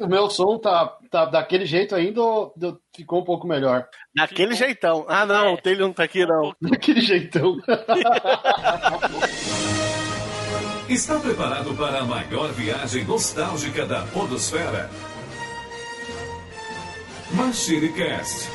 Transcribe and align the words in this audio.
O 0.00 0.06
meu 0.08 0.30
som 0.30 0.58
tá, 0.58 0.96
tá 1.10 1.26
daquele 1.26 1.66
jeito 1.66 1.94
ainda 1.94 2.22
ou 2.22 2.54
ficou 2.96 3.20
um 3.20 3.24
pouco 3.24 3.46
melhor? 3.46 3.86
Daquele 4.14 4.54
ficou... 4.54 4.66
jeitão. 4.66 5.04
Ah, 5.06 5.26
não, 5.26 5.48
é. 5.48 5.52
o 5.52 5.58
Taylor 5.58 5.86
não 5.86 5.92
tá 5.92 6.04
aqui, 6.04 6.24
não. 6.24 6.54
Daquele 6.60 7.02
jeitão. 7.02 7.58
Está 10.88 11.20
preparado 11.20 11.74
para 11.74 12.00
a 12.00 12.04
maior 12.04 12.50
viagem 12.52 13.04
nostálgica 13.04 13.86
da 13.86 14.02
Podosfera? 14.06 14.90
MachineCast. 17.32 18.48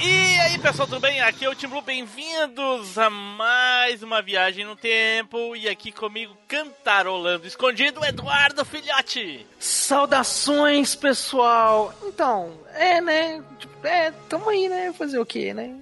E 0.00 0.38
aí 0.40 0.58
pessoal, 0.58 0.86
tudo 0.86 1.00
bem? 1.00 1.20
Aqui 1.20 1.44
é 1.44 1.48
o 1.48 1.54
Tim 1.54 1.66
Blue, 1.66 1.82
bem-vindos 1.82 2.96
a 2.96 3.10
mais 3.10 4.00
uma 4.00 4.22
viagem 4.22 4.64
no 4.64 4.76
tempo 4.76 5.56
e 5.56 5.68
aqui 5.68 5.90
comigo 5.90 6.36
cantarolando 6.46 7.46
escondido 7.46 8.04
Eduardo 8.04 8.64
Filhote. 8.64 9.44
Saudações 9.58 10.94
pessoal! 10.94 11.92
Então, 12.04 12.52
é 12.74 13.00
né? 13.00 13.42
Tipo, 13.58 13.86
é, 13.86 14.12
tamo 14.28 14.48
aí 14.48 14.68
né? 14.68 14.92
Fazer 14.92 15.18
o 15.18 15.26
quê, 15.26 15.52
né? 15.52 15.74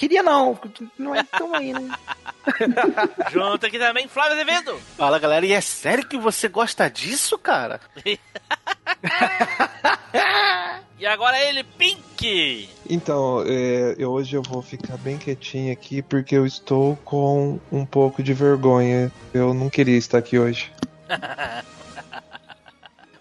Queria 0.00 0.22
não, 0.22 0.58
não 0.98 1.14
é 1.14 1.22
tão 1.22 1.54
aí, 1.54 1.74
né? 1.74 1.90
Junto 3.30 3.66
aqui 3.66 3.78
também, 3.78 4.08
Flávio 4.08 4.32
Azevedo. 4.32 4.80
Fala 4.96 5.18
galera, 5.18 5.44
e 5.44 5.52
é 5.52 5.60
sério 5.60 6.08
que 6.08 6.16
você 6.16 6.48
gosta 6.48 6.88
disso, 6.88 7.36
cara? 7.36 7.82
e 10.98 11.04
agora 11.06 11.38
ele, 11.38 11.62
Pink. 11.64 12.70
Então, 12.88 13.44
é, 13.46 13.94
eu, 13.98 14.10
hoje 14.12 14.34
eu 14.34 14.42
vou 14.42 14.62
ficar 14.62 14.96
bem 14.96 15.18
quietinho 15.18 15.70
aqui 15.70 16.00
porque 16.00 16.34
eu 16.34 16.46
estou 16.46 16.96
com 17.04 17.60
um 17.70 17.84
pouco 17.84 18.22
de 18.22 18.32
vergonha. 18.32 19.12
Eu 19.34 19.52
não 19.52 19.68
queria 19.68 19.98
estar 19.98 20.16
aqui 20.16 20.38
hoje. 20.38 20.72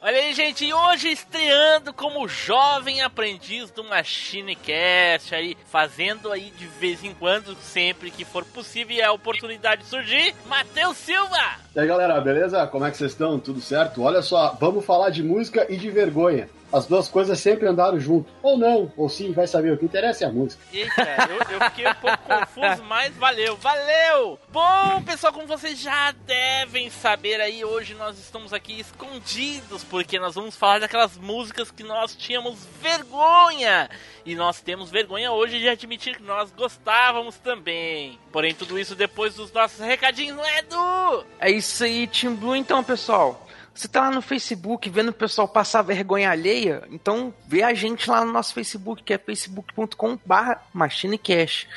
Olha 0.02 0.16
aí, 0.16 0.34
gente, 0.34 0.64
e 0.64 0.74
hoje 0.74 1.12
estreando 1.12 1.92
como 1.92 2.26
jovem 2.26 3.02
aprendiz 3.02 3.70
do 3.70 3.84
MachineCast, 3.84 5.36
aí, 5.36 5.58
fazendo 5.66 6.32
aí 6.32 6.54
de 6.58 6.68
vez 6.68 7.04
em 7.04 7.14
quando, 7.14 7.54
sempre 7.56 8.10
que 8.10 8.24
for 8.24 8.46
possível 8.46 8.96
e 8.96 9.02
a 9.02 9.12
oportunidade 9.12 9.86
surgir, 9.86 10.34
Matheus 10.48 10.96
Silva! 10.96 11.60
E 11.76 11.80
aí, 11.82 11.86
galera, 11.86 12.22
beleza? 12.22 12.66
Como 12.68 12.86
é 12.86 12.92
que 12.92 12.96
vocês 12.96 13.12
estão? 13.12 13.38
Tudo 13.38 13.60
certo? 13.60 14.02
Olha 14.02 14.22
só, 14.22 14.56
vamos 14.58 14.86
falar 14.86 15.10
de 15.10 15.22
música 15.22 15.68
e 15.70 15.76
de 15.76 15.90
vergonha 15.90 16.50
as 16.72 16.86
duas 16.86 17.08
coisas 17.08 17.40
sempre 17.40 17.68
andaram 17.68 18.00
junto. 18.00 18.32
Ou 18.42 18.58
não, 18.58 18.92
ou 18.96 19.10
sim, 19.10 19.32
vai 19.32 19.48
saber. 19.48 19.74
O 19.74 19.78
que 19.78 19.86
interessa 19.86 20.26
é 20.26 20.28
a 20.28 20.32
música. 20.32 20.62
Eita, 20.72 21.28
eu, 21.30 21.56
eu 21.56 21.70
fiquei 21.70 21.88
um 21.88 21.96
pouco 21.96 22.18
confuso, 22.18 22.84
mas 22.84 23.16
valeu, 23.16 23.56
valeu! 23.58 24.40
Bom, 24.52 25.02
pessoal, 25.04 25.34
como 25.34 25.48
vocês 25.48 25.80
já 25.80 26.12
devem 26.12 26.90
saber 26.90 27.42
aí, 27.42 27.64
hoje 27.64 27.94
nós 27.94 28.18
estamos 28.18 28.54
aqui 28.54 28.80
escondidos, 28.80 29.84
porque 29.84 30.20
nós 30.20 30.36
vamos 30.36 30.56
falar 30.56 30.80
daquelas 30.80 31.18
músicas 31.18 31.72
que 31.72 31.84
nós 31.84 32.16
tínhamos 32.16 32.60
vergonha. 32.82 33.90
E 34.26 34.36
nós 34.36 34.62
temos 34.62 34.92
vergonha 34.92 35.32
hoje 35.32 35.60
de 35.60 35.68
admitir 35.68 36.18
que 36.18 36.24
nós 36.24 36.52
gostávamos 36.52 37.38
também. 37.38 38.20
Porém, 38.32 38.54
tudo 38.54 38.78
isso 38.78 38.96
depois 38.96 39.36
dos 39.36 39.52
nossos 39.52 39.80
recadinhos, 39.80 40.38
não 40.38 40.46
é, 40.46 40.60
Edu? 40.60 41.26
É 41.40 41.52
isso 41.52 41.84
aí, 41.84 42.06
Team 42.08 42.36
Blue, 42.36 42.56
então, 42.56 42.84
pessoal. 42.84 43.49
Você 43.74 43.88
tá 43.88 44.02
lá 44.02 44.12
no 44.12 44.22
Facebook 44.22 44.90
vendo 44.90 45.10
o 45.10 45.14
pessoal 45.14 45.48
passar 45.48 45.82
vergonha 45.82 46.30
alheia, 46.30 46.84
então 46.92 47.34
vê 47.48 47.64
a 47.64 47.74
gente 47.74 48.10
lá 48.10 48.26
no 48.26 48.32
nosso 48.32 48.54
Facebook, 48.54 49.04
que 49.04 49.14
é 49.14 49.18
facebook.com/barra 49.18 50.62
MachineCast. 50.74 51.68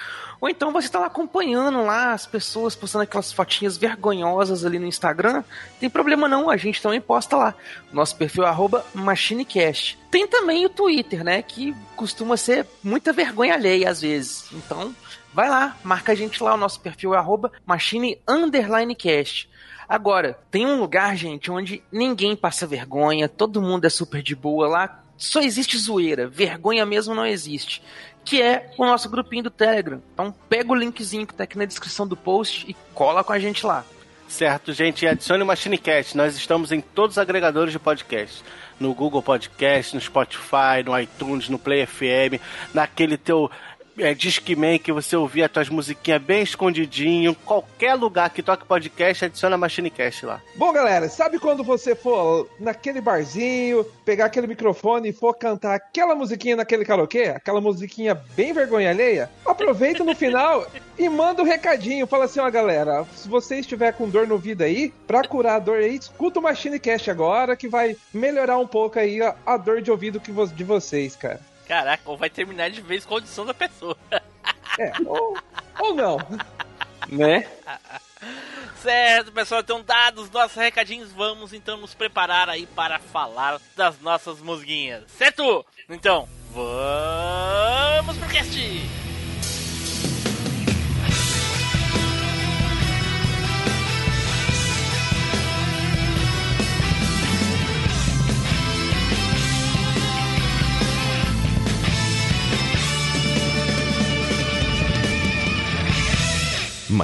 Ou 0.42 0.48
então 0.48 0.72
você 0.72 0.88
tá 0.88 0.98
lá 0.98 1.06
acompanhando 1.06 1.84
lá 1.84 2.12
as 2.12 2.26
pessoas 2.26 2.74
postando 2.74 3.04
aquelas 3.04 3.32
fotinhas 3.32 3.76
vergonhosas 3.76 4.64
ali 4.64 4.76
no 4.76 4.88
Instagram. 4.88 5.44
Tem 5.78 5.88
problema 5.88 6.26
não, 6.26 6.50
a 6.50 6.56
gente 6.56 6.82
também 6.82 7.00
posta 7.00 7.36
lá. 7.36 7.54
Nosso 7.92 8.16
perfil 8.16 8.44
é 8.44 8.52
MachineCast. 8.92 9.96
Tem 10.10 10.27
também 10.27 10.66
o 10.66 10.68
Twitter, 10.68 11.22
né? 11.22 11.42
Que 11.42 11.72
costuma 11.94 12.36
ser 12.36 12.66
muita 12.82 13.12
vergonha 13.12 13.55
alheia 13.55 13.88
às 13.88 14.00
vezes. 14.00 14.50
Então, 14.52 14.92
vai 15.33 15.48
lá, 15.48 15.77
marca 15.84 16.11
a 16.11 16.14
gente 16.17 16.42
lá, 16.42 16.55
o 16.55 16.58
nosso 16.58 16.80
perfil 16.80 17.14
é 17.14 17.24
machine_cast. 17.64 19.48
Agora, 19.92 20.39
tem 20.51 20.64
um 20.64 20.80
lugar, 20.80 21.14
gente, 21.19 21.51
onde 21.51 21.83
ninguém 21.92 22.35
passa 22.35 22.67
vergonha, 22.67 23.29
todo 23.29 23.61
mundo 23.61 23.85
é 23.85 23.91
super 23.91 24.23
de 24.23 24.35
boa 24.35 24.67
lá. 24.67 25.03
Só 25.19 25.42
existe 25.42 25.77
zoeira, 25.77 26.27
vergonha 26.27 26.86
mesmo 26.86 27.14
não 27.14 27.27
existe. 27.27 27.83
Que 28.25 28.41
é 28.41 28.70
o 28.79 28.86
nosso 28.86 29.11
grupinho 29.11 29.42
do 29.42 29.51
Telegram. 29.51 30.01
Então 30.14 30.35
pega 30.48 30.73
o 30.73 30.75
linkzinho 30.75 31.27
que 31.27 31.35
tá 31.35 31.45
aqui 31.45 31.58
na 31.58 31.67
descrição 31.67 32.08
do 32.08 32.17
post 32.17 32.64
e 32.67 32.75
cola 32.95 33.23
com 33.23 33.35
a 33.35 33.39
gente 33.39 33.67
lá. 33.67 33.85
Certo, 34.27 34.73
gente, 34.73 35.07
adicione 35.07 35.42
o 35.42 35.47
MachineCast. 35.47 36.17
Nós 36.17 36.35
estamos 36.36 36.73
em 36.73 36.80
todos 36.80 37.17
os 37.17 37.19
agregadores 37.19 37.70
de 37.70 37.79
podcast. 37.79 38.42
No 38.80 38.95
Google 38.95 39.23
Podcast, 39.23 39.95
no 39.95 40.01
Spotify, 40.01 40.83
no 40.86 40.98
iTunes, 40.98 41.51
no 41.51 41.59
Play 41.59 41.85
FM, 41.85 42.41
naquele 42.73 43.19
teu 43.19 43.51
é, 43.98 44.14
Discman 44.14 44.79
que 44.79 44.92
você 44.92 45.17
ouvir 45.17 45.42
as 45.42 45.51
tuas 45.51 45.69
musiquinhas 45.69 46.23
bem 46.23 46.42
escondidinho, 46.42 47.35
qualquer 47.35 47.95
lugar 47.95 48.30
que 48.30 48.42
toque 48.42 48.64
podcast, 48.64 49.25
adiciona 49.25 49.57
MachineCast 49.57 50.27
lá. 50.27 50.41
Bom, 50.57 50.73
galera, 50.73 51.08
sabe 51.08 51.39
quando 51.39 51.63
você 51.63 51.95
for 51.95 52.48
naquele 52.58 53.01
barzinho, 53.01 53.85
pegar 54.05 54.27
aquele 54.27 54.47
microfone 54.47 55.11
e 55.11 55.13
for 55.13 55.35
cantar 55.35 55.75
aquela 55.75 56.14
musiquinha 56.14 56.57
naquele 56.57 56.85
karaokê, 56.85 57.25
aquela 57.25 57.61
musiquinha 57.61 58.14
bem 58.36 58.53
vergonha 58.53 58.91
alheia? 58.91 59.30
Aproveita 59.45 60.05
no 60.05 60.14
final 60.14 60.67
e 60.98 61.09
manda 61.09 61.42
um 61.42 61.47
recadinho, 61.47 62.07
fala 62.07 62.24
assim, 62.24 62.41
ó 62.41 62.51
galera, 62.51 63.05
se 63.14 63.29
você 63.29 63.61
estiver 63.61 63.92
com 63.92 64.09
dor 64.09 64.27
no 64.27 64.35
ouvido 64.35 64.63
aí, 64.63 64.92
pra 65.07 65.23
curar 65.23 65.57
a 65.57 65.59
dor 65.59 65.79
aí, 65.79 65.97
escuta 65.97 66.39
o 66.39 66.42
MachineCast 66.42 67.11
agora 67.11 67.57
que 67.57 67.69
vai 67.69 67.97
melhorar 68.13 68.59
um 68.59 68.67
pouco 68.67 68.98
aí 68.98 69.20
a, 69.23 69.35
a 69.45 69.57
dor 69.57 69.80
de 69.83 69.91
ouvido 69.91 70.20
que 70.20 70.33
de 70.33 70.64
vocês, 70.64 71.14
cara. 71.14 71.52
Caraca, 71.72 72.02
ou 72.05 72.18
vai 72.18 72.28
terminar 72.28 72.70
de 72.70 72.83
vez 72.83 73.06
com 73.06 73.14
a 73.14 73.16
audição 73.16 73.46
da 73.46 73.55
pessoa. 73.55 73.96
É, 74.78 74.92
ou, 75.06 75.38
ou 75.80 75.94
não. 75.94 76.18
Né? 77.08 77.48
Certo, 78.77 79.33
pessoal, 79.33 79.62
então 79.62 79.82
dados 79.82 80.30
nossos 80.30 80.56
recadinhos, 80.56 81.11
vamos 81.12 81.55
então 81.55 81.78
nos 81.78 81.94
preparar 81.94 82.50
aí 82.50 82.66
para 82.66 82.98
falar 82.98 83.58
das 83.74 83.98
nossas 84.00 84.38
musguinhas, 84.40 85.05
certo? 85.12 85.64
Então, 85.88 86.28
vamos 86.52 88.18
pro 88.18 88.28
cast! 88.28 89.02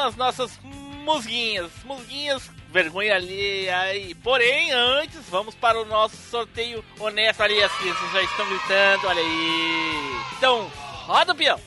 As 0.00 0.16
nossas 0.16 0.58
musguinhas. 1.04 1.70
Musguinhas, 1.84 2.50
vergonha 2.72 3.14
alheia 3.14 3.78
aí. 3.78 4.14
Porém, 4.14 4.72
antes, 4.72 5.20
vamos 5.30 5.54
para 5.54 5.80
o 5.80 5.84
nosso 5.84 6.16
sorteio 6.16 6.84
honesto 6.98 7.42
ali. 7.42 7.62
As 7.62 7.72
crianças 7.72 8.12
já 8.12 8.22
estão 8.22 8.46
gritando, 8.46 9.06
olha 9.06 9.20
aí. 9.20 10.20
Então, 10.36 10.70
roda 11.06 11.32
o 11.32 11.36
peão. 11.36 11.60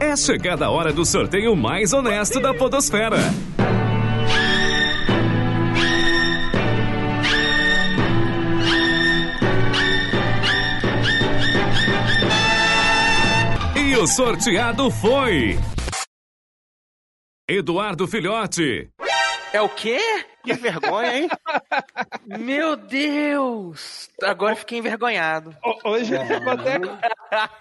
É 0.00 0.16
chegada 0.16 0.66
a 0.66 0.70
hora 0.70 0.92
do 0.92 1.04
sorteio 1.04 1.56
mais 1.56 1.92
honesto 1.92 2.38
da 2.40 2.54
Podosfera. 2.54 3.18
E 13.74 13.96
o 13.96 14.06
sorteado 14.06 14.88
foi. 14.88 15.58
Eduardo 17.50 18.06
Filhote. 18.06 18.90
É 19.54 19.62
o 19.62 19.70
quê? 19.70 19.98
Que 20.48 20.54
vergonha, 20.60 21.16
hein? 21.18 21.28
Meu 22.26 22.76
Deus! 22.76 24.10
Agora 24.22 24.52
eu 24.52 24.56
fiquei 24.56 24.78
envergonhado. 24.78 25.54
Ho- 25.64 25.90
Hoje 25.90 26.14
ele 26.14 26.24
ficou 26.24 26.52
até. 26.52 26.76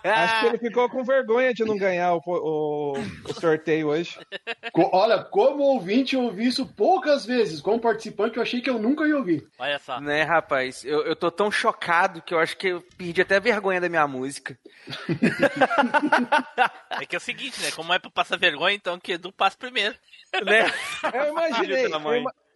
Acho 0.10 0.40
que 0.40 0.46
ele 0.48 0.58
ficou 0.58 0.90
com 0.90 1.04
vergonha 1.04 1.54
de 1.54 1.64
não 1.66 1.78
ganhar 1.78 2.14
o, 2.16 2.22
o- 2.26 2.94
o 2.98 3.34
sorteio 3.40 3.90
hoje. 3.90 4.18
Co- 4.72 4.90
Olha, 4.94 5.20
como 5.24 5.64
ouvinte, 5.64 6.16
eu 6.16 6.24
ouvi 6.24 6.48
isso 6.48 6.66
poucas 6.66 7.26
vezes. 7.26 7.62
Como 7.62 7.80
participante, 7.80 8.38
eu 8.38 8.44
achei 8.44 8.62
que 8.62 8.70
eu 8.70 8.80
nunca 8.80 9.06
ia 9.08 9.18
ouvir. 9.18 9.48
Olha 9.60 9.78
só. 9.80 10.00
Né, 10.00 10.24
rapaz? 10.24 10.84
Eu, 10.86 11.02
eu 11.06 11.16
tô 11.16 11.30
tão 11.30 11.52
chocado 11.52 12.22
que 12.22 12.34
eu 12.34 12.40
acho 12.40 12.56
que 12.58 12.68
eu 12.68 12.82
perdi 12.98 13.22
até 13.22 13.36
a 13.36 13.40
vergonha 13.42 13.82
da 13.82 13.90
minha 13.90 14.08
música. 14.08 14.58
É 17.00 17.06
que 17.06 17.16
é 17.16 17.18
o 17.18 17.22
seguinte, 17.22 17.62
né? 17.62 17.72
Como 17.72 17.94
é 17.94 18.00
pra 18.00 18.10
passar 18.10 18.38
vergonha, 18.38 18.76
então 18.76 19.00
que 19.00 19.14
Edu 19.14 19.32
passa 19.32 19.58
primeiro. 19.58 19.96
Né? 20.44 20.66
Eu 21.14 21.32
imaginei. 21.32 21.86
Eu, 21.86 21.90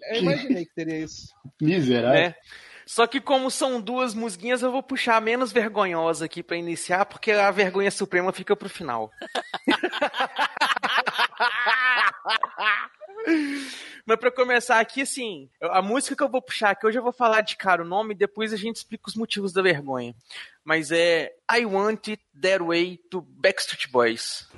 eu 0.10 0.22
imaginei 0.22 0.66
que 0.66 0.74
teria 0.74 1.00
isso. 1.00 1.34
Miserável. 1.62 2.22
né? 2.22 2.36
Só 2.86 3.08
que 3.08 3.22
como 3.22 3.50
são 3.50 3.80
duas 3.80 4.14
musguinhas, 4.14 4.62
eu 4.62 4.72
vou 4.72 4.84
puxar 4.84 5.16
a 5.16 5.22
menos 5.22 5.52
vergonhosa 5.54 6.26
aqui 6.26 6.44
pra 6.44 6.58
iniciar, 6.58 7.06
porque 7.06 7.32
a 7.32 7.50
vergonha 7.50 7.90
suprema 7.90 8.34
fica 8.34 8.56
pro 8.56 8.68
final. 8.68 9.10
Mas 14.06 14.18
pra 14.18 14.32
começar 14.32 14.80
aqui, 14.80 15.04
assim, 15.04 15.50
a 15.62 15.82
música 15.82 16.16
que 16.16 16.24
eu 16.24 16.30
vou 16.30 16.42
puxar 16.42 16.72
aqui, 16.72 16.86
hoje 16.86 16.98
eu 16.98 17.04
vou 17.04 17.14
falar 17.14 17.42
de 17.42 17.56
cara 17.56 17.84
o 17.84 17.88
nome 17.88 18.14
e 18.14 18.18
depois 18.18 18.52
a 18.52 18.58
gente 18.58 18.78
explica 18.78 19.08
os 19.08 19.16
motivos 19.16 19.54
da 19.54 19.62
vergonha. 19.62 20.16
Mas 20.64 20.92
é 20.92 21.32
I 21.50 21.66
Want 21.66 22.10
It 22.10 22.22
That 22.42 22.64
Way 22.64 23.00
do 23.10 23.22
Backstreet 23.22 23.88
Boys. 23.90 24.50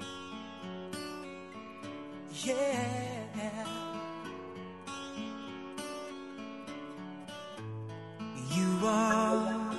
You 8.55 8.87
are 8.87 9.73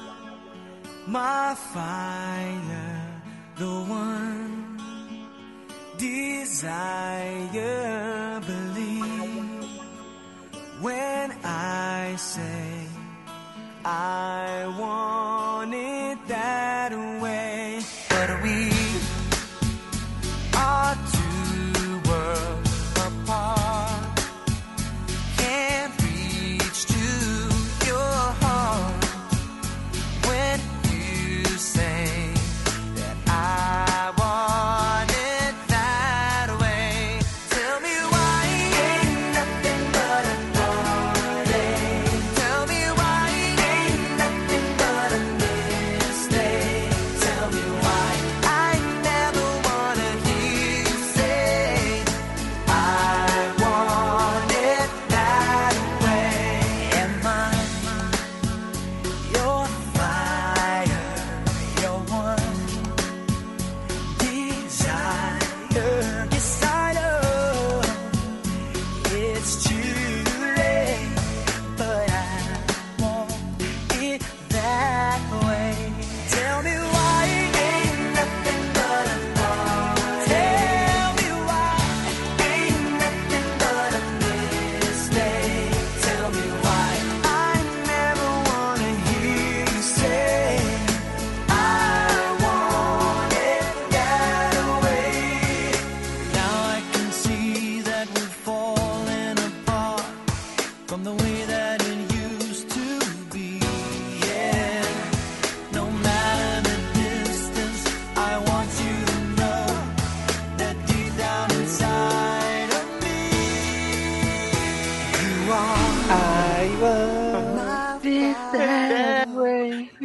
my 1.06 1.54
fire, 1.72 3.22
the 3.56 3.66
one 3.66 4.78
desire. 5.96 7.60
Believe 8.40 9.64
when 10.80 11.32
I 11.44 12.16
say 12.16 12.86
I 13.84 14.66
want 14.78 15.53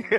Quem 0.09 0.17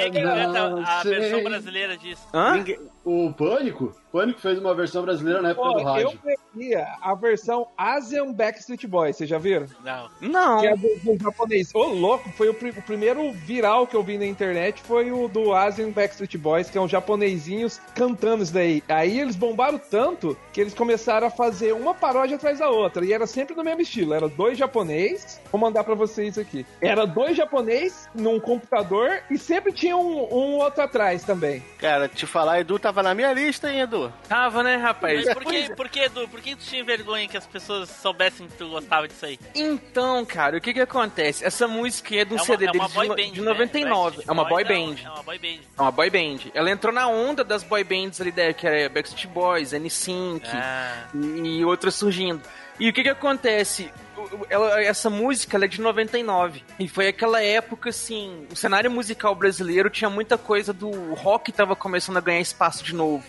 é 0.00 0.10
que 0.10 0.22
canta 0.22 0.82
a 0.86 1.02
versão 1.02 1.44
brasileira 1.44 1.96
disso? 1.96 2.28
Hã? 2.32 2.64
O 3.04 3.32
Pânico? 3.32 3.94
O 4.08 4.12
Pânico 4.12 4.40
fez 4.40 4.58
uma 4.58 4.74
versão 4.74 5.02
brasileira 5.02 5.42
na 5.42 5.50
época 5.50 5.68
Pô, 5.68 5.74
do 5.74 5.98
eu 5.98 6.18
preferia 6.50 6.86
a 7.00 7.14
versão 7.14 7.68
Asian 7.76 8.32
Backstreet 8.32 8.86
Boys, 8.86 9.16
vocês 9.16 9.30
já 9.30 9.38
viram? 9.38 9.66
Não. 9.84 10.10
Não. 10.20 10.60
Que 10.60 10.66
é 10.66 10.76
do, 10.76 10.88
do 11.02 11.22
japonês. 11.22 11.74
Ô, 11.74 11.84
louco, 11.84 12.30
foi 12.30 12.48
o, 12.48 12.54
pri- 12.54 12.70
o 12.70 12.82
primeiro 12.82 13.32
viral 13.32 13.86
que 13.86 13.94
eu 13.96 14.02
vi 14.02 14.18
na 14.18 14.26
internet, 14.26 14.82
foi 14.82 15.10
o 15.12 15.28
do 15.28 15.54
Asian 15.54 15.90
Backstreet 15.90 16.36
Boys, 16.36 16.68
que 16.70 16.76
é 16.78 16.80
um 16.80 16.88
japonesinhos 16.88 17.80
cantando 17.94 18.42
isso 18.42 18.52
daí. 18.52 18.82
Aí 18.88 19.20
eles 19.20 19.36
bombaram 19.36 19.78
tanto 19.78 20.36
que 20.52 20.60
eles 20.60 20.74
começaram 20.74 21.26
a 21.26 21.30
fazer 21.30 21.72
uma 21.72 21.94
paródia 21.94 22.36
atrás 22.36 22.58
da 22.58 22.68
outra, 22.68 23.04
e 23.04 23.12
era 23.12 23.26
sempre 23.26 23.54
no 23.54 23.64
mesmo 23.64 23.82
estilo. 23.82 24.14
Era 24.14 24.28
dois 24.28 24.58
japonês, 24.58 25.40
vou 25.50 25.60
mandar 25.60 25.84
pra 25.84 25.94
vocês 25.94 26.38
aqui. 26.38 26.66
Era 26.80 27.06
dois 27.06 27.36
japonês 27.36 28.08
num 28.14 28.40
computador, 28.40 29.22
e 29.30 29.38
sempre 29.38 29.72
tinha 29.72 29.96
um, 29.96 30.22
um 30.32 30.56
outro 30.58 30.82
atrás 30.82 31.22
também. 31.24 31.62
Cara, 31.78 32.08
te 32.08 32.26
falar, 32.26 32.60
Edu 32.60 32.78
tava 32.78 33.02
na 33.02 33.14
minha 33.14 33.32
lista, 33.32 33.70
hein, 33.70 33.80
Edu? 33.80 34.12
Tava, 34.28 34.62
né, 34.62 34.76
rapaz? 34.76 35.24
Mas 35.24 35.34
por 35.34 35.44
que, 35.44 35.74
por 35.74 35.88
que, 35.88 36.00
Edu? 36.00 36.28
Por 36.28 36.39
que 36.40 36.56
tu 36.56 36.64
tinha 36.64 36.82
vergonha 36.84 37.28
que 37.28 37.36
as 37.36 37.46
pessoas 37.46 37.88
soubessem 37.88 38.46
que 38.48 38.56
tu 38.56 38.68
gostava 38.68 39.06
disso 39.06 39.24
aí? 39.26 39.38
Então, 39.54 40.24
cara, 40.24 40.56
o 40.56 40.60
que 40.60 40.72
que 40.72 40.80
acontece? 40.80 41.44
Essa 41.44 41.68
música 41.68 42.14
é 42.16 42.24
de 42.24 42.32
um 42.34 42.36
É 42.36 42.40
uma, 42.40 42.46
CD 42.46 42.66
é 42.66 42.72
deles 42.72 42.92
boy 42.92 43.08
de, 43.08 43.14
band, 43.14 43.32
de 43.32 43.40
né? 43.40 43.46
99. 43.50 44.16
Backstreet 44.16 44.28
É 44.28 44.32
uma 44.32 44.44
boy 44.44 44.64
Boys 44.64 44.78
band. 44.78 45.02
É 45.04 45.10
uma 45.10 45.22
boy 45.22 45.38
band. 45.38 45.58
É 45.78 45.82
uma 45.82 45.90
boy 45.92 46.10
band. 46.10 46.38
Ela 46.54 46.70
entrou 46.70 46.92
na 46.92 47.06
onda 47.08 47.44
das 47.44 47.62
boy 47.62 47.84
bands 47.84 48.20
ali, 48.20 48.32
né, 48.36 48.52
que 48.52 48.66
é 48.66 48.88
Backstreet 48.88 49.26
Boys, 49.28 49.72
NSYNC 49.72 50.46
Ah. 50.52 51.08
e, 51.14 51.58
e 51.58 51.64
outras 51.64 51.94
surgindo. 51.94 52.40
E 52.78 52.88
o 52.88 52.92
que 52.92 53.02
que 53.02 53.08
acontece? 53.10 53.92
Ela, 54.48 54.82
essa 54.82 55.08
música 55.10 55.62
é 55.64 55.68
de 55.68 55.80
99. 55.80 56.62
E 56.78 56.88
foi 56.88 57.08
aquela 57.08 57.42
época, 57.42 57.90
assim, 57.90 58.46
o 58.50 58.56
cenário 58.56 58.90
musical 58.90 59.34
brasileiro 59.34 59.90
tinha 59.90 60.10
muita 60.10 60.36
coisa 60.38 60.72
do 60.72 60.90
rock 61.14 61.52
tava 61.52 61.74
começando 61.76 62.16
a 62.16 62.20
ganhar 62.20 62.40
espaço 62.40 62.82
de 62.84 62.94
novo. 62.94 63.24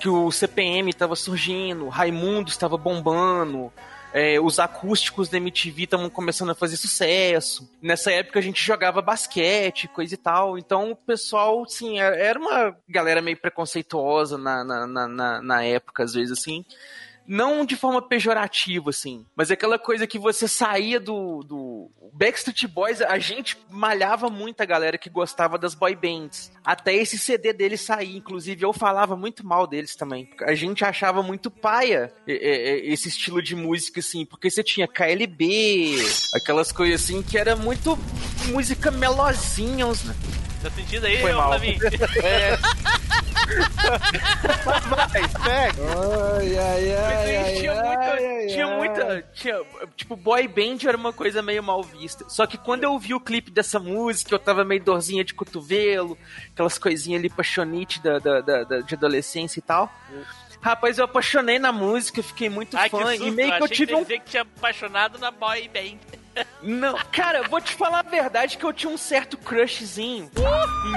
Que 0.00 0.08
o 0.08 0.30
CPM 0.30 0.92
tava 0.92 1.16
surgindo, 1.16 1.88
Raimundo 1.88 2.50
estava 2.50 2.76
bombando. 2.76 3.72
é, 4.12 4.38
os 4.40 4.58
acústicos 4.58 5.28
da 5.28 5.36
MTV 5.36 5.84
estavam 5.84 6.08
começando 6.08 6.50
a 6.50 6.54
fazer 6.54 6.76
sucesso. 6.76 7.68
Nessa 7.82 8.10
época 8.12 8.38
a 8.38 8.42
gente 8.42 8.62
jogava 8.62 9.02
basquete, 9.02 9.88
coisa 9.88 10.14
e 10.14 10.16
tal. 10.16 10.56
Então 10.58 10.90
o 10.92 10.96
pessoal, 10.96 11.66
sim, 11.68 11.98
era 11.98 12.16
era 12.16 12.38
uma 12.38 12.76
galera 12.88 13.20
meio 13.22 13.36
preconceituosa 13.38 14.38
na, 14.38 14.64
na, 14.64 14.86
na- 15.08 15.42
na 15.42 15.62
época, 15.64 16.04
às 16.04 16.12
vezes, 16.14 16.38
assim. 16.38 16.64
Não 17.26 17.64
de 17.64 17.76
forma 17.76 18.00
pejorativa, 18.00 18.90
assim, 18.90 19.26
mas 19.34 19.50
aquela 19.50 19.78
coisa 19.78 20.06
que 20.06 20.18
você 20.18 20.46
saía 20.46 21.00
do, 21.00 21.42
do 21.42 21.90
Backstreet 22.12 22.66
Boys, 22.66 23.02
a 23.02 23.18
gente 23.18 23.58
malhava 23.68 24.30
muito 24.30 24.60
a 24.60 24.64
galera 24.64 24.96
que 24.96 25.10
gostava 25.10 25.58
das 25.58 25.74
boy 25.74 25.94
bands. 25.94 26.50
Até 26.64 26.94
esse 26.94 27.18
CD 27.18 27.52
deles 27.52 27.80
sair, 27.80 28.16
inclusive 28.16 28.64
eu 28.64 28.72
falava 28.72 29.16
muito 29.16 29.46
mal 29.46 29.66
deles 29.66 29.94
também. 29.94 30.30
A 30.42 30.54
gente 30.54 30.84
achava 30.84 31.22
muito 31.22 31.50
paia 31.50 32.12
é, 32.26 32.32
é, 32.32 32.70
é, 32.70 32.86
esse 32.86 33.08
estilo 33.08 33.42
de 33.42 33.54
música, 33.54 34.00
assim, 34.00 34.24
porque 34.24 34.50
você 34.50 34.62
tinha 34.62 34.88
KLB, 34.88 35.96
aquelas 36.34 36.72
coisas 36.72 37.02
assim, 37.02 37.22
que 37.22 37.36
era 37.36 37.54
muito 37.54 37.98
música 38.50 38.90
melosinha, 38.90 39.86
uns... 39.86 40.02
Tá 40.66 40.70
sentindo 40.74 41.06
aí, 41.06 41.20
Foi 41.20 41.32
mal. 41.32 41.48
Flavinho? 41.48 41.78
É, 42.24 42.56
Vai, 44.86 45.28
pega. 45.44 45.82
Ai, 46.36 46.58
ai, 46.58 46.94
ai, 46.94 47.36
ai, 47.36 47.54
tinha 47.54 47.72
ai, 47.72 47.86
muita, 47.86 48.12
ai, 48.12 48.46
tinha 48.46 48.66
ai. 48.66 48.76
muita, 48.76 49.22
tinha, 49.34 49.62
tipo, 49.96 50.16
boy 50.16 50.48
band 50.48 50.78
era 50.88 50.96
uma 50.96 51.12
coisa 51.12 51.40
meio 51.42 51.62
mal 51.62 51.82
vista. 51.82 52.24
Só 52.28 52.46
que 52.46 52.58
quando 52.58 52.82
eu 52.84 52.98
vi 52.98 53.14
o 53.14 53.20
clipe 53.20 53.50
dessa 53.50 53.78
música, 53.78 54.34
eu 54.34 54.38
tava 54.38 54.64
meio 54.64 54.82
dorzinha 54.82 55.22
de 55.24 55.32
cotovelo, 55.34 56.18
aquelas 56.52 56.76
coisinhas 56.78 57.20
ali 57.20 57.30
paixonite 57.30 58.00
da, 58.02 58.18
da, 58.18 58.40
da- 58.40 58.64
da- 58.64 58.80
de 58.80 58.94
adolescência 58.94 59.60
e 59.60 59.62
tal. 59.62 59.92
Rapaz, 60.60 60.98
eu 60.98 61.04
apaixonei 61.04 61.58
na 61.60 61.70
música, 61.70 62.22
fiquei 62.24 62.48
muito 62.48 62.76
Ai, 62.76 62.90
que 62.90 62.96
fã 62.98 63.10
susto, 63.10 63.26
e 63.28 63.30
meio 63.30 63.52
que 63.52 63.60
eu 63.60 63.64
achei 63.64 63.76
tive 63.76 63.92
ia 63.92 63.98
um 63.98 64.02
dizer 64.02 64.18
que 64.20 64.30
tinha 64.30 64.42
apaixonado 64.42 65.18
na 65.18 65.30
boy 65.30 65.68
band. 65.68 65.98
Não, 66.62 66.96
cara, 67.12 67.38
eu 67.38 67.48
vou 67.48 67.60
te 67.60 67.74
falar 67.74 68.00
a 68.00 68.02
verdade 68.02 68.56
que 68.56 68.64
eu 68.64 68.72
tinha 68.72 68.90
um 68.90 68.98
certo 68.98 69.36
crushzinho 69.36 70.30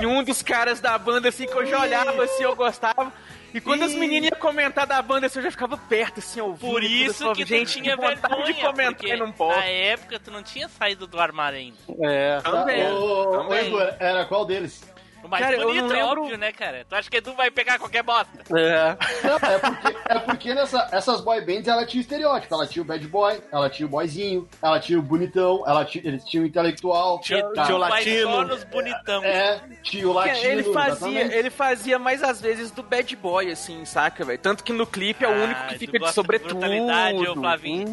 em 0.02 0.06
um 0.06 0.24
dos 0.24 0.42
caras 0.42 0.80
da 0.80 0.98
banda, 0.98 1.30
assim, 1.30 1.46
que 1.46 1.54
eu 1.54 1.66
já 1.66 1.80
olhava 1.82 2.24
assim, 2.24 2.44
eu 2.44 2.56
gostava. 2.56 3.12
E 3.54 3.60
quando 3.60 3.84
as 3.84 3.96
meninas 3.96 4.30
iam 4.30 4.40
comentar 4.40 4.86
da 4.86 5.02
banda, 5.02 5.26
assim, 5.26 5.40
eu 5.40 5.44
já 5.44 5.52
ficava 5.52 5.76
perto, 5.76 6.20
assim, 6.20 6.40
ouvindo. 6.40 6.72
Por 6.72 6.84
isso 6.84 7.24
eu 7.24 7.34
que 7.34 7.44
tu 7.44 7.48
gente, 7.48 7.82
tinha 7.82 7.96
vergonha, 7.98 8.44
de 8.46 8.54
comentar 8.54 9.10
e 9.10 9.18
não 9.18 9.32
posso. 9.32 9.58
na 9.58 9.66
época 9.66 10.20
tu 10.20 10.30
não 10.30 10.44
tinha 10.44 10.68
saído 10.70 11.08
do 11.08 11.20
armário 11.20 11.58
ainda. 11.58 11.78
É. 12.02 12.40
Também. 12.42 12.88
Ô, 12.92 13.22
ô, 13.22 13.38
também. 13.38 13.68
Igor, 13.68 13.94
era 14.00 14.26
qual 14.26 14.46
deles? 14.46 14.84
O 15.24 15.28
mais 15.28 15.44
Cara, 15.44 15.58
eu 15.58 15.68
bonito, 15.68 15.82
não 15.84 15.90
lembro- 15.90 16.22
óbvio, 16.24 16.38
né, 16.38 16.52
cara? 16.52 16.86
Tu 16.88 16.96
acha 16.96 17.10
que 17.10 17.18
Edu 17.18 17.34
vai 17.34 17.52
pegar 17.52 17.78
qualquer 17.78 18.02
bosta? 18.04 18.30
É. 18.58 18.98
Não, 19.28 19.36
é 19.36 19.60
porque, 19.60 19.98
é 20.10 20.20
porque 20.20 20.54
nessa, 20.54 20.88
essas 20.92 21.22
boy 21.22 21.42
bands 21.42 21.68
ela 21.68 21.86
tinha 21.86 22.02
estereótipo. 22.02 22.54
Ela 22.54 22.66
tinha 22.66 22.82
o 22.82 22.86
bad 22.86 23.08
boy, 23.08 23.42
ela 23.52 23.70
tinha 23.70 23.86
o 23.86 23.90
boyzinho, 23.90 24.48
ela 24.62 24.80
tinha 24.80 24.98
o 24.98 25.02
bonitão, 25.02 25.64
ela 25.68 25.84
tinha, 25.86 26.08
eles 26.08 26.24
tinham 26.24 26.44
o 26.46 26.48
intelectual. 26.48 27.20
Tinha- 27.20 27.44
tá? 27.54 27.64
tinha 27.66 27.76
o 27.76 27.80
latino. 27.80 28.58
só 28.58 28.66
bonitão. 28.68 29.24
É, 29.24 29.60
tinha 29.84 30.08
o 30.08 30.14
latino. 30.14 30.38
ele 30.52 30.64
fazia, 30.74 31.10
exatamente. 31.10 31.36
ele 31.36 31.50
fazia 31.50 32.00
mais 32.00 32.24
às 32.24 32.40
vezes 32.40 32.72
do 32.72 32.82
bad 32.82 33.16
boy, 33.18 33.52
assim, 33.52 33.84
saca, 33.86 34.24
velho? 34.24 34.40
Tanto 34.40 34.64
que 34.64 34.72
no 34.72 34.88
clipe 34.88 35.26
é 35.26 35.28
o 35.28 35.32
Ah, 35.32 35.44
único 35.44 35.68
que 35.68 35.78
fica 35.78 36.00
de 36.00 36.06
de 36.06 36.14
sobretudo. 36.14 36.58
ô, 36.58 37.34
Flavinho. 37.36 37.88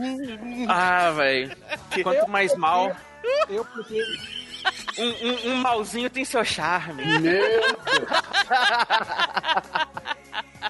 Ah, 0.69 1.11
velho. 1.11 1.57
Quanto 2.03 2.29
mais 2.31 2.55
mal, 2.57 2.95
Eu 3.49 3.65
prefiro. 3.65 4.07
Um, 4.99 5.29
um, 5.29 5.53
um 5.53 5.57
malzinho 5.57 6.09
tem 6.11 6.25
seu 6.25 6.45
charme. 6.45 7.05
Meu 7.05 7.21
Deus. 7.21 7.67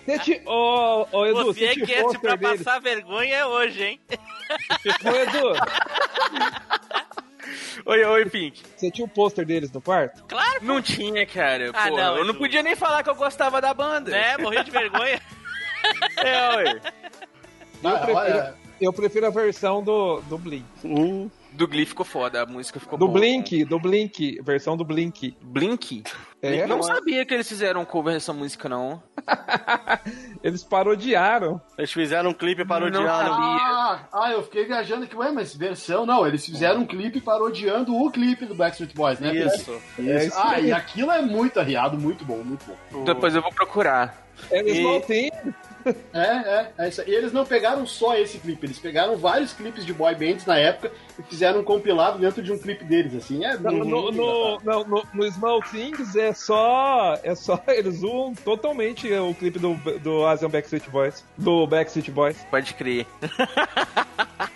Você 0.05 0.19
ti- 0.21 0.43
Ô, 0.47 1.07
ô, 1.11 1.27
Edu, 1.27 1.45
Você 1.47 1.61
você 1.61 1.65
é 1.67 1.73
tinha 1.75 1.87
que 1.87 1.95
é 1.95 2.03
pôster 2.03 2.21
pra 2.21 2.37
deles? 2.37 2.63
passar 2.63 2.81
vergonha 2.81 3.47
hoje, 3.49 3.83
hein? 3.85 4.01
Ô, 5.05 5.09
Edu, 5.17 5.53
Oi, 7.87 8.05
oi, 8.05 8.27
Pink. 8.27 8.63
você 8.77 8.91
tinha 8.91 9.05
o 9.05 9.09
pôster 9.09 9.45
deles 9.47 9.71
no 9.71 9.81
quarto? 9.81 10.25
Claro, 10.29 10.59
Não 10.63 10.81
tinha, 10.83 11.25
cara. 11.27 11.71
Ah, 11.73 11.89
Pô, 11.89 11.97
não, 11.97 12.17
eu 12.19 12.25
não 12.25 12.35
podia 12.35 12.63
nem 12.63 12.75
falar 12.75 13.03
que 13.03 13.11
eu 13.11 13.15
gostava 13.15 13.61
da 13.61 13.73
banda. 13.75 14.11
né? 14.11 14.37
Morri 14.39 14.63
de 14.65 14.71
vergonha. 14.71 15.21
É, 16.17 16.57
ué. 16.57 16.81
Eu 17.83 17.93
prefiro, 18.01 18.55
eu 18.81 18.93
prefiro 18.93 19.27
a 19.27 19.31
versão 19.31 19.83
do, 19.83 20.21
do 20.23 20.37
Blink. 20.39 20.65
Hum. 20.85 21.31
Do 21.57 21.67
Glee 21.67 21.87
ficou 21.87 22.05
foda, 22.05 22.43
a 22.43 22.47
música 22.47 22.79
ficou 22.79 22.99
Do 22.99 23.07
boa. 23.07 23.19
Blink, 23.19 23.65
do 23.65 23.79
Blink, 23.81 24.41
versão 24.43 24.77
do 24.77 24.85
Blink. 24.85 25.37
Blink? 25.43 26.05
É, 26.43 26.67
não 26.67 26.83
sabia 26.83 27.25
que 27.25 27.33
eles 27.33 27.49
fizeram 27.49 27.81
um 27.81 27.85
cover 27.85 28.13
dessa 28.13 28.33
música, 28.33 28.69
não. 28.69 29.03
eles 30.45 30.63
parodiaram. 30.63 31.61
Eles 31.79 31.91
fizeram 31.93 32.31
um 32.31 32.35
clipe 32.35 32.65
parodiando. 32.65 33.09
Ah, 33.09 34.07
ah, 34.13 34.33
eu 34.33 34.43
fiquei 34.43 34.67
viajando 34.67 35.05
aqui, 35.05 35.17
ué, 35.17 35.33
mas 35.33 35.55
versão 35.55 36.05
não, 36.05 36.27
eles 36.27 36.45
fizeram 36.45 36.83
um 36.83 36.87
clipe 36.87 37.21
parodiando 37.21 37.97
o 37.97 38.11
clipe 38.11 38.45
do 38.45 38.55
Backstreet 38.55 38.95
Boys, 38.95 39.19
né? 39.19 39.35
Isso. 39.35 39.81
Isso. 39.99 40.11
isso 40.11 40.39
ah, 40.39 40.61
e 40.61 40.71
aquilo 40.71 41.11
é 41.11 41.23
muito 41.23 41.59
arriado, 41.59 41.99
muito 41.99 42.25
bom, 42.25 42.45
muito 42.45 42.67
bom. 42.67 43.05
Depois 43.05 43.35
eu 43.35 43.41
vou 43.41 43.53
procurar. 43.53 44.26
Eles 44.51 44.77
E- 44.77 44.83
não 44.83 45.01
têm. 45.01 45.31
É, 46.13 46.19
é, 46.19 46.73
é 46.79 46.89
isso 46.89 47.01
aí. 47.01 47.09
E 47.11 47.15
eles 47.15 47.33
não 47.33 47.45
pegaram 47.47 47.87
só 47.87 48.17
esse 48.17 48.39
clipe, 48.39 48.67
eles 48.67 48.79
pegaram 48.79 49.17
vários 49.17 49.53
clipes 49.53 49.87
de 49.87 49.93
boy 49.93 50.13
bands 50.17 50.45
na 50.45 50.59
época 50.59 50.91
e 51.17 51.23
fizeram 51.23 51.61
um 51.61 51.65
compilado 51.65 52.19
dentro 52.19 52.43
de 52.43 52.51
um 52.53 52.59
clipe 52.59 52.85
deles, 52.85 53.15
assim. 53.15 53.45
É 53.45 53.57
No, 53.57 53.85
no, 53.85 54.11
no, 54.11 55.07
no 55.15 55.31
Small 55.33 55.61
Things 55.63 56.17
é 56.17 56.33
só. 56.33 57.17
É 57.23 57.35
só. 57.37 57.63
Eles 57.69 57.99
zoam 57.99 58.35
totalmente 58.35 59.13
o 59.13 59.33
clipe 59.35 59.59
do, 59.61 59.75
do 60.01 60.27
Asian 60.27 60.51
Backstreet 60.51 60.91
Boys. 60.91 61.25
Do 61.39 61.67
Backstreet 61.67 62.11
Boys. 62.11 62.37
Pode 62.51 62.75
crer. 62.75 63.07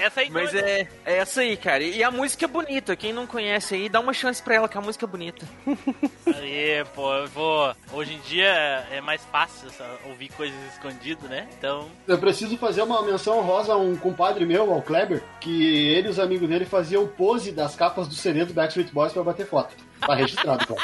Essa 0.00 0.20
aí 0.20 0.30
Mas 0.30 0.54
é, 0.54 0.88
é 1.04 1.18
essa 1.18 1.42
aí, 1.42 1.56
cara. 1.58 1.82
E 1.82 2.02
a 2.02 2.10
música 2.10 2.46
é 2.46 2.48
bonita. 2.48 2.96
Quem 2.96 3.12
não 3.12 3.26
conhece 3.26 3.74
aí, 3.74 3.88
dá 3.88 4.00
uma 4.00 4.14
chance 4.14 4.42
pra 4.42 4.54
ela, 4.54 4.68
que 4.68 4.78
a 4.78 4.80
música 4.80 5.04
é 5.04 5.08
bonita. 5.08 5.46
Aí, 6.26 6.82
pô, 6.94 7.12
eu 7.12 7.26
vou. 7.28 7.74
Hoje 7.92 8.14
em 8.14 8.20
dia 8.20 8.48
é 8.90 9.00
mais 9.00 9.22
fácil 9.26 9.68
ouvir 10.06 10.28
coisas 10.32 10.56
escondidas, 10.72 11.28
né? 11.28 11.46
Então. 11.58 11.88
Eu 12.06 12.18
preciso 12.18 12.56
fazer 12.56 12.82
uma 12.82 13.02
menção 13.02 13.40
rosa 13.42 13.74
a 13.74 13.76
um 13.76 13.94
compadre 13.96 14.46
meu, 14.46 14.72
ao 14.72 14.80
Kleber, 14.80 15.22
que 15.40 15.88
ele 15.88 16.08
e 16.08 16.10
os 16.10 16.18
amigos 16.18 16.48
dele 16.48 16.64
faziam 16.64 17.06
pose 17.06 17.52
das 17.52 17.74
capas 17.74 18.08
do 18.08 18.14
CD 18.14 18.44
do 18.44 18.54
Backstreet 18.54 18.90
Boys 18.92 19.12
pra 19.12 19.22
bater 19.22 19.46
foto. 19.46 19.74
Tá 20.00 20.14
registrado, 20.14 20.66
cara. 20.66 20.80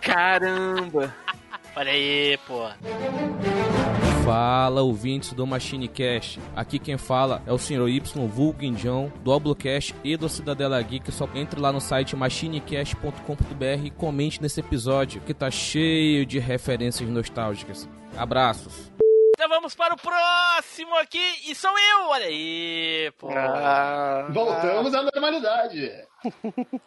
Caramba! 0.00 1.14
Olha 1.76 1.92
aí, 1.92 2.38
pô. 2.46 2.68
Fala, 4.30 4.80
ouvintes 4.80 5.32
do 5.32 5.44
Machine 5.44 5.88
Cash. 5.88 6.38
Aqui 6.54 6.78
quem 6.78 6.96
fala 6.96 7.42
é 7.48 7.52
o 7.52 7.58
Sr. 7.58 7.88
Y, 7.88 8.28
vulgo 8.28 8.62
Indião, 8.62 9.12
do 9.24 9.32
Oblocast 9.32 9.92
e 10.04 10.16
do 10.16 10.28
Cidadela 10.28 10.80
Geek. 10.80 11.10
Só 11.10 11.28
entre 11.34 11.58
lá 11.60 11.72
no 11.72 11.80
site 11.80 12.14
machinecast.com.br 12.14 13.84
e 13.84 13.90
comente 13.90 14.40
nesse 14.40 14.60
episódio 14.60 15.20
que 15.22 15.34
tá 15.34 15.50
cheio 15.50 16.24
de 16.24 16.38
referências 16.38 17.10
nostálgicas. 17.10 17.88
Abraços. 18.16 18.92
Então 19.34 19.48
vamos 19.48 19.74
para 19.74 19.94
o 19.94 19.98
próximo 19.98 20.94
aqui, 20.98 21.50
e 21.50 21.54
sou 21.56 21.76
eu! 21.76 22.10
Olha 22.10 22.26
aí, 22.26 23.10
pô. 23.18 23.30
Ah, 23.32 24.28
Voltamos 24.30 24.94
à 24.94 25.02
normalidade. 25.02 25.90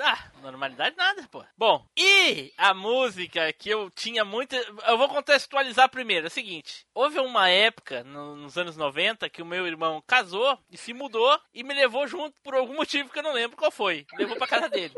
Ah, 0.00 0.16
normalidade 0.50 0.96
nada, 0.96 1.26
pô. 1.30 1.44
Bom, 1.56 1.86
e 1.96 2.52
a 2.56 2.72
música 2.74 3.52
que 3.52 3.68
eu 3.68 3.90
tinha 3.90 4.24
muita. 4.24 4.56
Eu 4.86 4.98
vou 4.98 5.08
contextualizar 5.08 5.88
primeiro. 5.88 6.26
É 6.26 6.28
o 6.28 6.30
seguinte: 6.30 6.86
houve 6.94 7.18
uma 7.18 7.48
época, 7.48 8.02
no- 8.04 8.36
nos 8.36 8.56
anos 8.56 8.76
90, 8.76 9.28
que 9.28 9.42
o 9.42 9.46
meu 9.46 9.66
irmão 9.66 10.02
casou 10.06 10.58
e 10.70 10.76
se 10.76 10.92
mudou 10.92 11.38
e 11.54 11.62
me 11.62 11.74
levou 11.74 12.06
junto 12.06 12.34
por 12.42 12.54
algum 12.54 12.74
motivo 12.76 13.10
que 13.10 13.18
eu 13.18 13.22
não 13.22 13.32
lembro 13.32 13.56
qual 13.56 13.70
foi. 13.70 14.06
Me 14.12 14.18
levou 14.18 14.36
pra 14.36 14.46
casa 14.46 14.68
dele. 14.68 14.94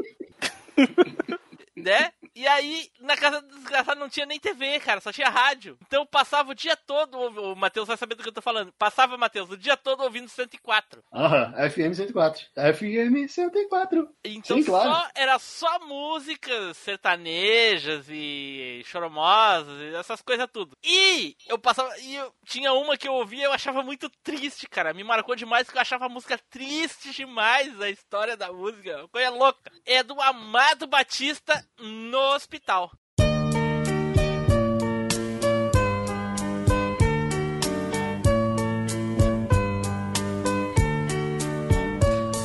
né? 1.76 2.12
E 2.34 2.46
aí, 2.46 2.88
na 3.00 3.16
casa 3.16 3.40
do 3.42 3.56
desgraçado 3.56 3.98
não 3.98 4.08
tinha 4.08 4.24
nem 4.24 4.38
TV, 4.38 4.78
cara, 4.80 5.00
só 5.00 5.12
tinha 5.12 5.28
rádio. 5.28 5.76
Então 5.86 6.02
eu 6.02 6.06
passava 6.06 6.50
o 6.50 6.54
dia 6.54 6.76
todo, 6.76 7.18
o 7.18 7.56
Matheus 7.56 7.88
vai 7.88 7.96
saber 7.96 8.14
do 8.14 8.22
que 8.22 8.28
eu 8.28 8.32
tô 8.32 8.40
falando. 8.40 8.72
Passava, 8.78 9.16
Matheus, 9.18 9.50
o 9.50 9.56
dia 9.56 9.76
todo 9.76 10.02
ouvindo 10.02 10.28
104. 10.28 11.02
Aham, 11.12 11.52
FM 11.70 11.94
104. 11.94 12.46
FM 12.74 13.28
104. 13.28 14.08
Então 14.24 14.56
Sim, 14.56 14.64
claro. 14.64 14.90
só, 14.90 15.08
era 15.14 15.38
só 15.38 15.78
músicas 15.86 16.76
sertanejas 16.76 18.06
e 18.08 18.82
choromosas 18.86 19.80
e 19.80 19.94
essas 19.96 20.22
coisas 20.22 20.48
tudo. 20.52 20.76
E 20.84 21.36
eu 21.48 21.58
passava. 21.58 21.96
E 21.98 22.14
eu 22.14 22.32
tinha 22.44 22.72
uma 22.72 22.96
que 22.96 23.08
eu 23.08 23.14
ouvia 23.14 23.40
e 23.40 23.44
eu 23.44 23.52
achava 23.52 23.82
muito 23.82 24.08
triste, 24.22 24.68
cara. 24.68 24.94
Me 24.94 25.02
marcou 25.02 25.34
demais 25.34 25.64
porque 25.64 25.78
eu 25.78 25.82
achava 25.82 26.06
a 26.06 26.08
música 26.08 26.38
triste 26.48 27.12
demais 27.12 27.80
a 27.80 27.90
história 27.90 28.36
da 28.36 28.52
música. 28.52 29.08
Coisa 29.08 29.30
louca. 29.30 29.70
É 29.84 30.02
do 30.02 30.20
Amado 30.20 30.86
Batista 30.86 31.64
no 31.78 32.19
hospital. 32.20 32.90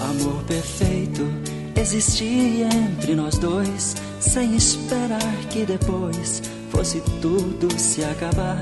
Amor 0.09 0.43
perfeito 0.47 1.55
existia 1.85 2.67
entre 2.67 3.13
nós 3.13 3.37
dois, 3.37 3.95
sem 4.19 4.55
esperar 4.55 5.35
que 5.51 5.65
depois 5.65 6.41
fosse 6.71 6.99
tudo 7.21 7.71
se 7.79 8.03
acabar. 8.03 8.59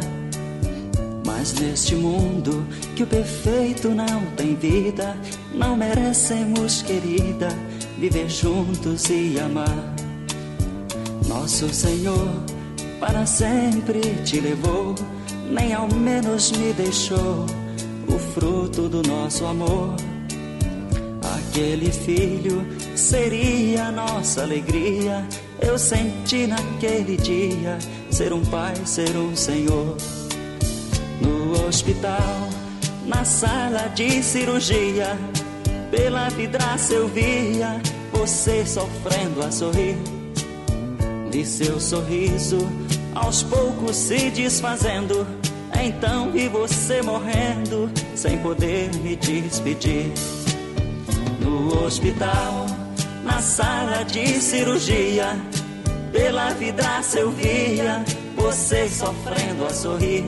Mas 1.26 1.54
neste 1.54 1.96
mundo 1.96 2.68
que 2.96 3.04
o 3.04 3.08
perfeito 3.08 3.90
não 3.90 4.26
tem 4.36 4.56
vida, 4.56 5.16
não 5.54 5.78
merecemos, 5.78 6.82
querida, 6.82 7.48
viver 7.98 8.30
juntos 8.30 9.10
e 9.10 9.40
amar. 9.40 9.94
Nosso 11.34 11.74
Senhor 11.74 12.30
para 13.00 13.26
sempre 13.26 14.00
te 14.24 14.40
levou, 14.40 14.94
nem 15.50 15.74
ao 15.74 15.92
menos 15.92 16.52
me 16.52 16.72
deixou 16.74 17.48
o 18.08 18.20
fruto 18.34 18.88
do 18.88 19.02
nosso 19.02 19.44
amor. 19.48 19.96
Aquele 21.36 21.92
filho 21.92 22.64
seria 22.96 23.92
nossa 23.92 24.44
alegria. 24.44 25.28
Eu 25.60 25.78
senti 25.78 26.46
naquele 26.46 27.18
dia 27.18 27.80
ser 28.12 28.32
um 28.32 28.46
pai, 28.46 28.76
ser 28.86 29.18
um 29.18 29.36
senhor. 29.36 29.98
No 31.20 31.68
hospital, 31.68 32.48
na 33.08 33.26
sala 33.26 33.88
de 33.90 34.22
cirurgia, 34.22 35.18
pela 35.90 36.30
vidraça 36.30 36.94
eu 36.94 37.08
via 37.08 37.82
você 38.12 38.64
sofrendo 38.68 39.44
a 39.44 39.52
sorrir. 39.52 40.23
Vi 41.34 41.44
seu 41.44 41.80
sorriso 41.80 42.60
aos 43.16 43.42
poucos 43.42 43.96
se 43.96 44.30
desfazendo. 44.30 45.26
Então 45.84 46.32
vi 46.32 46.48
você 46.48 47.02
morrendo 47.02 47.90
sem 48.16 48.38
poder 48.38 48.94
me 48.98 49.16
despedir. 49.16 50.12
No 51.40 51.86
hospital, 51.86 52.68
na 53.24 53.42
sala 53.42 54.04
de 54.04 54.40
cirurgia, 54.40 55.36
pela 56.12 56.52
vidraça 56.52 57.18
eu 57.18 57.32
via 57.32 58.06
você 58.36 58.88
sofrendo 58.88 59.66
a 59.66 59.74
sorrir. 59.74 60.26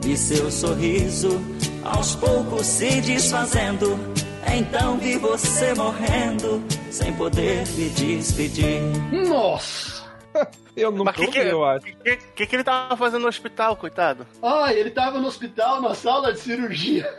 Vi 0.00 0.16
seu 0.16 0.50
sorriso 0.50 1.38
aos 1.84 2.14
poucos 2.14 2.66
se 2.66 3.02
desfazendo. 3.02 4.15
Então 4.54 4.98
vi 4.98 5.18
você 5.18 5.74
morrendo 5.74 6.62
sem 6.90 7.12
poder 7.14 7.66
me 7.68 7.90
despedir. 7.90 8.80
Nossa! 9.28 10.06
Eu 10.76 10.90
não 10.90 11.04
Mas 11.06 11.16
o 11.16 11.18
que, 11.20 11.28
que, 11.28 11.38
eu 11.38 11.64
acho. 11.64 11.86
que, 11.86 12.16
que, 12.16 12.46
que 12.46 12.56
ele 12.56 12.62
tava 12.62 12.94
fazendo 12.98 13.22
no 13.22 13.28
hospital, 13.28 13.74
coitado? 13.76 14.26
Ah, 14.42 14.74
ele 14.74 14.90
tava 14.90 15.18
no 15.18 15.26
hospital, 15.26 15.80
na 15.80 15.94
sala 15.94 16.34
de 16.34 16.38
cirurgia. 16.38 17.10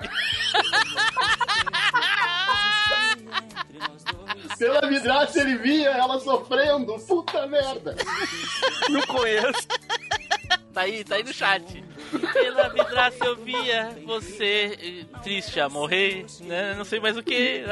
Pela 4.59 4.81
vidraça 4.87 5.41
ele 5.41 5.57
via 5.57 5.89
ela 5.89 6.19
sofrendo. 6.19 6.99
Puta 6.99 7.47
merda. 7.47 7.95
Não 8.89 9.01
conheço. 9.03 9.67
Tá 10.77 10.83
aí, 10.83 11.03
tá 11.03 11.15
aí 11.15 11.23
no 11.23 11.33
chat. 11.33 11.83
Pela 12.33 12.69
vidraça 12.69 13.25
eu 13.25 13.35
via 13.37 13.97
você 14.05 14.77
eh, 14.79 15.19
triste 15.23 15.59
a 15.59 15.67
morrer, 15.67 16.27
né? 16.41 16.75
Não 16.75 16.85
sei 16.85 16.99
mais 16.99 17.17
o 17.17 17.23
que. 17.23 17.63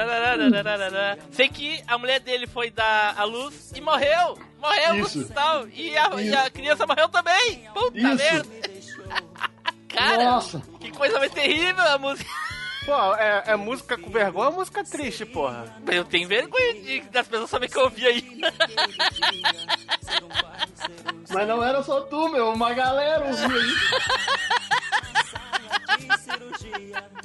Sei 1.30 1.48
que 1.48 1.84
a 1.86 2.00
mulher 2.00 2.20
dele 2.20 2.48
foi 2.48 2.72
dar 2.72 3.14
a 3.16 3.24
luz 3.24 3.72
e 3.76 3.80
morreu. 3.80 4.40
Morreu 4.60 4.96
no 4.96 5.06
Isso. 5.06 5.20
hospital. 5.20 5.68
E 5.68 5.96
a, 5.96 6.10
e 6.20 6.34
a 6.34 6.50
criança 6.50 6.88
morreu 6.88 7.08
também. 7.08 7.70
Puta 7.76 7.96
Isso. 7.96 8.16
merda. 8.16 8.50
Cara, 9.88 10.24
Nossa. 10.24 10.64
que 10.80 10.90
coisa 10.90 11.20
mais 11.20 11.32
terrível 11.32 11.84
a 11.84 12.00
música. 12.00 12.28
Pô, 12.86 13.16
é, 13.16 13.44
é 13.48 13.56
música 13.56 13.98
com 13.98 14.12
vergonha 14.12 14.50
ou 14.50 14.56
música 14.56 14.84
triste, 14.84 15.26
porra? 15.26 15.66
Eu 15.88 16.06
tenho 16.06 16.28
vergonha 16.28 16.74
de, 16.76 17.02
das 17.02 17.28
pessoas 17.28 17.50
saberem 17.50 17.74
que 17.74 17.80
eu 17.80 17.84
ouvi 17.84 18.06
aí. 18.06 18.42
Mas 21.34 21.48
não 21.48 21.64
era 21.64 21.82
só 21.82 22.02
tu, 22.02 22.30
meu. 22.30 22.52
Uma 22.52 22.74
galera 22.74 23.26
ouvia 23.26 23.58
isso. 23.58 23.96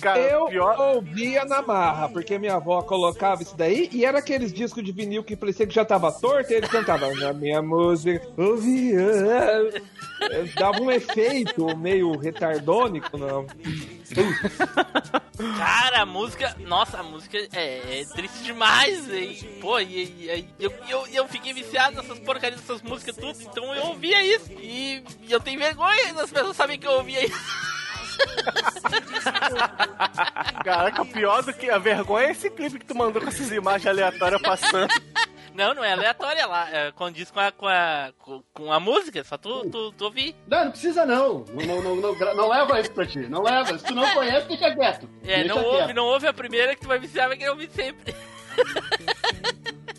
Cara, 0.00 0.18
Eu 0.18 0.46
pior. 0.46 0.78
ouvia 0.94 1.44
na 1.44 1.60
marra, 1.60 2.08
porque 2.08 2.38
minha 2.38 2.54
avó 2.54 2.80
colocava 2.82 3.42
isso 3.42 3.54
daí 3.56 3.88
e 3.92 4.04
era 4.04 4.18
aqueles 4.18 4.50
discos 4.52 4.82
de 4.82 4.92
vinil 4.92 5.22
que 5.22 5.36
parecia 5.36 5.66
que 5.66 5.74
já 5.74 5.84
tava 5.84 6.10
torto 6.10 6.50
e 6.52 6.56
ele 6.56 6.66
cantava 6.68 7.12
na 7.14 7.32
minha 7.34 7.60
música, 7.60 8.26
ouvia. 8.36 9.00
Dava 10.56 10.80
um 10.80 10.90
efeito 10.90 11.76
meio 11.76 12.16
retardônico, 12.16 13.18
não. 13.18 13.46
Cara, 15.58 16.02
a 16.02 16.06
música. 16.06 16.54
Nossa, 16.60 16.98
a 16.98 17.02
música 17.02 17.38
é, 17.52 18.00
é 18.00 18.04
triste 18.04 18.42
demais, 18.42 19.10
hein? 19.12 19.38
Pô, 19.60 19.78
e, 19.80 20.02
e- 20.04 20.48
eu, 20.58 20.72
eu, 20.88 21.06
eu 21.08 21.28
fiquei 21.28 21.52
viciado 21.52 21.96
nessas 21.96 22.18
porcarias 22.20 22.60
dessas 22.60 22.82
músicas 22.82 23.16
tudo, 23.16 23.36
então 23.42 23.74
eu 23.74 23.84
ouvia 23.86 24.22
isso. 24.24 24.50
E, 24.52 25.02
e 25.22 25.32
eu 25.32 25.40
tenho 25.40 25.58
vergonha 25.58 26.12
das 26.14 26.30
pessoas 26.30 26.56
saberem 26.56 26.80
que 26.80 26.86
eu 26.86 26.92
ouvia 26.92 27.24
isso. 27.24 27.79
Caraca, 30.64 31.04
pior 31.04 31.42
do 31.42 31.52
que 31.52 31.70
a 31.70 31.78
vergonha 31.78 32.28
é 32.28 32.30
esse 32.30 32.50
clipe 32.50 32.78
que 32.78 32.86
tu 32.86 32.94
mandou 32.94 33.22
com 33.22 33.28
essas 33.28 33.50
imagens 33.50 33.86
aleatórias 33.86 34.40
passando. 34.40 34.90
Não, 35.52 35.74
não 35.74 35.84
é 35.84 35.92
aleatória 35.92 36.46
lá. 36.46 36.70
É, 36.70 36.92
condiz 36.92 37.30
com 37.30 37.40
a, 37.40 37.50
com 37.50 37.66
a, 37.66 38.12
com, 38.54 38.72
a 38.72 38.78
música, 38.78 39.22
só 39.24 39.36
tu, 39.36 39.68
tu, 39.68 39.92
tu 39.92 40.04
ouvir. 40.04 40.34
Não, 40.46 40.64
não 40.64 40.70
precisa 40.70 41.04
não. 41.04 41.44
Não, 41.52 41.82
não, 41.82 41.96
não, 41.96 42.34
não, 42.34 42.48
leva 42.48 42.80
isso 42.80 42.92
pra 42.92 43.04
ti. 43.04 43.18
Não 43.28 43.42
leva. 43.42 43.76
Se 43.76 43.84
tu 43.84 43.94
não 43.94 44.08
conhece, 44.14 44.46
fica 44.46 44.74
quieto. 44.74 45.10
É, 45.24 45.42
Deixa 45.42 45.48
não 45.48 45.62
quieto. 45.62 45.80
ouve, 45.82 45.92
não 45.92 46.04
ouve 46.04 46.26
a 46.28 46.32
primeira 46.32 46.74
que 46.74 46.80
tu 46.80 46.88
vai 46.88 46.98
viciar, 47.00 47.28
vai 47.28 47.36
querer 47.36 47.50
ouvir 47.50 47.68
sempre. 47.72 48.14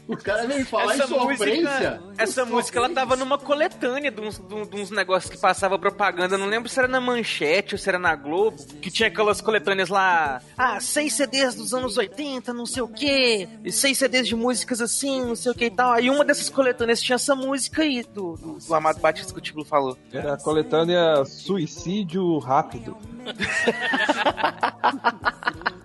O 0.07 0.17
cara 0.17 0.45
veio 0.45 0.65
falar 0.65 0.95
Essa 0.95 1.05
em 1.05 1.07
sofrência. 1.07 2.01
essa 2.17 2.43
música 2.43 2.77
ela 2.79 2.89
tava 2.89 3.15
numa 3.15 3.37
coletânea 3.37 4.11
de 4.11 4.19
uns, 4.19 4.39
de 4.39 4.75
uns- 4.75 4.91
negócios 4.91 5.31
que 5.33 5.37
passava 5.39 5.79
propaganda. 5.79 6.37
Não 6.37 6.47
lembro 6.47 6.67
se 6.67 6.77
era 6.77 6.87
na 6.87 6.99
Manchete 6.99 7.75
ou 7.75 7.79
se 7.79 7.87
era 7.87 7.97
na 7.97 8.13
Globo. 8.13 8.57
Que 8.81 8.91
tinha 8.91 9.07
aquelas 9.07 9.39
coletâneas 9.39 9.87
lá. 9.87 10.41
Ah, 10.57 10.81
seis 10.81 11.13
CDs 11.13 11.55
dos 11.55 11.73
anos 11.73 11.95
80, 11.97 12.51
não 12.53 12.65
sei 12.65 12.81
o 12.83 12.89
quê. 12.89 13.47
E 13.63 13.71
seis 13.71 13.97
CDs 13.99 14.27
de 14.27 14.35
músicas 14.35 14.81
assim, 14.81 15.21
não 15.25 15.35
sei 15.35 15.49
o 15.53 15.55
que 15.55 15.65
e 15.65 15.71
tal. 15.71 15.93
Aí 15.93 16.09
uma 16.09 16.25
dessas 16.25 16.49
coletâneas 16.49 17.01
tinha 17.01 17.15
essa 17.15 17.33
música 17.33 17.81
aí 17.83 18.03
do, 18.03 18.35
do, 18.35 18.57
do 18.57 18.75
Amado 18.75 18.99
Batista 18.99 19.31
que 19.31 19.39
o 19.39 19.41
Tiblo 19.41 19.63
falou. 19.63 19.97
Era 20.11 20.33
a 20.33 20.37
coletânea 20.37 21.23
Suicídio 21.23 22.37
Rápido. 22.39 22.97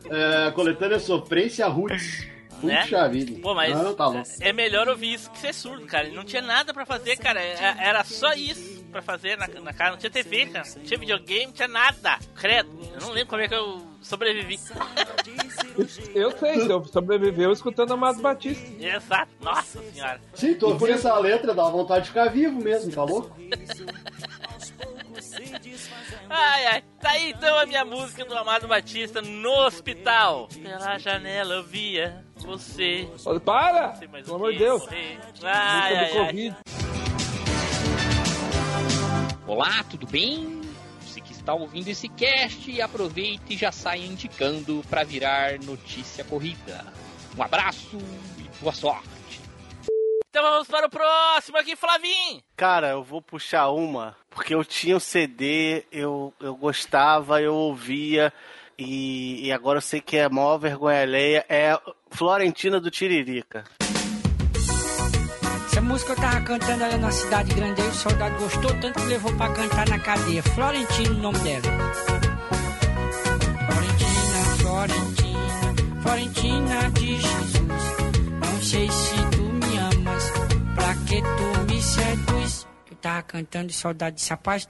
É, 0.09 0.51
coletânea 0.53 0.99
Sofrência 1.01 1.67
Roots. 1.67 2.27
Né? 2.63 2.83
Puxa 2.83 3.09
vida. 3.09 3.41
Pô, 3.41 3.55
mas 3.55 3.75
Não, 3.77 3.95
tá 3.95 4.07
louco. 4.07 4.29
é 4.41 4.53
melhor 4.53 4.89
ouvir 4.89 5.15
isso 5.15 5.31
que 5.31 5.39
ser 5.39 5.53
surdo, 5.55 5.87
cara. 5.87 6.09
Não 6.11 6.25
tinha 6.25 6.43
nada 6.43 6.73
pra 6.73 6.87
fazer, 6.87 7.17
cara. 7.17 7.41
É- 7.41 7.77
Era 7.79 8.03
só 8.05 8.33
isso 8.33 8.85
pra 8.91 9.03
fazer 9.03 9.37
na, 9.37 9.47
na 9.49 9.73
casa. 9.73 9.91
Não 9.93 9.99
tinha 9.99 10.11
TV, 10.11 10.47
cara. 10.47 10.67
Não 10.77 10.83
tinha 10.83 10.99
videogame, 10.99 11.47
não 11.47 11.53
tinha 11.53 11.69
nada. 11.69 12.19
Credo. 12.35 12.71
Eu 12.95 13.01
não 13.01 13.11
lembro 13.11 13.29
como 13.29 13.43
é 13.43 13.49
que 13.49 13.55
eu 13.55 13.83
sobrevivi. 14.01 14.59
Eu 16.15 16.31
sei, 16.31 16.71
eu 16.73 16.83
sobreviveu 16.87 17.53
escutando 17.53 17.93
Amado 17.93 18.21
Batista. 18.23 18.67
Exato. 18.83 19.31
Nossa 19.43 19.83
senhora. 19.93 20.19
Sim, 20.35 20.55
tu 20.55 20.69
ouvir 20.69 20.93
essa 20.93 21.17
letra 21.19 21.53
dá 21.53 21.69
vontade 21.69 22.05
de 22.05 22.09
ficar 22.09 22.31
vivo 22.31 22.59
mesmo, 22.63 22.91
tá 22.93 23.05
louco? 23.05 23.37
Ai, 26.29 26.67
ai. 26.67 26.85
Tá 27.01 27.11
aí 27.11 27.31
então 27.31 27.59
a 27.59 27.67
minha 27.67 27.85
música 27.85 28.25
do 28.25 28.37
Amado 28.37 28.67
Batista 28.67 29.21
no 29.21 29.51
hospital. 29.67 30.49
Pela 30.63 30.99
janela 30.99 31.55
eu 31.57 31.65
via 31.65 32.25
você. 32.45 33.09
Olha, 33.25 33.41
Para! 33.41 33.99
Mais 34.11 34.25
Pelo 34.25 34.37
amor 34.37 34.53
de 34.53 34.59
Deus. 34.59 34.83
morrer. 34.83 35.19
Ai, 35.43 35.93
do 35.93 35.97
ai, 35.97 36.05
ai. 36.05 36.11
Covid. 36.27 36.57
Olá, 39.47 39.85
tudo 39.89 40.07
bem? 40.07 40.61
Você 41.01 41.21
que 41.21 41.33
está 41.33 41.55
ouvindo 41.55 41.89
esse 41.89 42.09
cast, 42.09 42.81
aproveite 42.83 43.55
e 43.55 43.57
já 43.57 43.71
saia 43.73 44.05
indicando 44.05 44.83
para 44.91 45.05
virar 45.05 45.59
notícia 45.61 46.25
corrida. 46.25 46.85
Um 47.37 47.43
abraço 47.43 47.97
e 48.39 48.63
boa 48.63 48.73
sorte. 48.73 49.09
Então 50.29 50.43
vamos 50.43 50.69
para 50.69 50.87
o 50.87 50.91
próximo 50.91 51.57
aqui, 51.57 51.75
Flavim. 51.77 52.43
Cara, 52.57 52.89
eu 52.89 53.03
vou 53.03 53.23
puxar 53.23 53.71
uma, 53.71 54.15
porque 54.29 54.55
eu 54.55 54.63
tinha 54.65 54.97
o 54.97 55.01
CD, 55.01 55.85
eu, 55.91 56.35
eu 56.41 56.55
gostava, 56.55 57.41
eu 57.41 57.55
ouvia, 57.55 58.31
e, 58.79 59.47
e 59.47 59.53
agora 59.53 59.79
eu 59.79 59.83
sei 59.83 60.01
que 60.01 60.19
é 60.19 60.25
a 60.25 60.29
maior 60.29 60.59
vergonha 60.59 61.01
alheia, 61.01 61.47
é 61.49 61.79
Florentina 62.17 62.81
do 62.81 62.91
Tiririca. 62.91 63.65
Essa 65.67 65.83
música 65.83 66.13
eu 66.13 66.17
tava 66.17 66.41
cantando 66.41 66.83
ela 66.83 66.97
na 66.97 67.11
cidade 67.11 67.53
grande 67.53 67.83
aí, 67.83 67.89
o 67.89 67.93
soldado 67.93 68.39
gostou 68.39 68.71
tanto 68.81 68.99
que 68.99 69.07
levou 69.07 69.37
pra 69.37 69.53
cantar 69.53 69.87
na 69.87 69.99
cadeia. 69.99 70.43
Florentino 70.43 71.15
o 71.15 71.19
nome 71.19 71.39
dela. 71.41 71.63
Florentina, 73.69 74.45
Florentina, 74.63 76.01
Florentina 76.03 76.91
de 76.93 77.17
Jesus. 77.17 77.61
Não 78.41 78.63
sei 78.63 78.91
se 78.91 79.17
tu 79.33 79.43
me 79.43 79.77
amas, 79.77 80.31
pra 80.75 80.95
que 81.07 81.21
tu 81.21 81.71
me 81.71 81.83
seduz. 81.83 82.67
Eu 82.91 82.97
tava 82.97 83.23
cantando 83.25 83.67
e 83.67 83.73
o 83.73 83.75
soldado 83.75 84.17
disse, 84.17 84.31
rapaz, 84.31 84.67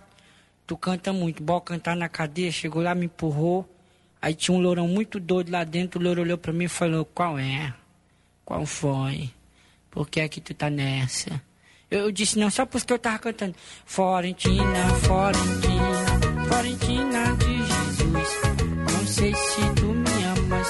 tu 0.67 0.77
canta 0.77 1.13
muito, 1.13 1.45
bora 1.45 1.61
cantar 1.61 1.95
na 1.95 2.09
cadeia. 2.09 2.51
Chegou 2.51 2.83
lá, 2.83 2.93
me 2.93 3.07
empurrou. 3.07 3.76
Aí 4.21 4.35
tinha 4.35 4.57
um 4.57 4.61
lourão 4.61 4.89
muito 4.89 5.21
doido 5.21 5.51
lá 5.51 5.65
dentro, 5.65 6.01
o 6.01 6.03
louro 6.03 6.23
olhou 6.23 6.39
pra 6.39 6.53
mim 6.53 6.65
e 6.65 6.69
falou, 6.69 7.05
qual 7.05 7.39
é? 7.39 7.75
Qual 8.45 8.65
foi? 8.65 9.31
Por 9.91 10.09
que 10.09 10.21
é 10.21 10.29
que 10.29 10.41
tu 10.41 10.55
tá 10.55 10.71
nessa? 10.71 11.43
Eu, 11.91 12.01
eu 12.01 12.13
disse 12.13 12.39
não, 12.39 12.51
só 12.51 12.67
porque 12.67 12.93
eu 12.93 12.99
tava 12.99 13.19
cantando. 13.19 13.55
Florentina, 13.85 14.89
Florentina, 15.03 16.47
Florentina 16.49 17.37
de 17.37 17.57
Jesus. 17.57 18.29
Não 18.93 19.07
sei 19.07 19.35
se 19.35 19.61
tu 19.77 19.87
me 19.87 20.25
amas, 20.25 20.69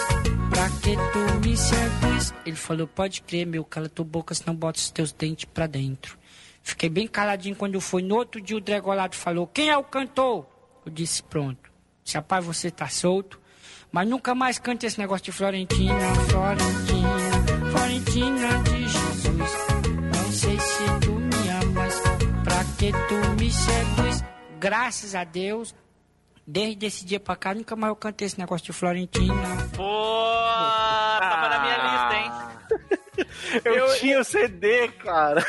pra 0.50 0.70
que 0.80 0.96
tu 1.12 1.46
me 1.46 1.56
seduz? 1.56 2.34
Ele 2.44 2.56
falou, 2.56 2.86
pode 2.86 3.22
crer, 3.22 3.46
meu, 3.46 3.64
cala 3.64 3.88
tua 3.88 4.04
boca, 4.04 4.34
senão 4.34 4.54
bota 4.54 4.78
os 4.78 4.90
teus 4.90 5.12
dentes 5.12 5.46
pra 5.46 5.66
dentro. 5.66 6.18
Fiquei 6.62 6.88
bem 6.88 7.06
caladinho 7.06 7.56
quando 7.56 7.80
foi. 7.80 8.02
No 8.02 8.16
outro 8.16 8.40
dia 8.40 8.56
o 8.56 8.60
Dregolado 8.60 9.14
falou, 9.16 9.46
quem 9.46 9.70
é 9.70 9.76
o 9.76 9.84
cantor? 9.84 10.46
Eu 10.84 10.92
disse, 10.92 11.22
pronto. 11.22 11.75
Se 12.06 12.16
rapaz 12.16 12.44
você 12.44 12.70
tá 12.70 12.88
solto, 12.88 13.40
mas 13.90 14.08
nunca 14.08 14.32
mais 14.32 14.60
cante 14.60 14.86
esse 14.86 14.96
negócio 14.96 15.24
de 15.24 15.32
Florentina, 15.32 16.14
Florentina, 16.30 17.70
Florentina 17.72 18.62
de 18.62 18.88
Jesus. 18.88 19.50
Não 20.14 20.32
sei 20.32 20.56
se 20.56 20.84
tu 21.04 21.12
me 21.14 21.48
amas, 21.50 22.00
pra 22.44 22.64
que 22.78 22.92
tu 22.92 23.42
me 23.42 23.50
seduz? 23.50 24.24
Graças 24.60 25.16
a 25.16 25.24
Deus, 25.24 25.74
desde 26.46 26.86
esse 26.86 27.04
dia 27.04 27.18
pra 27.18 27.34
cá, 27.34 27.52
nunca 27.52 27.74
mais 27.74 27.90
eu 27.90 27.96
cantei 27.96 28.26
esse 28.26 28.38
negócio 28.38 28.66
de 28.66 28.72
Florentina. 28.72 29.68
Pô, 29.76 30.36
tava 31.18 31.48
na 31.48 31.58
minha 31.60 31.76
lista, 31.88 32.14
hein? 32.14 32.56
Eu, 33.64 33.98
tinha 33.98 34.20
o 34.20 34.24
CD, 34.24 34.88
cara. 34.88 35.44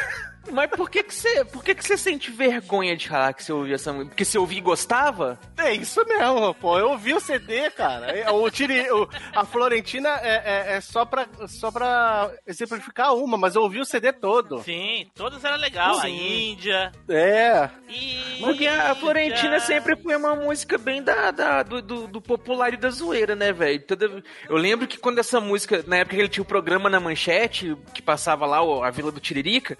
Mas 0.51 0.69
por 0.69 0.89
que 0.89 1.03
que 1.03 1.13
você, 1.13 1.43
por 1.45 1.63
que 1.63 1.75
que 1.75 1.83
você 1.85 1.97
sente 1.97 2.31
vergonha 2.31 2.95
de 2.95 3.07
falar 3.09 3.33
que 3.33 3.43
você 3.43 3.51
ouvia 3.53 3.75
essa 3.75 3.91
música? 3.91 4.09
Porque 4.09 4.25
você 4.25 4.37
ouvia 4.37 4.57
e 4.57 4.61
gostava? 4.61 5.39
É 5.57 5.73
isso 5.73 6.03
mesmo, 6.05 6.53
pô. 6.55 6.77
Eu 6.79 6.91
ouvi 6.91 7.13
o 7.13 7.19
CD, 7.19 7.69
cara. 7.71 8.31
O, 8.33 8.49
tiri, 8.49 8.89
o- 8.91 9.07
a 9.35 9.45
Florentina 9.45 10.09
é, 10.21 10.41
é- 10.73 10.75
é 10.77 10.81
só, 10.81 11.05
pra, 11.05 11.27
só 11.47 11.71
pra 11.71 12.31
exemplificar 12.45 13.13
uma, 13.15 13.37
mas 13.37 13.55
eu 13.55 13.61
ouvi 13.63 13.79
o 13.79 13.85
CD 13.85 14.11
todo. 14.13 14.61
Sim, 14.63 15.09
todas 15.15 15.43
eram 15.43 15.57
legal. 15.57 15.99
A. 15.99 16.09
Índia. 16.09 16.91
É. 17.09 17.69
Porque 18.39 18.67
a 18.67 18.95
Florentina 18.95 19.59
sempre 19.59 19.95
foi 19.95 20.15
uma 20.15 20.35
música 20.35 20.77
bem 20.77 21.01
da, 21.03 21.31
da- 21.31 21.63
do, 21.63 21.81
do, 21.81 22.07
do 22.07 22.21
popular 22.21 22.73
e 22.73 22.77
da 22.77 22.89
zoeira, 22.89 23.35
né, 23.35 23.51
velho? 23.51 23.83
Eu 24.49 24.55
lembro 24.57 24.87
que 24.87 24.97
quando 24.97 25.19
essa 25.19 25.39
música, 25.39 25.83
na 25.87 25.97
época 25.97 26.15
que 26.15 26.21
ele 26.21 26.29
tinha 26.29 26.41
o 26.43 26.45
programa 26.45 26.89
na 26.89 26.99
manchete, 26.99 27.75
que 27.93 28.01
passava 28.01 28.45
lá, 28.45 28.57
a 28.85 28.89
Vila 28.91 29.11
do 29.11 29.19
Tiririca, 29.19 29.77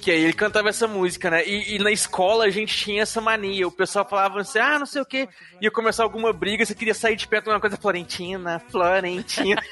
que 0.00 0.10
aí 0.10 0.22
ele 0.22 0.32
cantava 0.34 0.68
essa 0.68 0.86
música, 0.86 1.30
né? 1.30 1.46
E, 1.46 1.76
e 1.76 1.78
na 1.78 1.90
escola 1.90 2.44
a 2.44 2.50
gente 2.50 2.76
tinha 2.76 3.02
essa 3.02 3.20
mania. 3.22 3.66
O 3.66 3.72
pessoal 3.72 4.06
falava 4.06 4.40
assim, 4.40 4.58
ah, 4.58 4.78
não 4.78 4.84
sei 4.84 5.00
o 5.00 5.06
quê. 5.06 5.26
Ia 5.62 5.70
começar 5.70 6.02
alguma 6.02 6.30
briga, 6.32 6.64
você 6.64 6.74
queria 6.74 6.92
sair 6.92 7.16
de 7.16 7.26
perto 7.26 7.44
de 7.44 7.50
uma 7.50 7.60
coisa, 7.60 7.76
Florentina, 7.78 8.60
Florentina. 8.70 9.62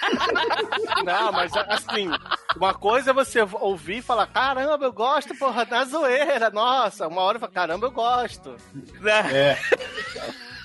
Não, 1.04 1.32
mas 1.32 1.52
assim, 1.54 2.08
uma 2.56 2.72
coisa 2.72 3.10
é 3.10 3.14
você 3.14 3.40
ouvir 3.60 3.98
e 3.98 4.02
falar, 4.02 4.26
caramba, 4.26 4.84
eu 4.86 4.92
gosto, 4.92 5.34
porra, 5.34 5.64
da 5.66 5.84
zoeira, 5.84 6.48
nossa. 6.50 7.08
Uma 7.08 7.20
hora 7.22 7.36
eu 7.36 7.40
falo, 7.40 7.52
caramba, 7.52 7.86
eu 7.86 7.90
gosto. 7.90 8.56
É. 9.04 9.58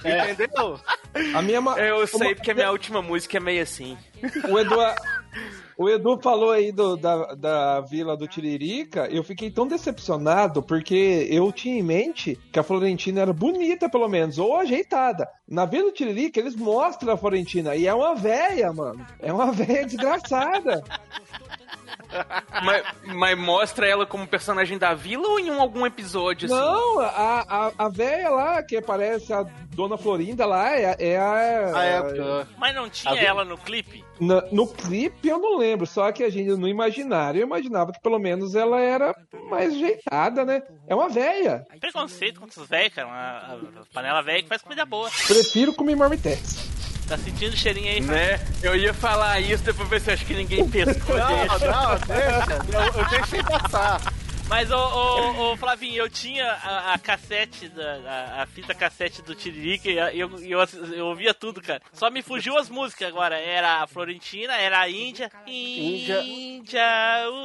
Entendeu? 0.31 0.79
A 1.35 1.41
minha 1.41 1.59
ma- 1.59 1.77
Eu 1.79 2.05
sei, 2.07 2.35
porque 2.35 2.51
a 2.51 2.53
minha 2.53 2.71
última 2.71 3.01
música 3.01 3.35
é 3.37 3.39
meio 3.39 3.63
assim. 3.63 3.97
O 4.47 4.57
Edu, 4.59 4.75
o 5.77 5.87
Edu 5.89 6.19
falou 6.21 6.51
aí 6.51 6.71
do- 6.71 6.97
da, 6.97 7.33
da 7.35 7.81
Vila 7.81 8.17
do 8.17 8.27
Tiririca. 8.27 9.07
Eu 9.11 9.23
fiquei 9.23 9.51
tão 9.51 9.67
decepcionado 9.67 10.63
porque 10.63 11.27
eu 11.29 11.51
tinha 11.51 11.77
em 11.79 11.83
mente 11.83 12.37
que 12.51 12.59
a 12.59 12.63
Florentina 12.63 13.21
era 13.21 13.31
bonita, 13.33 13.89
pelo 13.89 14.07
menos, 14.07 14.37
ou 14.39 14.57
ajeitada. 14.57 15.27
Na 15.47 15.65
Vila 15.65 15.85
do 15.85 15.91
Tiririca, 15.93 16.39
eles 16.39 16.55
mostram 16.55 17.13
a 17.13 17.17
Florentina 17.17 17.75
e 17.75 17.85
é 17.87 17.93
uma 17.93 18.15
véia, 18.15 18.73
mano. 18.73 19.05
É 19.19 19.31
uma 19.31 19.51
véia 19.51 19.85
desgraçada. 19.85 20.83
Mas, 22.63 22.83
mas 23.15 23.37
mostra 23.37 23.87
ela 23.87 24.05
como 24.05 24.27
personagem 24.27 24.77
da 24.77 24.93
vila 24.93 25.27
ou 25.27 25.39
em 25.39 25.49
um- 25.51 25.61
algum 25.61 25.85
episódio, 25.85 26.45
assim? 26.45 26.55
Não, 26.55 26.99
a, 26.99 27.45
a, 27.67 27.71
a 27.85 27.89
véia 27.89 28.29
lá, 28.29 28.63
que 28.63 28.81
parece 28.81 29.33
a 29.33 29.43
Dona 29.75 29.97
Florinda 29.97 30.45
lá, 30.45 30.75
é, 30.75 30.95
é 30.99 31.17
a. 31.17 31.71
Ah, 31.75 31.83
é, 31.85 32.45
Mas 32.57 32.73
não 32.75 32.89
tinha 32.89 33.11
A 33.13 33.15
vi- 33.15 33.25
ela 33.25 33.43
no 33.45 33.57
clipe? 33.57 34.03
Na- 34.19 34.43
no 34.51 34.67
clipe 34.67 35.27
eu 35.27 35.37
não 35.39 35.57
lembro, 35.57 35.85
só 35.85 36.11
que 36.11 36.23
a 36.23 36.29
gente 36.29 36.49
no 36.55 36.67
imaginário 36.67 37.41
eu 37.41 37.45
imaginava 37.45 37.91
que 37.91 38.01
pelo 38.01 38.17
menos 38.17 38.55
ela 38.55 38.79
era 38.79 39.13
mais 39.49 39.73
ajeitada, 39.73 40.43
né? 40.43 40.63
É 40.87 40.95
uma 40.95 41.09
véia. 41.09 41.65
Preconceito 41.79 42.39
contra 42.39 42.61
os 42.61 42.67
velhos, 42.67 42.93
cara. 42.93 43.07
Uma, 43.07 43.81
a 43.81 43.93
panela 43.93 44.21
velha 44.23 44.41
que 44.41 44.49
faz 44.49 44.61
comida 44.61 44.85
boa. 44.85 45.09
Prefiro 45.27 45.73
comer 45.73 45.95
marmitex. 45.95 46.66
Tá 47.07 47.17
sentindo 47.17 47.53
o 47.53 47.57
cheirinho 47.57 47.87
aí? 47.87 48.01
Né? 48.01 48.39
Eu 48.61 48.75
ia 48.75 48.93
falar 48.93 49.39
isso, 49.39 49.63
depois 49.63 49.87
ver 49.87 50.01
se 50.01 50.11
acho 50.11 50.25
que 50.25 50.33
ninguém 50.33 50.67
pescou. 50.69 51.17
Não, 51.17 51.27
deixa. 51.27 51.71
não, 51.71 51.97
deixa. 51.99 52.65
Eu, 52.73 53.01
eu 53.01 53.09
deixei 53.09 53.43
passar. 53.43 54.01
Mas, 54.49 54.71
ô, 54.71 54.77
ô, 54.77 55.51
ô, 55.51 55.57
Flavinho, 55.57 55.97
eu 55.97 56.09
tinha 56.09 56.49
a, 56.49 56.93
a 56.93 56.97
cassete, 56.97 57.67
da, 57.67 58.37
a, 58.37 58.43
a 58.43 58.45
fita 58.45 58.73
cassete 58.73 59.21
do 59.21 59.35
Tiririca 59.35 59.89
e 59.89 59.99
a- 59.99 60.13
eu, 60.15 60.29
eu, 60.39 60.59
eu 60.95 61.05
ouvia 61.07 61.33
tudo, 61.33 61.61
cara. 61.61 61.81
Só 61.91 62.09
me 62.09 62.21
fugiu 62.23 62.57
as 62.57 62.69
músicas 62.69 63.09
agora. 63.09 63.37
Era 63.37 63.83
a 63.83 63.87
Florentina, 63.87 64.55
era 64.55 64.79
a 64.79 64.89
Índia. 64.89 65.29
Índia. 65.45 66.21
Índia, 66.23 66.81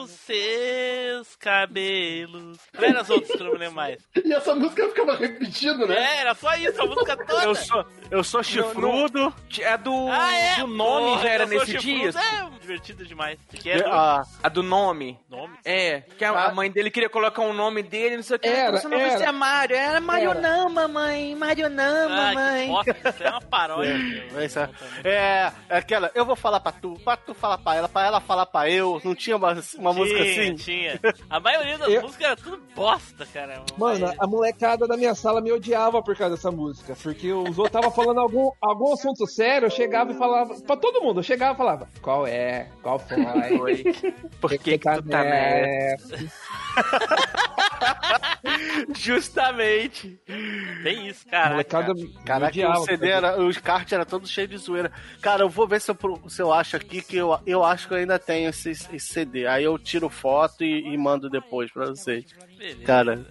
os 0.00 0.10
seus 0.12 1.34
cabelos. 1.34 2.58
Não 2.72 2.84
eram 2.84 3.00
as 3.00 3.10
outras 3.10 3.32
que 3.32 3.42
eu 3.42 3.46
não 3.46 3.52
me 3.52 3.58
lembro 3.58 3.74
mais. 3.76 3.98
E 4.24 4.32
essa 4.32 4.54
música 4.54 4.88
ficava 4.88 5.16
repetindo, 5.16 5.86
né? 5.86 5.96
É, 5.96 6.16
era 6.20 6.34
só 6.36 6.54
isso, 6.54 6.80
a 6.80 6.86
música 6.86 7.16
toda. 7.16 7.42
Eu 7.44 7.54
sou, 7.56 7.84
eu 8.10 8.22
sou 8.24 8.42
chifrudo. 8.42 9.34
É 9.58 9.76
do, 9.76 10.08
Ah, 10.08 10.32
é? 10.34 10.56
do 10.60 10.66
nome 10.68 11.06
Porra, 11.10 11.22
já 11.22 11.28
era 11.28 11.46
nesse 11.46 11.66
chifrudo. 11.78 11.80
dia? 11.80 12.10
É, 12.20 12.58
divertido 12.60 13.04
demais. 13.04 13.38
Que 13.50 13.70
é 13.70 13.82
do 13.82 13.90
Ah, 13.90 14.22
A 14.42 14.48
do 14.48 14.62
nome. 14.62 15.18
nome. 15.28 15.58
É, 15.64 16.02
que 16.16 16.24
a, 16.24 16.30
a 16.46 16.54
mãe 16.54 16.70
dele 16.70 16.91
queria 16.92 17.08
colocar 17.08 17.42
um 17.42 17.52
nome 17.52 17.82
dele, 17.82 18.16
não 18.16 18.22
sei 18.22 18.36
o 18.36 18.38
que. 18.38 18.48
Era, 18.48 18.76
Seu 18.78 18.88
nome 18.90 19.02
era. 19.02 19.18
ser 19.18 19.32
Mário. 19.32 19.74
Era 19.76 20.00
Mário 20.00 20.34
não, 20.34 20.68
mamãe. 20.68 21.34
Mário 21.34 21.68
não, 21.70 22.08
Ah, 22.12 22.28
que 22.30 22.34
mamãe. 22.34 22.68
bosta, 22.68 22.96
isso 23.08 23.22
é 23.24 23.30
uma 23.30 23.40
paródia. 23.50 23.92
É, 24.34 24.44
é- 24.44 25.10
é, 25.10 25.52
é 25.68 25.76
aquela, 25.78 26.10
eu 26.14 26.24
vou 26.24 26.36
falar 26.36 26.60
pra 26.60 26.72
tu, 26.72 26.94
pra 27.04 27.16
tu 27.16 27.34
falar 27.34 27.58
pra 27.58 27.74
ela, 27.76 27.88
pra 27.88 28.06
ela 28.06 28.20
falar 28.20 28.46
pra 28.46 28.70
eu. 28.70 29.00
Não 29.04 29.14
tinha 29.14 29.36
uma, 29.36 29.56
uma 29.78 29.92
música 29.92 30.20
Tinha, 30.22 30.30
assim? 30.44 30.54
Tinha. 30.54 31.00
A 31.28 31.40
maioria 31.40 31.78
das 31.78 31.88
Eu- 31.88 32.02
músicas 32.02 32.26
era 32.26 32.36
tudo 32.36 32.62
bosta, 32.74 33.26
cara. 33.32 33.62
Mano, 33.78 34.12
a 34.18 34.26
molecada 34.26 34.86
da 34.86 34.96
minha 34.96 35.14
sala 35.14 35.40
me 35.40 35.50
odiava 35.52 36.02
por 36.02 36.16
causa 36.16 36.36
dessa 36.36 36.50
música. 36.50 36.94
Porque 37.02 37.32
os 37.32 37.58
outros 37.58 37.66
estavam 37.66 37.90
falando 37.90 38.20
algum, 38.20 38.50
algum 38.60 38.92
assunto 38.92 39.26
sério, 39.26 39.66
eu 39.66 39.70
chegava 39.70 40.12
e 40.12 40.14
falava. 40.14 40.54
Pra 40.62 40.76
todo 40.76 41.00
mundo, 41.02 41.20
eu 41.20 41.24
chegava 41.24 41.54
e 41.54 41.56
falava: 41.56 41.88
Qual 42.02 42.26
é? 42.26 42.68
Qual 42.82 42.98
foi? 42.98 43.58
Oi. 43.58 43.84
Por 44.40 44.50
que, 44.58 44.76
que 44.78 44.90
tu 44.90 45.02
tá 45.08 45.24
nessa? 45.24 46.16
Justamente. 48.98 50.18
Tem 50.82 51.08
isso, 51.08 51.24
A 51.28 51.30
cara. 51.30 51.50
molecada 51.50 51.92
Caraca, 52.24 52.50
odiava. 52.52 52.80
o 52.80 52.84
CD 52.84 53.08
era, 53.08 53.40
os 53.40 53.58
cards 53.58 53.92
era 53.92 54.04
todo 54.04 54.26
cheio 54.26 54.48
de 54.48 54.56
zoeira. 54.58 54.90
Cara, 55.20 55.42
eu 55.42 55.48
vou 55.48 55.66
ver 55.66 55.80
se 55.80 55.90
eu, 55.90 55.96
se 56.28 56.42
eu 56.42 56.52
acho 56.52 56.76
aqui 56.76 57.00
que 57.02 57.16
eu, 57.16 57.38
eu 57.46 57.64
acho 57.64 57.86
que 57.88 57.94
eu 57.94 57.98
ainda 57.98 58.18
tenho 58.18 58.50
esse, 58.50 58.70
esse 58.70 58.98
CD. 59.00 59.46
Aí 59.46 59.64
eu 59.64 59.78
tiro 59.78 60.08
foto 60.08 60.64
e, 60.64 60.92
e 60.92 60.96
mando 60.98 61.28
depois 61.30 61.70
pra 61.72 61.86
vocês. 61.86 62.24
Beleza. 62.58 62.82
Cara, 62.84 63.26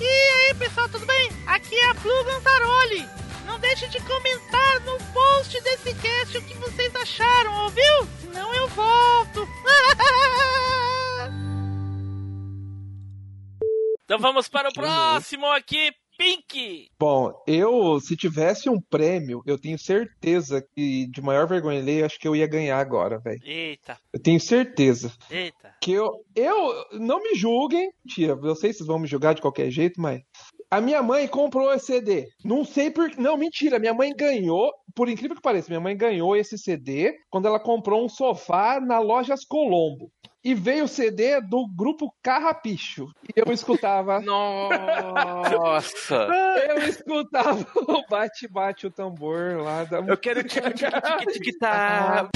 E 0.00 0.04
aí, 0.48 0.54
pessoal, 0.54 0.88
tudo 0.88 1.06
bem? 1.06 1.28
Aqui 1.46 1.74
é 1.76 1.90
a 1.90 1.94
Flu 1.94 2.24
Gantaroli. 2.24 3.06
Não 3.54 3.60
deixe 3.60 3.86
de 3.86 4.00
comentar 4.00 4.80
no 4.80 4.98
post 5.12 5.62
desse 5.62 5.94
cast 5.94 6.36
o 6.36 6.42
que 6.42 6.54
vocês 6.54 6.92
acharam, 6.96 7.62
ouviu? 7.62 8.08
Senão 8.20 8.52
eu 8.52 8.66
volto. 8.66 9.46
então 14.04 14.18
vamos 14.18 14.48
para 14.48 14.70
o 14.70 14.72
próximo 14.72 15.46
aqui, 15.46 15.92
Pink. 16.18 16.88
Bom, 16.98 17.32
eu, 17.46 18.00
se 18.00 18.16
tivesse 18.16 18.68
um 18.68 18.80
prêmio, 18.80 19.40
eu 19.46 19.56
tenho 19.56 19.78
certeza 19.78 20.60
que 20.74 21.06
de 21.08 21.22
maior 21.22 21.46
vergonha 21.46 21.78
alheia, 21.78 22.06
acho 22.06 22.18
que 22.18 22.26
eu 22.26 22.34
ia 22.34 22.48
ganhar 22.48 22.78
agora, 22.78 23.20
velho. 23.20 23.38
Eita, 23.44 23.96
Eu 24.12 24.20
tenho 24.20 24.40
certeza. 24.40 25.12
eita. 25.30 25.72
Que 25.80 25.92
eu, 25.92 26.10
eu, 26.34 26.84
não 26.98 27.22
me 27.22 27.36
julguem, 27.36 27.88
mentira, 28.04 28.36
eu 28.42 28.56
sei 28.56 28.70
que 28.70 28.78
vocês 28.78 28.86
vão 28.88 28.98
me 28.98 29.06
julgar 29.06 29.32
de 29.32 29.42
qualquer 29.42 29.70
jeito, 29.70 30.00
mas 30.00 30.20
a 30.70 30.80
minha 30.80 31.02
mãe 31.02 31.26
comprou 31.28 31.72
esse 31.72 31.86
CD. 31.86 32.28
Não 32.44 32.64
sei 32.64 32.90
por, 32.90 33.10
não, 33.16 33.36
mentira, 33.36 33.78
minha 33.78 33.94
mãe 33.94 34.14
ganhou, 34.14 34.72
por 34.94 35.08
incrível 35.08 35.36
que 35.36 35.42
pareça, 35.42 35.68
minha 35.68 35.80
mãe 35.80 35.96
ganhou 35.96 36.36
esse 36.36 36.58
CD 36.58 37.16
quando 37.30 37.46
ela 37.46 37.60
comprou 37.60 38.04
um 38.04 38.08
sofá 38.08 38.80
na 38.80 38.98
Lojas 38.98 39.44
Colombo. 39.44 40.10
E 40.42 40.54
veio 40.54 40.84
o 40.84 40.88
CD 40.88 41.40
do 41.40 41.66
grupo 41.74 42.14
Carrapicho. 42.22 43.06
E 43.34 43.40
eu 43.40 43.50
escutava, 43.50 44.20
Nossa. 45.50 46.28
eu 46.68 46.86
escutava 46.86 47.66
o 47.88 48.04
bate-bate 48.10 48.86
o 48.86 48.90
tambor 48.90 49.56
lá 49.62 49.84
da 49.84 50.00
Eu 50.00 50.18
quero 50.18 50.44
tic 50.44 50.62
tic 50.74 50.76
tic 50.76 51.42
tic 51.42 51.58
tá. 51.58 52.28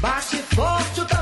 Bate 0.00 0.38
forte 0.56 1.00
o 1.00 1.06
tambor, 1.06 1.21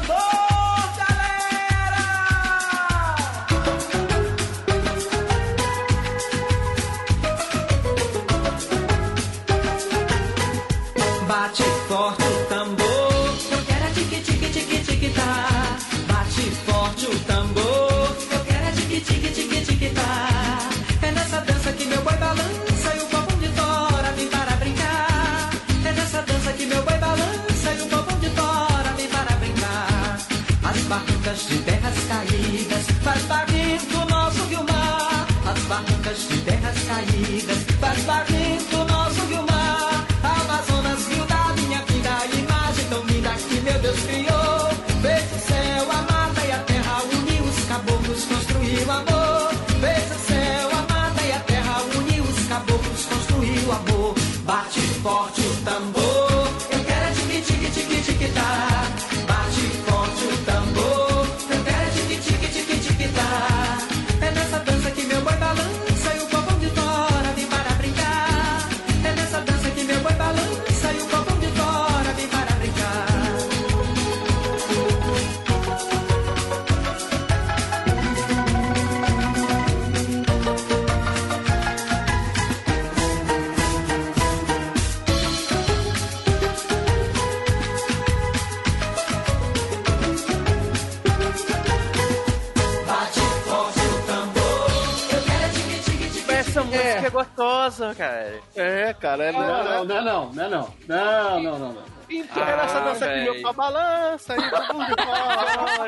eu 103.34 103.40
só 103.40 103.52
balança 103.52 104.34
e 104.34 104.50
todo 104.50 104.74
mundo 104.74 104.96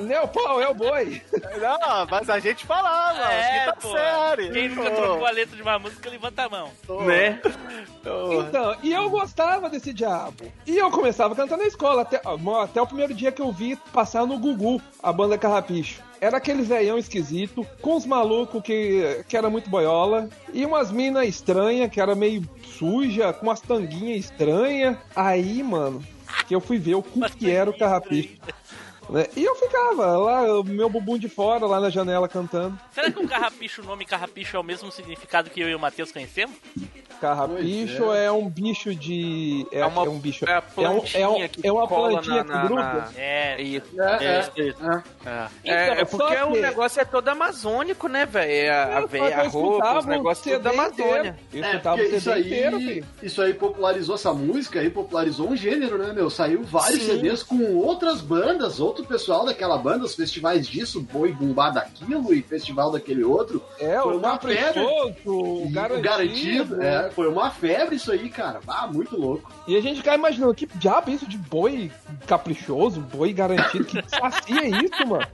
Meu 0.00 0.26
pau 0.28 0.60
é 0.60 0.68
o 0.68 0.74
boi. 0.74 1.22
Não, 1.60 2.06
mas 2.10 2.28
a 2.30 2.38
gente 2.38 2.64
falava, 2.66 3.32
É, 3.32 3.60
quinta 3.60 3.76
pô. 3.80 3.92
série. 3.92 4.50
Quem 4.50 4.68
nunca 4.68 4.90
trocou 4.90 5.26
a 5.26 5.30
letra 5.30 5.56
de 5.56 5.62
uma 5.62 5.78
música, 5.78 6.10
levanta 6.10 6.42
a 6.44 6.48
mão. 6.48 6.70
Né? 7.06 7.40
Então, 8.04 8.76
e 8.82 8.92
eu 8.92 9.08
gostava 9.10 9.68
desse 9.68 9.92
diabo. 9.92 10.52
E 10.66 10.76
eu 10.76 10.90
começava 10.90 11.32
a 11.34 11.36
cantar 11.36 11.56
na 11.56 11.64
escola, 11.66 12.02
até, 12.02 12.20
até 12.62 12.80
o 12.82 12.86
primeiro 12.86 13.14
dia 13.14 13.32
que 13.32 13.42
eu 13.42 13.50
vi 13.52 13.76
passar 13.92 14.26
no 14.26 14.38
Gugu, 14.38 14.80
a 15.02 15.12
banda 15.12 15.36
Carrapicho. 15.38 16.02
Era 16.20 16.38
aquele 16.38 16.62
velhão 16.62 16.96
esquisito, 16.96 17.66
com 17.82 17.94
os 17.94 18.06
malucos 18.06 18.62
que, 18.62 19.24
que 19.28 19.36
era 19.36 19.50
muito 19.50 19.68
boiola, 19.68 20.28
e 20.52 20.64
umas 20.64 20.90
minas 20.90 21.28
estranhas, 21.28 21.90
que 21.90 22.00
era 22.00 22.14
meio 22.14 22.48
suja, 22.78 23.32
com 23.32 23.46
umas 23.46 23.60
tanguinhas 23.60 24.20
estranhas. 24.24 24.96
Aí, 25.14 25.62
mano, 25.62 26.02
que 26.48 26.54
eu 26.54 26.60
fui 26.60 26.78
ver 26.78 26.94
o 26.94 27.02
que, 27.02 27.20
que 27.36 27.50
era 27.50 27.68
o 27.68 27.76
Carrapicho. 27.76 28.36
Né? 29.08 29.26
E 29.36 29.44
eu 29.44 29.54
ficava 29.56 30.16
lá, 30.18 30.64
meu 30.64 30.88
bumbum 30.88 31.18
de 31.18 31.28
fora, 31.28 31.66
lá 31.66 31.80
na 31.80 31.90
janela 31.90 32.28
cantando. 32.28 32.78
Será 32.92 33.10
que 33.10 33.18
o 33.18 33.28
carrapicho, 33.28 33.82
o 33.82 33.84
nome 33.84 34.04
carrapicho 34.04 34.56
é 34.56 34.60
o 34.60 34.64
mesmo 34.64 34.90
significado 34.90 35.50
que 35.50 35.60
eu 35.60 35.68
e 35.68 35.74
o 35.74 35.78
Matheus 35.78 36.12
conhecemos? 36.12 36.56
Carrapicho 37.20 38.04
Pois 38.04 38.18
é. 38.18 38.30
um 38.30 38.48
bicho 38.48 38.94
de. 38.94 39.66
É, 39.72 39.80
É 39.80 39.86
uma- 39.86 40.04
é 40.04 40.08
um 40.08 40.18
bicho. 40.18 40.44
é 40.48 40.52
a 40.52 40.56
é, 40.56 40.60
um, 40.80 40.82
é, 40.82 40.88
um- 40.90 41.00
plantinha 41.00 41.48
que 41.48 41.66
é 41.66 41.72
uma 41.72 41.86
cola 41.88 42.10
plantinha 42.10 42.44
na- 42.44 42.60
que 42.60 42.66
gruda. 42.66 42.82
na- 42.82 43.08
É, 43.16 43.62
Isso. 43.62 43.86
É, 44.00 44.24
É, 44.24 44.26
é, 44.26 44.40
isso. 44.40 44.50
é. 44.56 44.62
É. 44.62 45.46
É, 45.64 45.84
Então, 45.84 45.94
é 45.94 46.04
porque 46.04 46.36
só 46.38 46.48
o 46.48 46.52
que- 46.52 46.60
negócio 46.60 47.00
é 47.00 47.04
todo 47.04 47.28
amazônico, 47.28 48.08
né, 48.08 48.26
velho? 48.26 48.72
A, 48.72 48.98
a, 48.98 49.00
Eu- 49.02 49.08
véia, 49.08 49.38
a 49.40 49.48
roupa, 49.48 49.98
os 49.98 50.06
negócios 50.06 50.62
da 50.62 50.70
Amazônia. 50.70 51.18
inteiro. 51.18 51.36
Eu 51.52 51.64
É, 51.64 51.70
escutava 51.70 51.96
porque 51.98 52.14
o 52.14 52.18
isso 52.18 52.30
aí, 52.30 52.40
inteiro, 52.42 52.78
filho. 52.78 53.06
isso 53.22 53.42
aí 53.42 53.54
popularizou 53.54 54.14
essa 54.14 54.32
música 54.32 54.80
aí, 54.80 54.90
popularizou 54.90 55.48
um 55.48 55.56
gênero, 55.56 55.98
né, 55.98 56.12
meu? 56.12 56.28
Saiu 56.30 56.62
vários 56.62 57.02
Sim. 57.02 57.12
CDs 57.16 57.42
com 57.42 57.74
outras 57.76 58.20
bandas, 58.20 58.78
outro 58.80 59.04
pessoal 59.04 59.44
daquela 59.46 59.76
banda, 59.78 60.04
os 60.04 60.14
festivais 60.14 60.66
disso, 60.66 61.00
Boi 61.00 61.32
Bumbá 61.32 61.70
daquilo 61.70 62.32
e 62.32 62.42
festival 62.42 62.90
daquele 62.90 63.24
outro. 63.24 63.62
É, 63.78 63.98
Foi 64.00 64.14
o 64.14 64.18
uma 64.18 64.32
caprichoso, 64.32 65.14
o 65.24 65.68
garantido. 65.70 65.98
o 65.98 66.02
garantido, 66.02 66.82
é, 66.82 67.05
foi 67.10 67.28
uma 67.28 67.50
febre 67.50 67.96
isso 67.96 68.10
aí, 68.12 68.28
cara. 68.28 68.60
Ah, 68.66 68.86
muito 68.86 69.16
louco. 69.18 69.50
E 69.66 69.76
a 69.76 69.80
gente 69.80 69.96
fica 69.98 70.14
imaginando, 70.14 70.54
que 70.54 70.66
diabo 70.74 71.10
é 71.10 71.14
isso 71.14 71.26
de 71.26 71.38
boi 71.38 71.90
caprichoso, 72.26 73.00
boi 73.00 73.32
garantido? 73.32 73.84
Que 73.84 74.02
sacia 74.08 74.60
é 74.62 74.68
isso, 74.68 75.06
mano? 75.06 75.26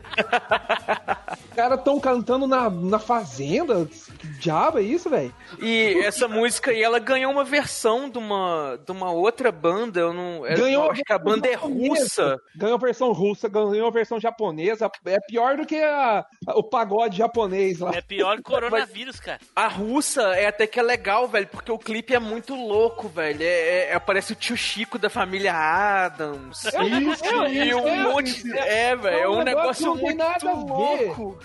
Os 1.49 1.55
caras 1.55 1.83
tão 1.83 1.99
cantando 2.01 2.47
na, 2.47 2.69
na 2.71 2.99
fazenda? 2.99 3.87
Que 4.19 4.27
diabo 4.39 4.79
é 4.79 4.83
isso, 4.83 5.09
velho? 5.11 5.35
E 5.61 6.01
essa 6.05 6.27
música 6.29 6.71
aí, 6.71 6.83
ela 6.83 6.99
ganhou 6.99 7.31
uma 7.33 7.45
versão 7.45 8.09
de 8.09 8.19
uma, 8.19 8.79
de 8.85 8.93
uma 8.93 9.11
outra 9.13 9.51
banda, 9.53 10.01
eu 10.01 10.13
não. 10.13 10.47
eu 10.47 10.57
Ganhou 10.57 10.91
acho 10.91 11.03
que 11.03 11.13
a 11.13 11.19
banda 11.19 11.49
é 11.49 11.55
russa. 11.55 12.41
Ganhou 12.57 12.79
versão 12.79 13.13
russa, 13.13 13.49
ganhou 13.49 13.91
versão 13.93 14.19
japonesa. 14.21 14.91
É 15.07 15.19
pior 15.21 15.57
do 15.57 15.67
que 15.67 15.77
a- 15.83 16.25
o 16.55 16.63
pagode 16.63 17.19
japonês 17.19 17.79
lá. 17.81 17.91
é 17.95 18.01
pior 18.01 18.37
que 18.37 18.43
coronavírus, 18.43 19.21
cara. 19.21 19.39
A 19.55 19.69
russa 19.69 20.23
é 20.35 20.47
até 20.47 20.67
que 20.67 20.79
é 20.79 20.83
legal, 20.83 21.29
velho, 21.29 21.47
porque 21.63 21.73
o 21.73 21.79
clipe 21.79 22.15
é 22.15 22.19
muito 22.19 22.55
louco, 22.55 23.09
velho. 23.09 23.43
É, 23.43 23.47
é- 23.47 23.89
é- 23.95 23.99
parece 23.99 24.33
o 24.33 24.37
tio 24.37 24.57
Chico 24.57 24.99
da 24.99 25.09
família 25.09 25.55
Adams. 25.55 26.67
É, 26.67 26.85
Isso, 26.85 27.25
é, 27.25 27.53
E 27.53 27.71
é, 27.71 27.77
um 27.77 27.89
é, 27.89 27.97
monte. 28.03 28.53
É, 28.59 28.97
velho. 28.97 29.17
É 29.17 29.21
É 29.23 29.29
um 29.29 29.39
um 29.41 29.43
negócio 29.45 29.95
muito 29.95 30.23
louco. 30.49 31.39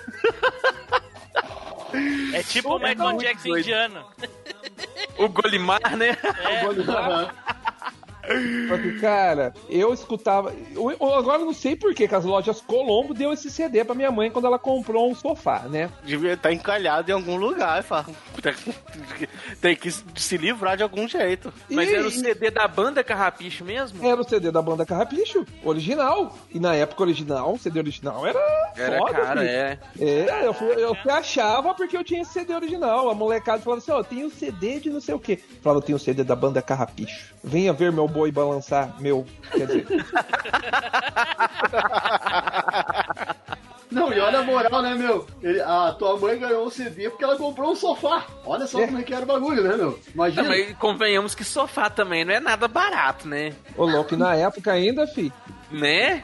É 2.34 2.44
tipo 2.44 2.76
o 2.76 2.86
É 2.86 2.90
Michael 2.96 3.18
Jackson 3.18 3.58
indiano. 3.58 4.06
O 5.18 5.30
Golimar, 5.30 5.96
né? 5.96 6.18
Aham. 6.90 7.30
Só 7.38 8.07
que, 8.28 9.00
cara, 9.00 9.54
eu 9.70 9.94
escutava. 9.94 10.54
Eu, 10.76 10.92
eu 10.92 11.14
agora 11.16 11.40
não 11.40 11.54
sei 11.54 11.76
por 11.76 11.94
que 11.94 12.06
as 12.14 12.26
lojas 12.26 12.62
Colombo 12.62 13.14
deu 13.14 13.32
esse 13.34 13.50
CD 13.50 13.84
pra 13.84 13.96
minha 13.96 14.12
mãe 14.12 14.30
quando 14.32 14.46
ela 14.46 14.60
comprou 14.60 15.10
um 15.10 15.16
sofá, 15.16 15.60
né? 15.70 15.90
Devia 16.04 16.34
estar 16.34 16.52
encalhado 16.52 17.10
em 17.10 17.14
algum 17.14 17.36
lugar, 17.38 17.82
fala. 17.84 18.06
Tem 19.62 19.76
que 19.76 19.90
se 19.92 20.38
livrar 20.38 20.78
de 20.78 20.84
algum 20.84 21.08
jeito. 21.08 21.54
Mas 21.70 21.90
E- 21.90 21.96
era 21.96 22.08
o 22.08 22.12
CD 22.12 22.52
da 22.52 22.68
banda 22.68 23.04
Carrapicho 23.04 23.64
mesmo? 23.66 24.06
Era 24.06 24.20
o 24.20 24.24
CD 24.28 24.52
da 24.52 24.62
banda 24.62 24.86
Carrapicho, 24.86 25.46
original. 25.64 26.38
E 26.54 26.60
na 26.60 26.76
época 26.76 27.04
original, 27.04 27.54
o 27.54 27.58
CD 27.60 27.80
original 27.80 28.26
era. 28.26 28.40
Era 28.76 28.98
foda, 28.98 29.14
cara, 29.14 29.40
filho. 29.42 29.50
é. 29.52 29.80
É, 30.00 30.46
eu, 30.46 30.54
fui- 30.54 30.76
eu 30.84 30.96
fui 30.96 31.12
achava 31.12 31.74
porque 31.74 31.96
eu 31.98 32.04
tinha 32.04 32.22
esse 32.22 32.34
CD 32.34 32.54
original. 32.54 33.10
A 33.10 33.16
molecada 33.16 33.62
falava 33.62 33.82
assim: 33.82 33.92
ó, 33.92 34.04
tem 34.04 34.24
o 34.26 34.30
CD 34.32 34.80
de 34.80 34.90
não 34.90 35.02
sei 35.02 35.16
o 35.16 35.20
quê. 35.20 35.40
Eu 35.50 35.62
falava, 35.62 35.80
eu 35.80 35.84
tenho 35.86 35.96
o 35.96 36.00
CD 36.00 36.24
da 36.24 36.36
banda 36.36 36.62
Carrapicho. 36.62 37.36
Venha 37.44 37.74
ver 37.74 37.92
meu 37.92 38.08
boi 38.18 38.32
balançar. 38.32 38.96
Meu, 39.00 39.26
quer 39.52 39.68
dizer. 39.68 39.86
Não, 43.90 44.12
e 44.12 44.20
olha 44.20 44.40
a 44.40 44.44
moral, 44.44 44.82
né, 44.82 44.96
meu? 44.96 45.26
Ele- 45.42 45.62
a 45.62 45.94
tua 45.98 46.18
mãe 46.20 46.38
ganhou 46.38 46.66
um 46.68 46.70
CD 46.70 47.10
porque 47.10 47.24
ela 47.24 47.38
comprou 47.38 47.72
um 47.72 47.76
sofá. 47.76 48.26
Olha 48.46 48.68
só 48.68 48.82
É. 48.82 48.86
como 48.86 49.00
é 49.00 49.04
que 49.04 49.14
era 49.14 49.24
o 49.24 49.26
bagulho, 49.28 49.64
né, 49.64 49.78
meu? 49.78 49.98
Imagina. 50.14 50.44
Também 50.44 50.74
convenhamos 50.76 51.34
que 51.34 51.44
sofá 51.46 51.90
também 51.90 52.26
não 52.26 52.34
é 52.34 52.40
nada 52.42 52.68
barato, 52.68 53.28
né? 53.28 53.54
Ô, 53.78 53.86
louco, 53.86 54.18
na 54.18 54.36
época 54.36 54.74
ainda, 54.74 55.08
fi. 55.08 55.32
Né? 55.72 56.24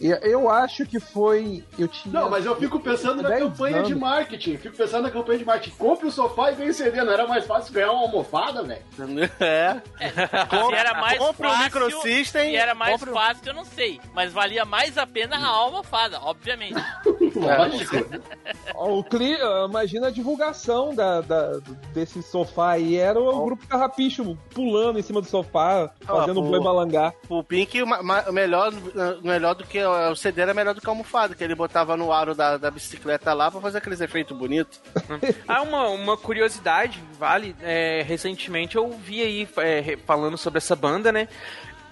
e- 0.00 0.08
Eu 0.22 0.48
acho 0.50 0.86
que 0.86 0.98
foi. 0.98 1.62
Eu 1.78 1.86
tinha. 1.88 2.12
Não, 2.20 2.30
mas 2.30 2.46
eu 2.46 2.56
fico 2.56 2.80
pensando 2.80 3.22
na 3.22 3.28
10 3.28 3.42
campanha 3.42 3.82
de 3.82 3.92
anos. 3.92 4.00
marketing. 4.00 4.52
Eu 4.52 4.58
Fico 4.58 4.76
pensando 4.76 5.02
na 5.02 5.10
campanha 5.10 5.38
de 5.38 5.44
marketing. 5.44 5.76
Compre 5.76 6.06
o 6.06 6.10
sofá 6.10 6.50
e 6.52 6.68
o 6.70 6.74
CD. 6.74 7.02
Não 7.02 7.12
era 7.12 7.26
mais 7.26 7.46
fácil 7.46 7.72
ganhar 7.74 7.90
uma 7.92 8.02
almofada, 8.02 8.62
velho? 8.62 8.82
É. 9.40 9.80
Se 10.00 10.74
era 10.74 10.94
mais 10.94 11.18
compre 11.18 11.46
um 11.46 11.50
fácil, 11.50 11.64
microsystem, 11.64 12.50
se 12.50 12.56
era 12.56 12.74
mais 12.74 12.92
compre 12.92 13.10
um- 13.10 13.14
fácil, 13.14 13.42
eu 13.46 13.54
não 13.54 13.64
sei. 13.64 14.00
Mas 14.14 14.32
valia 14.32 14.64
mais 14.64 14.96
a 14.96 15.06
pena 15.06 15.36
a 15.36 15.46
almofada, 15.48 16.18
obviamente. 16.22 16.74
Lógico. 17.34 17.96
O 18.76 19.02
cli... 19.04 19.34
ah, 19.40 19.66
Imagina 19.68 20.08
a 20.08 20.10
divulgação 20.10 20.94
da, 20.94 21.20
da- 21.20 21.58
desse 21.92 22.22
sofá 22.22 22.72
aí. 22.72 22.96
Era 22.96 23.18
o 23.20 23.44
grupo 23.44 23.66
Carrapicho 23.66 24.36
pulando 24.52 24.98
em 24.98 25.02
cima 25.02 25.20
do 25.20 25.28
sofá, 25.28 25.90
fazendo 26.04 26.40
o 26.40 26.44
pô. 26.44 26.50
boi 26.50 26.60
balangar. 26.62 27.14
O 27.28 27.42
Pink, 27.42 27.82
ma- 27.84 28.02
ma- 28.02 28.32
melhor, 28.54 29.22
melhor 29.22 29.54
do 29.54 29.64
que 29.64 29.82
o 29.82 30.14
CD 30.14 30.42
era 30.42 30.54
melhor 30.54 30.74
do 30.74 30.80
que 30.80 30.86
a 30.86 30.90
almofada, 30.90 31.34
que 31.34 31.42
ele 31.42 31.54
botava 31.54 31.96
no 31.96 32.12
aro 32.12 32.34
da, 32.34 32.56
da 32.56 32.70
bicicleta 32.70 33.32
lá 33.32 33.50
pra 33.50 33.60
fazer 33.60 33.78
aqueles 33.78 34.00
efeitos 34.00 34.36
bonitos. 34.36 34.80
Ah, 35.46 35.62
uma, 35.62 35.88
uma 35.88 36.16
curiosidade, 36.16 37.02
vale, 37.18 37.54
é, 37.62 38.02
recentemente 38.06 38.76
eu 38.76 38.90
vi 38.90 39.22
aí 39.22 39.48
é, 39.58 39.96
falando 40.06 40.36
sobre 40.38 40.58
essa 40.58 40.74
banda, 40.74 41.12
né? 41.12 41.28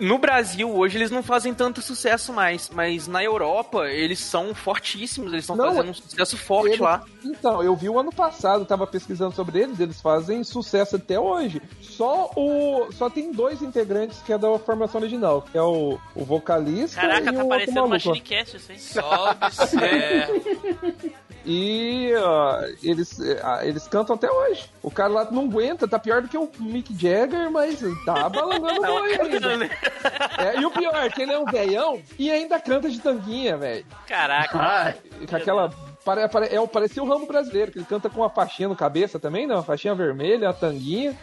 No 0.03 0.19
Brasil, 0.19 0.69
hoje, 0.69 0.99
eles 0.99 1.13
não 1.13 1.23
fazem 1.23 1.55
tanto 1.55 1.81
sucesso 1.81 2.33
mais, 2.33 2.69
mas 2.69 3.07
na 3.07 3.23
Europa, 3.23 3.89
eles 3.89 4.19
são 4.19 4.53
fortíssimos, 4.53 5.33
eles 5.33 5.45
estão 5.45 5.57
fazendo 5.57 5.91
um 5.91 5.95
sucesso 5.95 6.37
forte 6.37 6.71
Eles- 6.71 6.81
lá. 6.81 7.05
Então, 7.25 7.63
eu 7.63 7.77
vi 7.77 7.89
o 7.89 8.01
ano 8.01 8.11
passado, 8.11 8.65
tava 8.65 8.85
pesquisando 8.85 9.33
sobre 9.33 9.61
eles, 9.61 9.79
eles 9.79 10.01
fazem 10.01 10.43
sucesso 10.43 10.97
até 10.97 11.21
hoje. 11.21 11.63
Só 11.81 12.33
o 12.35 12.91
só 12.93 13.09
tem 13.09 13.31
dois 13.31 13.63
integrantes 13.63 14.21
que 14.23 14.33
é 14.33 14.39
da 14.39 14.59
formação 14.59 15.01
original, 15.01 15.43
que 15.43 15.57
é 15.57 15.63
o, 15.63 15.97
o 16.17 16.25
vocalista 16.25 17.01
Caraca, 17.01 17.31
e 17.31 17.35
tá 17.37 17.45
o 17.45 17.49
parecendo 17.49 17.85
uma. 17.85 17.99
Só 18.79 19.31
observa. 19.31 20.33
E 21.45 22.13
ó, 22.17 22.61
eles, 22.83 23.19
ah, 23.43 23.67
eles 23.67 23.89
cantam 23.89 24.15
até 24.15 24.31
hoje. 24.31 24.71
O 24.83 24.91
cara 24.91 25.09
lá 25.09 25.31
não 25.31 25.45
aguenta, 25.45 25.89
tá 25.89 25.99
pior 25.99 26.23
do 26.23 26.29
que 26.29 26.39
o 26.39 26.51
Mick 26.59 26.93
Jagger, 26.95 27.51
mas 27.51 27.81
tá 28.05 28.29
balangando 28.29 28.81
o 28.81 28.97
ainda. 28.99 29.71
É, 30.39 30.61
e 30.61 30.65
o 30.65 30.71
pior 30.71 30.97
é 30.97 31.11
que 31.11 31.23
ele 31.23 31.33
é 31.33 31.39
um 31.39 31.45
velhão 31.45 32.01
e 32.19 32.31
ainda 32.31 32.61
canta 32.61 32.89
de 32.89 33.01
tanguinha, 33.01 33.57
velho. 33.57 33.85
Caraca. 34.07 34.59
Ai, 34.59 34.95
Com 35.29 35.37
aquela. 35.37 35.71
Pare, 36.05 36.29
pare, 36.29 36.47
é, 36.47 36.67
parecia 36.67 37.01
o 37.01 37.09
ramo 37.09 37.27
brasileiro, 37.27 37.71
que 37.71 37.79
ele 37.79 37.87
canta 37.87 38.11
com 38.11 38.21
uma 38.21 38.31
faixinha 38.31 38.69
no 38.69 38.75
cabeça 38.75 39.21
também, 39.21 39.47
não? 39.47 39.57
Uma 39.57 39.63
faixinha 39.63 39.95
vermelha, 39.95 40.49
a 40.49 40.53
tanguinha. 40.53 41.17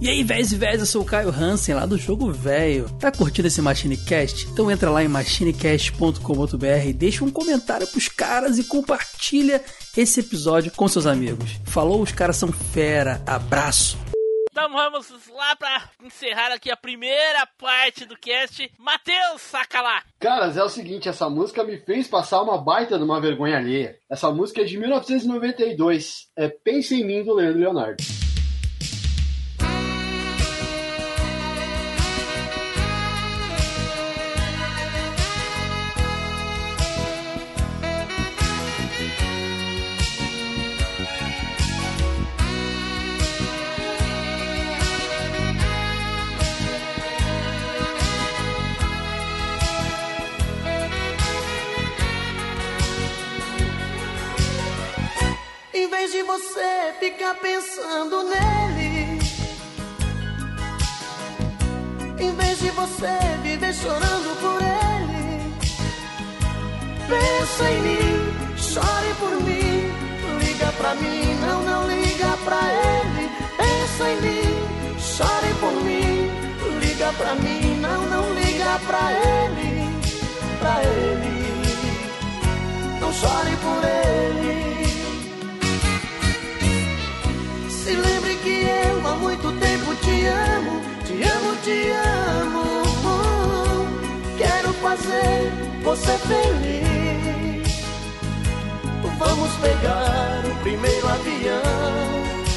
E 0.00 0.08
aí, 0.08 0.22
véis 0.22 0.52
e 0.52 0.56
véis, 0.56 0.78
eu 0.78 0.86
sou 0.86 1.02
o 1.02 1.04
Caio 1.04 1.28
Hansen, 1.28 1.74
lá 1.74 1.84
do 1.84 1.98
Jogo 1.98 2.30
Velho. 2.30 2.88
Tá 3.00 3.10
curtindo 3.10 3.48
esse 3.48 3.60
MachineCast? 3.60 4.46
Então 4.46 4.70
entra 4.70 4.90
lá 4.90 5.02
em 5.02 5.08
machinecast.com.br, 5.08 6.92
deixa 6.94 7.24
um 7.24 7.30
comentário 7.32 7.84
pros 7.88 8.06
caras 8.06 8.58
e 8.58 8.64
compartilha 8.64 9.60
esse 9.96 10.20
episódio 10.20 10.70
com 10.70 10.86
seus 10.86 11.04
amigos. 11.04 11.50
Falou, 11.66 12.00
os 12.00 12.12
caras 12.12 12.36
são 12.36 12.52
fera. 12.52 13.20
Abraço. 13.26 13.98
Então 14.52 14.70
vamos 14.72 15.08
lá 15.34 15.56
pra 15.56 15.90
encerrar 16.04 16.52
aqui 16.52 16.70
a 16.70 16.76
primeira 16.76 17.44
parte 17.58 18.04
do 18.04 18.16
cast. 18.16 18.70
Matheus, 18.78 19.40
saca 19.40 19.82
lá! 19.82 20.04
Caras, 20.20 20.56
é 20.56 20.62
o 20.62 20.68
seguinte, 20.68 21.08
essa 21.08 21.28
música 21.28 21.64
me 21.64 21.76
fez 21.76 22.06
passar 22.06 22.40
uma 22.42 22.56
baita 22.56 22.96
de 22.96 23.02
uma 23.02 23.20
vergonha 23.20 23.56
alheia. 23.56 23.96
Essa 24.08 24.30
música 24.30 24.60
é 24.60 24.64
de 24.64 24.78
1992. 24.78 26.28
É 26.36 26.48
Pense 26.48 26.94
em 26.94 27.04
Mim, 27.04 27.24
do 27.24 27.34
Leandro 27.34 27.60
Leonardo. 27.60 28.27
Em 55.78 55.86
vez 55.88 56.10
de 56.10 56.22
você 56.24 56.92
ficar 56.98 57.34
pensando 57.36 58.24
nele, 58.24 59.20
em 62.18 62.32
vez 62.34 62.58
de 62.58 62.70
você 62.70 63.16
viver 63.44 63.72
chorando 63.72 64.40
por 64.40 64.60
ele, 64.60 65.54
pensa 67.06 67.70
em 67.70 67.80
mim, 67.80 68.56
chore 68.56 69.14
por 69.20 69.30
mim, 69.40 69.92
liga 70.44 70.72
pra 70.78 70.96
mim, 70.96 71.34
não, 71.46 71.62
não 71.62 71.86
liga 71.86 72.36
pra 72.44 72.60
ele. 72.74 73.30
Pensa 73.56 74.10
em 74.10 74.20
mim, 74.20 74.98
chore 74.98 75.54
por 75.60 75.74
mim, 75.84 76.28
liga 76.80 77.12
pra 77.12 77.36
mim, 77.36 77.78
não, 77.80 78.02
não 78.08 78.34
liga 78.34 78.80
pra 78.84 79.12
ele, 79.12 79.88
pra 80.58 80.82
ele. 80.82 81.38
Não 83.00 83.12
chore 83.12 83.56
por 83.62 83.84
ele. 83.84 84.77
Que 88.42 88.64
eu 88.64 89.06
há 89.06 89.14
muito 89.16 89.52
tempo 89.52 89.94
te 89.96 90.26
amo, 90.26 90.80
te 91.04 91.22
amo, 91.22 91.56
te 91.62 91.90
amo. 92.42 93.88
Quero 94.36 94.72
fazer 94.74 95.52
você 95.82 96.18
feliz. 96.18 96.88
Vamos 99.18 99.50
pegar 99.56 100.44
o 100.46 100.54
primeiro 100.62 101.08
avião 101.08 101.98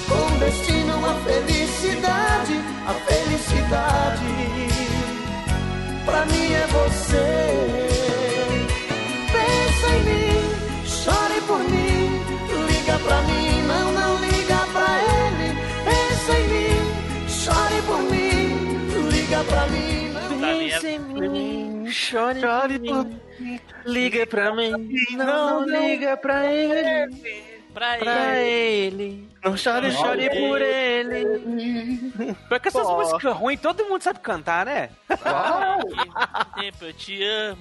com 0.08 0.38
destino 0.38 1.06
à 1.06 1.16
felicidade, 1.26 2.62
a 2.86 2.94
felicidade. 2.94 4.26
Pra 6.06 6.26
mim 6.26 6.54
é 6.54 6.68
você. 6.68 7.81
Mim, 21.92 22.40
chore, 22.40 22.80
por 22.80 23.06
mim, 23.06 23.60
liga 23.86 24.28
pra 24.28 24.54
mim, 24.56 24.72
não, 25.16 25.66
liga 25.66 26.18
pra 26.18 26.46
ele, 26.52 27.12
Pra 27.74 27.98
pra 27.98 28.36
ele. 28.38 29.04
ele, 29.04 29.30
não 29.44 29.56
chore, 29.56 29.92
chore 29.92 30.30
por 30.30 30.62
ele. 30.62 32.36
Porque 32.50 32.68
essas 32.68 32.86
Pô. 32.86 32.98
músicas 32.98 33.36
ruins, 33.36 33.60
todo 33.62 33.86
mundo 33.86 34.02
sabe 34.02 34.20
cantar, 34.20 34.66
né? 34.66 34.90
Tempo, 36.60 36.86
eu 36.86 36.94
te 36.94 37.24
amo. 37.24 37.58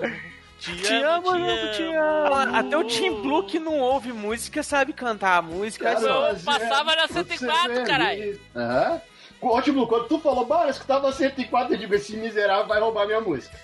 Te, 0.58 0.76
Te 0.76 0.94
amo, 1.02 1.30
amo, 1.30 1.46
te 1.74 1.82
amo. 1.94 2.56
Até 2.56 2.76
o 2.76 2.84
Tim 2.84 3.22
Blue 3.22 3.46
que 3.46 3.58
não 3.58 3.78
ouve 3.78 4.12
música 4.12 4.62
sabe 4.62 4.92
cantar 4.92 5.38
a 5.38 5.42
música. 5.42 5.98
Só- 5.98 6.28
eu 6.28 6.36
passava 6.40 6.94
na 6.96 7.08
104, 7.08 7.84
caralho. 7.86 8.38
Aham. 8.54 9.00
Ótimo, 9.42 9.86
quando 9.86 10.06
tu 10.06 10.18
falou, 10.18 10.44
bah, 10.44 10.64
eu 10.64 10.70
escutava 10.70 11.10
104, 11.12 11.74
eu 11.74 11.78
digo, 11.78 11.94
esse 11.94 12.16
miserável 12.16 12.66
vai 12.66 12.80
roubar 12.80 13.06
minha 13.06 13.20
música. 13.20 13.56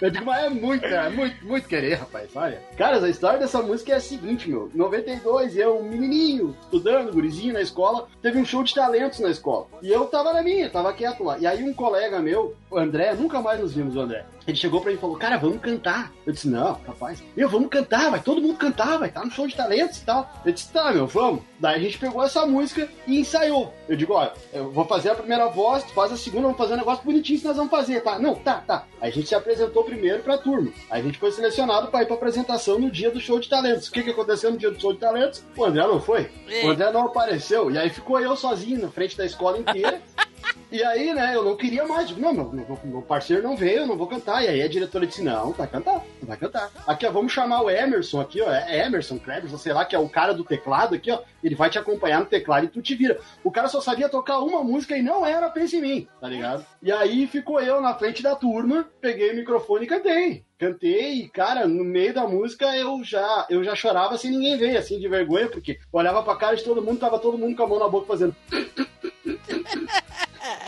Eu 0.00 0.10
digo, 0.10 0.24
mas 0.24 0.44
é 0.44 0.48
muito, 0.48 0.86
é 0.86 1.10
muito, 1.10 1.44
muito 1.44 1.68
querer, 1.68 1.94
rapaz, 1.94 2.30
olha. 2.34 2.62
Cara, 2.76 3.04
a 3.04 3.08
história 3.08 3.38
dessa 3.38 3.60
música 3.60 3.92
é 3.92 3.96
a 3.96 4.00
seguinte, 4.00 4.48
meu. 4.48 4.70
Em 4.74 4.78
92, 4.78 5.56
eu, 5.56 5.78
um 5.78 5.82
menininho, 5.82 6.56
estudando, 6.62 7.12
gurizinho 7.12 7.52
na 7.52 7.60
escola, 7.60 8.08
teve 8.22 8.38
um 8.38 8.44
show 8.44 8.62
de 8.62 8.74
talentos 8.74 9.18
na 9.20 9.28
escola. 9.28 9.66
E 9.82 9.90
eu 9.90 10.06
tava 10.06 10.32
na 10.32 10.42
minha, 10.42 10.70
tava 10.70 10.92
quieto 10.94 11.22
lá. 11.22 11.38
E 11.38 11.46
aí 11.46 11.62
um 11.62 11.74
colega 11.74 12.18
meu, 12.20 12.56
o 12.70 12.78
André, 12.78 13.12
nunca 13.14 13.42
mais 13.42 13.60
nos 13.60 13.74
vimos 13.74 13.94
o 13.94 14.00
André. 14.00 14.24
Ele 14.46 14.56
chegou 14.56 14.80
pra 14.80 14.90
mim 14.90 14.96
e 14.96 15.00
falou, 15.00 15.16
cara, 15.16 15.36
vamos 15.36 15.60
cantar. 15.60 16.10
Eu 16.26 16.32
disse, 16.32 16.48
não, 16.48 16.76
capaz. 16.76 17.22
Eu, 17.36 17.48
vamos 17.48 17.68
cantar, 17.68 18.10
vai 18.10 18.20
todo 18.20 18.40
mundo 18.40 18.56
cantar, 18.56 18.98
vai 18.98 19.08
estar 19.08 19.24
no 19.24 19.30
show 19.30 19.46
de 19.46 19.54
talentos 19.54 19.98
e 19.98 20.04
tal. 20.04 20.30
Eu 20.44 20.52
disse, 20.52 20.72
tá, 20.72 20.90
meu, 20.92 21.06
vamos. 21.06 21.42
Daí 21.58 21.76
a 21.76 21.78
gente 21.78 21.98
pegou 21.98 22.24
essa 22.24 22.46
música 22.46 22.88
e 23.06 23.20
ensaiou. 23.20 23.72
Eu 23.88 23.96
digo, 23.96 24.14
ó, 24.14 24.30
eu 24.52 24.70
vou 24.70 24.84
fazer 24.84 25.10
a 25.10 25.14
primeira 25.14 25.48
voz, 25.48 25.84
tu 25.84 25.92
faz 25.92 26.12
a 26.12 26.16
segunda, 26.16 26.42
vamos 26.42 26.58
fazer 26.58 26.74
um 26.74 26.78
negócio 26.78 27.04
bonitinho 27.04 27.38
que 27.40 27.46
nós 27.46 27.56
vamos 27.56 27.70
fazer, 27.70 28.00
tá? 28.02 28.18
Não, 28.18 28.34
tá, 28.34 28.62
tá. 28.66 28.86
Aí 29.00 29.10
a 29.10 29.12
gente 29.12 29.28
se 29.28 29.34
apresentou 29.34 29.84
primeiro 29.84 30.22
pra 30.22 30.38
turma. 30.38 30.72
Aí 30.90 31.00
a 31.00 31.04
gente 31.04 31.18
foi 31.18 31.32
selecionado 31.32 31.88
pra 31.88 32.02
ir 32.02 32.06
pra 32.06 32.14
apresentação 32.14 32.78
no 32.78 32.90
dia 32.90 33.10
do 33.10 33.20
show 33.20 33.38
de 33.38 33.48
talentos. 33.48 33.88
O 33.88 33.92
que 33.92 34.02
que 34.02 34.10
aconteceu 34.10 34.50
no 34.50 34.58
dia 34.58 34.70
do 34.70 34.80
show 34.80 34.92
de 34.92 34.98
talentos? 34.98 35.42
O 35.56 35.64
André 35.64 35.82
não 35.86 36.00
foi. 36.00 36.30
Ei. 36.48 36.64
O 36.64 36.70
André 36.70 36.90
não 36.92 37.06
apareceu. 37.06 37.70
E 37.70 37.78
aí 37.78 37.90
ficou 37.90 38.20
eu 38.20 38.36
sozinho 38.36 38.80
na 38.80 38.88
frente 38.88 39.16
da 39.16 39.24
escola 39.24 39.58
inteira. 39.58 40.00
E 40.72 40.84
aí, 40.84 41.12
né, 41.12 41.34
eu 41.34 41.42
não 41.42 41.56
queria 41.56 41.84
mais. 41.84 42.16
Não, 42.16 42.32
meu, 42.32 42.78
meu, 42.84 43.02
parceiro 43.02 43.42
não 43.42 43.56
veio, 43.56 43.80
eu 43.80 43.86
não 43.86 43.96
vou 43.96 44.06
cantar. 44.06 44.44
E 44.44 44.48
aí 44.48 44.62
a 44.62 44.68
diretora 44.68 45.06
disse, 45.06 45.22
não, 45.22 45.50
vai 45.50 45.66
cantar, 45.66 46.04
vai 46.22 46.36
cantar. 46.36 46.70
Aqui, 46.86 47.04
ó, 47.06 47.10
vamos 47.10 47.32
chamar 47.32 47.62
o 47.62 47.70
Emerson 47.70 48.20
aqui, 48.20 48.40
ó, 48.40 48.52
é 48.52 48.86
Emerson 48.86 49.18
Klebers, 49.18 49.60
sei 49.60 49.72
lá, 49.72 49.84
que 49.84 49.96
é 49.96 49.98
o 49.98 50.08
cara 50.08 50.32
do 50.32 50.44
teclado 50.44 50.94
aqui, 50.94 51.10
ó. 51.10 51.20
Ele 51.42 51.56
vai 51.56 51.70
te 51.70 51.78
acompanhar 51.78 52.20
no 52.20 52.26
teclado 52.26 52.66
e 52.66 52.68
tu 52.68 52.80
te 52.80 52.94
vira. 52.94 53.18
O 53.42 53.50
cara 53.50 53.66
só 53.66 53.80
sabia 53.80 54.08
tocar 54.08 54.38
uma 54.38 54.62
música 54.62 54.96
e 54.96 55.02
não 55.02 55.26
era 55.26 55.50
Pense 55.50 55.76
em 55.76 55.80
Mim, 55.80 56.08
tá 56.20 56.28
ligado? 56.28 56.64
E 56.80 56.92
aí 56.92 57.26
ficou 57.26 57.60
eu 57.60 57.80
na 57.80 57.94
frente 57.94 58.22
da 58.22 58.36
turma, 58.36 58.88
peguei 59.00 59.32
o 59.32 59.36
microfone 59.36 59.86
e 59.86 59.88
cantei. 59.88 60.44
Cantei 60.56 61.14
e, 61.14 61.28
cara, 61.28 61.66
no 61.66 61.82
meio 61.82 62.14
da 62.14 62.28
música 62.28 62.76
eu 62.76 63.02
já, 63.02 63.46
eu 63.50 63.64
já 63.64 63.74
chorava 63.74 64.16
sem 64.16 64.30
ninguém 64.30 64.56
ver, 64.56 64.76
assim, 64.76 65.00
de 65.00 65.08
vergonha, 65.08 65.48
porque 65.48 65.78
olhava 65.92 66.22
pra 66.22 66.36
cara 66.36 66.54
de 66.54 66.62
todo 66.62 66.82
mundo, 66.82 67.00
tava 67.00 67.18
todo 67.18 67.38
mundo 67.38 67.56
com 67.56 67.62
a 67.62 67.66
mão 67.66 67.78
na 67.78 67.88
boca 67.88 68.06
fazendo. 68.06 68.36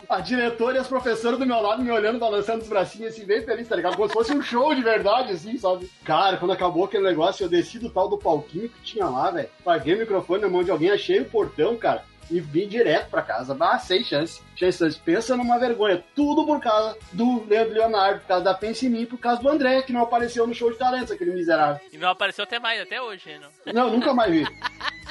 A 0.09 0.21
diretora 0.21 0.77
e 0.77 0.81
as 0.81 0.87
professoras 0.89 1.39
do 1.39 1.47
meu 1.47 1.61
lado 1.61 1.83
me 1.83 1.91
olhando, 1.91 2.19
balançando 2.19 2.63
os 2.63 2.69
bracinhos 2.69 3.15
assim, 3.15 3.25
bem 3.25 3.43
feliz, 3.43 3.69
tá 3.69 3.77
ligado? 3.77 3.97
Como 3.97 4.09
se 4.09 4.15
fosse 4.15 4.33
um 4.33 4.43
show 4.43 4.75
de 4.75 4.83
verdade, 4.83 5.33
assim, 5.33 5.57
sabe? 5.57 5.91
Cara, 6.05 6.37
quando 6.37 6.53
acabou 6.53 6.85
aquele 6.85 7.05
negócio, 7.05 7.45
eu 7.45 7.49
desci 7.49 7.79
do 7.79 7.91
tal 7.91 8.09
do 8.09 8.19
palquinho 8.19 8.69
que 8.69 8.83
tinha 8.83 9.07
lá, 9.07 9.31
velho. 9.31 9.49
Paguei 9.65 9.95
o 9.95 9.99
microfone 9.99 10.43
na 10.43 10.49
mão 10.49 10.63
de 10.63 10.71
alguém, 10.71 10.91
achei 10.91 11.21
o 11.21 11.25
portão, 11.25 11.77
cara. 11.77 12.05
E 12.31 12.41
vim 12.41 12.67
direto 12.67 13.11
pra 13.11 13.21
casa. 13.21 13.55
Bah, 13.55 13.79
sem 13.79 14.03
chance. 14.03 14.41
Chance. 14.57 14.99
Pensa 15.05 15.37
numa 15.37 15.59
vergonha. 15.59 16.03
Tudo 16.15 16.47
por 16.47 16.61
causa 16.61 16.97
do 17.13 17.45
Leandro 17.47 17.75
Leonardo, 17.75 18.21
por 18.21 18.29
causa 18.29 18.45
da 18.45 18.55
Pense 18.55 18.87
em 18.87 18.89
Mim, 18.89 19.07
por 19.07 19.19
causa 19.19 19.43
do 19.43 19.49
André, 19.49 19.83
que 19.83 19.93
não 19.93 20.03
apareceu 20.03 20.47
no 20.47 20.55
show 20.55 20.71
de 20.71 20.79
talentos, 20.79 21.11
aquele 21.11 21.33
miserável. 21.33 21.81
E 21.93 21.99
não 21.99 22.09
apareceu 22.09 22.45
até 22.45 22.59
mais, 22.59 22.81
até 22.81 23.03
hoje, 23.03 23.29
né? 23.29 23.41
não. 23.67 23.73
Não, 23.73 23.91
nunca 23.91 24.15
mais 24.15 24.33
vi. 24.33 24.47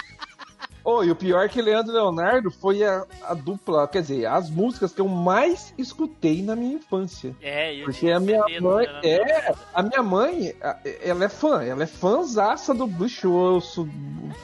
Oh, 0.84 1.04
e 1.04 1.12
o 1.12 1.16
pior 1.16 1.46
é 1.46 1.48
que 1.50 1.62
Leandro 1.62 1.94
Leonardo 1.94 2.50
foi 2.50 2.84
a, 2.84 3.06
a 3.24 3.34
dupla, 3.34 3.88
quer 3.88 4.02
dizer, 4.02 4.26
as 4.26 4.50
músicas 4.50 4.92
que 4.94 5.00
eu 5.02 5.08
mais 5.08 5.74
escutei 5.78 6.42
na 6.42 6.56
minha 6.56 6.76
infância. 6.76 7.36
É, 7.42 7.76
eu 7.76 7.86
Porque 7.86 8.10
a 8.10 8.20
minha 8.20 8.40
certeza, 8.40 8.62
mãe. 8.62 8.88
né? 8.88 9.00
É, 9.04 9.54
a 9.74 9.84
minha 9.84 10.02
mãe, 10.04 10.56
ela 11.04 11.26
é 11.26 11.30
fã, 11.30 11.64
ela 11.64 11.84
é 11.84 11.88
fãzaça 11.88 12.74
do 12.74 13.08
Show. 13.08 13.62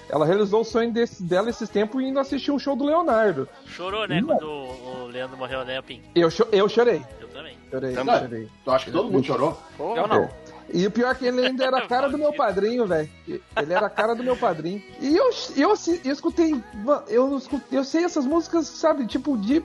Ela 0.10 0.26
realizou 0.26 0.62
o 0.62 0.66
sonho 0.66 0.92
desse, 0.92 1.24
dela 1.24 1.50
esses 1.50 1.70
tempos 1.70 2.02
indo 2.04 2.20
assistir 2.20 2.52
um 2.52 2.60
show 2.60 2.76
do 2.76 2.86
Leonardo. 2.86 3.48
Chorou, 3.66 4.08
né, 4.08 4.22
Não. 4.22 4.28
quando 4.28 4.48
o 4.48 4.98
o 5.08 5.10
Leandro 5.10 5.38
morreu, 5.38 5.64
né, 5.64 5.82
Pim? 5.82 6.02
Eu, 6.14 6.30
cho- 6.30 6.48
eu 6.52 6.68
chorei. 6.68 7.02
Eu 7.22 7.28
também. 7.30 7.58
Chorei, 7.72 7.94
Não, 7.94 8.04
chorei. 8.06 8.48
Eu 8.66 8.74
acho 8.74 8.86
que 8.86 8.92
todo 8.92 9.10
mundo 9.10 9.26
chorou. 9.26 9.58
Eu 9.80 10.08
não. 10.08 10.30
E 10.74 10.86
o 10.86 10.92
pior 10.92 11.12
é 11.12 11.16
que 11.16 11.26
ele 11.26 11.46
ainda 11.46 11.66
era 11.66 11.78
a 11.78 11.82
cara 11.88 12.08
do 12.10 12.18
meu 12.18 12.34
padrinho, 12.34 12.86
velho. 12.86 13.10
Ele 13.28 13.74
era 13.74 13.86
a 13.88 13.90
cara 13.90 14.14
do 14.16 14.24
meu 14.24 14.36
padrinho. 14.36 14.82
E 15.00 15.16
eu, 15.16 15.30
eu, 15.56 15.74
eu 16.04 16.12
escutei. 16.14 16.56
Eu, 17.08 17.42
eu 17.72 17.84
sei 17.84 18.04
essas 18.04 18.26
músicas, 18.26 18.68
sabe, 18.68 19.06
tipo, 19.08 19.38
de. 19.38 19.62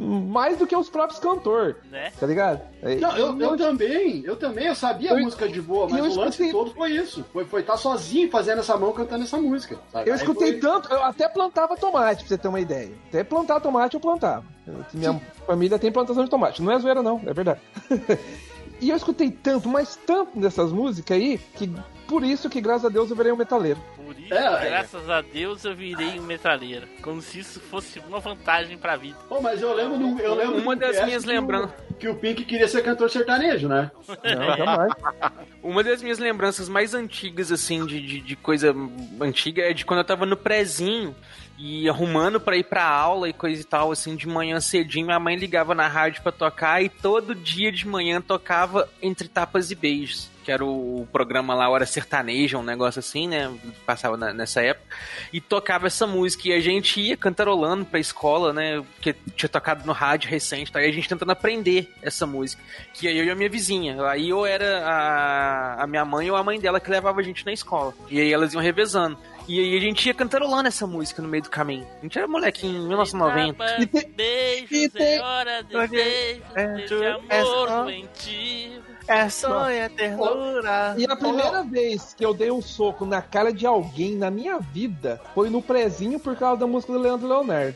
Mais 0.00 0.56
do 0.56 0.66
que 0.66 0.74
os 0.74 0.88
próprios 0.88 1.20
cantores. 1.20 1.76
Né? 1.90 2.10
Tá 2.18 2.26
ligado? 2.26 2.60
Não, 3.00 3.16
eu, 3.16 3.38
eu 3.38 3.56
também, 3.56 4.22
eu 4.24 4.34
também, 4.36 4.66
eu 4.66 4.74
sabia 4.74 5.12
a 5.12 5.14
Eu- 5.16 5.20
música 5.24 5.46
de 5.48 5.60
boa, 5.60 5.86
mas 5.88 5.98
eu 5.98 6.04
o 6.10 6.16
lance 6.16 6.42
escutei- 6.42 6.52
todo 6.52 6.70
foi 6.74 6.92
isso. 6.92 7.24
Foi 7.32 7.60
estar 7.60 7.72
tá 7.74 7.76
sozinho 7.78 8.30
fazendo 8.30 8.60
essa 8.60 8.76
mão 8.76 8.92
cantando 8.92 9.24
essa 9.24 9.36
música. 9.36 9.78
sabe? 9.92 10.08
Eu 10.08 10.14
Aí 10.14 10.18
escutei 10.20 10.52
foi- 10.52 10.60
tanto, 10.60 10.90
eu 10.92 11.02
até 11.04 11.28
plantava 11.28 11.76
tomate, 11.76 12.20
pra 12.20 12.28
você 12.28 12.38
ter 12.38 12.48
uma 12.48 12.60
ideia. 12.60 12.92
Até 13.08 13.22
plantar 13.22 13.60
tomate 13.60 13.94
eu 13.94 14.00
plantava. 14.00 14.44
Eu- 14.66 14.84
Minha 14.94 15.20
família 15.46 15.78
tem 15.78 15.92
plantação 15.92 16.24
de 16.24 16.30
tomate. 16.30 16.62
Não 16.62 16.72
é 16.72 16.78
zoeira, 16.78 17.02
não, 17.02 17.20
é 17.26 17.34
verdade. 17.34 17.60
e 18.80 18.90
eu 18.90 18.96
escutei 18.96 19.30
tanto, 19.30 19.68
mas 19.68 19.96
tanto 20.06 20.38
dessas 20.38 20.72
músicas 20.72 21.16
aí, 21.16 21.38
que 21.56 21.70
por 22.08 22.24
isso 22.24 22.48
que, 22.50 22.60
graças 22.60 22.84
a 22.84 22.88
Deus, 22.88 23.08
eu 23.10 23.16
virei 23.16 23.30
um 23.32 23.36
metaleiro. 23.36 23.78
Por 23.96 24.18
isso, 24.18 24.34
É, 24.34 24.66
é. 24.66 24.70
graças 24.70 25.08
a 25.08 25.20
Deus, 25.20 25.64
eu 25.64 25.74
virei 25.76 26.18
um 26.18 26.22
metaleiro. 26.24 26.88
Como 27.02 27.22
se 27.22 27.38
isso 27.38 27.60
fosse 27.60 28.00
uma 28.00 28.18
vantagem 28.18 28.76
pra 28.76 28.96
vida. 28.96 29.16
Pô, 29.28 29.40
mas 29.40 29.62
eu 29.62 29.72
lembro, 29.72 29.96
do- 29.96 30.20
eu 30.20 30.34
lembro 30.34 30.58
Uma 30.58 30.74
das 30.74 31.04
minhas 31.04 31.24
lembranças. 31.24 31.70
Que 32.00 32.08
o 32.08 32.14
Pink 32.16 32.44
queria 32.44 32.66
ser 32.66 32.82
cantor 32.82 33.08
sertanejo, 33.10 33.68
né? 33.68 33.90
Não, 34.08 34.56
jamais. 34.56 34.92
Uma 35.62 35.84
das 35.84 36.02
minhas 36.02 36.18
lembranças 36.18 36.68
mais 36.68 36.94
antigas, 36.94 37.52
assim, 37.52 37.86
de, 37.86 38.00
de, 38.00 38.20
de 38.20 38.34
coisa 38.36 38.74
antiga 39.20 39.62
é 39.62 39.72
de 39.72 39.84
quando 39.84 39.98
eu 40.00 40.04
tava 40.04 40.26
no 40.26 40.36
prezinho 40.36 41.14
e 41.62 41.88
arrumando 41.88 42.40
pra 42.40 42.56
ir 42.56 42.64
pra 42.64 42.84
aula 42.88 43.28
e 43.28 43.32
coisa 43.34 43.60
e 43.60 43.64
tal, 43.64 43.92
assim, 43.92 44.16
de 44.16 44.26
manhã 44.26 44.58
cedinho, 44.60 45.04
minha 45.06 45.20
mãe 45.20 45.36
ligava 45.36 45.74
na 45.74 45.86
rádio 45.86 46.22
pra 46.22 46.32
tocar 46.32 46.82
e 46.82 46.88
todo 46.88 47.34
dia 47.34 47.70
de 47.70 47.86
manhã 47.86 48.20
tocava 48.20 48.88
Entre 49.02 49.28
Tapas 49.28 49.70
e 49.70 49.74
Beijos. 49.74 50.30
Que 50.42 50.50
era 50.50 50.64
o 50.64 51.06
programa 51.12 51.54
lá, 51.54 51.66
era 51.76 51.84
sertanejo, 51.84 52.56
um 52.56 52.62
negócio 52.62 52.98
assim, 52.98 53.28
né? 53.28 53.52
Passava 53.84 54.16
na- 54.16 54.32
nessa 54.32 54.62
época. 54.62 54.86
E 55.30 55.38
tocava 55.38 55.86
essa 55.86 56.06
música. 56.06 56.48
E 56.48 56.52
a 56.54 56.60
gente 56.60 56.98
ia 56.98 57.14
cantarolando 57.14 57.84
pra 57.84 58.00
escola, 58.00 58.50
né? 58.50 58.82
Porque 58.94 59.14
tinha 59.36 59.50
tocado 59.50 59.84
no 59.86 59.92
rádio 59.92 60.30
recente, 60.30 60.72
tá? 60.72 60.80
E 60.82 60.88
a 60.88 60.92
gente 60.92 61.06
tentando 61.10 61.30
aprender 61.30 61.92
essa 62.00 62.26
música. 62.26 62.62
Que 62.94 63.06
aí 63.06 63.18
eu 63.18 63.24
e 63.26 63.30
a 63.30 63.34
minha 63.34 63.50
vizinha. 63.50 64.02
Aí 64.08 64.30
eu 64.30 64.46
era 64.46 64.82
a, 64.86 65.82
a 65.82 65.86
minha 65.86 66.06
mãe 66.06 66.30
ou 66.30 66.36
a 66.38 66.42
mãe 66.42 66.58
dela 66.58 66.80
que 66.80 66.90
levava 66.90 67.20
a 67.20 67.22
gente 67.22 67.44
na 67.44 67.52
escola. 67.52 67.92
E 68.08 68.18
aí 68.18 68.32
elas 68.32 68.54
iam 68.54 68.62
revezando. 68.62 69.18
E 69.50 69.58
aí 69.58 69.76
a 69.76 69.80
gente 69.80 70.06
ia 70.06 70.14
cantarolando 70.14 70.68
essa 70.68 70.86
música 70.86 71.20
no 71.20 71.26
meio 71.28 71.42
do 71.42 71.50
caminho. 71.50 71.84
A 71.98 72.02
gente 72.02 72.16
era 72.16 72.28
molequinho, 72.28 72.82
em 72.84 72.86
1990. 72.86 73.64
E 73.82 73.86
tem- 73.86 74.08
Beijos, 74.12 74.70
e 74.70 74.88
tem- 74.88 75.16
é 75.16 75.20
hora 75.20 75.62
de 75.64 75.88
beijos, 75.88 76.88
de 76.88 77.04
é 77.04 77.40
amor 77.40 77.68
só- 77.68 77.82
doentio. 77.82 78.82
É 79.08 79.28
sonha, 79.28 79.90
ternura. 79.90 80.94
E 80.96 81.04
a 81.04 81.16
primeira 81.16 81.64
vez 81.64 82.14
que 82.14 82.24
eu 82.24 82.32
dei 82.32 82.48
um 82.52 82.62
soco 82.62 83.04
na 83.04 83.20
cara 83.20 83.52
de 83.52 83.66
alguém 83.66 84.14
na 84.14 84.30
minha 84.30 84.58
vida 84.60 85.20
foi 85.34 85.50
no 85.50 85.60
prezinho 85.60 86.20
por 86.20 86.36
causa 86.36 86.60
da 86.60 86.66
música 86.68 86.92
do 86.92 86.98
Leandro 87.00 87.26
Leonardo. 87.26 87.74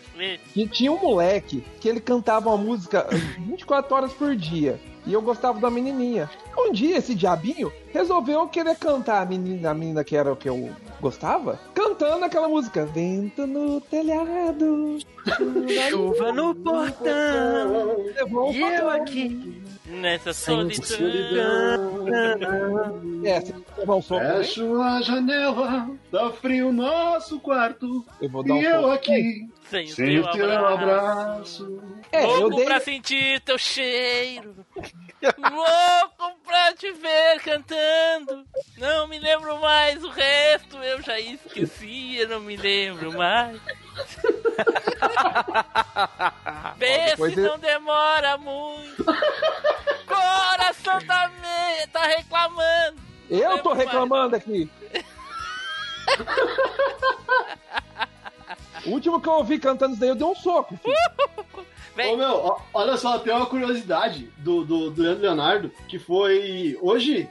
E 0.55 0.69
tinha 0.69 0.93
um 0.93 1.01
moleque 1.01 1.65
que 1.81 1.89
ele 1.89 1.99
cantava 1.99 2.51
uma 2.51 2.57
música 2.59 3.09
24 3.41 3.97
horas 3.97 4.13
por 4.13 4.37
dia. 4.37 4.79
E 5.07 5.13
eu 5.13 5.21
gostava 5.21 5.59
da 5.61 5.69
menininha. 5.69 6.31
Um 6.57 6.73
dia, 6.73 6.97
esse 6.97 7.15
diabinho 7.15 7.71
resolveu 7.93 8.47
querer 8.49 8.77
cantar 8.77 9.21
a 9.21 9.27
menina, 9.27 9.71
a 9.71 9.75
menina 9.75 10.03
que 10.05 10.17
era 10.17 10.33
o 10.33 10.37
que 10.37 10.49
eu 10.49 10.71
gostava, 11.05 11.61
cantando 11.75 12.25
aquela 12.25 12.49
música. 12.49 12.87
Vento 12.87 13.47
no 13.47 13.79
telhado, 13.81 14.99
Chuva 15.91 16.33
no 16.33 16.55
portão. 16.55 17.97
E 18.53 18.61
eu 18.61 18.89
aqui. 18.91 19.63
Nessa 19.87 20.33
Solidão. 20.33 20.75
É, 23.23 23.41
se 23.43 23.55
levar 23.79 23.95
um 23.97 24.03
Fecho 24.03 24.81
a 24.81 25.03
janela, 25.03 25.91
tá 26.11 26.31
frio 26.31 26.69
o 26.69 26.73
nosso 26.73 27.39
quarto. 27.39 28.03
eu 28.21 28.29
vou 28.31 28.43
dar 28.43 28.55
um 28.55 28.63
E 28.63 28.65
eu 28.65 28.91
aqui, 28.91 29.47
Sem 29.69 29.85
o 29.85 29.89
sem 29.89 30.07
teu 30.07 30.23
o 30.25 30.31
teu 30.33 30.51
abraço. 30.51 30.73
abraço. 31.65 31.83
É, 32.11 32.25
eu 32.25 32.41
Louco 32.41 32.57
dei. 32.57 32.65
pra 32.65 32.81
sentir 32.81 33.41
teu 33.41 33.59
cheiro. 33.59 34.55
Louco 35.39 36.39
pra 36.45 36.75
te 36.75 36.93
ver 36.93 37.41
cantando. 37.41 38.45
Não 38.79 39.09
me 39.09 39.19
lembro 39.19 39.59
mais 39.61 40.05
o 40.05 40.09
resto, 40.09 40.77
eu 40.79 41.03
já 41.03 41.19
esqueci, 41.19 42.17
eu 42.17 42.29
não 42.29 42.41
me 42.41 42.57
lembro 42.57 43.13
mais. 43.13 43.61
Vê 46.77 47.17
se 47.17 47.41
não 47.41 47.59
demora 47.59 48.37
muito. 48.37 49.05
Coração 50.07 51.01
tá, 51.07 51.29
me... 51.29 51.87
tá 51.89 52.07
reclamando. 52.07 53.03
Eu 53.31 53.63
tô 53.63 53.73
reclamando 53.73 54.37
aqui. 54.37 54.71
O 58.87 58.91
último 58.91 59.21
que 59.21 59.29
eu 59.29 59.33
ouvi 59.35 59.59
cantando 59.59 59.93
isso 59.93 60.01
daí, 60.01 60.11
eu 60.11 60.15
dei 60.15 60.27
um 60.27 60.35
soco. 60.35 60.79
Vem. 61.97 62.13
Ô 62.13 62.17
meu, 62.17 62.29
ó, 62.35 62.59
olha 62.75 62.97
só, 62.97 63.19
tem 63.19 63.33
uma 63.33 63.47
curiosidade 63.47 64.29
do, 64.39 64.65
do, 64.65 64.91
do 64.91 65.01
Leandro 65.03 65.23
Leonardo, 65.23 65.71
que 65.89 65.99
foi 65.99 66.77
hoje. 66.83 67.29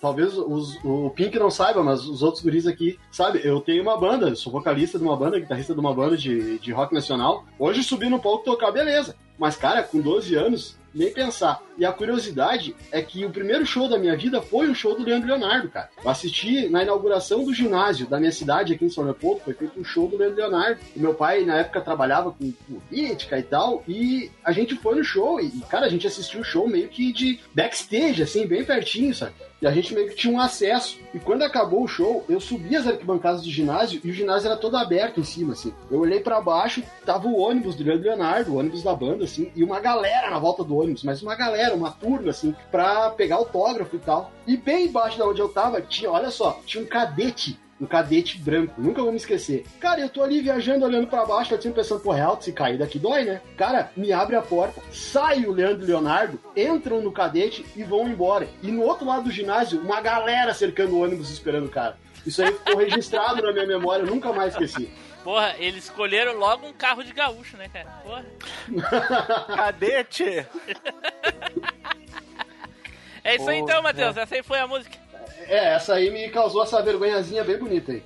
Talvez 0.00 0.38
os- 0.38 0.78
o 0.84 1.10
Pink 1.10 1.38
não 1.38 1.50
saiba, 1.50 1.82
mas 1.82 2.06
os 2.06 2.22
outros 2.22 2.42
guris 2.42 2.66
aqui, 2.66 2.98
sabe? 3.10 3.40
Eu 3.44 3.60
tenho 3.60 3.82
uma 3.82 3.96
banda, 3.98 4.28
eu 4.30 4.36
sou 4.36 4.50
vocalista 4.52 4.96
de 4.96 5.04
uma 5.04 5.16
banda, 5.16 5.38
guitarrista 5.38 5.74
de 5.74 5.80
uma 5.80 5.92
banda 5.92 6.16
de, 6.16 6.58
de 6.60 6.72
rock 6.72 6.94
nacional. 6.94 7.44
Hoje 7.58 7.82
subi 7.82 8.08
no 8.08 8.20
palco 8.20 8.44
tocar, 8.44 8.70
beleza. 8.70 9.16
Mas, 9.38 9.56
cara, 9.56 9.82
com 9.82 10.00
12 10.00 10.34
anos, 10.36 10.78
nem 10.94 11.12
pensar. 11.12 11.60
E 11.76 11.84
a 11.84 11.92
curiosidade 11.92 12.74
é 12.92 13.02
que 13.02 13.24
o 13.24 13.30
primeiro 13.30 13.66
show 13.66 13.88
da 13.88 13.98
minha 13.98 14.16
vida 14.16 14.40
foi 14.40 14.68
um 14.68 14.74
show 14.74 14.96
do 14.96 15.02
Leandro 15.02 15.28
Leonardo, 15.28 15.68
cara. 15.68 15.90
Eu 16.02 16.10
assisti 16.10 16.68
na 16.68 16.82
inauguração 16.82 17.44
do 17.44 17.52
ginásio 17.52 18.06
da 18.06 18.18
minha 18.18 18.32
cidade 18.32 18.72
aqui 18.72 18.84
em 18.84 18.90
São 18.90 19.04
Leopoldo, 19.04 19.40
foi 19.40 19.54
feito 19.54 19.78
um 19.78 19.84
show 19.84 20.06
do 20.08 20.16
Leandro 20.16 20.36
Leonardo. 20.36 20.80
E 20.94 20.98
meu 20.98 21.14
pai, 21.14 21.44
na 21.44 21.56
época, 21.56 21.80
trabalhava 21.80 22.30
com 22.30 22.52
política 22.88 23.38
e 23.38 23.42
tal, 23.42 23.82
e 23.88 24.30
a 24.44 24.52
gente 24.52 24.76
foi 24.76 24.94
no 24.94 25.04
show, 25.04 25.40
e, 25.40 25.50
cara, 25.68 25.86
a 25.86 25.88
gente 25.88 26.06
assistiu 26.06 26.40
o 26.40 26.44
show 26.44 26.68
meio 26.68 26.88
que 26.88 27.12
de 27.12 27.40
backstage, 27.54 28.22
assim, 28.22 28.46
bem 28.46 28.64
pertinho, 28.64 29.14
sabe? 29.14 29.34
E 29.64 29.66
a 29.66 29.70
gente 29.70 29.94
meio 29.94 30.08
que 30.08 30.14
tinha 30.14 30.30
um 30.30 30.38
acesso. 30.38 30.98
E 31.14 31.18
quando 31.18 31.40
acabou 31.40 31.84
o 31.84 31.88
show, 31.88 32.22
eu 32.28 32.38
subi 32.38 32.76
as 32.76 32.86
arquibancadas 32.86 33.42
do 33.42 33.50
ginásio 33.50 33.98
e 34.04 34.10
o 34.10 34.12
ginásio 34.12 34.48
era 34.48 34.58
todo 34.58 34.76
aberto 34.76 35.20
em 35.20 35.24
cima, 35.24 35.54
assim. 35.54 35.72
Eu 35.90 36.00
olhei 36.00 36.20
pra 36.20 36.38
baixo, 36.38 36.82
tava 37.06 37.28
o 37.28 37.38
ônibus 37.38 37.74
do 37.74 37.82
Leandro 37.82 38.04
Leonardo, 38.04 38.52
o 38.52 38.58
ônibus 38.58 38.82
da 38.82 38.94
banda, 38.94 39.24
assim, 39.24 39.50
e 39.56 39.64
uma 39.64 39.80
galera 39.80 40.28
na 40.28 40.38
volta 40.38 40.62
do 40.62 40.76
ônibus, 40.76 41.02
mas 41.02 41.22
uma 41.22 41.34
galera, 41.34 41.63
uma 41.72 41.90
turma, 41.90 42.30
assim, 42.30 42.54
pra 42.70 43.10
pegar 43.10 43.36
autógrafo 43.36 43.96
e 43.96 44.00
tal. 44.00 44.30
E 44.46 44.56
bem 44.56 44.86
embaixo 44.86 45.18
da 45.18 45.26
onde 45.26 45.40
eu 45.40 45.48
tava, 45.48 45.80
tinha, 45.80 46.10
olha 46.10 46.30
só, 46.30 46.60
tinha 46.66 46.82
um 46.82 46.86
cadete. 46.86 47.58
Um 47.80 47.86
cadete 47.86 48.38
branco, 48.38 48.80
nunca 48.80 49.02
vou 49.02 49.10
me 49.10 49.16
esquecer. 49.16 49.64
Cara, 49.80 50.00
eu 50.00 50.08
tô 50.08 50.22
ali 50.22 50.40
viajando, 50.40 50.84
olhando 50.84 51.08
pra 51.08 51.24
baixo, 51.24 51.50
sempre 51.50 51.72
pensando, 51.72 52.00
porra, 52.00 52.18
é 52.18 52.22
alto, 52.22 52.44
se 52.44 52.52
cair 52.52 52.78
daqui 52.78 53.00
dói, 53.00 53.24
né? 53.24 53.40
Cara, 53.56 53.90
me 53.96 54.12
abre 54.12 54.36
a 54.36 54.42
porta, 54.42 54.80
sai 54.92 55.44
o 55.44 55.52
Leandro 55.52 55.82
e 55.82 55.86
Leonardo, 55.86 56.38
entram 56.56 57.00
no 57.02 57.10
cadete 57.10 57.66
e 57.74 57.82
vão 57.82 58.08
embora. 58.08 58.46
E 58.62 58.70
no 58.70 58.82
outro 58.82 59.04
lado 59.04 59.24
do 59.24 59.30
ginásio, 59.30 59.80
uma 59.80 60.00
galera 60.00 60.54
cercando 60.54 60.94
o 60.94 61.02
ônibus 61.02 61.30
esperando 61.30 61.66
o 61.66 61.70
cara. 61.70 61.98
Isso 62.24 62.42
aí 62.42 62.52
ficou 62.52 62.76
registrado 62.76 63.42
na 63.42 63.52
minha 63.52 63.66
memória, 63.66 64.04
eu 64.04 64.06
nunca 64.06 64.32
mais 64.32 64.52
esqueci. 64.52 64.90
Porra, 65.24 65.54
eles 65.58 65.84
escolheram 65.84 66.34
logo 66.38 66.66
um 66.66 66.72
carro 66.74 67.02
de 67.02 67.12
gaúcho, 67.12 67.56
né, 67.56 67.66
cara? 67.72 67.86
Porra. 68.04 68.26
Cadete? 69.56 70.46
É 73.24 73.36
isso 73.36 73.48
aí 73.48 73.58
então, 73.58 73.82
Matheus. 73.82 74.14
Essa 74.18 74.34
aí 74.34 74.42
foi 74.42 74.60
a 74.60 74.66
música. 74.66 74.98
É, 75.48 75.74
essa 75.74 75.94
aí 75.94 76.10
me 76.10 76.28
causou 76.28 76.62
essa 76.62 76.82
vergonhazinha 76.82 77.42
bem 77.42 77.56
bonita 77.56 77.92
aí. 77.92 78.02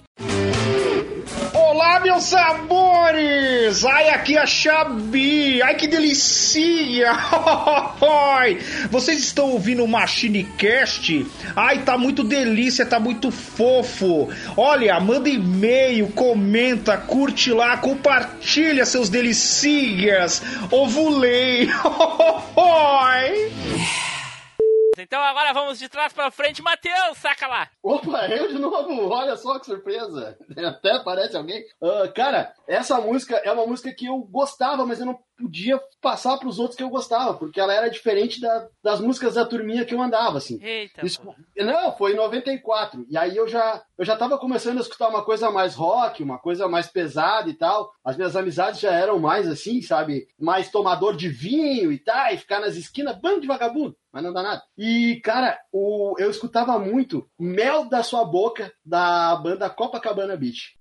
Olá, 1.55 2.01
meus 2.01 2.25
sabores! 2.25 3.85
Ai, 3.85 4.11
aqui 4.11 4.37
é 4.37 4.41
a 4.41 4.47
Xabi! 4.47 5.63
Ai, 5.63 5.75
que 5.75 5.87
delícia! 5.87 7.13
Vocês 8.91 9.19
estão 9.19 9.51
ouvindo 9.53 9.85
o 9.85 9.89
Machine 9.89 10.45
Cast? 10.57 11.27
Ai, 11.55 11.83
tá 11.83 11.97
muito 11.97 12.25
delícia, 12.25 12.85
tá 12.85 12.99
muito 12.99 13.31
fofo! 13.31 14.29
Olha, 14.57 14.99
manda 15.01 15.29
e-mail, 15.29 16.09
comenta, 16.09 16.97
curte 16.97 17.53
lá, 17.53 17.77
compartilha 17.77 18.85
seus 18.85 19.09
delicias! 19.09 20.43
Ovulei! 20.71 21.69
Então 25.09 25.23
agora 25.23 25.55
vamos 25.55 25.79
de 25.79 25.89
trás 25.89 26.13
pra 26.13 26.31
frente. 26.31 26.61
Matheus, 26.63 27.17
saca 27.17 27.47
lá. 27.47 27.67
Opa, 27.83 28.29
eu 28.29 28.49
de 28.49 28.59
novo, 28.59 29.09
olha 29.09 29.35
só 29.37 29.59
que 29.59 29.65
surpresa. 29.65 30.37
Até 30.69 30.93
aparece 30.93 31.35
alguém. 31.35 31.65
Ah, 31.83 32.07
cara, 32.15 32.53
essa 32.69 33.01
música 33.01 33.37
é 33.37 33.51
uma 33.51 33.67
música 33.67 33.91
que 33.93 34.05
eu 34.07 34.19
gostava, 34.19 34.85
mas 34.85 35.01
eu 35.01 35.07
não 35.07 35.19
podia 35.39 35.81
passar 36.03 36.37
pros 36.37 36.59
outros 36.59 36.77
que 36.77 36.83
eu 36.83 36.91
gostava, 36.91 37.33
porque 37.35 37.61
ela 37.61 37.73
era 37.73 37.89
diferente 37.89 38.41
da- 38.41 38.67
das 38.83 39.01
músicas 39.01 39.35
da 39.35 39.47
turminha 39.47 39.85
que 39.85 39.95
eu 39.95 40.03
andava, 40.03 40.37
assim. 40.37 40.59
Eita. 40.61 41.07
Isso- 41.07 41.23
não, 41.57 41.97
foi 41.97 42.13
em 42.13 42.17
94. 42.17 43.07
E 43.09 43.17
aí 43.17 43.37
eu 43.37 43.47
já, 43.49 43.81
eu 43.97 44.05
já 44.05 44.17
tava 44.17 44.37
começando 44.37 44.79
a 44.79 44.81
escutar 44.81 45.09
uma 45.09 45.25
coisa 45.25 45.49
mais 45.51 45.75
rock, 45.77 46.23
uma 46.25 46.39
coisa 46.39 46.67
mais 46.69 46.89
pesada 46.89 47.49
e 47.49 47.55
tal. 47.55 47.91
As 48.05 48.17
minhas 48.17 48.35
amizades 48.37 48.81
já 48.81 48.91
eram 48.93 49.19
mais 49.21 49.47
assim, 49.49 49.81
sabe? 49.81 50.27
Mais 50.39 50.71
tomador 50.71 51.17
de 51.17 51.29
vinho 51.29 51.93
e 51.93 51.99
tal, 51.99 52.35
e 52.35 52.37
ficar 52.37 52.61
nas 52.61 52.75
esquinas, 52.75 53.17
bando 53.19 53.41
de 53.41 53.47
vagabundo. 53.47 53.97
Mas 54.13 54.23
não 54.23 54.33
dá 54.33 54.43
nada. 54.43 54.63
E, 54.77 55.21
cara, 55.23 55.59
o, 55.73 56.15
eu 56.19 56.31
escutava 56.31 56.79
muito 56.79 57.29
Mel 57.39 57.89
da 57.89 58.03
Sua 58.03 58.25
Boca, 58.25 58.73
da 58.85 59.37
banda 59.37 59.69
Copacabana 59.71 60.37
Beach. 60.37 60.79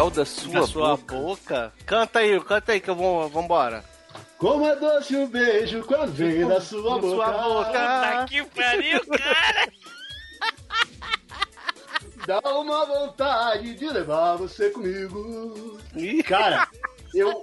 Mel 0.00 0.10
da 0.10 0.24
sua, 0.24 0.52
Da 0.52 0.66
sua 0.66 0.96
boca. 0.96 1.72
Canta 1.84 2.20
aí, 2.20 2.40
canta 2.40 2.72
aí 2.72 2.80
que 2.80 2.88
eu 2.88 2.94
vou, 2.96 3.28
vambora. 3.28 3.84
Como 4.38 4.66
é 4.66 4.74
doce 4.74 5.14
o 5.14 5.26
beijo 5.26 5.84
quando 5.84 6.10
vem 6.12 6.48
da 6.48 6.58
sua 6.58 6.94
Da 6.94 7.00
boca. 7.02 7.16
sua 7.16 7.32
boca. 7.32 7.68
Puta 7.70 8.26
que 8.30 8.44
pariu, 8.44 9.00
cara! 9.06 9.72
Dá 12.26 12.38
uma 12.50 12.86
vontade 12.86 13.74
de 13.74 13.88
levar 13.90 14.36
você 14.36 14.70
comigo. 14.70 15.78
Cara, 16.26 16.66
eu. 17.14 17.42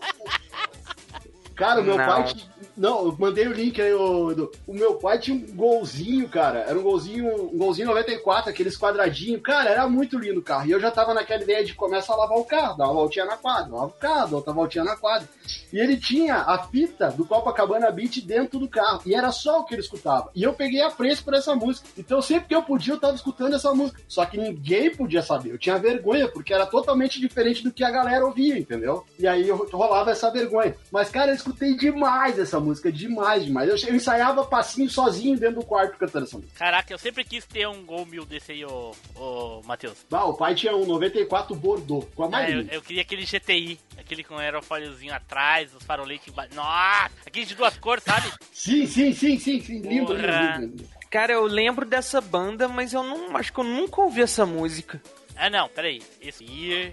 Cara, 1.55 1.81
o 1.81 1.83
meu 1.83 1.97
Não. 1.97 2.05
pai. 2.07 2.33
Não, 2.77 3.05
eu 3.05 3.15
mandei 3.17 3.47
o 3.47 3.53
link 3.53 3.81
aí, 3.81 3.91
Edu. 3.91 4.51
O 4.67 4.73
meu 4.73 4.95
pai 4.95 5.17
tinha 5.17 5.35
um 5.35 5.55
golzinho, 5.55 6.29
cara. 6.29 6.59
Era 6.59 6.77
um 6.77 6.83
golzinho, 6.83 7.51
um 7.51 7.57
golzinho 7.57 7.87
94, 7.87 8.51
aqueles 8.51 8.77
quadradinhos. 8.77 9.41
Cara, 9.41 9.71
era 9.71 9.89
muito 9.89 10.19
lindo 10.19 10.39
o 10.39 10.43
carro. 10.43 10.67
E 10.67 10.71
eu 10.71 10.79
já 10.79 10.91
tava 10.91 11.13
naquela 11.13 11.41
ideia 11.41 11.65
de 11.65 11.73
começar 11.73 12.13
a 12.13 12.17
lavar 12.17 12.37
o 12.37 12.45
carro, 12.45 12.77
dar 12.77 12.85
uma 12.85 12.93
voltinha 12.93 13.25
na 13.25 13.35
quadra, 13.35 13.73
lava 13.73 13.87
o 13.87 13.89
carro, 13.89 14.35
outra 14.35 14.53
voltinha 14.53 14.83
na 14.83 14.95
quadra. 14.95 15.27
E 15.73 15.79
ele 15.79 15.97
tinha 15.97 16.35
a 16.35 16.59
fita 16.59 17.09
do 17.09 17.25
Copacabana 17.25 17.89
Beach 17.89 18.21
dentro 18.21 18.59
do 18.59 18.67
carro. 18.67 19.01
E 19.07 19.15
era 19.15 19.31
só 19.31 19.59
o 19.59 19.65
que 19.65 19.73
ele 19.73 19.81
escutava. 19.81 20.29
E 20.35 20.43
eu 20.43 20.53
peguei 20.53 20.81
apreço 20.81 21.23
por 21.23 21.33
essa 21.33 21.55
música. 21.55 21.87
Então 21.97 22.21
sempre 22.21 22.49
que 22.49 22.55
eu 22.55 22.61
podia, 22.61 22.93
eu 22.93 22.99
tava 22.99 23.15
escutando 23.15 23.55
essa 23.55 23.73
música. 23.73 23.99
Só 24.07 24.23
que 24.23 24.37
ninguém 24.37 24.95
podia 24.95 25.23
saber. 25.23 25.51
Eu 25.51 25.57
tinha 25.57 25.79
vergonha, 25.79 26.27
porque 26.27 26.53
era 26.53 26.67
totalmente 26.67 27.19
diferente 27.19 27.63
do 27.63 27.71
que 27.71 27.83
a 27.83 27.89
galera 27.89 28.23
ouvia, 28.23 28.57
entendeu? 28.57 29.03
E 29.17 29.27
aí 29.27 29.47
eu 29.47 29.67
rolava 29.73 30.11
essa 30.11 30.29
vergonha. 30.29 30.75
Mas, 30.91 31.09
cara, 31.09 31.31
eu 31.31 31.35
escutei 31.35 31.75
demais 31.75 32.37
essa 32.37 32.59
música. 32.59 32.66
Demais, 32.91 33.45
demais. 33.45 33.69
Eu, 33.69 33.89
eu 33.89 33.95
ensaiava 33.95 34.45
passinho 34.45 34.89
sozinho 34.89 35.37
dentro 35.37 35.59
do 35.61 35.65
quarto 35.65 35.97
cantando 35.97 36.25
essa 36.25 36.37
música. 36.37 36.57
Caraca, 36.57 36.93
eu 36.93 36.97
sempre 36.97 37.23
quis 37.23 37.45
ter 37.45 37.67
um 37.67 37.85
Gol 37.85 38.05
mil 38.05 38.25
desse 38.25 38.51
aí, 38.51 38.65
ô, 38.65 38.93
ô 39.15 39.61
Matheus. 39.65 39.97
Bah, 40.09 40.25
o 40.25 40.33
pai 40.33 40.53
tinha 40.55 40.75
um 40.75 40.85
94 40.85 41.55
Bordeaux, 41.55 42.07
com 42.15 42.23
a 42.23 42.27
Ah, 42.27 42.29
mais 42.29 42.53
eu, 42.53 42.59
linda. 42.61 42.73
eu 42.73 42.81
queria 42.81 43.01
aquele 43.01 43.23
GTI, 43.25 43.79
aquele 43.97 44.23
com 44.23 44.37
aerofóliozinho 44.37 45.13
atrás, 45.13 45.73
os 45.73 45.83
faroletes. 45.83 46.33
ba- 46.33 46.47
Nossa, 46.53 47.11
aquele 47.25 47.45
de 47.45 47.55
duas 47.55 47.77
cores, 47.77 48.03
sabe? 48.03 48.31
Sim, 48.51 48.85
sim, 48.87 49.13
sim, 49.13 49.39
sim, 49.39 49.61
sim. 49.61 49.79
Lindo, 49.81 50.13
lindo, 50.13 50.59
lindo. 50.59 50.89
Cara, 51.09 51.31
eu 51.33 51.45
lembro 51.45 51.85
dessa 51.85 52.19
banda, 52.19 52.67
mas 52.67 52.91
eu 52.93 53.01
não 53.03 53.35
acho 53.37 53.53
que 53.53 53.59
eu 53.59 53.63
nunca 53.63 54.01
ouvi 54.01 54.21
essa 54.21 54.45
música. 54.45 55.01
Ah, 55.39 55.49
não, 55.49 55.69
peraí. 55.69 56.01
Esse 56.19 56.43
ir, 56.43 56.91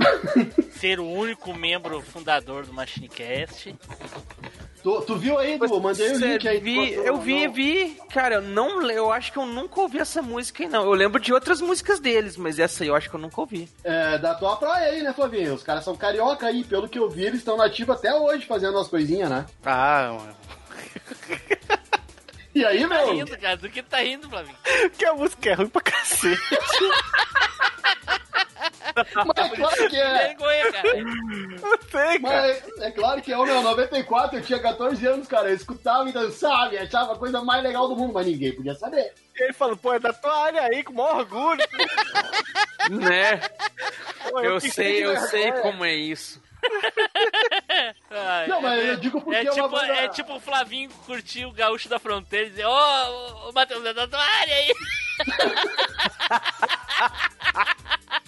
ser 0.78 1.00
o 1.00 1.06
único 1.10 1.52
membro 1.52 2.00
fundador 2.00 2.64
do 2.64 2.72
MachineCast. 2.72 3.74
Tu, 4.84 5.00
tu 5.06 5.16
viu 5.16 5.38
aí, 5.38 5.56
Du? 5.56 5.64
Eu 5.64 5.80
mandei 5.80 6.12
o 6.12 6.18
link 6.18 6.46
aí. 6.46 6.60
vi- 6.60 6.92
eu 6.92 7.16
vi, 7.16 7.46
não? 7.46 7.52
vi. 7.54 7.98
Cara, 8.12 8.34
eu 8.34 8.42
não 8.42 8.82
eu 8.90 9.10
acho 9.10 9.32
que 9.32 9.38
eu 9.38 9.46
nunca 9.46 9.80
ouvi 9.80 9.98
essa 9.98 10.20
música 10.20 10.62
aí, 10.62 10.68
não. 10.68 10.84
Eu 10.84 10.92
lembro 10.92 11.18
de 11.18 11.32
outras 11.32 11.58
músicas 11.62 11.98
deles, 11.98 12.36
mas 12.36 12.58
essa 12.58 12.84
aí 12.84 12.88
eu 12.88 12.94
acho 12.94 13.08
que 13.08 13.16
eu 13.16 13.20
nunca 13.20 13.40
ouvi. 13.40 13.66
É, 13.82 14.18
da 14.18 14.34
tua 14.34 14.56
praia 14.56 14.90
aí, 14.92 15.02
né, 15.02 15.14
Flavinho? 15.14 15.54
Os 15.54 15.62
caras 15.62 15.84
são 15.84 15.96
carioca 15.96 16.46
aí. 16.46 16.62
Pelo 16.64 16.86
que 16.86 16.98
eu 16.98 17.08
vi, 17.08 17.22
eles 17.24 17.38
estão 17.38 17.56
nativos 17.56 17.96
até 17.96 18.14
hoje 18.14 18.44
fazendo 18.44 18.78
as 18.78 18.86
coisinhas, 18.86 19.30
né? 19.30 19.46
Ah, 19.64 20.12
mano. 20.20 20.36
E 22.54 22.62
aí, 22.64 22.80
Tá 22.86 22.88
meu? 22.88 23.12
rindo, 23.14 23.38
cara. 23.38 23.56
Do 23.56 23.70
que 23.70 23.82
tá 23.82 24.00
rindo, 24.00 24.28
Flavinho? 24.28 24.56
Que 24.98 25.06
a 25.06 25.14
música 25.14 25.48
é 25.50 25.54
ruim 25.54 25.68
pra 25.68 25.80
cacete. 25.80 26.38
Mas 29.36 29.52
é 29.52 29.56
claro 29.56 29.88
que 29.88 29.96
é. 30.00 30.18
Vergonha, 30.28 30.72
cara. 30.72 30.88
Sei, 31.90 32.20
cara. 32.20 32.22
Mas 32.22 32.80
é 32.82 32.90
claro 32.90 33.22
que 33.22 33.32
é, 33.32 33.38
ô, 33.38 33.44
meu, 33.44 33.62
94, 33.62 34.38
eu 34.38 34.42
tinha 34.42 34.58
14 34.58 35.06
anos, 35.06 35.28
cara. 35.28 35.48
Eu 35.48 35.54
escutava 35.56 36.08
e 36.08 36.12
dançava 36.12 36.74
e 36.74 36.78
achava 36.78 37.14
a 37.14 37.18
coisa 37.18 37.42
mais 37.42 37.62
legal 37.62 37.88
do 37.88 37.96
mundo, 37.96 38.12
mas 38.12 38.26
ninguém 38.26 38.52
podia 38.54 38.74
saber. 38.74 39.12
Ele 39.36 39.52
falou, 39.52 39.76
pô, 39.76 39.92
é 39.92 39.98
da 39.98 40.12
tua 40.12 40.44
área 40.44 40.62
aí, 40.62 40.84
com 40.84 40.92
o 40.92 40.96
maior 40.96 41.16
orgulho. 41.18 41.60
Né? 42.90 43.36
Pô, 44.30 44.40
Eu 44.40 44.60
fiquei 44.60 45.00
sei, 45.00 45.04
eu 45.04 45.16
sei 45.28 45.52
como 45.52 45.84
é 45.84 45.92
isso. 45.94 46.42
Ai, 48.10 48.46
Não, 48.46 48.62
mas 48.62 48.80
é- 48.82 48.90
eu 48.92 48.96
digo 48.96 49.20
porque 49.20 49.36
é 49.36 49.40
é 49.40 49.50
uma 49.50 49.54
tipo, 49.54 49.68
banda- 49.68 49.94
é 49.96 50.08
tipo 50.08 50.34
o 50.34 50.40
Flavinho 50.40 50.88
curtir 51.04 51.44
o 51.44 51.52
gaúcho 51.52 51.90
da 51.90 51.98
fronteira 51.98 52.46
e 52.46 52.50
dizer, 52.50 52.64
ô, 52.64 52.70
ô, 52.70 53.48
ô 53.48 53.52
Matheus, 53.52 53.84
é 53.84 53.92
da 53.92 54.06
tua 54.08 54.18
área 54.22 54.54
aí. 54.54 54.72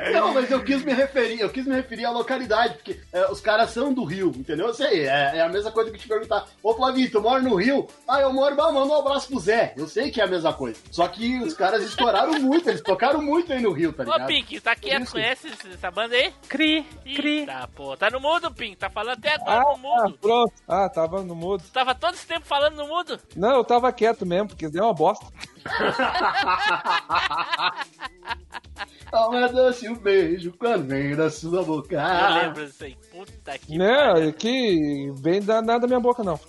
Não, 0.12 0.32
mas 0.34 0.50
eu 0.50 0.62
quis 0.64 0.82
me 0.84 0.92
referir, 0.92 1.40
eu 1.40 1.50
quis 1.50 1.66
me 1.66 1.74
referir 1.74 2.04
à 2.04 2.10
localidade, 2.10 2.74
porque 2.74 3.00
é, 3.12 3.30
os 3.30 3.40
caras 3.40 3.70
são 3.70 3.92
do 3.92 4.04
Rio, 4.04 4.32
entendeu? 4.34 4.68
Eu 4.68 4.74
sei, 4.74 5.06
é, 5.06 5.36
é 5.36 5.40
a 5.42 5.48
mesma 5.48 5.70
coisa 5.70 5.90
que 5.90 5.98
te 5.98 6.08
perguntar, 6.08 6.46
ô 6.62 6.74
Flavio, 6.74 7.10
tu 7.10 7.20
mora 7.20 7.42
no 7.42 7.54
Rio? 7.56 7.86
Ah, 8.08 8.20
eu 8.20 8.32
moro, 8.32 8.54
bah, 8.56 8.72
manda 8.72 8.92
um 8.92 8.98
abraço 8.98 9.28
pro 9.28 9.38
Zé. 9.38 9.74
Eu 9.76 9.86
sei 9.86 10.10
que 10.10 10.20
é 10.20 10.24
a 10.24 10.28
mesma 10.28 10.52
coisa. 10.52 10.78
Só 10.90 11.06
que 11.08 11.38
os 11.40 11.54
caras 11.54 11.82
estouraram 11.84 12.40
muito, 12.40 12.68
eles 12.68 12.80
tocaram 12.80 13.20
muito 13.22 13.52
aí 13.52 13.60
no 13.60 13.72
Rio, 13.72 13.92
tá 13.92 14.02
Ô, 14.02 14.06
ligado? 14.06 14.26
Pink, 14.26 14.60
tá 14.60 14.74
quieto, 14.76 15.02
Isso. 15.02 15.12
conhece 15.12 15.48
essa 15.48 15.90
banda 15.90 16.14
aí? 16.14 16.32
Cri, 16.48 16.82
cri. 17.04 17.46
Tá, 17.46 17.68
pô, 17.74 17.96
tá 17.96 18.10
no 18.10 18.20
mudo, 18.20 18.52
Pink, 18.52 18.76
tá 18.76 18.88
falando 18.90 19.18
até 19.18 19.34
agora 19.34 19.60
Ah, 19.60 19.62
no 19.64 19.70
ah, 19.92 20.02
mudo. 20.04 20.18
pronto. 20.20 20.52
Ah, 20.66 20.88
tava 20.88 21.22
no 21.22 21.34
mudo. 21.34 21.62
Tava 21.72 21.94
todo 21.94 22.14
esse 22.14 22.26
tempo 22.26 22.46
falando 22.46 22.76
no 22.76 22.86
mudo. 22.86 23.18
Não, 23.36 23.56
eu 23.56 23.64
tava 23.64 23.92
quieto 23.92 24.24
mesmo, 24.24 24.48
porque 24.48 24.68
deu 24.68 24.84
uma 24.84 24.94
bosta. 24.94 25.26
Mas 29.30 29.52
doce 29.52 29.88
um 29.88 29.96
beijo 29.96 30.52
quando 30.58 30.86
vem 30.86 31.16
da 31.16 31.30
sua 31.30 31.62
boca. 31.62 31.96
Eu 31.96 32.42
lembro 32.42 32.66
disso 32.66 32.84
aí. 32.84 32.96
Puta 33.10 33.58
que 33.58 33.76
Não, 33.76 34.16
é 34.16 34.32
que 34.32 35.12
vem 35.16 35.42
da, 35.42 35.60
nada 35.60 35.80
da 35.80 35.86
minha 35.86 36.00
boca, 36.00 36.22
não. 36.22 36.38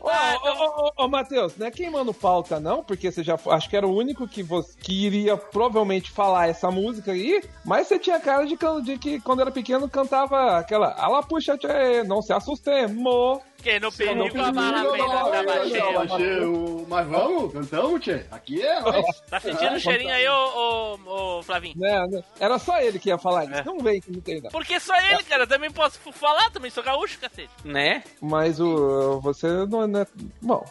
Ô, 0.00 0.08
ô, 0.08 0.50
ô, 0.50 0.92
ô, 0.98 1.04
ô, 1.04 1.08
Matheus, 1.08 1.56
não 1.56 1.66
é 1.66 1.70
queimando 1.70 2.12
pauta, 2.12 2.58
não, 2.58 2.82
porque 2.82 3.12
você 3.12 3.22
já 3.22 3.38
acho 3.50 3.70
que 3.70 3.76
era 3.76 3.86
o 3.86 3.94
único 3.94 4.26
que, 4.26 4.42
você, 4.42 4.76
que 4.78 5.06
iria 5.06 5.36
provavelmente 5.36 6.10
falar 6.10 6.48
essa 6.48 6.68
música 6.70 7.12
aí, 7.12 7.40
mas 7.64 7.86
você 7.86 7.98
tinha 7.98 8.18
cara 8.18 8.44
de, 8.44 8.56
de 8.82 8.98
que 8.98 9.20
quando 9.20 9.40
era 9.40 9.52
pequeno 9.52 9.88
cantava 9.88 10.58
aquela 10.58 10.92
Ala 10.98 11.22
puxa, 11.22 11.56
tchê, 11.56 12.02
não 12.04 12.20
se 12.20 12.32
assustemos. 12.32 13.38
Que 13.64 13.80
no 13.80 13.86
Não, 13.88 13.92
perigo 13.92 14.40
a 14.42 14.52
bala 14.52 14.82
não, 14.82 14.92
pena 14.92 15.06
não, 15.06 16.04
não, 16.04 16.18
não. 16.18 16.86
Mas 16.86 17.08
vamos, 17.08 17.52
cantamos, 17.52 18.00
tchê. 18.02 18.26
Aqui 18.30 18.60
é 18.60 18.80
nós. 18.80 19.22
Tá 19.30 19.40
sentindo 19.40 19.74
o 19.74 19.80
cheirinho 19.80 20.12
aí, 20.12 20.28
ô, 20.28 20.98
ô, 21.06 21.38
ô 21.38 21.42
Flavinho? 21.42 21.74
Né, 21.76 22.06
né? 22.08 22.22
Era 22.38 22.58
só 22.58 22.78
ele 22.78 22.98
que 22.98 23.08
ia 23.08 23.16
falar 23.16 23.46
isso. 23.46 23.64
Não 23.64 23.78
vem 23.78 24.02
que 24.02 24.12
não 24.12 24.20
tem, 24.20 24.42
não. 24.42 24.50
Porque 24.50 24.78
só 24.78 24.94
ele, 24.96 25.22
cara, 25.22 25.44
eu 25.44 25.46
também 25.46 25.70
posso 25.70 25.98
falar, 26.12 26.50
também 26.50 26.70
sou 26.70 26.84
gaúcho, 26.84 27.18
cacete. 27.18 27.48
Né? 27.64 28.04
Mas 28.20 28.60
o 28.60 29.18
você 29.20 29.48
não, 29.48 29.86
não 29.86 30.00
é. 30.00 30.06
Bom. 30.42 30.64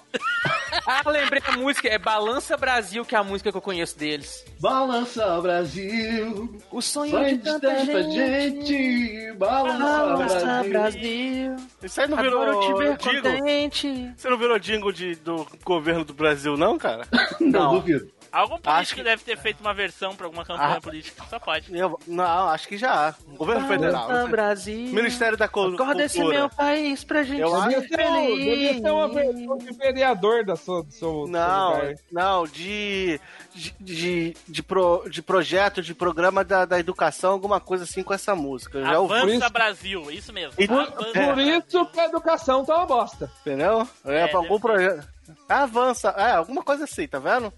Ah, 0.86 1.02
lembrei 1.10 1.42
a 1.48 1.58
música. 1.58 1.88
É 1.88 1.98
Balança 1.98 2.58
Brasil, 2.58 3.06
que 3.06 3.16
é 3.16 3.18
a 3.18 3.24
música 3.24 3.52
que 3.52 3.58
eu 3.58 3.62
conheço 3.62 3.98
deles. 3.98 4.46
Balança 4.60 5.40
Brasil. 5.42 6.60
O 6.72 6.82
sonho, 6.82 7.12
Sonho 7.12 7.38
de 7.38 7.44
tanta, 7.44 7.84
gente. 7.84 9.32
Balança 9.34 10.64
Brasil. 10.64 11.56
Isso 11.82 12.02
aí 12.02 12.08
não 12.08 12.18
virou 12.18 12.46
jingle? 12.98 13.34
contente. 13.40 14.14
Você 14.16 14.30
não 14.30 14.38
virou 14.38 14.60
jingle 14.60 14.92
de, 14.92 15.16
do 15.16 15.48
governo 15.64 16.04
do 16.04 16.14
Brasil, 16.14 16.58
não, 16.58 16.78
cara? 16.78 17.06
Não, 17.40 17.76
duvido. 17.80 18.12
Algum 18.32 18.54
político 18.56 18.70
Acho 18.72 18.96
que- 18.96 19.04
deve 19.04 19.24
ter 19.24 19.38
feito 19.38 19.62
uma 19.62 19.76
versão 19.76 20.16
pra 20.16 20.26
alguma 20.26 20.44
campanha 20.44 20.78
Ah. 20.78 20.82
política, 20.82 21.24
só 21.30 21.38
pode. 21.38 21.76
Eu- 21.78 22.00
não, 22.08 22.50
acho 22.50 22.68
que 22.68 22.78
já. 22.78 23.14
Governo 23.38 23.68
Federal. 23.68 24.28
Brasil. 24.28 24.92
Ministério 24.92 25.38
da 25.38 25.48
Cul- 25.48 25.76
Acorda 25.76 26.04
esse 26.06 26.18
Cultura. 26.18 26.40
meu 26.40 26.50
país 26.50 27.04
pra 27.04 27.22
gente 27.22 27.42
Eu 27.42 27.50
ser 27.50 27.68
Devia 27.70 27.82
ser, 27.88 28.08
um, 28.08 28.36
devia 28.38 28.74
ser 28.82 28.90
uma 28.92 29.08
versão 29.08 29.58
de 29.60 29.72
vereador 29.78 30.44
da 30.44 30.56
sua, 30.56 30.82
do 30.84 30.92
seu, 30.92 31.28
Não, 31.28 31.80
não, 32.12 32.48
de. 32.48 33.20
De, 33.56 33.74
de, 33.80 34.36
de, 34.48 34.64
pro- 34.64 35.06
de 35.10 35.22
projeto, 35.22 35.82
de 35.82 35.94
programa 35.94 36.44
da, 36.44 36.66
da 36.66 36.80
educação, 36.80 37.32
alguma 37.34 37.60
coisa 37.60 37.84
assim 37.84 38.02
com 38.04 38.14
essa 38.14 38.36
música. 38.36 38.80
Eu 38.80 38.86
já 38.86 39.00
ouvi. 39.00 39.14
Avança 39.16 39.36
isso. 39.46 39.54
Brasil, 39.54 40.12
isso 40.12 40.34
mesmo. 40.34 40.54
E- 40.60 40.64
Avança 40.66 40.94
Por 40.96 41.38
isso 41.40 41.86
que 41.88 42.00
a 42.00 42.06
educação 42.06 42.66
tá 42.66 42.76
uma 42.78 42.86
bosta. 42.86 43.32
Entendeu? 43.42 43.88
É, 44.06 44.22
É, 44.22 44.28
pra 44.28 44.40
algum 44.40 44.60
projeto. 44.60 45.08
Avança, 45.48 46.10
é, 46.18 46.32
alguma 46.34 46.64
coisa 46.64 46.84
assim, 46.86 47.08
tá 47.08 47.20
vendo? 47.20 47.54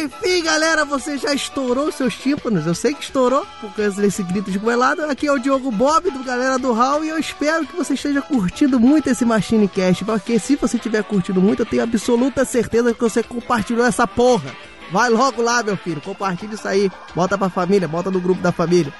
Enfim, 0.00 0.42
galera, 0.42 0.84
você 0.84 1.18
já 1.18 1.34
estourou 1.34 1.90
seus 1.92 2.14
tímpanos. 2.14 2.66
Eu 2.66 2.74
sei 2.74 2.94
que 2.94 3.02
estourou 3.02 3.46
por 3.60 3.74
causa 3.74 4.00
desse 4.00 4.22
grito 4.22 4.50
de 4.50 4.58
goelado. 4.58 5.02
Aqui 5.04 5.26
é 5.26 5.32
o 5.32 5.38
Diogo 5.38 5.70
Bob, 5.70 6.10
do 6.10 6.24
Galera 6.24 6.58
do 6.58 6.72
Hall, 6.72 7.04
e 7.04 7.08
eu 7.08 7.18
espero 7.18 7.66
que 7.66 7.76
você 7.76 7.94
esteja 7.94 8.22
curtindo 8.22 8.78
muito 8.80 9.08
esse 9.08 9.24
Machine 9.24 9.68
Cast, 9.68 10.04
porque 10.04 10.38
se 10.38 10.56
você 10.56 10.76
estiver 10.76 11.02
curtindo 11.04 11.40
muito, 11.40 11.62
eu 11.62 11.66
tenho 11.66 11.82
absoluta 11.82 12.44
certeza 12.44 12.94
que 12.94 13.00
você 13.00 13.22
compartilhou 13.22 13.84
essa 13.84 14.06
porra. 14.06 14.54
Vai 14.90 15.10
logo 15.10 15.42
lá, 15.42 15.62
meu 15.62 15.76
filho, 15.76 16.00
compartilha 16.00 16.54
isso 16.54 16.66
aí. 16.66 16.90
Bota 17.14 17.36
pra 17.36 17.50
família, 17.50 17.86
bota 17.86 18.10
no 18.10 18.20
grupo 18.20 18.40
da 18.40 18.52
família. 18.52 18.92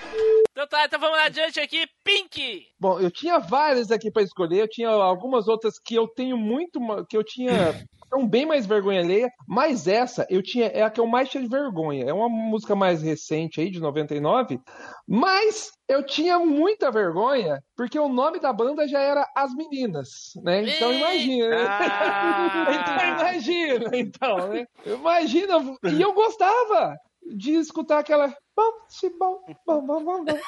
Então 0.50 0.66
tá, 0.66 0.84
então 0.84 0.98
vamos 0.98 1.16
lá 1.16 1.26
adiante 1.26 1.60
aqui. 1.60 1.86
Pink! 2.04 2.64
Bom, 2.78 2.98
eu 2.98 3.10
tinha 3.10 3.38
várias 3.38 3.90
aqui 3.90 4.10
pra 4.10 4.22
escolher, 4.22 4.62
eu 4.62 4.68
tinha 4.68 4.88
algumas 4.90 5.48
outras 5.48 5.74
que 5.82 5.94
eu 5.94 6.08
tenho 6.08 6.36
muito, 6.36 6.80
que 7.08 7.16
eu 7.16 7.24
tinha 7.24 7.74
são 8.08 8.26
bem 8.26 8.46
mais 8.46 8.66
vergonha 8.66 9.00
alheia, 9.00 9.30
mas 9.46 9.86
essa 9.86 10.26
eu 10.30 10.42
tinha 10.42 10.66
é 10.66 10.82
a 10.82 10.90
que 10.90 11.00
eu 11.00 11.06
mais 11.06 11.28
tinha 11.28 11.42
de 11.42 11.48
vergonha. 11.48 12.04
É 12.04 12.12
uma 12.12 12.28
música 12.28 12.74
mais 12.74 13.02
recente 13.02 13.60
aí 13.60 13.70
de 13.70 13.80
99, 13.80 14.60
mas 15.06 15.72
eu 15.86 16.04
tinha 16.04 16.38
muita 16.38 16.90
vergonha 16.90 17.62
porque 17.76 17.98
o 17.98 18.08
nome 18.08 18.40
da 18.40 18.52
banda 18.52 18.86
já 18.88 19.00
era 19.00 19.26
As 19.36 19.54
Meninas, 19.54 20.32
né? 20.42 20.62
Então 20.62 20.92
imagina. 20.92 21.56
então 22.72 23.08
imagina, 23.16 23.90
então, 23.94 24.48
né? 24.48 24.66
Imagina, 24.84 25.54
e 25.92 26.00
eu 26.00 26.12
gostava 26.12 26.96
de 27.22 27.52
escutar 27.54 27.98
aquela 27.98 28.34
bom, 28.56 28.72
xi, 28.90 29.10
bom, 29.10 29.40
bom, 29.66 29.86
bom, 29.86 30.04
bom, 30.04 30.24
bom. 30.24 30.38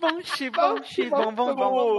Bom, 0.00 0.20
xi, 0.22 0.50
bom, 0.50 0.82
xi, 0.82 1.10
bom, 1.10 1.34
bom, 1.34 1.54
bom. 1.54 1.98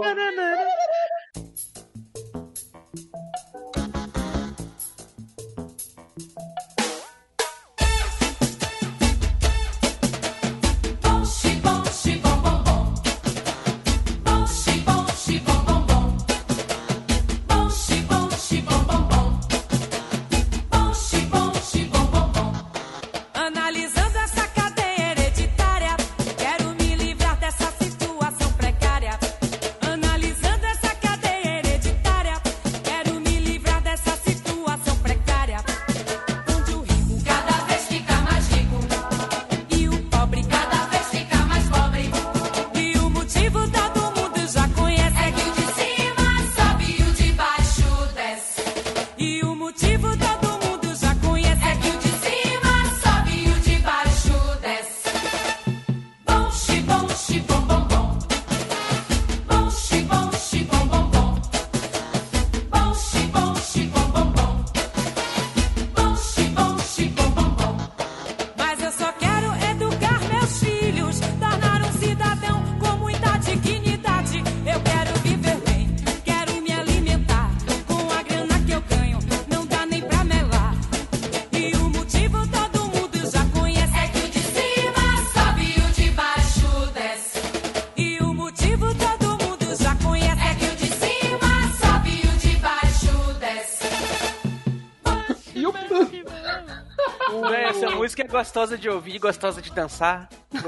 gostosa 98.30 98.78
de 98.78 98.88
ouvir, 98.88 99.18
gostosa 99.18 99.60
de 99.60 99.70
dançar. 99.70 100.28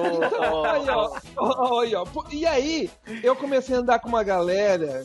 Aí, 0.72 0.88
ó, 0.88 1.16
ó, 1.36 1.80
aí, 1.80 1.94
ó. 1.94 2.04
Pô, 2.04 2.24
E 2.30 2.46
aí, 2.46 2.90
eu 3.22 3.34
comecei 3.34 3.74
a 3.74 3.78
andar 3.78 3.98
com 3.98 4.08
uma 4.08 4.22
galera. 4.22 5.04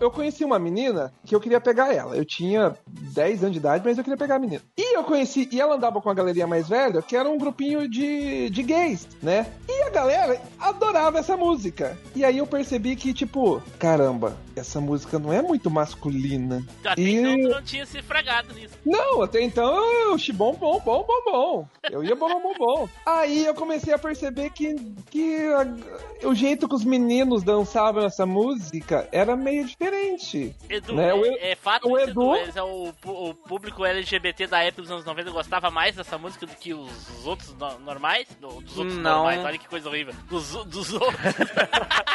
Eu 0.00 0.10
conheci 0.10 0.44
uma 0.44 0.58
menina 0.58 1.12
que 1.24 1.34
eu 1.34 1.40
queria 1.40 1.60
pegar 1.60 1.94
ela. 1.94 2.16
Eu 2.16 2.24
tinha 2.24 2.76
10 2.88 3.42
anos 3.42 3.52
de 3.52 3.58
idade, 3.58 3.84
mas 3.84 3.96
eu 3.96 4.04
queria 4.04 4.16
pegar 4.16 4.36
a 4.36 4.38
menina. 4.38 4.62
E 4.76 4.96
eu 4.96 5.04
conheci, 5.04 5.48
e 5.52 5.60
ela 5.60 5.76
andava 5.76 6.00
com 6.00 6.08
uma 6.08 6.14
galerinha 6.14 6.46
mais 6.46 6.68
velha, 6.68 7.02
que 7.02 7.16
era 7.16 7.28
um 7.28 7.38
grupinho 7.38 7.88
de, 7.88 8.50
de 8.50 8.62
gays, 8.62 9.06
né? 9.22 9.46
E 9.68 9.82
a 9.82 9.90
galera 9.90 10.40
adorava 10.58 11.18
essa 11.18 11.36
música. 11.36 11.96
E 12.14 12.24
aí 12.24 12.38
eu 12.38 12.46
percebi 12.46 12.96
que, 12.96 13.14
tipo, 13.14 13.62
caramba, 13.78 14.36
essa 14.56 14.80
música 14.80 15.18
não 15.18 15.32
é 15.32 15.42
muito 15.42 15.70
masculina. 15.70 16.64
Até 16.84 17.00
E- 17.02 17.14
então 17.16 17.40
tu 17.42 17.48
não 17.56 17.62
tinha 17.62 17.84
se 17.86 18.00
fragado 18.02 18.52
nisso. 18.54 18.74
Não, 18.84 19.22
até 19.22 19.42
então 19.42 19.74
eu 20.02 20.16
xibom 20.18 20.54
bom, 20.54 20.80
bom, 20.80 21.04
bom, 21.04 21.30
bom. 21.30 21.68
Eu 21.90 22.02
ia 22.02 22.16
bom, 22.16 22.40
bom, 22.40 22.54
bom. 22.58 22.88
Aí 23.04 23.44
eu 23.44 23.54
comecei 23.54 23.92
a 23.92 23.98
perceber 23.98 24.50
que, 24.50 24.74
que 25.10 25.46
a- 25.48 26.26
o 26.26 26.34
jeito 26.34 26.68
que 26.68 26.74
os 26.74 26.84
meninos 26.84 27.42
dançavam 27.42 28.04
essa 28.04 28.24
música 28.24 29.08
era 29.12 29.36
meio 29.36 29.66
diferente. 29.66 30.54
Edu, 30.70 30.94
Né, 30.94 31.12
o 31.12 31.24
é, 31.26 31.52
é 31.52 31.56
fato 31.56 31.88
o 31.88 31.98
Edu- 31.98 32.34
Edu, 32.36 32.52
é 32.58 32.62
o, 32.62 32.92
o 33.04 33.34
público 33.34 33.84
LGBT 33.84 34.46
da 34.46 34.62
época 34.62 34.82
dos 34.82 34.90
anos 34.90 35.04
90 35.04 35.30
gostava 35.30 35.70
mais 35.70 35.94
dessa 35.96 36.16
música 36.16 36.46
do 36.46 36.54
que 36.54 36.72
os, 36.72 36.90
os 37.18 37.26
outros 37.26 37.54
no- 37.54 37.78
normais? 37.80 38.26
Do- 38.40 38.60
dos 38.62 38.78
outros 38.78 38.96
Não. 38.96 39.02
normais, 39.24 39.44
olha 39.44 39.58
que 39.58 39.68
coisa 39.68 39.88
horrível. 39.88 40.14
Dos, 40.28 40.52
dos 40.64 40.92
outros. 40.94 41.16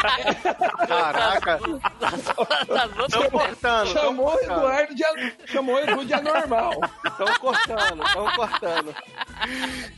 Caraca. 0.88 1.60
das, 2.00 2.22
das 2.22 2.31
outras 2.38 3.12
Tão 3.12 3.30
cortando, 3.30 3.88
Chamou 3.88 4.36
o. 4.36 4.40
Eduardo 4.40 4.96
de, 4.96 5.04
chamou 5.48 5.80
Edu 5.80 6.06
de 6.06 6.14
anormal. 6.14 6.80
Tão 7.18 7.28
cortando, 7.40 8.04
tão 8.14 8.32
cortando. 8.32 8.96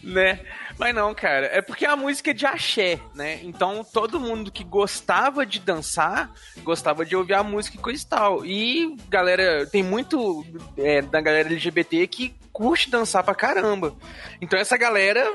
né? 0.04 0.40
Mas 0.78 0.96
não, 0.96 1.14
cara, 1.14 1.48
é 1.48 1.62
porque 1.62 1.86
a 1.86 1.96
música 1.96 2.32
é 2.32 2.34
de 2.34 2.46
axé, 2.46 3.00
né? 3.14 3.40
Então 3.44 3.84
todo 3.84 4.20
mundo 4.20 4.52
que 4.52 4.64
gostava 4.64 5.46
de 5.46 5.60
dançar, 5.60 6.32
gostava 6.64 7.06
de 7.06 7.16
ouvir 7.16 7.36
a 7.36 7.44
música 7.44 7.78
e 7.78 7.82
coisa 7.82 8.04
e 8.04 8.06
tal. 8.08 8.46
E, 8.46 8.96
galera, 9.10 9.66
tem 9.68 9.84
muito 9.84 10.46
é, 10.78 11.02
da 11.02 11.22
galera 11.22 11.48
LGBT 11.48 12.08
que 12.08 12.34
curte 12.52 12.90
dançar 12.90 13.24
pra 13.24 13.36
caramba. 13.36 13.94
Então 14.42 14.60
essa 14.60 14.78
galera 14.78 15.26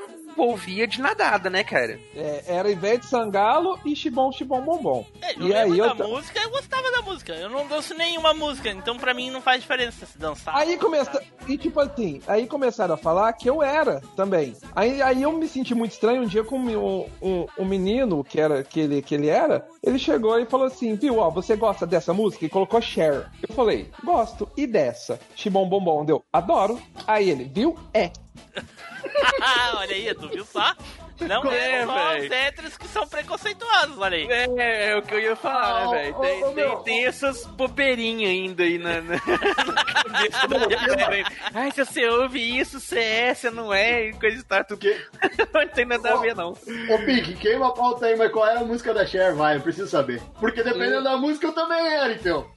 ouvia 0.42 0.86
de 0.86 1.00
nadada, 1.00 1.50
né, 1.50 1.64
cara? 1.64 1.98
É, 2.14 2.44
era 2.46 2.70
Ivete 2.70 3.06
Sangalo 3.06 3.78
e 3.84 3.94
Chibom 3.94 4.32
Chibom 4.32 4.60
Bombom. 4.60 5.06
É, 5.22 5.34
eu 5.34 5.48
e 5.48 5.54
aí 5.54 5.78
eu 5.78 5.94
da 5.94 6.06
música, 6.06 6.40
eu 6.40 6.50
gostava 6.50 6.90
da 6.90 7.02
música. 7.02 7.32
Eu 7.34 7.48
não 7.48 7.66
danço 7.66 7.94
nenhuma 7.94 8.34
música, 8.34 8.70
então 8.70 8.96
pra 8.96 9.14
mim 9.14 9.30
não 9.30 9.40
faz 9.40 9.60
diferença 9.60 10.06
se 10.06 10.18
dançar. 10.18 10.56
Aí 10.56 10.76
começa. 10.76 11.22
E 11.46 11.56
tipo 11.56 11.80
assim, 11.80 12.20
aí 12.26 12.46
começaram 12.46 12.94
a 12.94 12.98
falar 12.98 13.32
que 13.32 13.48
eu 13.48 13.62
era 13.62 14.00
também. 14.16 14.56
Aí, 14.74 15.00
aí 15.02 15.22
eu 15.22 15.32
me 15.32 15.48
senti 15.48 15.74
muito 15.74 15.92
estranho 15.92 16.22
um 16.22 16.26
dia 16.26 16.44
com 16.44 16.58
um, 16.58 17.06
um, 17.22 17.46
um 17.58 17.64
menino 17.64 18.22
que 18.22 18.40
era 18.40 18.62
que 18.62 18.80
ele, 18.80 19.02
que 19.02 19.14
ele 19.14 19.28
era. 19.28 19.66
Ele 19.82 19.98
chegou 19.98 20.38
e 20.38 20.46
falou 20.46 20.66
assim: 20.66 20.94
Viu, 20.94 21.18
ó, 21.18 21.30
você 21.30 21.56
gosta 21.56 21.86
dessa 21.86 22.12
música? 22.12 22.44
E 22.44 22.48
colocou 22.48 22.80
Cher. 22.80 23.30
Eu 23.46 23.54
falei: 23.54 23.90
Gosto. 24.04 24.48
E 24.56 24.66
dessa? 24.66 25.18
Chibom 25.34 25.68
Bombom. 25.68 26.04
Deu, 26.04 26.24
adoro. 26.32 26.80
Aí 27.06 27.30
ele, 27.30 27.44
viu? 27.44 27.76
É. 27.92 28.10
olha 29.76 29.94
aí, 29.94 30.14
tu 30.14 30.28
viu 30.28 30.44
só? 30.44 30.74
Não 31.20 31.50
É, 31.50 31.80
é, 31.80 31.84
só 31.84 32.16
os 32.16 32.30
héteros 32.30 32.78
que 32.78 32.86
são 32.86 33.04
preconceituosos, 33.08 33.98
olha 33.98 34.16
aí. 34.16 34.28
É, 34.30 34.90
é 34.90 34.96
o 34.96 35.02
que 35.02 35.14
eu 35.14 35.18
ia 35.18 35.34
falar, 35.34 35.82
Ah, 35.82 35.90
né, 35.90 36.02
velho? 36.02 36.14
Tem, 36.20 36.44
ô, 36.44 36.46
tem, 36.46 36.54
meu. 36.54 36.76
tem 36.76 37.06
essas 37.06 37.44
bobeirinhas 37.44 38.30
ainda 38.30 38.62
aí 38.62 38.78
na, 38.78 39.00
na, 39.00 39.14
na 39.66 39.84
cabeça 39.84 40.46
da 40.48 40.58
galera. 40.66 41.14
aí. 41.16 41.24
Ai, 41.52 41.72
se 41.72 41.84
você 41.84 42.06
ouve 42.08 42.38
isso, 42.60 42.78
você 42.78 43.00
é, 43.00 43.34
você 43.34 43.50
não 43.50 43.74
é, 43.74 44.04
e 44.10 44.12
coisa 44.12 44.38
e 44.38 44.44
tal. 44.44 44.64
Tudo. 44.64 44.86
não 45.52 45.66
tem 45.68 45.84
nada 45.84 46.14
a 46.14 46.16
ver, 46.18 46.36
não. 46.36 46.50
Ô, 46.52 46.98
Pink, 47.04 47.34
queima 47.34 47.66
a 47.66 47.72
pauta 47.72 48.06
aí, 48.06 48.14
mas 48.14 48.30
qual 48.30 48.46
era 48.46 48.60
a 48.60 48.64
música 48.64 48.94
da 48.94 49.04
Cher? 49.04 49.34
Vai, 49.34 49.56
eu 49.56 49.60
preciso 49.60 49.88
saber. 49.88 50.22
Porque 50.38 50.62
dependendo 50.62 51.02
da 51.02 51.16
música 51.16 51.48
eu 51.48 51.52
também 51.52 51.84
era, 51.94 52.12
então. 52.12 52.48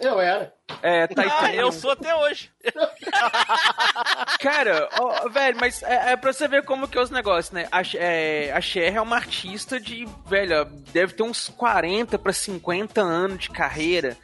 Eu 0.00 0.20
era. 0.20 0.52
É, 0.82 1.06
tá 1.06 1.22
Ah, 1.40 1.54
eu 1.54 1.70
sou 1.70 1.90
até 1.92 2.14
hoje. 2.14 2.50
Cara, 4.40 4.88
ó, 4.98 5.28
velho, 5.28 5.56
mas 5.60 5.82
é, 5.82 6.12
é 6.12 6.16
pra 6.16 6.32
você 6.32 6.48
ver 6.48 6.64
como 6.64 6.88
que 6.88 6.98
é 6.98 7.00
os 7.00 7.10
negócios, 7.10 7.52
né? 7.52 7.68
A, 7.70 7.82
é, 7.94 8.52
a 8.52 8.60
Cher 8.60 8.96
é 8.96 9.00
uma 9.00 9.16
artista 9.16 9.78
de, 9.78 10.06
velho, 10.26 10.64
deve 10.92 11.14
ter 11.14 11.22
uns 11.22 11.48
40 11.48 12.18
pra 12.18 12.32
50 12.32 13.00
anos 13.00 13.38
de 13.38 13.50
carreira. 13.50 14.16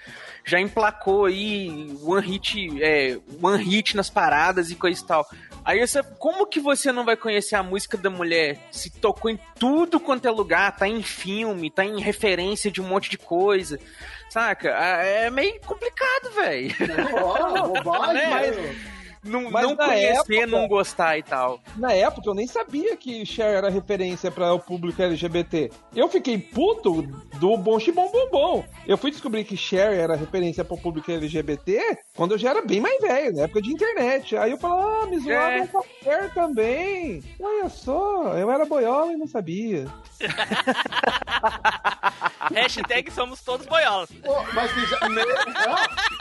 Já 0.44 0.58
emplacou 0.58 1.26
aí 1.26 1.94
one 2.02 2.26
hit, 2.26 2.82
é, 2.82 3.18
one 3.40 3.62
hit 3.62 3.94
nas 3.94 4.08
paradas 4.11 4.70
e 4.70 4.74
coisa 4.74 5.02
e 5.02 5.06
tal. 5.06 5.26
Aí 5.64 5.86
você, 5.86 6.02
como 6.18 6.46
que 6.46 6.58
você 6.58 6.90
não 6.90 7.04
vai 7.04 7.16
conhecer 7.16 7.54
a 7.54 7.62
música 7.62 7.96
da 7.96 8.08
mulher? 8.08 8.58
Se 8.72 8.90
tocou 8.90 9.30
em 9.30 9.38
tudo 9.58 10.00
quanto 10.00 10.26
é 10.26 10.30
lugar, 10.30 10.74
tá 10.74 10.88
em 10.88 11.02
filme, 11.02 11.70
tá 11.70 11.84
em 11.84 12.00
referência 12.00 12.70
de 12.70 12.80
um 12.80 12.88
monte 12.88 13.11
de 13.11 13.18
coisa. 13.18 13.78
Saca? 14.31 14.74
Ah, 14.78 15.03
É 15.05 15.28
meio 15.31 15.61
complicado, 15.61 16.31
velho. 16.35 16.74
Mas- 17.85 18.57
Não, 19.22 19.51
Mas 19.51 19.64
não 19.66 19.76
conhecer, 19.76 20.16
época- 20.39 20.47
não 20.47 20.66
gostar 20.66 21.18
e 21.18 21.22
tal. 21.22 21.61
Na 21.76 21.93
época 21.93 22.26
eu 22.31 22.35
nem 22.35 22.47
sabia 22.47 22.97
que 22.97 23.26
Cher 23.26 23.55
era 23.57 23.68
referência 23.68 24.31
para 24.31 24.55
o 24.55 24.59
público 24.59 25.03
LGBT. 25.03 25.70
Eu 25.95 26.09
fiquei 26.09 26.39
puto 26.39 27.03
do 27.39 27.55
Bom 27.59 27.78
Chibom 27.78 28.11
Bom 28.11 28.31
Bom. 28.31 28.64
Eu 28.87 28.97
fui 28.97 29.11
descobrir 29.11 29.45
que 29.45 29.59
Cher 29.59 29.93
era 29.93 30.16
referência 30.16 30.64
para 30.64 30.74
o 30.74 30.81
público 30.81 31.12
LGBT 31.12 31.99
quando 32.16 32.33
eu 32.33 32.39
já 32.39 32.49
era 32.49 32.62
bem 32.62 32.81
mais 32.81 32.99
velho, 32.99 33.37
na 33.37 33.43
época 33.43 33.61
de 33.61 33.70
internet. 33.70 34.39
Aí 34.39 34.53
eu 34.53 34.57
falei, 34.57 34.87
ah, 35.03 35.07
me 35.07 35.18
zoavam 35.18 35.51
É. 35.51 35.66
com 35.66 35.83
Cher 36.03 36.33
também. 36.33 37.22
Olha 37.39 37.68
só, 37.68 38.39
eu 38.39 38.51
era 38.51 38.64
boiola 38.64 39.12
e 39.12 39.18
não 39.18 39.26
sabia. 39.26 39.87
Hashtag 42.55 43.11
somos 43.12 43.42
todos 43.42 43.66
boiolas. 43.66 44.09
mas 44.55 44.70
você 44.72 44.86
já. 44.86 44.98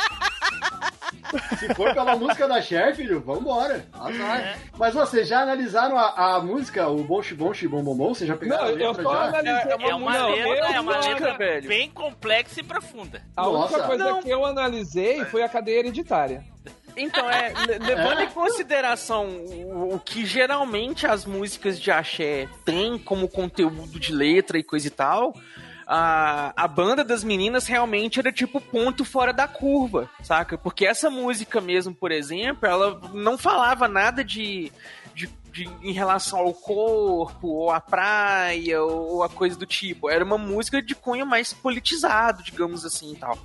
Se 1.60 1.74
for 1.76 1.94
pela 1.94 2.16
música 2.16 2.48
da 2.48 2.60
Cher, 2.62 2.96
filho, 2.96 3.20
vambora. 3.22 3.86
Azar. 3.94 4.58
Mas 4.78 4.94
vocês 4.96 5.28
já 5.28 5.42
analisaram 5.42 5.96
a, 5.98 6.36
a 6.36 6.42
música, 6.42 6.88
o 6.88 7.04
Bom 7.04 7.22
Bom 7.36 7.52
Bom 7.70 7.84
Bom 7.84 7.96
Bom? 7.96 8.14
Vocês 8.16 8.28
já 8.28 8.36
pegaram 8.36 8.64
Não, 8.64 8.70
a 8.70 8.72
eu 8.72 8.88
letra 8.88 9.04
só 9.04 9.14
já? 9.14 9.24
analisei- 9.26 9.72
É 9.90 9.96
uma 9.96 10.14
Não, 10.18 10.30
letra, 10.32 10.48
eu 10.48 10.66
é 10.66 10.80
uma 10.80 11.00
letra 11.00 11.38
velho. 11.38 11.68
bem 11.68 11.90
complexa 11.92 12.60
e 12.60 12.64
profunda. 12.64 13.22
A 13.36 13.48
única 13.48 13.78
Nossa. 13.78 13.88
coisa 13.88 14.04
Não. 14.06 14.24
que 14.24 14.30
eu 14.30 14.44
analisei 14.46 15.24
foi 15.26 15.44
a 15.44 15.50
cadeia 15.50 15.80
hereditária. 15.80 16.44
Então, 16.98 17.30
é, 17.30 17.54
le- 17.68 17.78
levando 17.80 18.22
em 18.22 18.30
consideração 18.30 19.26
o, 19.28 19.96
o 19.96 20.00
que 20.00 20.26
geralmente 20.26 21.06
as 21.06 21.26
músicas 21.26 21.80
de 21.80 21.92
axé 21.92 22.48
têm 22.66 22.98
como 22.98 23.30
conteúdo 23.30 24.00
de 24.00 24.12
letra 24.12 24.58
e 24.58 24.64
coisa 24.64 24.88
e 24.88 24.92
tal, 24.92 25.34
a, 25.92 26.54
a 26.56 26.68
banda 26.68 27.04
das 27.04 27.24
meninas 27.24 27.66
realmente 27.66 28.20
era 28.20 28.32
tipo 28.32 28.62
ponto 28.62 29.04
fora 29.04 29.34
da 29.34 29.48
curva, 29.48 30.08
saca? 30.22 30.56
Porque 30.56 30.86
essa 30.86 31.10
música 31.10 31.60
mesmo, 31.60 31.96
por 31.96 32.12
exemplo, 32.12 32.68
ela 32.70 33.02
não 33.12 33.38
falava 33.40 33.88
nada 33.88 34.24
de. 34.24 34.72
de- 35.16 35.28
de- 35.52 35.68
em 35.82 35.92
relação 35.92 36.38
ao 36.40 36.54
corpo, 36.54 37.48
ou 37.48 37.72
à 37.72 37.82
praia, 37.82 38.84
ou 38.84 39.24
a 39.24 39.28
coisa 39.30 39.58
do 39.58 39.66
tipo. 39.66 40.08
Era 40.08 40.24
uma 40.24 40.38
música 40.38 40.80
de 40.80 40.94
cunho 40.94 41.26
mais 41.26 41.52
politizado, 41.52 42.44
digamos 42.44 42.86
assim 42.86 43.14
e 43.14 43.16
tal. 43.16 43.36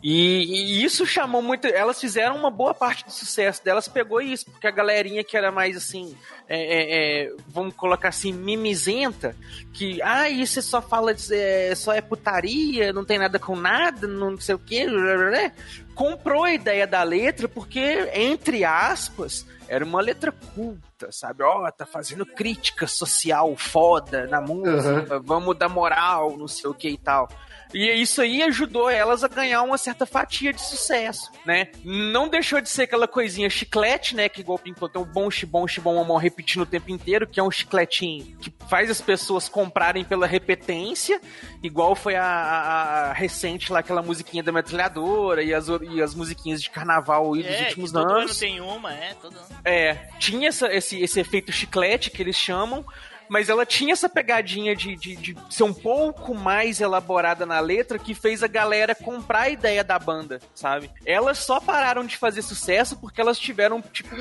E, 0.00 0.44
e 0.80 0.84
isso 0.84 1.04
chamou 1.04 1.42
muito. 1.42 1.66
Elas 1.66 2.00
fizeram 2.00 2.36
uma 2.36 2.48
boa 2.50 2.72
parte 2.72 3.04
do 3.04 3.10
sucesso 3.10 3.64
delas, 3.64 3.88
pegou 3.88 4.20
isso, 4.20 4.48
porque 4.48 4.68
a 4.68 4.70
galerinha 4.70 5.24
que 5.24 5.36
era 5.36 5.50
mais 5.50 5.76
assim, 5.76 6.16
é, 6.48 6.56
é, 6.56 7.24
é, 7.24 7.32
vamos 7.48 7.74
colocar 7.74 8.08
assim, 8.08 8.32
mimizenta, 8.32 9.36
que, 9.72 10.00
ah, 10.00 10.30
isso 10.30 10.62
só 10.62 10.80
fala, 10.80 11.12
de, 11.12 11.34
é, 11.34 11.74
só 11.74 11.92
é 11.92 12.00
putaria, 12.00 12.90
não 12.92 13.04
tem 13.04 13.18
nada 13.18 13.38
com 13.38 13.54
nada, 13.54 14.06
não 14.08 14.40
sei 14.40 14.54
o 14.54 14.58
quê, 14.58 14.86
blá, 14.86 15.52
comprou 15.94 16.44
a 16.44 16.52
ideia 16.52 16.86
da 16.86 17.02
letra, 17.02 17.48
porque, 17.48 18.08
entre 18.14 18.64
aspas, 18.64 19.46
era 19.68 19.84
uma 19.84 20.00
letra 20.00 20.32
culta, 20.54 21.12
sabe? 21.12 21.42
Ó, 21.42 21.70
tá 21.70 21.84
fazendo 21.84 22.24
crítica 22.24 22.86
social 22.86 23.54
foda 23.54 24.26
na 24.26 24.40
música, 24.40 25.20
vamos 25.22 25.58
dar 25.58 25.68
moral, 25.68 26.34
não 26.38 26.48
sei 26.48 26.70
o 26.70 26.74
que 26.74 26.88
e 26.88 26.96
tal. 26.96 27.28
E 27.74 27.86
isso 28.00 28.22
aí 28.22 28.42
ajudou 28.42 28.88
elas 28.88 29.22
a 29.22 29.28
ganhar 29.28 29.62
uma 29.62 29.76
certa 29.76 30.06
fatia 30.06 30.52
de 30.52 30.60
sucesso, 30.60 31.30
né? 31.44 31.68
Não 31.84 32.28
deixou 32.28 32.60
de 32.60 32.68
ser 32.68 32.82
aquela 32.84 33.06
coisinha 33.06 33.50
chiclete, 33.50 34.16
né? 34.16 34.28
Que 34.28 34.40
igual 34.40 34.56
o 34.56 34.60
Pink 34.60 34.78
tem 34.90 35.02
um 35.02 35.04
bom 35.04 35.30
xibom, 35.30 35.66
xibom, 35.68 35.96
mamão 35.96 36.16
repetindo 36.16 36.62
o 36.62 36.66
tempo 36.66 36.90
inteiro, 36.90 37.26
que 37.26 37.38
é 37.38 37.42
um 37.42 37.50
chicletinho 37.50 38.36
que 38.38 38.52
faz 38.68 38.90
as 38.90 39.00
pessoas 39.00 39.48
comprarem 39.48 40.04
pela 40.04 40.26
repetência, 40.26 41.20
igual 41.62 41.94
foi 41.94 42.14
a, 42.16 42.24
a- 42.24 43.10
a 43.10 43.12
recente 43.12 43.72
lá, 43.72 43.80
aquela 43.80 44.02
musiquinha 44.02 44.42
da 44.42 44.50
metralhadora 44.52 45.42
e 45.42 45.52
as, 45.52 45.66
e 45.68 46.00
as 46.02 46.14
musiquinhas 46.14 46.62
de 46.62 46.70
carnaval 46.70 47.32
dos 47.32 47.44
É, 47.44 47.64
últimos 47.68 47.90
que 47.90 47.96
todo 47.98 48.08
ano 48.08 48.18
anos. 48.20 48.38
tem 48.38 48.60
uma, 48.60 48.92
é, 48.92 49.14
todo 49.20 49.36
ano. 49.36 49.46
É, 49.64 49.94
tinha 50.18 50.48
essa- 50.48 50.72
esse, 50.72 51.00
esse 51.02 51.20
efeito 51.20 51.52
chiclete 51.52 52.10
que 52.10 52.22
eles 52.22 52.36
chamam, 52.36 52.84
mas 53.28 53.48
ela 53.48 53.64
tinha 53.66 53.92
essa 53.92 54.08
pegadinha 54.08 54.74
de, 54.74 54.96
de, 54.96 55.16
de 55.16 55.36
ser 55.50 55.62
um 55.64 55.72
pouco 55.74 56.34
mais 56.34 56.80
elaborada 56.80 57.44
na 57.46 57.60
letra 57.60 57.98
que 57.98 58.14
fez 58.14 58.42
a 58.42 58.46
galera 58.48 58.94
comprar 58.94 59.42
a 59.42 59.48
ideia 59.50 59.82
da 59.84 59.98
banda, 59.98 60.40
sabe? 60.54 60.90
Elas 61.04 61.38
só 61.38 61.60
pararam 61.60 62.04
de 62.04 62.16
fazer 62.16 62.42
sucesso 62.42 62.96
porque 62.96 63.20
elas 63.20 63.38
tiveram, 63.38 63.80
tipo, 63.82 64.14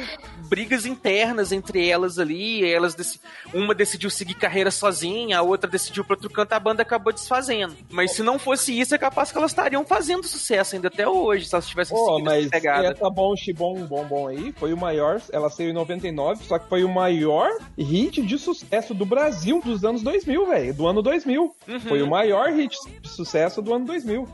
brigas 0.47 0.85
internas 0.85 1.51
entre 1.51 1.87
elas 1.87 2.19
ali. 2.19 2.63
Elas 2.69 2.93
deci- 2.95 3.19
uma 3.53 3.73
decidiu 3.73 4.09
seguir 4.09 4.33
carreira 4.35 4.71
sozinha, 4.71 5.39
a 5.39 5.41
outra 5.41 5.69
decidiu 5.69 6.03
para 6.03 6.15
outro 6.15 6.29
canto, 6.29 6.53
a 6.53 6.59
banda 6.59 6.81
acabou 6.81 7.13
desfazendo. 7.13 7.75
Mas 7.89 8.11
se 8.11 8.23
não 8.23 8.37
fosse 8.39 8.77
isso, 8.77 8.93
é 8.93 8.97
capaz 8.97 9.31
que 9.31 9.37
elas 9.37 9.51
estariam 9.51 9.85
fazendo 9.85 10.25
sucesso 10.27 10.75
ainda 10.75 10.87
até 10.87 11.07
hoje, 11.07 11.45
se 11.45 11.55
elas 11.55 11.67
tivessem 11.67 11.97
seguido 11.97 12.23
mas 12.23 12.47
pegada. 12.49 12.87
essa 12.89 13.09
Bom 13.09 13.35
Xibom 13.35 13.85
Bom 13.85 14.05
Bom 14.05 14.27
aí 14.27 14.51
foi 14.57 14.73
o 14.73 14.77
maior, 14.77 15.21
ela 15.31 15.49
saiu 15.49 15.69
em 15.69 15.73
99, 15.73 16.43
só 16.45 16.59
que 16.59 16.67
foi 16.69 16.83
o 16.83 16.89
maior 16.89 17.49
hit 17.77 18.21
de 18.21 18.37
sucesso 18.37 18.93
do 18.97 19.05
Brasil 19.05 19.61
dos 19.63 19.85
anos 19.85 20.01
2000, 20.01 20.45
velho, 20.47 20.73
do 20.73 20.87
ano 20.87 21.01
2000. 21.01 21.55
Uhum. 21.67 21.79
Foi 21.79 22.01
o 22.01 22.07
maior 22.07 22.49
hit 22.51 22.75
de 23.01 23.07
sucesso 23.09 23.61
do 23.61 23.73
ano 23.73 23.85
2000. 23.85 24.27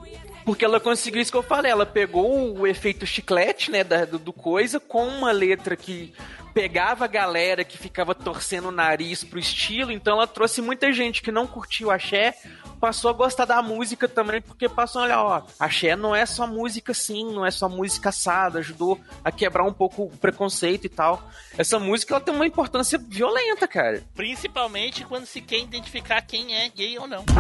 Porque 0.46 0.66
ela 0.66 0.80
conseguiu 0.80 1.22
isso 1.22 1.32
que 1.32 1.38
eu 1.38 1.44
falei, 1.44 1.72
ela 1.72 1.86
pegou 1.86 2.58
o 2.58 2.68
efeito 2.68 3.06
chiclete, 3.06 3.72
né, 3.72 3.84
da- 3.84 4.04
do, 4.06 4.20
do 4.20 4.34
coisa, 4.34 4.80
com 4.80 5.08
uma 5.08 5.32
letra 5.32 5.76
que 5.76 6.14
pegava 6.54 7.06
a 7.06 7.08
galera 7.08 7.64
que 7.64 7.78
ficava 7.78 8.14
torcendo 8.14 8.68
o 8.68 8.72
nariz 8.72 9.24
pro 9.24 9.40
estilo, 9.40 9.92
então 9.92 10.18
ela 10.18 10.28
trouxe 10.28 10.62
muita 10.62 10.92
gente 10.94 11.22
que 11.22 11.32
não 11.32 11.48
curtiu 11.48 11.90
axé, 11.90 12.36
passou 12.84 13.10
a 13.10 13.14
gostar 13.14 13.46
da 13.46 13.62
música 13.62 14.10
também, 14.10 14.42
porque 14.42 14.68
passou 14.68 15.02
a 15.02 15.06
olhar, 15.06 15.24
ó, 15.24 15.42
axé 15.58 15.96
não 15.96 16.14
é 16.14 16.26
só 16.26 16.46
música 16.46 16.92
assim, 16.92 17.24
não 17.34 17.46
é 17.46 17.50
só 17.50 17.70
música 17.70 18.10
assada, 18.10 18.60
ajudou 18.60 19.00
a 19.24 19.32
quebrar 19.32 19.64
um 19.64 19.72
pouco 19.72 20.04
o 20.04 20.18
preconceito 20.18 20.84
e 20.84 20.90
tal. 20.90 21.24
Essa 21.58 21.80
música, 21.80 22.14
ela 22.14 22.20
tem 22.20 22.36
uma 22.36 22.46
importância 22.46 23.00
violenta, 23.00 23.70
cara. 23.70 24.04
Principalmente 24.14 25.06
quando 25.06 25.26
se 25.26 25.40
quer 25.40 25.60
identificar 25.60 26.22
quem 26.24 26.58
é 26.58 26.68
gay 26.68 27.00
ou 27.00 27.08
não. 27.08 27.24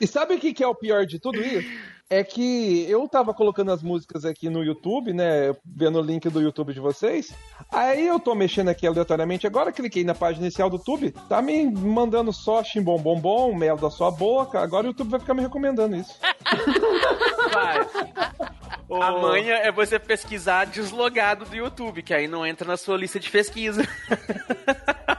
E 0.00 0.06
sabe 0.06 0.34
o 0.34 0.40
que 0.40 0.62
é 0.62 0.66
o 0.66 0.74
pior 0.74 1.06
de 1.06 1.18
tudo 1.18 1.40
isso? 1.40 1.68
É 2.08 2.22
que 2.22 2.88
eu 2.88 3.08
tava 3.08 3.34
colocando 3.34 3.72
as 3.72 3.82
músicas 3.82 4.24
aqui 4.24 4.48
no 4.48 4.62
YouTube, 4.62 5.12
né? 5.12 5.56
Vendo 5.64 5.98
o 5.98 6.02
link 6.02 6.28
do 6.28 6.40
YouTube 6.40 6.72
de 6.72 6.78
vocês. 6.78 7.34
Aí 7.72 8.06
eu 8.06 8.20
tô 8.20 8.32
mexendo 8.32 8.68
aqui 8.68 8.86
aleatoriamente. 8.86 9.44
Agora 9.44 9.72
cliquei 9.72 10.04
na 10.04 10.14
página 10.14 10.46
inicial 10.46 10.70
do 10.70 10.76
YouTube. 10.76 11.10
Tá 11.28 11.42
me 11.42 11.68
mandando 11.68 12.32
só 12.32 12.62
chimbom 12.62 12.98
bom 12.98 13.18
bom, 13.18 13.54
mel 13.54 13.76
da 13.76 13.90
sua 13.90 14.12
boca. 14.12 14.60
Agora 14.60 14.86
o 14.86 14.90
YouTube 14.90 15.10
vai 15.10 15.18
ficar 15.18 15.34
me 15.34 15.42
recomendando 15.42 15.96
isso. 15.96 16.16
Vai. 17.52 17.86
A 18.88 19.10
manha 19.10 19.54
é 19.54 19.72
você 19.72 19.98
pesquisar 19.98 20.66
deslogado 20.66 21.44
do 21.44 21.56
YouTube, 21.56 22.02
que 22.02 22.14
aí 22.14 22.28
não 22.28 22.46
entra 22.46 22.68
na 22.68 22.76
sua 22.76 22.96
lista 22.96 23.18
de 23.18 23.28
pesquisa. 23.28 23.82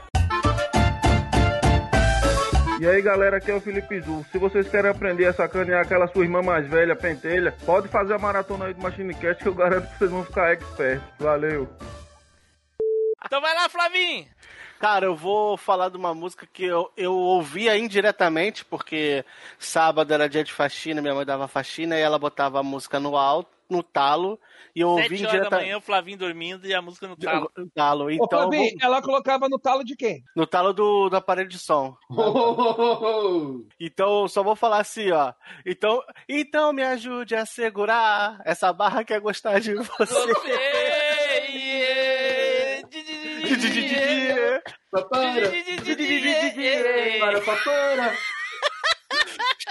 E 2.79 2.87
aí 2.87 3.01
galera, 3.01 3.37
aqui 3.37 3.49
é 3.49 3.55
o 3.55 3.61
Felipe 3.61 3.99
Zu. 4.01 4.23
Se 4.31 4.37
vocês 4.37 4.69
querem 4.69 4.91
aprender 4.91 5.25
a 5.25 5.33
sacanear 5.33 5.81
aquela 5.81 6.07
sua 6.07 6.23
irmã 6.23 6.43
mais 6.43 6.67
velha, 6.67 6.95
pentelha, 6.95 7.51
pode 7.65 7.87
fazer 7.87 8.13
a 8.13 8.19
maratona 8.19 8.65
aí 8.65 8.73
do 8.75 8.81
Machine 8.81 9.15
Cast 9.15 9.41
que 9.41 9.49
eu 9.49 9.55
garanto 9.55 9.89
que 9.89 9.97
vocês 9.97 10.11
vão 10.11 10.23
ficar 10.23 10.51
expert. 10.51 11.01
Valeu! 11.17 11.67
Então 13.25 13.41
vai 13.41 13.55
lá, 13.55 13.67
Flavinho! 13.67 14.27
Cara, 14.79 15.07
eu 15.07 15.15
vou 15.15 15.57
falar 15.57 15.89
de 15.89 15.97
uma 15.97 16.13
música 16.13 16.45
que 16.45 16.65
eu, 16.65 16.91
eu 16.95 17.13
ouvia 17.13 17.75
indiretamente, 17.75 18.63
porque 18.63 19.25
sábado 19.57 20.13
era 20.13 20.29
dia 20.29 20.43
de 20.43 20.53
faxina, 20.53 21.01
minha 21.01 21.15
mãe 21.15 21.25
dava 21.25 21.47
faxina 21.47 21.97
e 21.97 22.01
ela 22.01 22.19
botava 22.19 22.59
a 22.59 22.63
música 22.63 22.99
no 22.99 23.17
alto, 23.17 23.49
no 23.69 23.83
talo, 23.83 24.39
e 24.75 24.81
eu 24.81 24.89
ouvi 24.89 25.17
Sete 25.17 25.25
horas 25.27 25.49
da 25.49 25.57
manhã, 25.57 25.77
o 25.77 25.81
Flavinho 25.81 26.17
dormindo 26.17 26.65
e 26.67 26.73
a 26.73 26.81
música 26.81 27.07
no 27.07 27.15
talo. 27.17 27.51
No 27.57 27.69
talo. 27.69 28.05
Ô, 28.05 28.09
Então, 28.11 28.23
eu 28.39 28.47
Flavinho, 28.49 28.71
vou- 28.71 28.87
ela 28.87 29.01
colocava 29.01 29.49
no 29.49 29.59
talo 29.59 29.83
de 29.83 29.95
quem? 29.95 30.23
no 30.35 30.45
talo 30.47 30.73
do, 30.73 31.09
do 31.09 31.15
aparelho 31.17 31.49
de 31.49 31.59
som. 31.59 31.95
Então, 33.79 34.21
eu 34.23 34.27
só 34.27 34.43
vou 34.43 34.55
falar 34.55 34.79
assim, 34.79 35.11
ó. 35.11 35.33
Então, 35.65 36.01
então 36.27 36.71
me 36.73 36.83
ajude 36.83 37.35
a 37.35 37.45
segurar 37.45 38.39
essa 38.45 38.71
barra 38.73 39.03
que 39.03 39.13
é 39.13 39.19
gostar 39.19 39.59
de 39.59 39.73
você. 39.75 40.13
Para, 47.19 47.41
papara. 47.45 48.13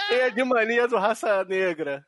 Cheia 0.07 0.31
de 0.31 0.43
mania 0.43 0.87
do 0.87 0.97
raça 0.97 1.43
negra. 1.45 2.05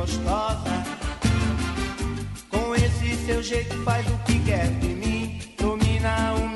Gostosa. 0.00 0.82
Com 2.48 2.74
esse 2.74 3.14
seu 3.26 3.42
jeito 3.42 3.76
faz 3.84 4.06
o 4.06 4.18
que 4.24 4.38
quer 4.40 4.66
de 4.78 4.88
mim, 4.88 5.38
domina 5.58 6.34
o 6.42 6.48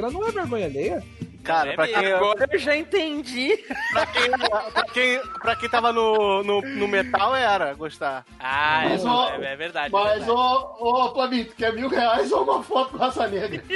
raça 0.00 0.12
negra 0.12 0.20
não 0.20 0.26
é 0.28 0.30
vergonha 0.32 0.66
alheia? 0.66 1.02
Cara, 1.42 1.72
pra 1.72 1.86
quem, 1.86 1.96
Agora 2.12 2.46
eu 2.52 2.58
já 2.58 2.76
entendi. 2.76 3.56
pra 3.92 4.06
quem, 4.06 4.30
pra 4.30 4.84
quem, 4.92 5.20
pra 5.40 5.56
quem 5.56 5.68
tava 5.70 5.90
no, 5.90 6.42
no, 6.44 6.60
no 6.60 6.86
metal 6.86 7.34
era 7.34 7.72
gostar. 7.72 8.26
Ah, 8.38 8.82
Mas, 8.84 9.02
é, 9.04 9.08
ó, 9.08 9.30
é, 9.30 9.52
é 9.52 9.56
verdade. 9.56 9.90
Mas, 9.92 10.06
é 10.06 10.14
verdade. 10.16 10.30
ô, 10.30 10.76
ô, 11.06 11.14
Flavinho, 11.14 11.46
tu 11.46 11.56
quer 11.56 11.72
mil 11.72 11.88
reais 11.88 12.30
ou 12.30 12.42
uma 12.42 12.62
foto 12.62 12.90
com 12.90 12.98
raça 12.98 13.26
negra? 13.26 13.62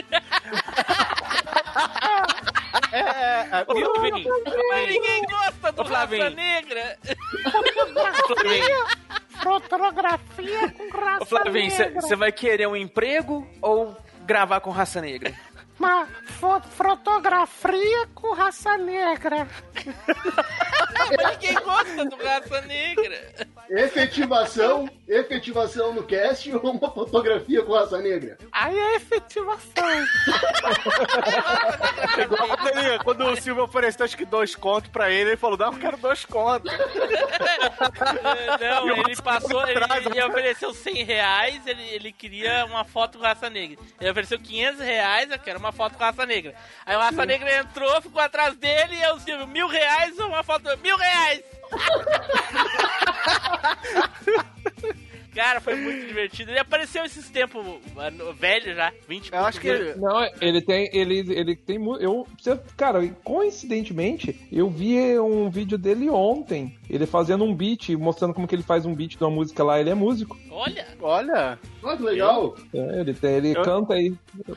É, 2.92 3.64
Ô, 3.66 3.74
Flavinho, 3.74 4.30
Mas 4.70 4.88
ninguém 4.88 5.22
gosta 5.24 5.72
do 5.72 5.84
Flavinho. 5.84 6.22
raça 6.24 6.34
negra. 6.36 6.98
Flavinho, 8.26 8.86
Fotografia 9.42 10.70
com 10.70 10.88
raça 10.96 11.22
ô, 11.22 11.26
Flavinho, 11.26 11.70
negra. 11.78 12.00
você 12.00 12.16
vai 12.16 12.30
querer 12.32 12.66
um 12.68 12.76
emprego 12.76 13.46
ou 13.60 13.96
gravar 14.24 14.60
com 14.60 14.70
raça 14.70 15.00
negra? 15.00 15.34
Uma 15.78 16.06
fo- 16.06 16.60
fotografia 16.70 18.06
com 18.14 18.32
raça 18.32 18.76
negra. 18.78 19.46
Mas 21.08 21.32
ninguém 21.32 21.54
gosta 21.54 22.04
do 22.04 22.16
raça 22.16 22.60
negra. 22.62 23.34
Efetivação, 23.68 24.88
efetivação 25.08 25.92
no 25.92 26.02
cast 26.04 26.54
ou 26.54 26.70
uma 26.72 26.90
fotografia 26.90 27.62
com 27.62 27.72
raça 27.72 27.98
negra? 28.00 28.38
Aí 28.52 28.78
é 28.78 28.96
efetivação. 28.96 30.04
Igual 32.22 32.48
quando, 32.56 32.68
ele- 32.78 32.98
quando 33.00 33.26
o 33.26 33.36
Silvio 33.36 33.64
ofereceu 33.64 34.04
acho 34.04 34.16
que 34.16 34.24
dois 34.24 34.54
contos 34.54 34.88
pra 34.90 35.10
ele, 35.10 35.30
ele 35.30 35.36
falou, 35.36 35.56
não, 35.58 35.72
eu 35.72 35.78
quero 35.78 35.96
dois 35.96 36.24
contos. 36.24 36.70
Não, 38.60 38.88
ele 38.96 39.16
passou, 39.22 39.66
ele, 39.68 39.80
ele 40.06 40.22
ofereceu 40.24 40.72
100 40.72 41.04
reais, 41.04 41.66
ele, 41.66 41.82
ele 41.88 42.12
queria 42.12 42.64
uma 42.66 42.84
foto 42.84 43.18
com 43.18 43.24
raça 43.24 43.48
negra. 43.50 43.78
Ele 44.00 44.10
ofereceu 44.10 44.38
500 44.38 44.80
reais, 44.80 45.30
eu 45.30 45.38
quero 45.38 45.60
uma 45.64 45.72
foto 45.72 45.96
com 45.96 46.04
raça 46.04 46.26
negra. 46.26 46.54
Aí 46.84 46.94
o 46.96 47.00
raça 47.00 47.24
negra 47.24 47.58
entrou, 47.58 48.02
ficou 48.02 48.20
atrás 48.20 48.56
dele 48.56 48.94
e 48.96 49.02
eu, 49.02 49.18
Silvio, 49.20 49.46
mil 49.46 49.66
reais 49.66 50.18
ou 50.18 50.28
uma 50.28 50.42
foto... 50.42 50.64
Mil 50.78 50.96
reais! 50.96 51.42
Cara, 55.34 55.60
foi 55.60 55.74
muito 55.74 56.06
divertido. 56.06 56.52
Ele 56.52 56.60
apareceu 56.60 57.04
esses 57.04 57.28
tempos 57.28 57.64
velho 58.38 58.74
já, 58.74 58.92
20 59.08 59.32
Eu 59.32 59.44
acho 59.44 59.60
que 59.60 59.66
ele, 59.66 59.94
Não, 59.96 60.24
ele 60.40 60.62
tem. 60.62 60.88
Ele, 60.92 61.18
ele 61.18 61.56
tem. 61.56 61.76
Eu, 62.00 62.26
cara, 62.76 63.04
coincidentemente, 63.24 64.46
eu 64.52 64.70
vi 64.70 65.18
um 65.18 65.50
vídeo 65.50 65.76
dele 65.76 66.08
ontem. 66.08 66.78
Ele 66.88 67.04
fazendo 67.04 67.42
um 67.42 67.54
beat, 67.54 67.90
mostrando 67.90 68.32
como 68.32 68.46
que 68.46 68.54
ele 68.54 68.62
faz 68.62 68.86
um 68.86 68.94
beat 68.94 69.16
de 69.16 69.24
uma 69.24 69.30
música 69.30 69.64
lá. 69.64 69.80
Ele 69.80 69.90
é 69.90 69.94
músico. 69.94 70.38
Olha! 70.50 70.86
olha, 71.00 71.58
Olha 71.84 71.96
que 71.96 72.02
legal. 72.02 72.56
É, 72.72 73.00
ele 73.00 73.12
tem, 73.14 73.34
ele 73.34 73.52
Eu- 73.56 73.62
canta 73.62 73.94
aí. 73.94 74.14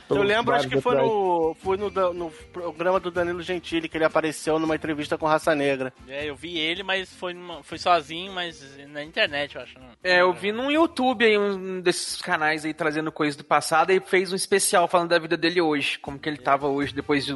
eu 0.09 0.23
lembro, 0.23 0.55
acho 0.55 0.67
que 0.67 0.79
foi 0.79 0.95
no, 0.95 1.55
foi 1.61 1.75
no, 1.77 1.89
no 2.13 2.31
programa 2.53 2.99
do 2.99 3.11
Danilo 3.11 3.41
Gentili 3.41 3.89
que 3.89 3.97
ele 3.97 4.05
apareceu 4.05 4.57
numa 4.57 4.75
entrevista 4.75 5.17
com 5.17 5.25
raça 5.25 5.53
negra. 5.53 5.93
É, 6.07 6.29
eu 6.29 6.35
vi 6.35 6.57
ele, 6.57 6.83
mas 6.83 7.13
foi, 7.13 7.33
numa- 7.33 7.61
foi 7.63 7.77
sozinho, 7.77 8.31
mas 8.31 8.63
na 8.87 9.03
internet, 9.03 9.55
eu 9.55 9.61
acho. 9.61 9.77
Não. 9.77 9.87
É, 10.03 10.21
eu 10.21 10.31
vi 10.33 10.51
num 10.51 10.71
YouTube 10.71 11.25
aí, 11.25 11.37
um 11.37 11.81
desses 11.81 12.21
canais 12.21 12.63
aí 12.63 12.73
trazendo 12.73 13.11
coisas 13.11 13.35
do 13.35 13.43
passado 13.43 13.91
e 13.91 13.99
fez 13.99 14.31
um 14.31 14.35
especial 14.35 14.87
falando 14.87 15.09
da 15.09 15.19
vida 15.19 15.35
dele 15.35 15.59
hoje, 15.61 15.97
como 15.99 16.17
que 16.17 16.29
ele 16.29 16.37
tava 16.37 16.67
hoje, 16.67 16.93
depois 16.93 17.25
de, 17.25 17.35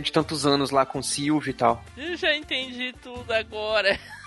de 0.00 0.12
tantos 0.12 0.44
anos 0.46 0.70
lá 0.70 0.84
com 0.84 0.98
o 0.98 1.02
Silvio 1.02 1.50
e 1.50 1.54
tal. 1.54 1.82
Eu 1.96 2.16
já 2.16 2.36
entendi 2.36 2.92
tudo 3.02 3.32
agora. 3.32 3.98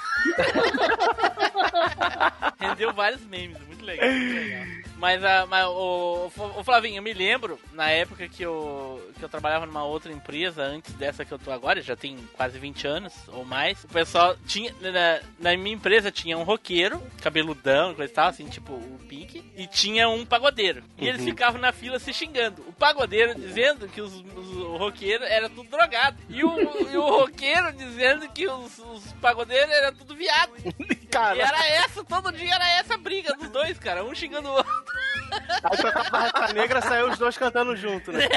Rendeu 2.60 2.94
vários 2.94 3.24
memes, 3.26 3.58
muito 3.68 3.84
legal, 3.86 4.10
muito 4.10 4.34
legal. 4.34 4.64
Mas, 5.00 5.24
a, 5.24 5.46
mas 5.46 5.66
o, 5.66 6.30
o 6.58 6.64
Flavinho, 6.64 6.98
eu 6.98 7.02
me 7.02 7.14
lembro, 7.14 7.58
na 7.72 7.90
época 7.90 8.28
que 8.28 8.44
eu, 8.44 9.02
que 9.18 9.24
eu 9.24 9.30
trabalhava 9.30 9.66
numa 9.66 9.84
outra 9.86 10.12
empresa, 10.12 10.62
antes 10.62 10.94
dessa 10.94 11.24
que 11.24 11.32
eu 11.32 11.40
tô 11.40 11.52
agora, 11.52 11.82
já 11.82 11.96
tem 11.96 12.18
quase 12.34 12.60
20 12.60 12.86
anos 12.86 13.14
ou 13.30 13.46
mais, 13.46 13.82
o 13.86 13.88
pessoal 13.88 14.36
tinha. 14.46 14.76
Na, 14.82 15.22
na 15.52 15.58
minha 15.58 15.74
empresa 15.76 16.12
tinha 16.12 16.38
um 16.38 16.44
roqueiro, 16.44 17.02
cabeludão, 17.22 17.96
coisa 17.96 18.12
e 18.12 18.16
tal, 18.16 18.28
assim, 18.28 18.48
tipo 18.50 18.74
o 18.74 19.00
Pink, 19.08 19.42
e 19.56 19.66
tinha 19.68 20.10
um 20.10 20.26
pagodeiro. 20.26 20.84
E 20.98 21.08
eles 21.08 21.22
Uhum. 21.22 21.28
ficavam 21.28 21.62
na 21.62 21.72
fila 21.72 21.98
se 21.98 22.14
xingando. 22.14 22.62
O 22.68 22.74
pagodeiro 22.74 23.34
dizendo 23.40 23.88
que 23.88 24.02
os, 24.02 24.14
os 24.14 24.50
o 24.58 24.76
roqueiro 24.78 25.24
era 25.24 25.50
tudo 25.50 25.70
drogado. 25.70 26.18
E 26.30 26.44
o, 26.44 26.92
e 26.92 26.98
o 26.98 27.10
roqueiro 27.10 27.72
dizendo 27.72 28.28
que 28.30 28.48
os, 28.48 28.78
os 28.80 29.14
pagodeiros 29.14 29.72
era 29.74 29.92
tudo 29.94 30.14
viado. 30.16 30.52
Cara. 31.10 31.38
E 31.38 31.42
era 31.42 31.66
essa, 31.70 32.04
todo 32.04 32.32
dia 32.32 32.54
era 32.54 32.70
essa 32.80 32.96
briga 32.96 33.34
dos 33.34 33.50
dois, 33.50 33.80
cara. 33.80 34.04
Um 34.06 34.14
xingando 34.14 34.48
o 34.48 34.52
outro. 34.54 34.89
Aí 35.64 35.78
tocava 35.78 36.18
a 36.18 36.20
Raça 36.30 36.54
Negra, 36.54 36.82
saiu 36.82 37.10
os 37.10 37.18
dois 37.18 37.38
cantando 37.38 37.76
junto, 37.76 38.12
né? 38.12 38.28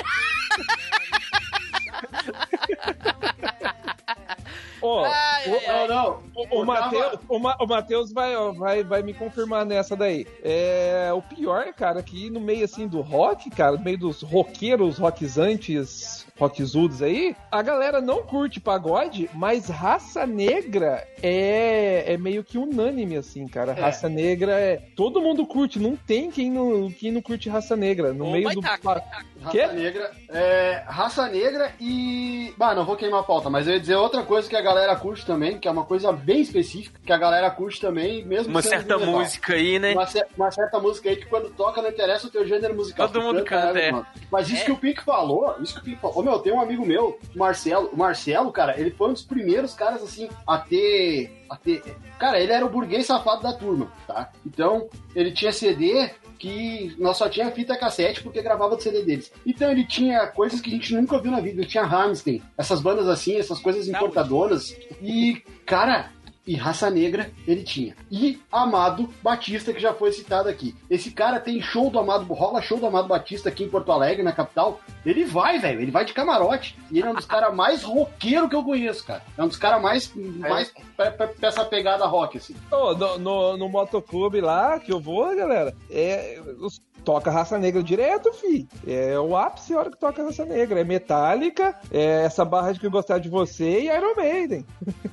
Ó, 4.84 5.05
Ai, 5.05 5.48
o- 5.48 5.55
ai, 5.55 5.66
ai. 5.68 5.88
Não. 5.88 6.22
O, 6.34 6.62
o 6.62 6.66
Matheus, 6.66 7.18
o, 7.28 7.38
Ma- 7.38 7.57
o 7.61 7.66
Matheus 7.68 8.12
vai, 8.12 8.34
ó, 8.34 8.50
vai, 8.53 8.82
vai 8.82 9.00
me 9.00 9.14
confirmar 9.14 9.64
nessa 9.64 9.94
daí. 9.96 10.26
É, 10.42 11.11
o 11.14 11.22
pior, 11.22 11.72
cara, 11.72 12.03
que 12.03 12.28
no 12.28 12.40
meio 12.40 12.64
assim 12.64 12.88
do 12.88 13.00
rock, 13.00 13.48
cara, 13.50 13.76
no 13.76 13.84
meio 13.84 13.96
dos 13.98 14.22
roqueiros, 14.22 14.98
rockzantes, 14.98 16.26
rockzudos 16.43 17.01
aí, 17.03 17.36
a 17.51 17.62
galera 17.62 18.01
não 18.01 18.22
curte 18.22 18.59
pagode, 18.59 19.30
mas 19.32 19.68
raça 19.68 20.26
negra 20.26 21.07
é, 21.22 22.12
é 22.14 22.16
meio 22.18 22.43
que 22.43 22.59
unânime, 22.59 23.16
assim, 23.16 23.47
cara. 23.47 23.72
É. 23.72 23.80
Raça 23.80 24.09
negra 24.09 24.59
é. 24.59 24.76
Todo 24.97 25.20
mundo 25.20 25.47
curte, 25.47 25.78
não 25.78 25.95
tem 25.97 26.30
quem 26.30 26.51
não, 26.51 26.90
quem 26.90 27.12
não 27.12 27.22
curte 27.22 27.49
raça 27.49 27.76
negra. 27.76 28.12
No 28.12 28.26
Ô, 28.26 28.32
meio 28.32 28.49
do. 28.51 28.61
baitaca, 28.61 28.82
pa- 28.82 28.95
baitaca. 28.95 29.26
Raça 29.43 29.51
Quê? 29.59 29.66
negra. 29.68 30.11
É, 30.28 30.82
raça 30.86 31.28
negra 31.28 31.72
e. 31.80 32.53
Bah, 32.57 32.74
não 32.74 32.84
vou 32.84 32.97
queimar 32.97 33.20
a 33.20 33.24
pauta, 33.24 33.49
mas 33.51 33.66
eu 33.66 33.74
ia 33.74 33.80
dizer 33.80 33.97
outra 33.97 34.22
coisa 34.22 34.49
que 34.49 34.55
a 34.57 34.61
galera 34.61 34.95
curte 34.97 35.24
também, 35.26 35.59
que 35.59 35.66
é 35.66 35.70
uma 35.70 35.84
coisa 35.84 36.12
bem 36.12 36.40
específica, 36.40 37.01
que 37.05 37.12
a 37.12 37.16
galera 37.18 37.51
curte 37.51 37.80
também, 37.80 38.24
mesmo 38.24 38.51
Uma 38.51 38.62
certa 38.62 38.97
metal. 38.99 39.14
música 39.14 39.55
aí, 39.55 39.78
né? 39.78 39.93
Uma, 39.93 40.07
cer- 40.07 40.26
uma 40.36 40.51
certa 40.51 40.78
música 40.78 41.09
aí 41.09 41.16
que 41.16 41.26
quando 41.26 41.51
toca 41.51 41.82
não 41.82 41.88
interessa 41.90 42.26
o 42.26 42.30
teu 42.30 42.47
gênero 42.47 42.74
musical. 42.74 43.09
Todo 43.09 43.22
mundo 43.22 43.45
canta, 43.45 43.78
é. 43.78 43.90
mano. 43.93 44.07
Mas 44.30 44.49
isso 44.49 44.62
É. 44.62 44.64
que 44.64 44.72
o 44.72 44.76
Pink 44.76 45.03
falou, 45.05 45.57
isso 45.61 45.74
que 45.74 45.80
o 45.80 45.84
Pink 45.84 46.01
falou. 46.01 46.18
Ô, 46.18 46.22
meu, 46.22 46.32
tem 46.39 46.53
um 46.53 46.61
amigo 46.61 46.85
meu, 46.85 47.18
o 47.35 47.39
Marcelo. 47.39 47.89
O 47.93 47.97
Marcelo, 47.97 48.53
cara, 48.53 48.78
ele 48.78 48.91
foi 48.91 49.11
um 49.11 49.12
dos 49.12 49.22
primeiros 49.22 49.74
caras, 49.74 50.03
assim, 50.03 50.28
a 50.47 50.59
ter. 50.59 51.45
A 51.49 51.57
ter... 51.57 51.83
Cara, 52.18 52.41
ele 52.41 52.53
era 52.53 52.64
o 52.64 52.70
burguês 52.70 53.07
safado 53.07 53.43
da 53.43 53.53
turma, 53.53 53.93
tá? 54.07 54.30
Então, 54.47 54.89
ele 55.14 55.33
tinha 55.33 55.53
CD 55.53 56.11
que 56.43 56.93
nós 56.99 57.16
só 57.16 57.28
tinha 57.28 57.53
fita 57.53 57.78
cassete 57.78 58.20
porque 58.20 58.43
gravava 58.43 58.74
do 58.74 58.83
CD 58.83 59.03
deles. 59.03 59.30
Então 59.47 59.70
ele 59.70 59.85
tinha 59.85 60.26
coisas 60.26 60.61
que 60.61 60.70
a 60.70 60.72
gente 60.72 60.93
nunca 60.93 61.20
viu 61.20 61.30
na 61.30 61.39
vida. 61.39 61.61
Ele 61.61 61.68
tinha 61.68 61.85
Rammstein, 61.85 62.43
essas 62.59 62.80
bandas 62.80 63.07
assim, 63.07 63.37
essas 63.37 63.61
coisas 63.61 63.87
importadoras. 63.87 64.76
E, 65.01 65.41
cara, 65.64 66.11
e 66.47 66.55
Raça 66.57 66.90
Negra 66.90 67.30
ele 67.47 67.62
tinha. 67.62 67.95
E 68.11 68.40
Amado 68.51 69.09
Batista, 69.22 69.72
que 69.72 69.80
já 69.80 69.93
foi 69.95 70.11
citado 70.12 70.49
aqui. 70.49 70.74
Esse 70.90 71.11
cara 71.11 71.38
tem 71.40 71.61
show 71.62 71.88
do 71.90 71.99
Amado, 71.99 72.24
rola 72.34 72.61
show 72.61 72.78
do 72.78 72.86
Amado 72.86 73.07
Batista 73.09 73.49
aqui 73.49 73.64
em 73.64 73.68
Porto 73.68 73.93
Alegre, 73.93 74.22
na 74.22 74.32
capital. 74.32 74.80
Ele 75.07 75.24
vai, 75.24 75.59
velho, 75.59 75.80
ele 75.80 75.90
vai 75.90 76.05
de 76.05 76.12
camarote. 76.12 76.76
E 76.90 76.99
ele 76.99 77.07
é 77.07 77.11
um 77.11 77.14
dos 77.14 77.26
caras 77.26 77.55
mais 77.55 77.82
roqueiro 77.82 78.49
que 78.49 78.57
eu 78.57 78.62
conheço, 78.64 79.05
cara. 79.07 79.22
É 79.38 79.43
um 79.43 79.49
dos 79.49 79.57
caras 79.57 79.80
mais, 79.82 80.12
mais 80.14 80.72
pe- 80.97 81.11
pe- 81.12 81.26
peça 81.40 81.64
pegada 81.64 82.07
rock, 82.07 82.38
assim. 82.38 82.55
Ô, 82.70 82.93
no, 82.95 83.18
no, 83.18 83.57
no 83.57 83.68
motoclube 83.68 84.40
lá 84.40 84.78
que 84.80 84.93
eu 84.93 85.01
vou, 85.01 85.34
galera, 85.36 85.74
é, 85.90 86.40
os- 86.61 86.80
toca 87.05 87.30
raça 87.32 87.59
negra 87.59 87.82
direto, 87.82 88.32
fi. 88.32 88.68
É 88.86 89.18
o 89.18 89.36
ápice 89.36 89.74
a 89.74 89.78
hora 89.78 89.90
que 89.90 89.99
toca 89.99 90.22
raça 90.22 90.45
negra. 90.45 90.80
É 90.80 90.84
Metallica, 90.84 91.76
é 91.90 92.22
essa 92.24 92.45
barra 92.45 92.72
de 92.72 92.78
que 92.80 92.86
eu 92.86 92.90
gostar 92.93 93.18
de 93.18 93.28
você 93.28 93.80
e 93.80 93.86
Iron 93.86 94.14
Maiden. 94.16 94.64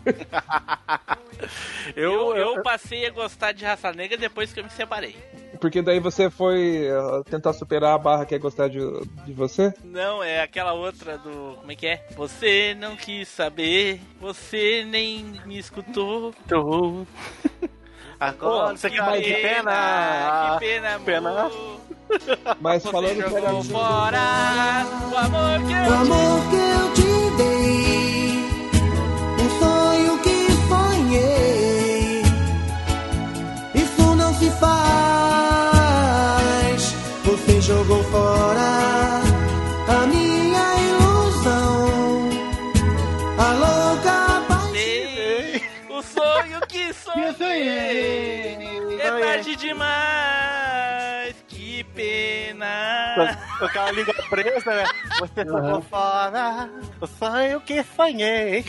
Eu, 1.96 2.36
eu 2.36 2.62
passei 2.62 3.06
a 3.06 3.10
gostar 3.12 3.52
de 3.54 3.64
raça 3.64 3.92
negra 3.94 4.18
depois 4.18 4.52
que 4.52 4.60
eu 4.60 4.64
me 4.64 4.70
separei. 4.70 5.16
Porque 5.62 5.82
daí 5.82 6.00
você 6.00 6.30
foi 6.30 6.88
uh, 6.92 7.24
tentar 7.24 7.54
superar 7.54 7.94
a 7.96 7.98
barra 7.98 8.26
que 8.26 8.36
é 8.36 8.40
gostar 8.40 8.68
de, 8.70 8.80
de 9.26 9.34
você? 9.34 9.74
Não, 9.84 10.24
é 10.24 10.42
aquela 10.42 10.74
outra 10.74 11.18
do. 11.18 11.58
Como 11.60 11.72
é 11.72 11.76
que 11.76 11.88
é? 11.88 12.06
Você 12.16 12.76
não 12.80 12.96
quis 12.96 13.28
saber, 13.28 14.00
você 14.20 14.84
nem 14.88 15.24
me 15.46 15.58
escutou. 15.58 16.34
Tô. 16.48 17.06
Agora, 18.20 18.76
você 18.76 18.90
quer 18.90 19.02
mas- 19.02 19.24
que 19.26 19.34
pena? 19.34 20.58
Que 20.60 20.66
pena, 20.66 21.00
Pena. 21.06 21.30
amor. 21.46 21.80
Mas 22.60 22.84
falando 22.84 23.16
jogou 23.16 23.30
seriamente- 23.32 23.72
fora 23.72 24.20
o 25.12 25.18
amor 25.18 25.68
que 25.68 25.74
O 25.74 25.78
eu 25.78 25.94
amor 25.94 26.50
que 26.50 26.56
eu 26.56 26.94
te 26.94 27.38
dei, 27.38 28.09
sonhei. 31.10 32.22
Isso 33.74 34.16
não 34.16 34.34
se 34.36 34.50
faz. 34.52 34.70
Você 37.24 37.62
jogou 37.62 38.04
fora 38.06 39.22
a 39.88 40.06
minha 40.08 40.76
ilusão, 40.90 42.30
a 43.38 43.54
louca 43.54 44.42
paixão. 44.48 45.98
O 45.98 46.02
sonho 46.02 46.60
que 46.68 46.94
sonhei. 46.94 48.58
É 49.02 49.10
tarde 49.20 49.56
demais. 49.56 50.59
Pena. 52.00 53.38
Com 53.60 53.66
aquela 53.66 53.92
língua 53.92 54.14
presa, 54.30 54.74
né? 54.74 54.86
Você 55.20 55.46
jogou 55.46 55.82
fora 55.82 56.70
o 57.02 57.06
sonho 57.08 57.60
que 57.62 57.84
sonhei. 57.84 58.66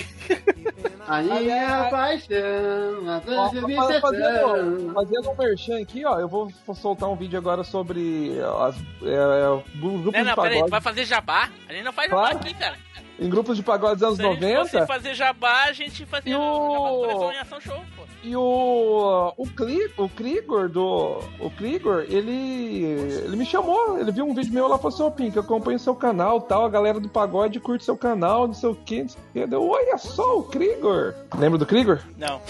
A 1.06 1.22
minha 1.22 1.88
paixão, 1.90 3.08
a 3.08 3.20
tua 3.20 3.34
fa- 3.50 3.58
obsessão. 3.58 4.00
Fazendo, 4.00 4.92
fazendo 4.94 5.30
um 5.30 5.36
merchan 5.36 5.80
aqui, 5.80 6.04
ó, 6.04 6.18
eu 6.18 6.28
vou 6.28 6.50
soltar 6.74 7.08
um 7.08 7.16
vídeo 7.16 7.38
agora 7.38 7.62
sobre 7.64 8.32
as, 8.62 8.76
é, 9.02 9.78
grupos 9.78 10.04
Não, 10.06 10.12
de 10.12 10.22
não, 10.22 10.34
peraí, 10.34 10.62
vai 10.68 10.80
fazer 10.80 11.04
jabá? 11.04 11.48
A 11.68 11.72
gente 11.72 11.84
não 11.84 11.92
faz 11.92 12.10
Claro. 12.10 12.28
jabá 12.28 12.40
aqui, 12.40 12.54
cara. 12.54 12.76
Em 13.18 13.28
grupos 13.28 13.56
de 13.56 13.62
pagode 13.62 13.94
dos 14.00 14.02
anos 14.02 14.16
Se 14.16 14.22
a 14.22 14.30
gente 14.32 14.40
90. 14.40 14.62
fosse 14.70 14.86
fazer 14.86 15.14
jabá, 15.14 15.64
a 15.64 15.72
gente 15.72 16.06
fazia 16.06 16.38
o- 16.38 16.72
jabá 16.72 16.88
do 16.90 16.96
coleção 17.00 17.32
em 17.32 17.38
ação 17.38 17.60
show. 17.60 17.84
E 18.22 18.36
o 18.36 19.32
o, 19.36 19.46
Cli, 19.46 19.90
o 19.96 20.08
Krigor 20.08 20.68
do 20.68 21.20
o 21.38 21.50
Krigor, 21.50 22.04
ele 22.08 22.84
ele 22.84 23.36
me 23.36 23.46
chamou, 23.46 23.98
ele 23.98 24.12
viu 24.12 24.26
um 24.26 24.34
vídeo 24.34 24.52
meu 24.52 24.68
lá 24.68 24.76
e 24.76 24.78
falou 24.78 24.94
assim, 24.94 25.02
ô 25.02 25.10
Pink, 25.10 25.36
eu 25.36 25.42
acompanho 25.42 25.78
seu 25.78 25.94
canal, 25.94 26.40
tal, 26.40 26.66
a 26.66 26.68
galera 26.68 27.00
do 27.00 27.08
pagode 27.08 27.58
curte 27.60 27.84
seu 27.84 27.96
canal, 27.96 28.46
não 28.46 28.54
sei 28.54 28.68
o 28.68 28.74
que, 28.74 29.02
não 29.02 29.08
sei 29.08 29.20
o 29.20 29.24
que. 29.32 29.46
Deu, 29.46 29.66
olha 29.66 29.96
só 29.96 30.38
o 30.38 30.42
Krigor. 30.42 31.14
Lembra 31.38 31.58
do 31.58 31.64
Krigor? 31.64 32.00
Não. 32.18 32.40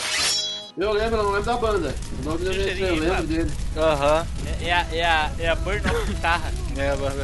Eu 0.77 0.93
lembro, 0.93 1.19
eu 1.19 1.25
não 1.25 1.31
lembro 1.33 1.47
da 1.47 1.57
banda. 1.57 1.95
O 2.21 2.25
nome 2.25 2.39
dele 2.45 2.61
eu 2.61 2.65
Cheirinho, 2.65 2.95
lembro 3.01 3.17
sabe? 3.17 3.27
dele. 3.27 3.51
Aham. 3.77 4.27
É, 4.61 4.65
é 4.67 4.73
a, 4.73 4.87
é 4.93 5.05
a, 5.05 5.31
é 5.39 5.49
a 5.49 5.55
Burn 5.57 5.81
of 5.87 6.07
Guitarra. 6.07 6.51
É, 6.77 6.95
mano. 6.97 7.17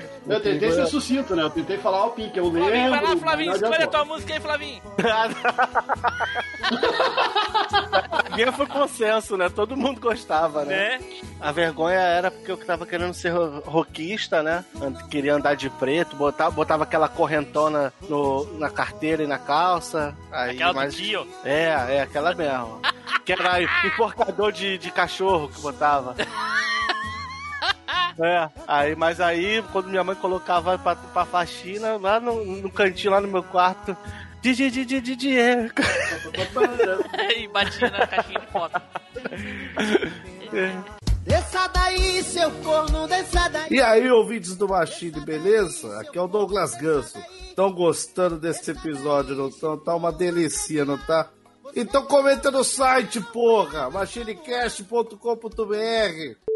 Eu 0.28 0.40
tentei 0.40 0.72
ser 0.72 0.86
sucinto, 0.86 1.36
né? 1.36 1.42
Eu 1.42 1.50
tentei 1.50 1.78
falar 1.78 2.04
o 2.06 2.10
Pink, 2.10 2.36
eu 2.36 2.44
lembro. 2.48 2.62
Flavinho, 2.68 2.90
vai 2.90 3.02
lá, 3.02 3.16
Flavinho, 3.16 3.50
não 3.50 3.56
escolhe 3.56 3.82
a 3.82 3.86
tua 3.86 4.04
música 4.04 4.34
aí, 4.34 4.40
Flavinho. 4.40 4.82
A 8.32 8.34
minha 8.36 8.52
foi 8.52 8.66
consenso, 8.66 9.36
né? 9.36 9.48
Todo 9.48 9.76
mundo 9.76 10.00
gostava, 10.00 10.64
né? 10.64 10.98
Né? 10.98 11.00
A 11.40 11.52
vergonha 11.52 11.98
era 12.00 12.30
porque 12.30 12.50
eu 12.50 12.56
tava 12.56 12.84
querendo 12.86 13.14
ser 13.14 13.30
ro- 13.30 13.62
roquista, 13.64 14.42
né? 14.42 14.64
Queria 15.10 15.34
andar 15.34 15.54
de 15.54 15.70
preto, 15.70 16.16
botava, 16.16 16.50
botava 16.50 16.82
aquela 16.84 17.08
correntona 17.08 17.92
no, 18.08 18.44
na 18.58 18.68
carteira 18.68 19.22
e 19.22 19.26
na 19.26 19.38
calça. 19.38 20.14
Aí, 20.32 20.50
Aquela 20.56 20.72
do 20.72 20.76
mas- 20.76 20.94
tio. 20.94 21.26
É, 21.44 21.96
é 21.96 22.00
aquela 22.02 22.34
mesmo. 22.34 22.80
que 23.24 23.32
era 23.32 23.62
enforcador 23.86 24.52
de, 24.52 24.76
de 24.78 24.90
cachorro 24.90 25.48
que 25.48 25.60
botava. 25.60 26.14
É, 28.18 28.48
aí, 28.66 28.96
mas 28.96 29.20
aí, 29.20 29.62
quando 29.72 29.88
minha 29.88 30.02
mãe 30.02 30.16
colocava 30.16 30.78
pra, 30.78 30.96
pra 30.96 31.26
faxina, 31.26 31.98
lá 31.98 32.18
no, 32.18 32.44
no 32.44 32.70
cantinho, 32.70 33.12
lá 33.12 33.20
no 33.20 33.28
meu 33.28 33.42
quarto, 33.42 33.96
Didi, 34.40 34.70
Didi, 34.70 35.00
Didi, 35.00 35.38
é. 35.38 35.68
e 37.36 37.48
batia 37.48 37.90
na 37.90 38.06
caixinha 38.06 38.40
de 38.40 38.46
foto. 38.46 38.80
Desça 41.24 41.66
daí, 41.66 42.22
seu 42.22 42.50
corno, 42.62 43.08
desça 43.08 43.48
daí. 43.48 43.66
E 43.68 43.82
aí, 43.82 44.08
ouvintes 44.08 44.54
do 44.54 44.68
Machine, 44.68 45.18
beleza? 45.20 46.00
Aqui 46.00 46.16
é 46.16 46.22
o 46.22 46.28
Douglas 46.28 46.76
Ganso. 46.76 47.18
Estão 47.48 47.72
gostando 47.72 48.38
desse 48.38 48.70
episódio, 48.70 49.34
não 49.34 49.48
estão? 49.48 49.76
Tá 49.76 49.96
uma 49.96 50.12
delícia, 50.12 50.84
não 50.84 50.96
tá? 50.96 51.28
Então 51.74 52.06
comenta 52.06 52.50
no 52.50 52.62
site, 52.62 53.20
porra! 53.20 53.90
machinecast.com.br 53.90 56.55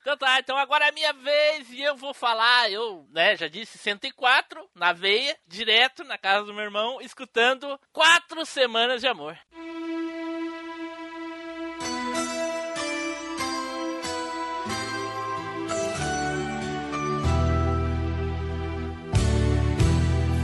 então 0.00 0.16
tá, 0.16 0.38
então 0.38 0.56
agora 0.56 0.86
é 0.86 0.88
a 0.88 0.92
minha 0.92 1.12
vez 1.12 1.70
e 1.70 1.82
eu 1.82 1.96
vou 1.96 2.14
falar, 2.14 2.70
eu, 2.70 3.06
né, 3.10 3.36
já 3.36 3.48
disse 3.48 3.76
104 3.76 4.68
na 4.74 4.92
veia, 4.92 5.36
direto 5.46 6.04
na 6.04 6.16
casa 6.16 6.46
do 6.46 6.54
meu 6.54 6.64
irmão, 6.64 7.00
escutando 7.00 7.78
quatro 7.92 8.46
semanas 8.46 9.00
de 9.00 9.08
amor. 9.08 9.36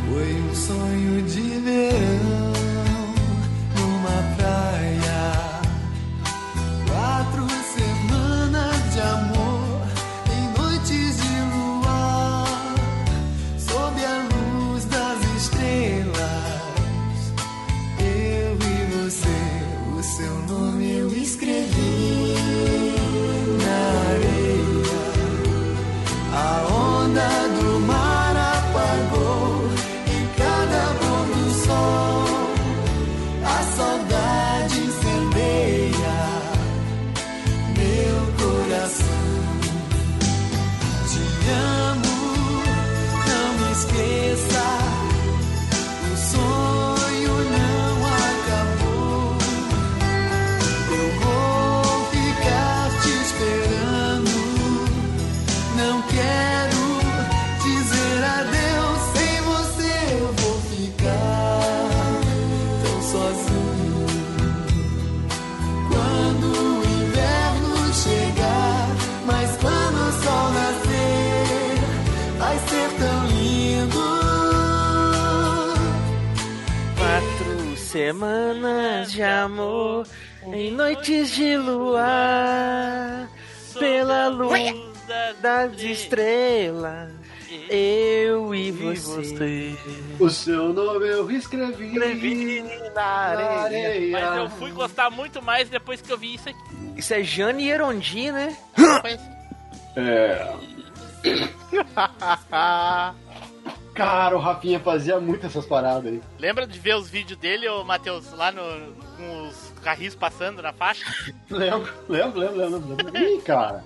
Foi 0.09 0.35
um 0.35 0.55
sonho 0.55 1.23
de 1.23 1.61
ver 1.61 2.14
semanas 78.05 79.13
de 79.13 79.23
amor 79.23 80.07
em 80.53 80.71
noites 80.71 81.31
de 81.31 81.57
luar, 81.57 83.31
pela 83.79 84.29
luz 84.29 84.61
das 85.41 85.81
estrelas, 85.81 87.11
eu 87.71 88.55
e 88.55 88.71
você. 88.71 89.75
O 90.21 90.29
seu 90.29 90.75
nome 90.75 91.09
eu 91.09 91.31
escrevi, 91.31 92.63
na 92.95 93.05
areia. 93.05 94.13
Mas 94.13 94.39
eu 94.39 94.51
fui 94.51 94.71
gostar 94.71 95.09
muito 95.09 95.41
mais 95.41 95.71
depois 95.71 96.03
que 96.03 96.13
eu 96.13 96.19
vi 96.19 96.35
isso 96.35 96.51
aqui. 96.51 96.61
Isso 96.97 97.15
é 97.15 97.23
Jane 97.23 97.71
Erondi, 97.71 98.31
né? 98.31 98.55
É. 99.97 100.53
Cara, 103.95 104.37
o 104.37 104.41
Rafinha 104.41 104.81
fazia 104.81 105.21
muito 105.21 105.47
essas 105.47 105.65
paradas 105.65 106.13
aí. 106.13 106.21
Lembra 106.39 106.67
de 106.67 106.79
ver 106.79 106.97
os 106.97 107.09
vídeos 107.09 107.39
dele, 107.39 107.69
ô 107.69 107.85
Matheus, 107.85 108.33
lá 108.33 108.51
no, 108.51 108.93
com 109.17 109.49
os 109.49 109.73
carris 109.83 110.17
passando 110.17 110.61
na 110.61 110.73
faixa? 110.73 111.05
Lembro, 111.49 111.93
lembro, 112.09 112.41
lembro, 112.41 112.57
lembro. 112.57 112.97
lembro. 112.97 113.19
Ih, 113.19 113.41
cara. 113.43 113.85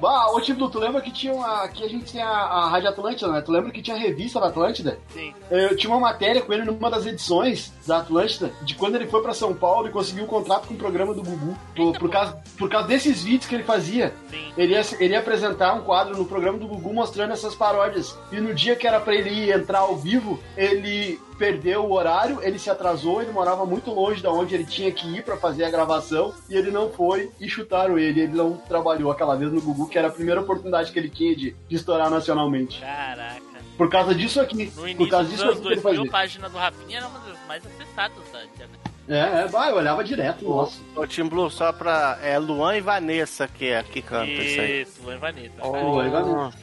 Bah, 0.00 0.30
ô 0.32 0.40
Tiblu, 0.40 0.70
tu 0.70 0.78
lembra 0.78 1.00
que 1.00 1.10
tinha 1.10 1.32
uma. 1.32 1.64
Aqui 1.64 1.84
a 1.84 1.88
gente 1.88 2.12
tem 2.12 2.22
a, 2.22 2.28
a 2.28 2.68
Rádio 2.68 2.88
Atlântida, 2.88 3.32
né? 3.32 3.40
Tu 3.40 3.50
lembra 3.50 3.70
que 3.70 3.82
tinha 3.82 3.96
a 3.96 3.98
revista 3.98 4.40
da 4.40 4.46
Atlântida? 4.48 4.98
Sim. 5.12 5.34
Eu 5.50 5.76
tinha 5.76 5.92
uma 5.92 6.00
matéria 6.00 6.40
com 6.40 6.52
ele 6.52 6.64
numa 6.64 6.90
das 6.90 7.06
edições 7.06 7.72
da 7.86 7.98
Atlântida, 7.98 8.52
de 8.62 8.74
quando 8.74 8.94
ele 8.94 9.06
foi 9.06 9.22
pra 9.22 9.34
São 9.34 9.54
Paulo 9.54 9.88
e 9.88 9.90
conseguiu 9.90 10.24
um 10.24 10.28
contrato 10.28 10.68
com 10.68 10.74
o 10.74 10.78
programa 10.78 11.14
do 11.14 11.22
Gugu. 11.22 11.56
Por, 11.74 11.98
por 11.98 12.10
causa, 12.10 12.38
por 12.58 12.68
causa 12.68 12.88
desses 12.88 13.22
vídeos 13.22 13.46
que 13.46 13.54
ele 13.54 13.64
fazia. 13.64 14.14
Ele 14.56 14.72
ia, 14.72 14.82
ele 15.00 15.14
ia 15.14 15.20
apresentar 15.20 15.74
um 15.74 15.82
quadro 15.82 16.16
no 16.16 16.24
programa 16.24 16.58
do 16.58 16.68
Gugu 16.68 16.92
mostrando 16.94 17.32
essas 17.32 17.54
paródias. 17.54 18.16
E 18.30 18.40
no 18.40 18.54
dia 18.54 18.76
que 18.76 18.86
era 18.86 19.00
pra 19.00 19.14
ele 19.14 19.30
ir 19.30 19.50
entrar 19.50 19.80
ao 19.80 19.96
vivo, 19.96 20.38
ele 20.56 21.20
perdeu 21.38 21.84
o 21.84 21.92
horário, 21.92 22.40
ele 22.42 22.58
se 22.58 22.68
atrasou, 22.68 23.22
ele 23.22 23.30
morava 23.30 23.64
muito 23.64 23.90
longe 23.92 24.22
da 24.22 24.30
onde 24.30 24.54
ele 24.54 24.64
tinha 24.64 24.90
que 24.90 25.06
ir 25.16 25.22
pra 25.22 25.36
fazer 25.36 25.64
a 25.64 25.70
gravação, 25.70 26.34
e 26.50 26.54
ele 26.56 26.70
não 26.70 26.90
foi 26.90 27.30
e 27.40 27.48
chutaram 27.48 27.98
ele. 27.98 28.20
Ele 28.20 28.36
não 28.36 28.56
trabalhou 28.56 29.10
aquela 29.10 29.36
vez 29.36 29.52
no 29.52 29.60
Gugu, 29.60 29.88
que 29.88 29.96
era 29.98 30.08
a 30.08 30.12
primeira 30.12 30.40
oportunidade 30.40 30.90
que 30.92 30.98
ele 30.98 31.08
tinha 31.08 31.34
de, 31.34 31.54
de 31.68 31.76
estourar 31.76 32.10
nacionalmente. 32.10 32.80
Caraca. 32.80 33.40
Por 33.76 33.88
causa 33.88 34.12
disso 34.12 34.40
aqui. 34.40 34.66
No 34.66 34.72
Por 34.72 34.88
início 34.88 35.08
causa 35.08 35.24
dos 35.28 35.32
disso 35.38 35.48
aqui 35.48 35.60
que 35.60 35.68
ele 35.68 35.80
2000, 35.80 35.90
a 35.90 35.96
fazia. 35.96 36.10
página 36.10 36.48
do 36.48 36.58
Rafinha 36.58 36.98
era 36.98 37.06
uma 37.06 37.18
das 37.20 37.38
mais 37.46 37.64
acessadas 37.64 38.32
da 38.32 38.44
internet. 38.44 38.80
É, 39.08 39.42
é, 39.42 39.46
vai, 39.46 39.70
eu 39.70 39.76
olhava 39.76 40.04
direto, 40.04 40.44
nossa. 40.44 40.80
Ô, 40.94 41.06
Tim 41.06 41.24
Blue, 41.28 41.48
só 41.48 41.72
pra. 41.72 42.18
É 42.20 42.38
Luan 42.38 42.76
e 42.76 42.80
Vanessa 42.80 43.48
que, 43.48 43.68
é, 43.68 43.82
que 43.82 44.02
canta 44.02 44.26
isso 44.30 44.60
aí. 44.60 44.82
Isso, 44.82 45.00
Luan 45.02 45.14
e 45.14 45.18
Vanessa. 45.18 45.64
Luan 45.64 46.06
e 46.06 46.10
Vanessa. 46.10 46.58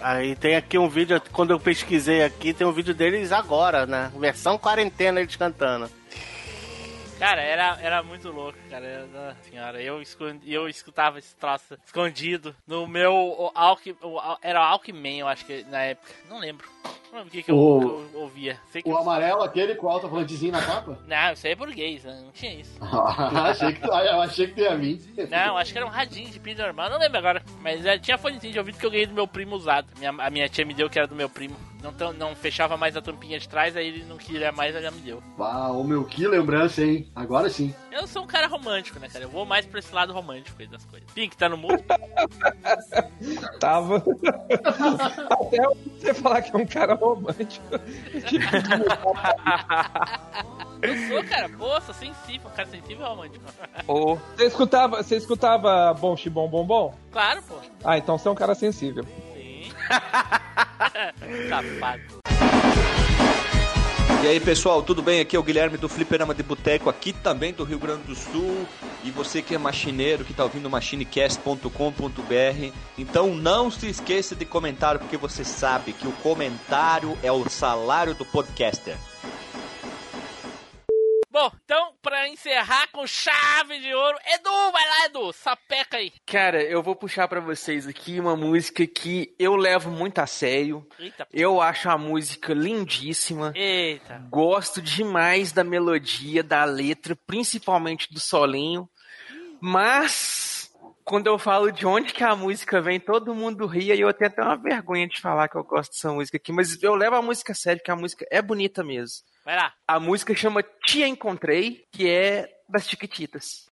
Aí 0.00 0.36
tem 0.36 0.56
aqui 0.56 0.78
um 0.78 0.88
vídeo, 0.88 1.20
quando 1.32 1.50
eu 1.50 1.60
pesquisei 1.60 2.22
aqui, 2.22 2.52
tem 2.52 2.66
um 2.66 2.72
vídeo 2.72 2.94
deles 2.94 3.32
agora, 3.32 3.86
né? 3.86 4.12
Versão 4.18 4.56
quarentena 4.56 5.20
eles 5.20 5.36
cantando. 5.36 5.90
Cara, 7.18 7.42
era, 7.42 7.78
era 7.82 8.02
muito 8.02 8.30
louco, 8.30 8.56
cara. 8.70 8.84
Era, 8.86 9.36
senhora, 9.42 9.82
eu, 9.82 10.00
escondi, 10.00 10.52
eu 10.52 10.68
escutava 10.68 11.18
esse 11.18 11.34
troço 11.34 11.76
escondido 11.84 12.54
no 12.66 12.86
meu. 12.86 13.12
O, 13.12 13.50
Alck, 13.54 13.96
o, 14.02 14.18
era 14.40 14.60
o 14.60 14.62
Alckmin, 14.64 15.18
eu 15.18 15.28
acho 15.28 15.44
que 15.44 15.64
na 15.64 15.82
época. 15.82 16.12
Não 16.28 16.38
lembro. 16.38 16.68
Não 17.10 17.18
lembro 17.20 17.28
o 17.28 17.30
que, 17.32 17.42
que, 17.42 17.50
eu, 17.50 17.56
O- 17.58 17.80
que 17.80 18.14
eu 18.14 18.20
ouvia. 18.20 18.60
O 18.84 18.96
amarelo, 18.96 19.42
aquele 19.42 19.74
com 19.74 19.86
o 19.86 19.90
alto-falantezinho 19.90 20.52
na 20.52 20.62
capa? 20.64 20.98
Não, 21.06 21.32
isso 21.32 21.46
aí 21.46 21.54
é 21.54 21.56
burguês, 21.56 22.04
né? 22.04 22.20
não 22.22 22.30
tinha 22.30 22.54
isso. 22.54 22.78
achei 22.84 23.72
que, 23.72 23.84
eu 23.84 24.20
achei 24.20 24.46
que 24.46 24.54
tinha 24.54 24.76
mim. 24.76 25.00
Não, 25.30 25.56
acho 25.56 25.72
que 25.72 25.78
era 25.78 25.86
um 25.86 25.90
radinho 25.90 26.30
de 26.30 26.38
pilha 26.38 26.64
normal, 26.66 26.90
não 26.90 26.98
lembro 26.98 27.18
agora. 27.18 27.42
Mas 27.62 27.84
é, 27.84 27.98
tinha 27.98 28.18
fonezinho 28.18 28.52
de 28.52 28.58
ouvido 28.58 28.78
que 28.78 28.86
eu 28.86 28.90
ganhei 28.90 29.06
do 29.06 29.14
meu 29.14 29.26
primo 29.26 29.56
usado. 29.56 29.88
Minha, 29.98 30.10
a 30.18 30.30
minha 30.30 30.48
tia 30.48 30.64
me 30.66 30.74
deu 30.74 30.88
que 30.90 30.98
era 30.98 31.08
do 31.08 31.16
meu 31.16 31.28
primo. 31.30 31.56
Não, 31.82 31.92
tão- 31.92 32.12
não 32.12 32.34
fechava 32.34 32.76
mais 32.76 32.96
a 32.96 33.00
tampinha 33.02 33.38
de 33.38 33.48
trás, 33.48 33.76
aí 33.76 33.86
ele 33.86 34.04
não 34.04 34.16
queria 34.16 34.50
mais, 34.50 34.74
ela 34.74 34.90
me 34.90 35.00
deu. 35.00 35.22
Ô 35.38 35.84
meu, 35.84 36.04
que 36.04 36.26
lembrança, 36.26 36.82
hein? 36.82 37.08
Agora 37.14 37.48
sim. 37.48 37.72
Eu 37.92 38.06
sou 38.06 38.24
um 38.24 38.26
cara 38.26 38.48
romântico, 38.48 38.98
né, 38.98 39.08
cara? 39.08 39.24
Eu 39.24 39.28
vou 39.28 39.46
mais 39.46 39.64
pra 39.64 39.78
esse 39.78 39.94
lado 39.94 40.12
romântico 40.12 40.60
aí 40.60 40.66
das 40.66 40.84
coisas. 40.84 41.08
Pink, 41.12 41.36
tá 41.36 41.48
no 41.48 41.56
mundo? 41.56 41.82
Tava. 43.60 44.02
Até 45.30 45.62
você 46.00 46.14
falar 46.14 46.42
que 46.42 46.54
é 46.54 46.58
um 46.58 46.66
cara 46.66 46.94
romântico. 46.94 47.64
Eu 50.80 50.96
sou, 51.08 51.24
cara. 51.24 51.48
Pô, 51.48 51.80
sou 51.80 51.94
sensível. 51.94 52.48
Um 52.50 52.54
cara 52.54 52.68
sensível 52.68 53.04
é 53.04 53.08
romântico. 53.08 53.44
Você 54.36 54.44
escutava, 54.46 55.02
você 55.02 55.16
escutava 55.16 55.92
Bom 55.94 56.16
Xibom 56.16 56.48
Bom 56.48 56.64
Bom? 56.64 56.94
Claro, 57.10 57.42
pô. 57.42 57.56
Ah, 57.84 57.98
então 57.98 58.16
você 58.16 58.28
é 58.28 58.30
um 58.30 58.34
cara 58.36 58.54
sensível. 58.54 59.04
Safado. 61.48 62.18
E 64.20 64.26
aí 64.26 64.40
pessoal, 64.40 64.82
tudo 64.82 65.00
bem? 65.00 65.20
Aqui 65.20 65.36
é 65.36 65.38
o 65.38 65.42
Guilherme 65.44 65.76
do 65.76 65.88
Fliperama 65.88 66.34
de 66.34 66.42
Boteco, 66.42 66.90
aqui 66.90 67.12
também 67.12 67.52
do 67.52 67.62
Rio 67.62 67.78
Grande 67.78 68.02
do 68.02 68.16
Sul. 68.16 68.66
E 69.04 69.12
você 69.12 69.40
que 69.40 69.54
é 69.54 69.58
machineiro, 69.58 70.24
que 70.24 70.34
tá 70.34 70.42
ouvindo 70.42 70.68
machinecast.com.br, 70.68 72.72
então 72.98 73.34
não 73.34 73.70
se 73.70 73.88
esqueça 73.88 74.34
de 74.34 74.44
comentar, 74.44 74.98
porque 74.98 75.16
você 75.16 75.44
sabe 75.44 75.92
que 75.92 76.08
o 76.08 76.12
comentário 76.12 77.16
é 77.22 77.30
o 77.30 77.48
salário 77.48 78.12
do 78.12 78.24
podcaster. 78.24 78.96
Bom, 81.40 81.52
então, 81.64 81.92
pra 82.02 82.28
encerrar 82.28 82.88
com 82.90 83.06
chave 83.06 83.78
de 83.78 83.94
ouro, 83.94 84.18
Edu, 84.34 84.72
vai 84.72 84.88
lá, 84.88 85.04
Edu, 85.06 85.32
sapeca 85.32 85.98
aí. 85.98 86.12
Cara, 86.26 86.60
eu 86.60 86.82
vou 86.82 86.96
puxar 86.96 87.28
pra 87.28 87.38
vocês 87.38 87.86
aqui 87.86 88.18
uma 88.18 88.34
música 88.34 88.84
que 88.88 89.32
eu 89.38 89.54
levo 89.54 89.88
muito 89.88 90.18
a 90.18 90.26
sério. 90.26 90.84
Eita. 90.98 91.28
Eu 91.32 91.60
acho 91.60 91.88
a 91.88 91.96
música 91.96 92.52
lindíssima. 92.52 93.52
Eita. 93.54 94.20
Gosto 94.28 94.82
demais 94.82 95.52
da 95.52 95.62
melodia, 95.62 96.42
da 96.42 96.64
letra, 96.64 97.14
principalmente 97.14 98.12
do 98.12 98.18
solinho. 98.18 98.88
Mas 99.60 100.74
quando 101.04 101.28
eu 101.28 101.38
falo 101.38 101.70
de 101.70 101.86
onde 101.86 102.12
que 102.12 102.24
a 102.24 102.34
música 102.34 102.80
vem, 102.80 102.98
todo 102.98 103.32
mundo 103.32 103.64
ri 103.64 103.92
e 103.92 104.00
eu 104.00 104.12
tenho 104.12 104.28
até 104.28 104.42
uma 104.42 104.56
vergonha 104.56 105.06
de 105.06 105.20
falar 105.20 105.46
que 105.48 105.56
eu 105.56 105.62
gosto 105.62 105.92
dessa 105.92 106.12
música 106.12 106.36
aqui, 106.36 106.50
mas 106.50 106.82
eu 106.82 106.96
levo 106.96 107.14
a 107.14 107.22
música 107.22 107.52
a 107.52 107.54
sério, 107.54 107.80
que 107.80 107.92
a 107.92 107.96
música 107.96 108.26
é 108.28 108.42
bonita 108.42 108.82
mesmo. 108.82 109.24
Vai 109.48 109.56
lá. 109.56 109.72
A 109.86 109.98
música 109.98 110.36
chama 110.36 110.62
Te 110.62 111.02
Encontrei, 111.02 111.86
que 111.90 112.06
é 112.06 112.50
das 112.68 112.86
Chiquititas. 112.86 113.64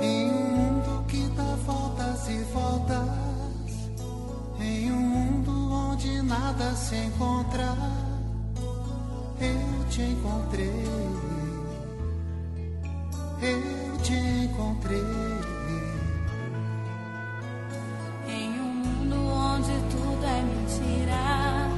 Em 0.00 0.30
um 0.30 0.56
mundo 0.56 1.04
que 1.06 1.28
dá 1.36 1.54
voltas 1.66 2.28
e 2.30 2.38
voltas, 2.44 3.08
em 4.60 4.90
um 4.90 4.96
mundo 4.96 5.70
onde 5.70 6.22
nada 6.22 6.72
se 6.76 6.96
encontra, 6.96 7.76
eu 9.38 9.88
te 9.90 10.00
encontrei, 10.00 10.84
eu 13.42 14.02
te 14.02 14.14
encontrei. 14.14 15.53
Mundo 19.04 19.16
onde 19.30 19.72
tudo 19.90 20.24
é 20.24 20.42
mentira, 20.42 21.68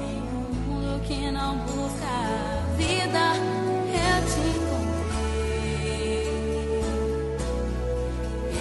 em 0.00 0.20
um 0.22 0.48
mundo 0.66 1.00
que 1.02 1.30
não 1.30 1.56
busca 1.58 2.16
vida, 2.76 3.34
eu 3.92 4.16
te 4.26 4.40
encontrei. 4.56 5.46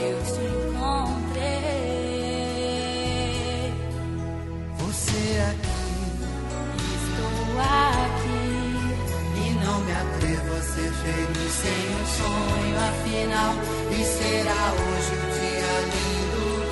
Eu 0.02 0.18
te 0.23 0.44
encontrei. 0.68 1.73
Você 4.77 5.23
aqui, 5.49 5.86
Estou 6.95 7.45
aqui. 7.60 8.45
e 9.38 9.48
não 9.65 9.77
me 9.82 9.91
atrevo 9.91 10.52
a 10.56 10.61
ser 10.61 10.91
feliz 10.91 11.52
sem 11.52 11.82
um 11.95 12.06
sonho, 12.06 12.76
afinal, 12.90 13.53
e 13.91 14.03
será 14.03 14.64
hoje 14.73 15.14
o 15.15 15.34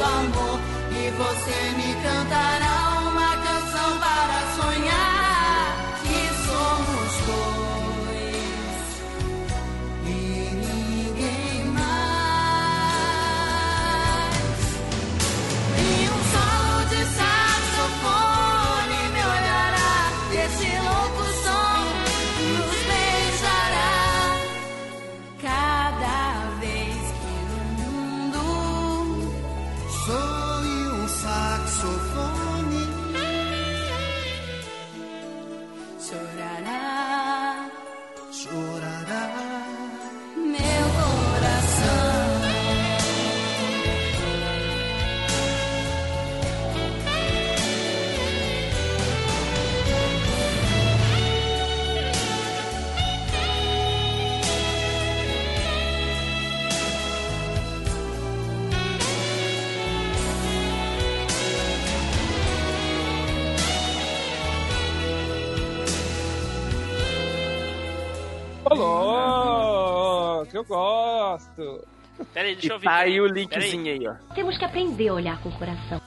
amor. 0.03 0.59
E 0.91 1.09
você 1.11 1.71
me 1.77 1.93
cantará 2.03 3.02
eu 70.57 70.63
gosto. 70.63 71.83
Pera 72.33 72.47
aí, 72.47 72.53
deixa 72.55 72.67
eu 72.67 72.71
E 72.71 72.73
ouvir. 72.73 72.85
tá 72.85 72.95
aí 72.95 73.19
o 73.21 73.27
linkzinho 73.27 73.91
aí, 73.93 74.07
ó. 74.07 74.13
Temos 74.35 74.57
que 74.57 74.65
aprender 74.65 75.07
a 75.09 75.13
olhar 75.13 75.41
com 75.41 75.49
o 75.49 75.51
coração. 75.57 75.99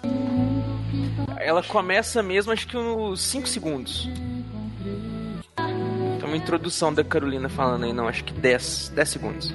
Ela 1.39 1.62
começa 1.62 2.23
mesmo, 2.23 2.52
acho 2.52 2.66
que 2.66 2.77
uns 2.77 3.20
5 3.23 3.48
segundos. 3.48 4.09
Tem 5.56 6.24
uma 6.28 6.36
introdução 6.36 6.93
da 6.93 7.05
Carolina 7.05 7.48
falando 7.48 7.85
aí, 7.85 7.93
não, 7.93 8.09
acho 8.09 8.24
que 8.24 8.32
10, 8.32 8.90
10 8.94 9.09
segundos. 9.09 9.55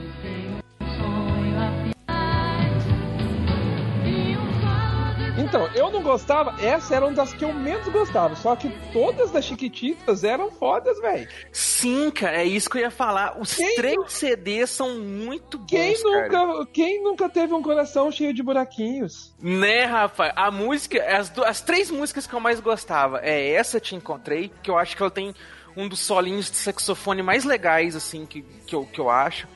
Gostava, 6.11 6.55
essa 6.61 6.95
era 6.95 7.05
uma 7.05 7.15
das 7.15 7.33
que 7.33 7.43
eu 7.45 7.53
menos 7.53 7.88
gostava. 7.88 8.35
Só 8.35 8.55
que 8.55 8.69
todas 8.91 9.31
das 9.31 9.45
Chiquititas 9.45 10.23
eram 10.23 10.51
fodas, 10.51 10.99
velho. 10.99 11.27
Sim, 11.51 12.11
cara, 12.11 12.41
é 12.41 12.45
isso 12.45 12.69
que 12.69 12.77
eu 12.77 12.81
ia 12.81 12.91
falar. 12.91 13.39
Os 13.39 13.55
três 13.55 13.97
CDs 14.11 14.69
são 14.69 14.99
muito 14.99 15.57
bons, 15.57 15.67
Quem 15.69 15.93
cara. 16.03 16.27
nunca, 16.45 16.65
quem 16.73 17.03
nunca 17.03 17.29
teve 17.29 17.53
um 17.53 17.61
coração 17.61 18.11
cheio 18.11 18.33
de 18.33 18.43
buraquinhos? 18.43 19.33
Né, 19.41 19.85
rapaz? 19.85 20.33
A 20.35 20.51
música, 20.51 21.03
as, 21.17 21.29
du- 21.29 21.43
as 21.43 21.61
três 21.61 21.89
músicas 21.89 22.27
que 22.27 22.33
eu 22.33 22.39
mais 22.39 22.59
gostava 22.59 23.19
é 23.23 23.51
essa 23.53 23.79
Te 23.79 23.95
Encontrei, 23.95 24.51
que 24.61 24.69
eu 24.69 24.77
acho 24.77 24.95
que 24.95 25.01
ela 25.01 25.11
tem 25.11 25.33
um 25.75 25.88
dos 25.88 25.99
solinhos 25.99 26.51
de 26.51 26.57
saxofone 26.57 27.23
mais 27.23 27.45
legais, 27.45 27.95
assim, 27.95 28.25
que, 28.25 28.41
que, 28.67 28.75
eu, 28.75 28.85
que 28.85 28.99
eu 28.99 29.09
acho. 29.09 29.47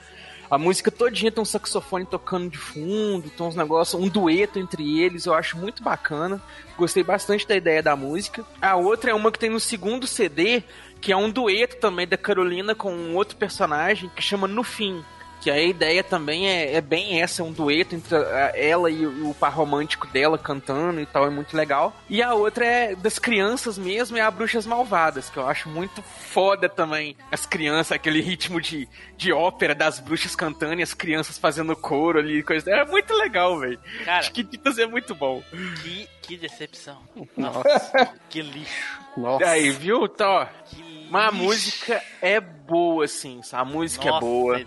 A 0.50 0.58
música 0.58 0.92
todinha 0.92 1.32
tem 1.32 1.42
um 1.42 1.46
saxofone 1.46 2.06
tocando 2.06 2.50
de 2.50 2.58
fundo, 2.58 3.30
tem 3.30 3.46
uns 3.46 3.56
negócios, 3.56 4.02
um 4.02 4.08
dueto 4.08 4.60
entre 4.60 5.02
eles, 5.02 5.26
eu 5.26 5.34
acho 5.34 5.58
muito 5.58 5.82
bacana. 5.82 6.42
Gostei 6.78 7.04
bastante 7.04 7.48
da 7.48 7.56
ideia 7.56 7.82
da 7.82 7.96
música. 7.96 8.46
A 8.62 8.76
outra 8.76 9.12
é 9.12 9.14
uma 9.14 9.32
que 9.32 9.40
tem 9.40 9.50
no 9.50 9.60
segundo 9.60 10.06
CD, 10.06 10.64
que 11.02 11.12
é 11.12 11.18
um 11.18 11.30
dueto 11.30 11.78
também 11.78 12.08
da 12.08 12.18
Carolina 12.18 12.76
com 12.76 12.94
um 12.94 13.16
outro 13.16 13.36
personagem 13.38 14.10
que 14.16 14.22
chama 14.22 14.48
No 14.48 14.64
Fim. 14.64 15.04
Que 15.46 15.52
a 15.52 15.62
ideia 15.62 16.04
também 16.04 16.48
é, 16.50 16.74
é 16.74 16.82
bem 16.82 17.22
essa, 17.22 17.44
é 17.44 17.46
um 17.46 17.52
dueto 17.52 17.94
entre 17.94 18.16
a- 18.16 18.52
ela 18.56 18.90
e 18.90 19.06
o, 19.06 19.30
o 19.30 19.34
par 19.36 19.54
romântico 19.54 20.08
dela 20.08 20.40
cantando 20.40 21.00
e 21.00 21.06
tal, 21.06 21.28
é 21.28 21.30
muito 21.30 21.56
legal. 21.56 21.96
E 22.10 22.20
a 22.24 22.34
outra 22.34 22.66
é 22.66 22.96
das 22.96 23.20
crianças 23.20 23.78
mesmo, 23.78 24.18
é 24.18 24.22
a 24.22 24.32
Bruxas 24.32 24.66
Malvadas, 24.66 25.30
que 25.30 25.38
eu 25.38 25.48
acho 25.48 25.70
muito 25.70 26.02
foda 26.02 26.68
também. 26.68 27.16
As 27.32 27.46
crianças, 27.46 27.92
aquele 27.92 28.22
ritmo 28.22 28.60
de, 28.60 28.90
de 29.16 29.32
ópera 29.32 29.76
das 29.76 30.00
bruxas 30.00 30.36
cantando 30.36 30.80
e 30.80 30.84
as 30.84 30.96
crianças 30.96 31.38
fazendo 31.38 31.76
coro 31.76 32.18
ali, 32.18 32.42
coisa. 32.42 32.72
É 32.72 32.84
muito 32.84 33.14
legal, 33.14 33.60
velho. 33.60 33.80
Cara. 34.04 34.18
Acho 34.18 34.32
que 34.32 34.44
Titas 34.44 34.80
é 34.80 34.88
muito 34.88 35.14
bom. 35.14 35.44
Que, 35.84 36.10
que 36.24 36.38
decepção. 36.38 36.98
Nossa. 37.38 38.12
que 38.32 38.42
lixo. 38.42 39.00
Aí, 39.46 39.70
viu, 39.70 40.10
Tó? 40.10 40.50
Mas 41.16 41.30
a 41.30 41.32
música 41.32 42.04
é 42.22 42.42
boa, 42.42 43.06
assim? 43.06 43.40
A 43.54 43.64
música 43.64 44.06
Nossa, 44.06 44.18
é 44.18 44.20
boa. 44.20 44.66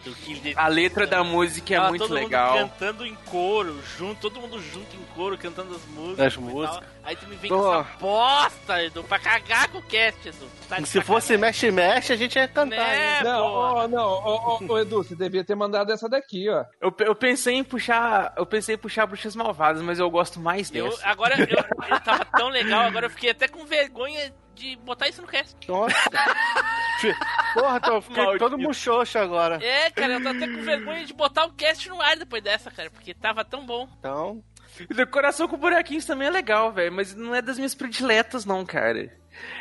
A 0.56 0.68
letra 0.68 1.06
da 1.06 1.22
música 1.22 1.74
é 1.74 1.76
Tava 1.76 1.88
muito 1.90 2.02
todo 2.02 2.14
legal. 2.14 2.52
Mundo 2.56 2.70
cantando 2.70 3.06
em 3.06 3.14
coro, 3.26 3.78
junto, 3.98 4.20
todo 4.22 4.40
mundo 4.40 4.58
junto 4.62 4.96
em 4.96 5.04
coro, 5.14 5.36
cantando 5.36 5.74
as 5.74 5.84
músicas. 5.84 6.26
As 6.26 6.36
músicas. 6.38 6.88
Aí 7.04 7.16
tu 7.16 7.26
me 7.26 7.36
vem 7.36 7.50
Pô. 7.50 7.58
com 7.58 7.74
essa 7.80 7.96
bosta, 7.98 8.82
Edu, 8.82 9.04
pra 9.04 9.18
cagar 9.18 9.68
com 9.68 9.78
o 9.78 9.82
cast, 9.82 10.28
Edu. 10.28 10.46
Tá 10.68 10.84
Se 10.86 11.02
fosse 11.02 11.36
mexe-mexe, 11.36 12.14
a 12.14 12.16
gente 12.16 12.36
ia 12.36 12.48
cantar. 12.48 12.76
Né, 12.76 13.18
hein? 13.18 13.24
Não, 13.24 13.44
ó, 13.44 13.88
não, 13.88 14.08
ó, 14.08 14.58
ô, 14.66 14.78
Edu, 14.78 15.02
você 15.02 15.14
devia 15.14 15.44
ter 15.44 15.54
mandado 15.54 15.92
essa 15.92 16.08
daqui, 16.08 16.48
ó. 16.48 16.64
Eu, 16.80 16.94
eu 17.00 17.14
pensei 17.14 17.56
em 17.56 17.64
puxar. 17.64 18.32
Eu 18.38 18.46
pensei 18.46 18.74
em 18.74 18.78
puxar 18.78 19.06
Bruxas 19.06 19.36
Malvadas, 19.36 19.82
mas 19.82 19.98
eu 19.98 20.10
gosto 20.10 20.40
mais 20.40 20.74
Eu, 20.74 20.88
dessa. 20.88 21.06
agora, 21.06 21.34
eu, 21.38 21.46
eu 21.90 22.00
tava 22.00 22.24
tão 22.24 22.48
legal, 22.48 22.86
agora 22.86 23.06
eu 23.06 23.10
fiquei 23.10 23.30
até 23.30 23.46
com 23.48 23.66
vergonha 23.66 24.32
de 24.58 24.76
botar 24.76 25.08
isso 25.08 25.22
no 25.22 25.28
cast. 25.28 25.56
Nossa. 25.68 25.94
Porra, 27.54 27.80
tô, 27.80 28.00
fiquei 28.00 28.24
Maldito. 28.24 28.44
todo 28.44 28.58
muxoxo 28.58 29.18
agora. 29.18 29.58
É, 29.64 29.90
cara, 29.90 30.14
eu 30.14 30.22
tô 30.22 30.28
até 30.28 30.46
com 30.46 30.62
vergonha 30.62 31.04
de 31.04 31.14
botar 31.14 31.44
o 31.44 31.52
cast 31.52 31.88
no 31.88 32.00
ar 32.00 32.16
depois 32.16 32.42
dessa, 32.42 32.70
cara, 32.70 32.90
porque 32.90 33.14
tava 33.14 33.44
tão 33.44 33.64
bom. 33.64 33.88
Então. 33.98 34.42
E 34.80 34.94
decoração 34.94 35.48
com 35.48 35.56
buraquinhos 35.56 36.04
também 36.04 36.28
é 36.28 36.30
legal, 36.30 36.72
velho, 36.72 36.92
mas 36.92 37.14
não 37.14 37.34
é 37.34 37.40
das 37.40 37.56
minhas 37.56 37.74
prediletas, 37.74 38.44
não, 38.44 38.64
cara. 38.66 39.10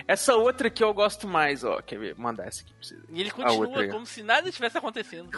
Essa 0.07 0.35
outra 0.35 0.69
que 0.69 0.83
eu 0.83 0.93
gosto 0.93 1.27
mais, 1.27 1.63
ó. 1.63 1.81
Quer 1.81 1.99
ver? 1.99 2.15
Mandar 2.17 2.47
essa 2.47 2.61
aqui 2.61 2.73
pra 2.73 2.81
vocês. 2.81 3.01
E 3.09 3.21
ele 3.21 3.31
continua 3.31 3.87
como 3.89 4.05
se 4.05 4.23
nada 4.23 4.51
tivesse 4.51 4.77
acontecendo. 4.77 5.29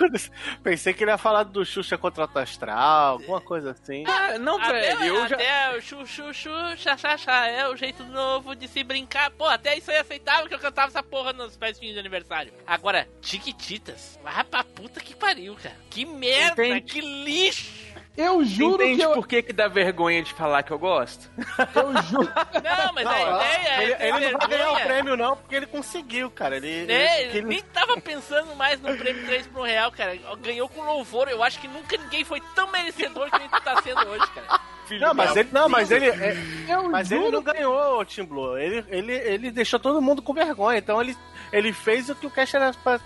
Pensei 0.63 0.93
que 0.93 1.03
ele 1.03 1.11
ia 1.11 1.17
falar 1.17 1.43
do 1.43 1.65
Xuxa 1.65 1.97
contra 1.97 2.25
o 2.25 2.39
Astral, 2.39 3.13
alguma 3.13 3.41
coisa 3.41 3.71
assim. 3.71 4.03
Ah, 4.07 4.37
não, 4.37 4.59
Até, 4.61 4.95
velho, 4.95 5.15
eu 5.15 5.27
já. 5.27 5.35
até 5.35 5.77
o 5.77 5.81
chu, 5.81 6.05
chu, 6.05 6.33
chu, 6.33 6.49
xa, 6.77 6.97
xa, 6.97 7.17
xa, 7.17 7.47
é 7.47 7.67
o 7.67 7.75
jeito 7.75 8.03
novo 8.03 8.55
de 8.55 8.67
se 8.67 8.83
brincar. 8.83 9.31
Pô, 9.31 9.45
até 9.45 9.77
isso 9.77 9.89
aí 9.91 9.97
aceitável 9.97 10.47
que 10.47 10.53
eu 10.53 10.59
cantava 10.59 10.87
essa 10.89 11.03
porra 11.03 11.33
nos 11.33 11.55
festinhos 11.55 11.93
de 11.93 11.99
aniversário. 11.99 12.53
Agora, 12.65 13.07
Tiquititas, 13.21 14.19
vai 14.23 14.43
pra 14.43 14.63
puta 14.63 14.99
que 14.99 15.15
pariu, 15.15 15.55
cara. 15.55 15.75
Que 15.89 16.05
merda, 16.05 16.65
Entende? 16.65 16.81
que 16.93 17.01
lixo. 17.01 17.78
Eu 18.21 18.43
juro 18.43 18.83
Entende 18.83 18.97
que 18.97 19.05
eu. 19.05 19.11
por 19.13 19.25
que, 19.27 19.41
que 19.41 19.53
dá 19.53 19.67
vergonha 19.69 20.21
de 20.21 20.33
falar 20.33 20.61
que 20.63 20.71
eu 20.71 20.77
gosto? 20.77 21.29
Eu 21.73 22.01
juro. 22.03 22.27
Não, 22.61 22.93
mas 22.93 23.05
Não, 23.05 23.11
a 23.13 23.35
ideia 23.45 23.69
é 23.69 23.83
ele, 23.83 23.93
ele 24.25 24.31
não 24.31 24.39
vai 24.39 24.47
ganhar 24.49 24.71
o 24.71 24.79
prêmio, 24.81 25.15
não, 25.17 25.37
porque 25.37 25.55
ele 25.55 25.65
conseguiu, 25.65 26.29
cara. 26.29 26.57
Ele, 26.57 26.91
É, 26.91 27.21
ele, 27.21 27.37
ele 27.37 27.47
nem 27.47 27.61
tava 27.61 27.99
pensando 28.01 28.53
mais 28.57 28.79
no 28.81 28.95
prêmio 28.97 29.25
3 29.25 29.47
pro 29.47 29.61
real, 29.63 29.89
cara. 29.91 30.17
Ganhou 30.41 30.67
com 30.67 30.81
louvor. 30.83 31.29
Eu 31.29 31.41
acho 31.41 31.59
que 31.59 31.67
nunca 31.69 31.95
ninguém 31.95 32.25
foi 32.25 32.41
tão 32.53 32.69
merecedor 32.71 33.31
que 33.31 33.39
nem 33.39 33.47
tu 33.47 33.61
tá 33.61 33.81
sendo 33.81 34.05
hoje, 34.09 34.27
cara. 34.31 34.59
Não, 34.99 35.13
mas 35.13 35.35
ele, 35.37 35.49
não, 35.51 35.69
mas 35.69 35.91
ele, 35.91 36.07
é- 36.09 36.35
mas 36.91 37.11
ele 37.11 37.29
não 37.29 37.43
ganhou, 37.43 38.03
Tim 38.05 38.23
Blue. 38.23 38.57
Ele, 38.57 38.83
ele, 38.89 39.13
ele 39.13 39.51
deixou 39.51 39.79
todo 39.79 40.01
mundo 40.01 40.21
com 40.21 40.33
vergonha. 40.33 40.79
Então 40.79 40.99
ele, 40.99 41.15
ele 41.53 41.71
fez 41.71 42.09
o 42.09 42.15
que 42.15 42.25
o 42.27 42.31
Cash 42.31 42.55
era 42.55 42.73
pra, 42.83 42.99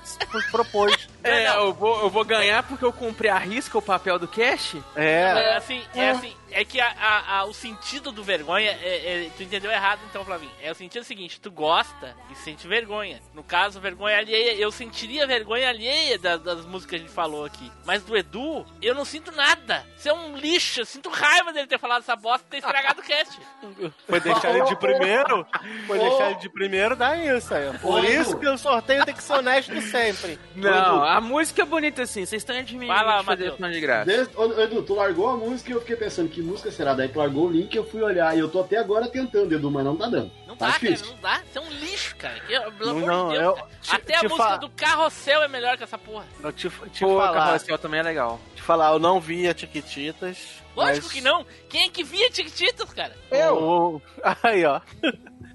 propôs. 0.50 1.08
É, 1.24 1.56
eu 1.58 1.74
vou, 1.74 2.02
eu 2.02 2.10
vou 2.10 2.24
ganhar 2.26 2.64
porque 2.64 2.84
eu 2.86 2.92
comprei 2.94 3.30
a 3.32 3.38
risca 3.38 3.78
o 3.78 3.82
papel 3.82 4.18
do 4.20 4.28
cash? 4.28 4.76
É. 4.96 5.24
É 5.54 5.56
assim, 5.56 5.84
é 5.96 6.10
assim, 6.10 6.36
é 6.52 6.64
que 6.66 6.80
a, 6.80 6.88
a- 6.88 7.38
a- 7.40 7.46
o 7.46 7.54
sentido 7.54 8.12
do 8.12 8.24
vergonha, 8.24 8.72
é, 8.82 9.26
é- 9.26 9.30
tu 9.36 9.44
entendeu 9.44 9.72
errado 9.72 10.00
então, 10.10 10.24
Flavinho. 10.26 10.52
É 10.62 10.72
o 10.72 10.76
sentido 10.76 11.04
seguinte, 11.04 11.40
tu 11.40 11.50
gosta 11.52 12.16
e 12.32 12.36
sente 12.36 12.68
vergonha. 12.68 13.22
No 13.34 13.44
caso, 13.44 13.80
vergonha 13.80 14.18
alheia, 14.18 14.54
eu 14.56 14.72
sentiria 14.72 15.26
vergonha 15.26 15.70
alheia 15.70 16.18
da- 16.20 16.38
das 16.38 16.66
músicas 16.66 16.90
que 16.90 16.96
a 16.96 17.00
gente 17.00 17.12
falou 17.12 17.46
aqui. 17.46 17.72
Mas 17.86 18.04
do 18.04 18.16
Edu, 18.18 18.66
eu 18.82 18.94
não 18.94 19.06
sinto 19.06 19.32
nada. 19.32 19.86
Você 19.98 20.10
é 20.10 20.14
um 20.14 20.36
lixo, 20.36 20.82
eu 20.82 20.86
sinto 20.86 21.10
raiva 21.10 21.52
dele 21.54 21.68
ter 21.68 21.80
falado 21.80 22.02
essa 22.02 22.16
bosta 22.16 22.46
e 22.48 22.52
ter 22.52 22.58
estragado 22.58 23.00
o 23.02 23.04
cast. 23.04 23.40
Foi 24.08 24.20
deixar 24.20 24.50
ele 24.52 24.66
de 24.66 24.76
primeiro. 24.76 25.46
Foi 25.88 25.98
deixar 26.00 26.32
ele 26.32 26.40
de 26.40 26.50
primeiro, 26.50 26.96
dá 26.96 27.16
isso 27.18 27.54
aí. 27.54 27.72
Por 27.80 28.04
isso 28.04 28.38
que 28.38 28.48
o 28.48 28.58
sorteio 28.58 29.06
tem 29.06 29.14
que 29.16 29.24
ser 29.24 29.34
honesto 29.34 29.80
sempre. 29.82 30.38
Não, 30.56 31.04
a 31.18 31.22
música 31.22 31.62
é 31.62 31.66
bonita 31.66 32.02
assim, 32.04 32.26
vocês 32.26 32.42
estão 32.42 32.62
de 32.64 32.78
mim 32.78 32.88
Vai 32.88 33.04
lá, 33.06 33.24
Matheus. 33.24 33.58
de 33.58 33.80
graça. 33.82 34.06
Desde- 34.06 34.36
ô, 34.38 34.60
Edu, 34.62 34.84
tu 34.84 34.94
largou 34.96 35.30
a 35.30 35.38
música 35.38 35.70
e 35.70 35.74
eu 35.74 35.80
fiquei 35.82 35.96
pensando, 35.96 36.30
que 36.30 36.42
música 36.42 36.72
será? 36.72 36.94
Daí 36.94 37.08
tu 37.10 37.20
largou 37.20 37.48
o 37.48 37.52
link 37.52 37.74
e 37.74 37.78
eu 37.78 37.86
fui 37.86 38.02
olhar. 38.02 38.36
E 38.36 38.40
eu 38.40 38.50
tô 38.50 38.62
até 38.62 38.78
agora 38.78 39.08
tentando, 39.08 39.54
Edu, 39.54 39.70
mas 39.72 39.84
não 39.86 39.96
tá 39.96 40.08
dando. 40.08 40.32
Não 40.48 40.56
tá 40.56 40.68
dá, 40.68 40.72
difícil. 40.74 41.06
cara, 41.06 41.16
não 41.16 41.22
dá. 41.22 41.44
Você 41.52 41.58
é 41.58 41.62
um 41.62 41.70
lixo, 41.80 42.16
cara. 42.18 42.40
Que- 42.42 42.54
Pelo 42.78 43.00
Não, 43.02 43.22
amor 43.22 43.34
de 43.34 43.40
Deus, 43.40 43.44
eu- 43.50 43.54
cara. 43.56 43.68
te- 43.82 43.96
Até 43.96 44.16
a 44.16 44.20
te 44.20 44.28
música 44.28 44.44
fa- 44.50 44.58
do 44.58 44.70
Carrossel 44.70 45.44
é 45.44 45.48
melhor 45.48 45.78
que 45.78 45.84
essa 45.84 45.98
porra. 45.98 46.26
Eu 46.44 46.52
te, 46.52 46.70
te 46.70 47.00
Pô, 47.00 47.18
falar, 47.18 47.34
Carrossel 47.34 47.78
também 47.78 48.00
é 48.00 48.04
legal. 48.04 48.40
te 48.56 48.62
falar, 48.62 48.92
eu 48.94 49.00
não 49.00 49.20
via 49.20 49.54
Tiquititas. 49.54 50.62
Lógico 50.76 51.06
mas 51.06 51.14
que 51.14 51.22
não. 51.22 51.46
Quem 51.70 51.84
é 51.86 51.90
que 51.90 52.04
via 52.04 52.30
Tiquititas, 52.32 52.92
cara? 52.94 53.16
Eu. 53.30 54.02
Aí, 54.44 54.66
ó. 54.66 54.82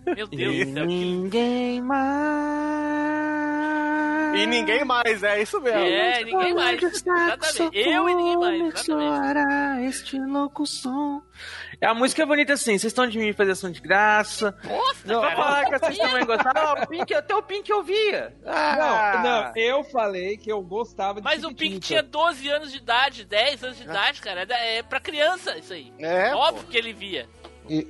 Meu 0.07 0.27
Deus 0.27 0.57
do 0.67 0.73
céu. 0.73 0.87
que- 0.87 0.95
Ninguém 0.95 1.81
mais. 1.83 2.09
E 4.35 4.47
ninguém 4.47 4.85
mais, 4.85 5.23
é 5.23 5.41
isso 5.43 5.61
mesmo. 5.61 5.81
É, 5.81 6.23
ninguém 6.23 6.55
mais. 6.55 6.83
Exatamente. 6.83 7.77
Eu 7.79 8.09
e 8.09 8.15
ninguém 8.15 8.37
mais. 8.37 8.75
Exatamente. 8.89 9.87
este 9.89 10.19
louco 10.21 10.67
som. 10.67 11.23
A 11.81 11.95
música 11.95 12.23
é 12.23 12.27
bonita 12.27 12.53
assim, 12.55 12.73
vocês 12.73 12.85
estão 12.91 13.07
de 13.07 13.19
mim 13.19 13.33
fazer 13.33 13.55
som 13.55 13.71
de 13.71 13.81
graça. 13.81 14.53
Bosta, 14.65 15.01
Não, 15.13 15.21
cara. 15.23 15.37
falar 15.37 15.65
que 15.65 15.79
vocês 15.79 15.99
também 15.99 16.27
gostaram. 16.27 16.83
O 16.83 16.87
Pink, 16.89 17.15
até 17.15 17.35
o 17.35 17.43
Pink 17.43 17.71
eu 17.71 17.83
via. 17.83 18.35
Não, 18.45 19.23
não, 19.23 19.53
eu 19.57 19.83
falei 19.85 20.37
que 20.37 20.51
eu 20.53 20.61
gostava 20.63 21.21
de 21.21 21.25
Mas 21.25 21.43
o 21.45 21.55
Pink 21.55 21.79
tinha 21.81 22.03
12 22.03 22.49
anos 22.49 22.71
de 22.73 22.79
idade, 22.79 23.25
10 23.25 23.63
anos 23.65 23.77
de 23.79 23.85
idade, 23.85 24.21
cara. 24.21 24.47
É 24.51 24.79
É 24.79 24.83
pra 24.83 25.01
criança 25.01 25.57
isso 25.57 25.73
aí. 25.73 25.93
É, 25.99 26.35
Óbvio 26.35 26.65
pô. 26.65 26.71
que 26.71 26.77
ele 26.77 26.93
via. 26.93 27.29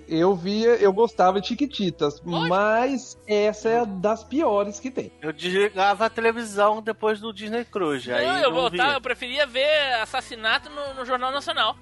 Eu 0.08 0.34
via, 0.34 0.76
eu 0.76 0.92
gostava 0.92 1.40
de 1.40 1.48
Chiquititas, 1.48 2.20
mas 2.24 3.18
essa 3.26 3.68
é 3.68 3.86
das 3.86 4.24
piores 4.24 4.80
que 4.80 4.90
tem. 4.90 5.12
Eu 5.20 5.32
desligava 5.32 6.06
a 6.06 6.10
televisão 6.10 6.82
depois 6.82 7.20
do 7.20 7.32
Disney 7.32 7.64
Cruise. 7.64 8.12
aí 8.12 8.26
Não, 8.26 8.38
eu 8.38 8.50
não 8.50 8.56
voltava, 8.56 8.90
via. 8.90 8.96
eu 8.96 9.00
preferia 9.00 9.46
ver 9.46 9.94
assassinato 10.02 10.70
no, 10.70 10.94
no 10.94 11.04
Jornal 11.04 11.30
Nacional. 11.30 11.76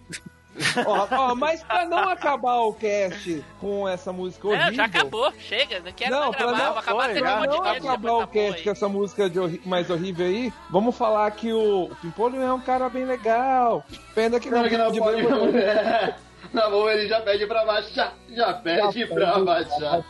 Ó, 0.86 1.06
ó, 1.10 1.34
mas 1.34 1.62
pra 1.62 1.84
não 1.84 2.08
acabar 2.08 2.60
o 2.60 2.72
cast 2.72 3.44
com 3.60 3.86
essa 3.88 4.12
música 4.12 4.48
horrível... 4.48 4.68
É, 4.68 4.72
já 4.72 4.84
acabou, 4.84 5.32
chega, 5.38 5.80
não 5.80 5.92
quero 5.92 6.10
Não, 6.10 6.30
pra 6.30 6.38
gravar, 6.38 6.58
não, 6.58 6.70
vou 6.70 6.78
acabar 6.78 7.02
pra 7.02 7.40
até 7.42 7.46
não 7.46 7.90
acabar 7.90 8.12
o 8.12 8.26
cast 8.26 8.64
com 8.64 8.70
essa 8.70 8.88
música 8.88 9.28
de 9.28 9.60
mais 9.66 9.90
horrível 9.90 10.26
aí, 10.26 10.52
vamos 10.70 10.96
falar 10.96 11.30
que 11.32 11.52
o, 11.52 11.84
o 11.84 11.96
Pimpolho 11.96 12.40
é 12.40 12.52
um 12.52 12.60
cara 12.60 12.88
bem 12.88 13.04
legal. 13.04 13.84
Pena 14.14 14.40
que 14.40 14.48
não, 14.50 14.58
Cara 14.58 14.70
que 14.70 14.78
não 14.78 14.92
de 14.92 14.98
pode 14.98 15.22
mulher. 15.22 16.18
Na 16.52 16.68
boa 16.68 16.92
ele 16.92 17.08
já 17.08 17.20
pede 17.20 17.46
pra 17.46 17.64
baixar. 17.64 18.14
Já 18.30 18.54
pede 18.54 19.06
pra 19.06 19.38
baixar. 19.38 20.04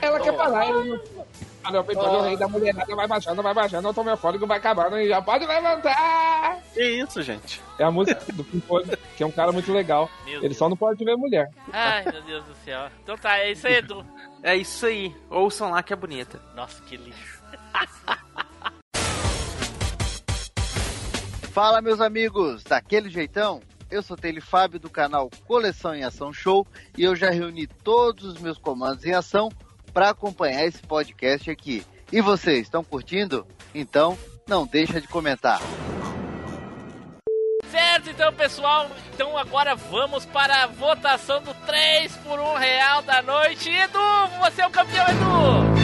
Ela 0.00 0.20
quer 0.20 0.32
parar, 0.32 0.68
ele 0.68 0.90
não... 0.90 1.00
Ah, 1.64 1.82
Pimpolho, 1.82 2.18
o 2.18 2.22
rei 2.22 2.36
da 2.36 2.46
mulherada, 2.46 2.94
vai 2.94 3.08
baixando, 3.08 3.42
vai 3.42 3.52
baixando, 3.52 3.90
o 3.90 4.04
meu 4.04 4.16
fôlego 4.16 4.46
vai 4.46 4.58
acabando 4.58 5.00
e 5.00 5.08
já 5.08 5.20
pode 5.20 5.44
levantar. 5.44 6.60
Que 6.72 6.80
isso, 6.80 7.20
gente? 7.22 7.60
É 7.76 7.82
a 7.82 7.90
música 7.90 8.20
do 8.32 8.44
Pimpolho, 8.44 8.96
que 9.16 9.22
é 9.24 9.26
um 9.26 9.32
cara 9.32 9.50
muito 9.50 9.72
legal. 9.72 10.08
Meu 10.24 10.44
Ele 10.44 10.54
só 10.54 10.68
não 10.68 10.76
pode 10.76 11.04
ver 11.04 11.16
mulher. 11.16 11.50
Ai, 11.72 12.04
meu 12.04 12.22
Deus 12.22 12.44
do 12.44 12.54
céu. 12.64 12.88
Então 13.02 13.18
tá, 13.18 13.38
é 13.38 13.50
isso 13.50 13.66
aí, 13.66 13.74
Edu. 13.76 14.06
É 14.44 14.54
isso 14.54 14.86
aí. 14.86 15.12
Ouçam 15.28 15.72
lá 15.72 15.82
que 15.82 15.92
é 15.92 15.96
bonita. 15.96 16.40
Nossa, 16.54 16.80
que 16.84 16.96
lixo. 16.96 17.42
Fala, 21.50 21.82
meus 21.82 22.00
amigos, 22.00 22.62
daquele 22.62 23.10
jeitão? 23.10 23.60
Eu 23.90 24.02
sou 24.02 24.16
Tele 24.16 24.40
Fábio 24.40 24.80
do 24.80 24.90
canal 24.90 25.30
Coleção 25.46 25.94
em 25.94 26.02
Ação 26.02 26.32
Show 26.32 26.66
e 26.98 27.04
eu 27.04 27.14
já 27.14 27.30
reuni 27.30 27.66
todos 27.66 28.24
os 28.24 28.38
meus 28.38 28.58
comandos 28.58 29.04
em 29.04 29.14
ação 29.14 29.48
para 29.92 30.10
acompanhar 30.10 30.66
esse 30.66 30.82
podcast 30.82 31.48
aqui. 31.50 31.86
E 32.10 32.20
vocês, 32.20 32.62
estão 32.62 32.82
curtindo? 32.82 33.46
Então, 33.72 34.18
não 34.48 34.66
deixa 34.66 35.00
de 35.00 35.06
comentar. 35.06 35.60
Certo, 37.70 38.10
então, 38.10 38.32
pessoal. 38.32 38.90
Então 39.14 39.38
agora 39.38 39.76
vamos 39.76 40.26
para 40.26 40.64
a 40.64 40.66
votação 40.66 41.40
do 41.42 41.54
3 41.54 42.16
por 42.16 42.38
1 42.40 42.54
real 42.56 43.02
da 43.02 43.22
noite. 43.22 43.70
Edu, 43.70 43.98
você 44.40 44.62
é 44.62 44.66
o 44.66 44.70
campeão, 44.70 45.06
Edu! 45.08 45.75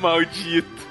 Maldito. 0.00 0.82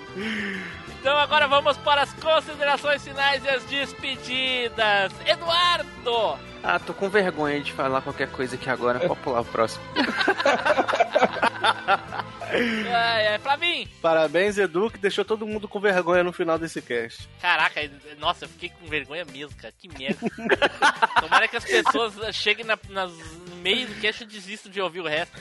Então 0.99 1.17
agora 1.17 1.47
vamos 1.47 1.77
para 1.77 2.03
as 2.03 2.13
considerações 2.13 3.03
finais 3.03 3.43
e 3.43 3.49
as 3.49 3.63
despedidas. 3.63 5.11
Eduardo! 5.25 6.37
Ah, 6.63 6.79
tô 6.79 6.93
com 6.93 7.09
vergonha 7.09 7.59
de 7.59 7.73
falar 7.73 8.01
qualquer 8.01 8.29
coisa 8.29 8.55
aqui 8.55 8.69
agora. 8.69 8.99
Pode 8.99 9.19
pular 9.21 9.41
o 9.41 9.45
próximo. 9.45 9.83
Ai, 12.53 13.27
ai, 13.27 13.39
Flavinho! 13.39 13.87
Parabéns, 14.01 14.57
Edu, 14.57 14.89
que 14.89 14.97
deixou 14.97 15.23
todo 15.23 15.47
mundo 15.47 15.67
com 15.67 15.79
vergonha 15.79 16.23
no 16.23 16.33
final 16.33 16.57
desse 16.59 16.81
cast. 16.81 17.27
Caraca, 17.41 17.79
nossa, 18.19 18.45
eu 18.45 18.49
fiquei 18.49 18.69
com 18.69 18.87
vergonha 18.87 19.23
mesmo, 19.25 19.55
cara. 19.57 19.73
Que 19.77 19.87
merda. 19.87 20.19
Tomara 21.21 21.47
que 21.47 21.57
as 21.57 21.63
pessoas 21.65 22.13
cheguem 22.35 22.65
na, 22.65 22.77
nas, 22.89 23.11
no 23.11 23.55
meio 23.57 23.87
do 23.87 23.95
cast 24.01 24.23
e 24.23 24.27
desistam 24.27 24.71
de 24.71 24.81
ouvir 24.81 24.99
o 25.01 25.07
resto. 25.07 25.33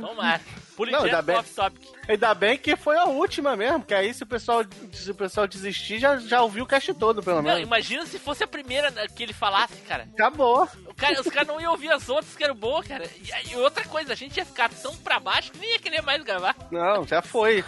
Tomara. 0.00 0.40
Pule 0.76 0.90
Não, 0.90 1.04
ainda 1.04 1.20
bem, 1.20 1.36
off-topic. 1.36 1.82
ainda 2.08 2.34
bem 2.34 2.56
que 2.56 2.76
foi 2.76 2.96
a 2.96 3.04
última 3.04 3.54
mesmo, 3.54 3.84
que 3.84 3.92
aí 3.92 4.12
se 4.14 4.22
o 4.22 4.26
pessoal, 4.26 4.64
se 4.90 5.10
o 5.10 5.14
pessoal 5.14 5.46
desistir, 5.46 5.98
já, 5.98 6.16
já 6.16 6.40
ouviu 6.40 6.64
o 6.64 6.66
cast 6.66 6.94
todo, 6.94 7.22
pelo 7.22 7.36
Não, 7.36 7.42
menos. 7.42 7.60
imagina 7.60 8.06
se 8.06 8.18
fosse 8.18 8.42
a 8.42 8.46
primeira 8.46 8.90
que 9.08 9.22
ele 9.22 9.34
falasse, 9.34 9.74
cara. 9.82 10.08
Acabou. 10.14 10.66
Cara, 10.96 11.20
os 11.20 11.26
caras 11.28 11.48
não 11.48 11.60
iam 11.60 11.72
ouvir 11.72 11.90
as 11.90 12.08
outras 12.08 12.34
que 12.34 12.42
eram 12.42 12.54
boas, 12.54 12.86
cara. 12.86 13.04
E, 13.22 13.50
e 13.52 13.56
outra 13.56 13.84
coisa, 13.84 14.12
a 14.14 14.16
gente 14.16 14.36
ia 14.38 14.46
ficar 14.46 14.70
tão 14.70 14.96
pra 14.96 15.20
baixo 15.20 15.52
que 15.52 15.58
nem 15.58 15.72
ia 15.72 15.78
querer 15.78 16.00
mais 16.02 16.11
gravar. 16.18 16.56
Não, 16.70 17.06
já 17.06 17.22
foi. 17.22 17.64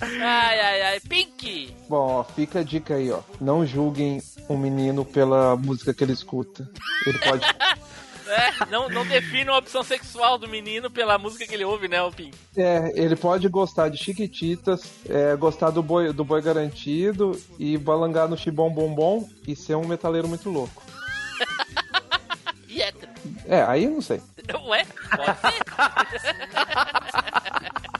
Ai, 0.00 0.60
ai, 0.60 0.82
ai. 0.82 1.00
Pink! 1.00 1.74
Bom, 1.88 2.20
ó, 2.20 2.24
fica 2.24 2.60
a 2.60 2.62
dica 2.62 2.94
aí, 2.94 3.10
ó. 3.10 3.20
Não 3.40 3.66
julguem 3.66 4.22
um 4.48 4.56
menino 4.56 5.04
pela 5.04 5.56
música 5.56 5.94
que 5.94 6.04
ele 6.04 6.12
escuta. 6.12 6.68
Ele 7.06 7.18
pode. 7.18 7.44
É, 8.26 8.66
não, 8.70 8.88
não 8.88 9.06
defina 9.06 9.52
a 9.52 9.58
opção 9.58 9.82
sexual 9.82 10.38
do 10.38 10.48
menino 10.48 10.90
pela 10.90 11.18
música 11.18 11.46
que 11.46 11.54
ele 11.54 11.64
ouve, 11.64 11.88
né, 11.88 11.98
Pink? 12.10 12.34
É, 12.56 12.90
ele 12.94 13.14
pode 13.14 13.46
gostar 13.48 13.90
de 13.90 13.98
Chiquititas, 13.98 14.82
é, 15.08 15.36
gostar 15.36 15.68
do 15.68 15.82
boi, 15.82 16.10
do 16.10 16.24
boi 16.24 16.40
garantido 16.40 17.38
e 17.58 17.76
balangar 17.76 18.26
no 18.26 18.36
chibom 18.36 18.70
bombom 18.70 19.28
e 19.46 19.54
ser 19.54 19.74
um 19.74 19.86
metaleiro 19.86 20.26
muito 20.26 20.48
louco. 20.48 20.82
E 22.74 22.82
hétero. 22.82 23.12
É, 23.46 23.62
aí 23.62 23.84
eu 23.84 23.92
não 23.92 24.02
sei. 24.02 24.20
Ué? 24.66 24.84
Pode 25.16 26.18
ser. 26.20 26.34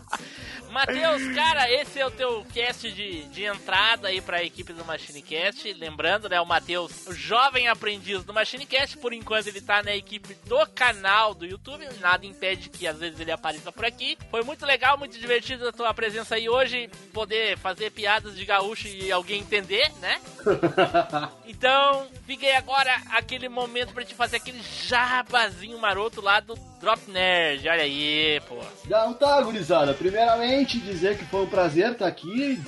Matheus, 0.75 1.23
cara, 1.37 1.71
esse 1.71 2.01
é 2.01 2.05
o 2.05 2.11
teu 2.11 2.45
cast 2.53 2.91
de, 2.91 3.27
de 3.27 3.45
entrada 3.45 4.09
aí 4.09 4.21
pra 4.21 4.43
equipe 4.43 4.73
do 4.73 4.85
MachineCast. 4.85 5.73
Lembrando, 5.75 6.29
né, 6.29 6.41
o 6.41 6.45
Matheus, 6.45 7.07
o 7.07 7.15
jovem 7.15 7.69
aprendiz 7.69 8.25
do 8.25 8.35
MachineCast, 8.35 8.99
por 8.99 9.13
enquanto 9.13 9.47
ele 9.47 9.61
tá 9.61 9.85
na 9.85 9.95
equipe 9.95 10.37
do 10.47 10.67
canal 10.75 11.33
do 11.33 11.47
YouTube, 11.47 11.87
nada 12.01 12.27
impede 12.27 12.71
que 12.71 12.89
às 12.89 12.99
vezes 12.99 13.21
ele 13.21 13.31
apareça 13.31 13.71
por 13.71 13.85
aqui. 13.85 14.19
Foi 14.33 14.43
muito 14.43 14.67
legal, 14.67 14.99
muito 14.99 15.17
divertido 15.17 15.69
a 15.69 15.73
tua 15.73 15.95
presença 15.95 16.35
aí 16.35 16.49
hoje, 16.49 16.91
poder 17.13 17.57
fazer 17.57 17.93
piadas 17.93 18.35
de 18.35 18.45
gaúcho 18.45 18.89
e 18.89 19.13
alguém 19.13 19.43
entender, 19.43 19.93
né? 20.01 20.21
Então, 21.47 22.07
fiquei 22.27 22.55
agora 22.57 22.91
aquele 23.11 23.49
momento 23.49 23.93
pra 23.93 24.05
te 24.05 24.15
fazer 24.15 24.37
aquele 24.39 24.61
jabazinho 24.87 25.79
maroto 25.79 26.21
lá 26.21 26.41
do 26.41 26.55
Drop 26.81 27.11
Nerd. 27.11 27.67
Olha 27.69 27.83
aí, 27.83 28.41
pô. 28.49 28.59
Já 28.89 29.05
não 29.07 29.15
tá, 29.15 29.41
gurizada. 29.41 29.95
Primeiramente, 29.95 30.64
dizer 30.65 31.19
que 31.19 31.25
foi 31.25 31.43
um 31.43 31.47
prazer 31.47 31.93
estar 31.93 32.07
aqui. 32.07 32.61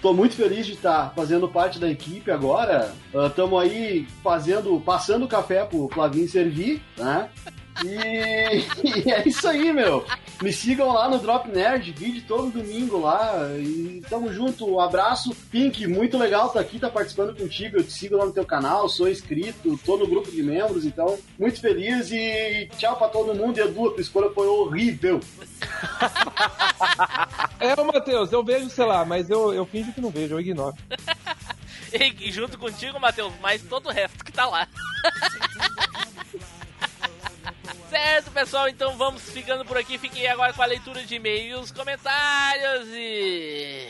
Tô 0.00 0.12
muito 0.12 0.34
feliz 0.34 0.66
de 0.66 0.72
estar 0.72 1.12
fazendo 1.14 1.48
parte 1.48 1.78
da 1.78 1.90
equipe 1.90 2.30
agora. 2.30 2.94
Estamos 3.26 3.62
aí 3.62 4.06
fazendo, 4.22 4.80
passando 4.80 5.24
o 5.24 5.28
café 5.28 5.64
pro 5.64 5.88
Flavinho 5.88 6.28
servir, 6.28 6.82
né? 6.96 7.28
E, 7.82 9.06
e 9.06 9.10
é 9.10 9.26
isso 9.26 9.48
aí, 9.48 9.72
meu. 9.72 10.04
Me 10.42 10.52
sigam 10.52 10.92
lá 10.92 11.08
no 11.08 11.18
Drop 11.18 11.48
Nerd, 11.48 11.92
vídeo 11.92 12.22
todo 12.26 12.50
domingo 12.50 13.00
lá. 13.00 13.48
E 13.58 14.02
tamo 14.08 14.32
junto, 14.32 14.68
um 14.68 14.80
abraço. 14.80 15.34
Pink, 15.50 15.86
muito 15.86 16.18
legal 16.18 16.48
estar 16.48 16.60
aqui, 16.60 16.78
tá 16.78 16.90
participando 16.90 17.36
contigo. 17.36 17.78
Eu 17.78 17.84
te 17.84 17.92
sigo 17.92 18.16
lá 18.16 18.26
no 18.26 18.32
teu 18.32 18.44
canal, 18.44 18.88
sou 18.88 19.08
inscrito, 19.08 19.78
tô 19.84 19.96
no 19.96 20.06
grupo 20.06 20.30
de 20.30 20.42
membros, 20.42 20.84
então 20.84 21.18
muito 21.38 21.60
feliz 21.60 22.10
e 22.12 22.68
tchau 22.76 22.96
pra 22.96 23.08
todo 23.08 23.34
mundo. 23.34 23.58
E 23.58 23.62
Edu, 23.62 23.88
a 23.88 23.92
tua 23.92 24.00
escolha 24.00 24.30
foi 24.30 24.46
horrível. 24.46 25.20
É, 27.60 27.82
Matheus, 27.82 28.32
eu 28.32 28.44
vejo, 28.44 28.68
sei 28.68 28.84
lá, 28.84 29.04
mas 29.04 29.30
eu, 29.30 29.54
eu 29.54 29.64
finjo 29.64 29.92
que 29.92 30.00
não 30.00 30.10
vejo, 30.10 30.34
eu 30.34 30.40
ignoro. 30.40 30.76
E 32.20 32.32
junto 32.32 32.58
contigo, 32.58 32.98
Matheus, 32.98 33.32
mais 33.40 33.62
todo 33.62 33.86
o 33.86 33.92
resto 33.92 34.24
que 34.24 34.32
tá 34.32 34.46
lá. 34.46 34.66
certo, 37.94 38.32
pessoal, 38.32 38.68
então 38.68 38.96
vamos 38.96 39.30
ficando 39.30 39.64
por 39.64 39.78
aqui. 39.78 39.96
Fiquem 39.98 40.26
agora 40.26 40.52
com 40.52 40.60
a 40.60 40.66
leitura 40.66 41.04
de 41.04 41.14
e-mails, 41.14 41.70
comentários 41.70 42.88
e. 42.88 43.88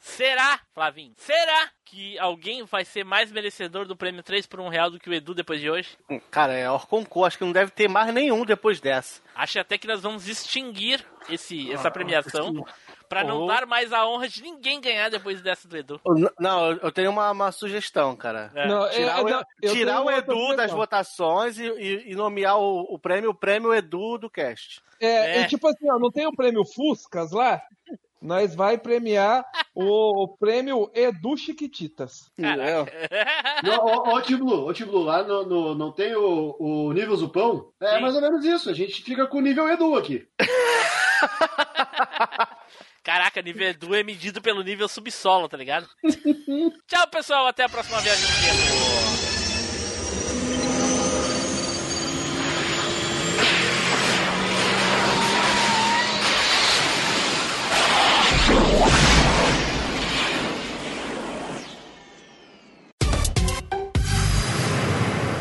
Será, 0.00 0.58
Flavinho? 0.72 1.12
Será 1.18 1.68
que 1.84 2.18
alguém 2.18 2.64
vai 2.64 2.82
ser 2.84 3.04
mais 3.04 3.30
merecedor 3.30 3.86
do 3.86 3.94
prêmio 3.94 4.22
3 4.22 4.46
por 4.46 4.58
1 4.60 4.68
real 4.68 4.90
do 4.90 4.98
que 4.98 5.10
o 5.10 5.14
Edu 5.14 5.34
depois 5.34 5.60
de 5.60 5.70
hoje? 5.70 5.90
Cara, 6.30 6.54
é 6.54 6.68
Orconco, 6.68 7.26
acho 7.26 7.36
que 7.36 7.44
não 7.44 7.52
deve 7.52 7.70
ter 7.70 7.86
mais 7.86 8.12
nenhum 8.12 8.44
depois 8.46 8.80
dessa. 8.80 9.20
Acho 9.34 9.60
até 9.60 9.76
que 9.76 9.86
nós 9.86 10.00
vamos 10.00 10.26
extinguir 10.26 11.04
esse, 11.28 11.70
essa 11.70 11.90
premiação 11.90 12.64
pra 13.08 13.24
não 13.24 13.42
Oh. 13.42 13.46
dar 13.46 13.66
mais 13.66 13.92
a 13.92 14.06
honra 14.06 14.28
de 14.28 14.42
ninguém 14.42 14.80
ganhar 14.80 15.08
depois 15.08 15.40
dessa 15.40 15.66
do 15.66 15.76
Edu. 15.76 16.00
Não, 16.38 16.70
eu- 16.72 16.78
eu 16.82 16.92
tenho 16.92 17.10
uma, 17.10 17.30
uma 17.30 17.52
sugestão, 17.52 18.14
cara. 18.16 18.50
É. 18.54 18.66
Não, 18.68 18.88
tirar 18.90 19.18
é, 19.18 19.22
o, 19.22 19.28
não, 19.28 19.42
eu 19.62 19.72
tirar 19.72 20.02
o 20.02 20.10
Edu 20.10 20.56
das 20.56 20.70
votações 20.70 21.58
e, 21.58 21.64
e- 21.66 22.12
e 22.12 22.14
nomear 22.14 22.58
o, 22.58 22.80
o 22.94 22.98
prêmio, 22.98 23.30
o 23.30 23.34
prêmio 23.34 23.74
Edu 23.74 24.18
do 24.18 24.30
cast. 24.30 24.80
É, 25.00 25.38
É. 25.38 25.42
e 25.42 25.46
tipo 25.46 25.66
assim, 25.68 25.88
ó, 25.90 25.98
não 25.98 26.10
tem 26.10 26.26
o 26.26 26.34
prêmio 26.34 26.64
Fuscas 26.64 27.32
lá? 27.32 27.62
Nós 28.20 28.52
vai 28.52 28.76
premiar 28.76 29.44
o, 29.72 30.24
o 30.24 30.28
prêmio 30.36 30.90
Edu 30.92 31.36
Chiquititas. 31.36 32.28
Não, 32.36 33.84
Ô, 33.84 34.16
ô, 34.16 34.20
Tim 34.20 34.36
Blue, 34.38 34.66
ô, 34.66 34.72
Tim 34.74 34.86
Blue, 34.86 35.04
lá 35.04 35.22
no, 35.22 35.46
no- 35.46 35.74
não 35.76 35.92
tem 35.92 36.16
o, 36.16 36.56
o 36.58 36.92
nível 36.92 37.14
Zupão? 37.16 37.70
É 37.80 38.00
mais 38.00 38.16
ou 38.16 38.20
menos 38.20 38.44
isso. 38.44 38.68
A 38.68 38.72
gente 38.74 39.00
fica 39.04 39.24
com 39.28 39.38
o 39.38 39.40
nível 39.40 39.68
Edu 39.68 39.94
aqui. 39.94 40.26
Caraca, 43.08 43.40
nível 43.40 43.66
Edu 43.70 43.94
é 43.94 44.02
medido 44.02 44.42
pelo 44.42 44.62
nível 44.62 44.86
subsolo, 44.86 45.48
tá 45.48 45.56
ligado? 45.56 45.88
Tchau, 46.86 47.08
pessoal. 47.10 47.46
Até 47.46 47.64
a 47.64 47.68
próxima 47.70 48.02
viagem 48.02 48.26
tempo. 48.42 48.68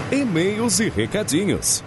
E-mails 0.09 0.79
e 0.79 0.87
recadinhos. 0.87 1.83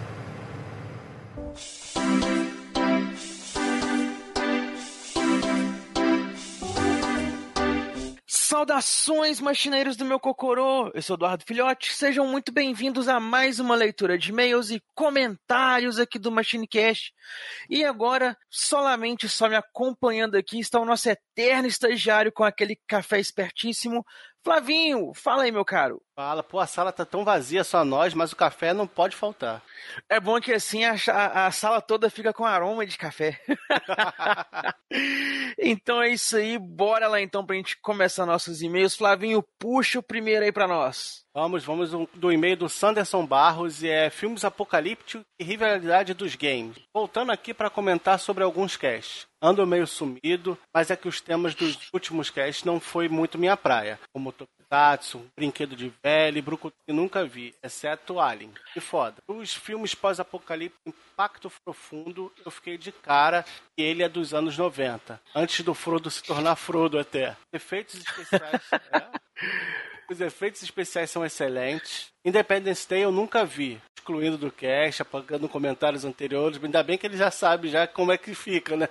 Saudações, 8.61 9.41
machineiros 9.41 9.95
do 9.95 10.05
meu 10.05 10.19
cocorô! 10.19 10.91
Eu 10.93 11.01
sou 11.01 11.15
Eduardo 11.15 11.43
Filhote, 11.43 11.91
sejam 11.95 12.27
muito 12.27 12.51
bem-vindos 12.51 13.07
a 13.07 13.19
mais 13.19 13.59
uma 13.59 13.73
leitura 13.73 14.19
de 14.19 14.29
e-mails 14.29 14.69
e 14.69 14.79
comentários 14.93 15.97
aqui 15.97 16.19
do 16.19 16.31
MachineCast. 16.31 17.11
E 17.67 17.83
agora, 17.83 18.37
solamente 18.51 19.27
só 19.27 19.49
me 19.49 19.55
acompanhando 19.55 20.35
aqui 20.35 20.59
está 20.59 20.79
o 20.79 20.85
nosso 20.85 21.09
eterno 21.09 21.67
estagiário 21.67 22.31
com 22.31 22.43
aquele 22.43 22.79
café 22.87 23.19
espertíssimo, 23.19 24.05
Flavinho. 24.43 25.13
Fala 25.13 25.43
aí, 25.43 25.51
meu 25.51 25.63
caro. 25.63 26.01
Fala, 26.15 26.43
pô, 26.43 26.59
a 26.59 26.67
sala 26.67 26.91
tá 26.91 27.05
tão 27.05 27.23
vazia, 27.23 27.63
só 27.63 27.85
nós, 27.85 28.13
mas 28.13 28.31
o 28.31 28.35
café 28.35 28.73
não 28.73 28.87
pode 28.87 29.15
faltar. 29.15 29.61
É 30.09 30.19
bom 30.19 30.39
que 30.41 30.51
assim 30.53 30.83
a, 30.83 30.95
a- 31.09 31.47
a 31.47 31.51
sala 31.51 31.81
toda 31.81 32.09
fica 32.09 32.33
com 32.33 32.45
aroma 32.45 32.85
de 32.85 32.97
café. 32.97 33.39
então 35.57 36.01
é 36.01 36.09
isso 36.09 36.37
aí, 36.37 36.57
bora 36.57 37.07
lá 37.07 37.21
então 37.21 37.45
pra 37.45 37.55
gente 37.55 37.77
começar 37.81 38.25
nossos 38.25 38.61
e-mails. 38.61 38.95
Flavinho, 38.95 39.43
puxa 39.59 39.99
o 39.99 40.03
primeiro 40.03 40.45
aí 40.45 40.51
pra 40.51 40.67
nós. 40.67 41.21
Vamos, 41.33 41.63
vamos 41.63 41.91
do 42.13 42.31
e-mail 42.31 42.57
do 42.57 42.69
Sanderson 42.69 43.25
Barros 43.25 43.83
e 43.83 43.89
é 43.89 44.09
filmes 44.09 44.43
apocalípticos 44.43 45.23
e 45.39 45.43
rivalidade 45.43 46.13
dos 46.13 46.35
games. 46.35 46.77
Voltando 46.93 47.31
aqui 47.31 47.53
para 47.53 47.69
comentar 47.69 48.19
sobre 48.19 48.43
alguns 48.43 48.75
casts. 48.75 49.27
Ando 49.41 49.65
meio 49.65 49.87
sumido, 49.87 50.57
mas 50.71 50.91
é 50.91 50.95
que 50.95 51.07
os 51.07 51.19
temas 51.19 51.55
dos 51.55 51.77
últimos 51.91 52.29
casts 52.29 52.63
não 52.63 52.79
foi 52.79 53.09
muito 53.09 53.39
minha 53.39 53.57
praia, 53.57 53.99
como 54.13 54.31
Tokusatsu, 54.71 55.25
Brinquedo 55.35 55.75
de 55.75 55.91
Velho 56.01 56.37
e 56.37 56.41
Brucutu 56.41 56.75
que 56.85 56.93
nunca 56.93 57.25
vi, 57.25 57.53
exceto 57.61 58.21
Alien. 58.21 58.51
Que 58.73 58.79
foda. 58.79 59.17
Os 59.27 59.53
filmes 59.53 59.93
pós-apocalípticos 59.93 60.81
Impacto 60.87 61.51
Profundo, 61.63 62.31
eu 62.45 62.49
fiquei 62.49 62.77
de 62.77 62.91
cara 62.91 63.43
que 63.75 63.83
ele 63.83 64.01
é 64.01 64.07
dos 64.07 64.33
anos 64.33 64.57
90, 64.57 65.21
antes 65.35 65.63
do 65.65 65.73
Frodo 65.73 66.09
se 66.09 66.23
tornar 66.23 66.55
Frodo 66.55 66.97
até. 66.97 67.35
Efeitos 67.51 67.95
especiais, 67.95 68.61
Os 70.09 70.21
efeitos 70.21 70.63
especiais 70.63 71.11
são 71.11 71.25
excelentes. 71.25 72.07
Independence 72.23 72.87
Day 72.87 73.01
eu 73.01 73.11
nunca 73.11 73.45
vi, 73.45 73.81
excluindo 73.97 74.37
do 74.37 74.51
cast, 74.51 75.01
apagando 75.01 75.49
comentários 75.49 76.05
anteriores. 76.05 76.61
Ainda 76.63 76.83
bem 76.83 76.97
que 76.97 77.05
ele 77.05 77.17
já 77.17 77.31
sabe 77.31 77.69
já 77.69 77.87
como 77.87 78.11
é 78.11 78.17
que 78.17 78.33
fica, 78.33 78.75
né? 78.75 78.89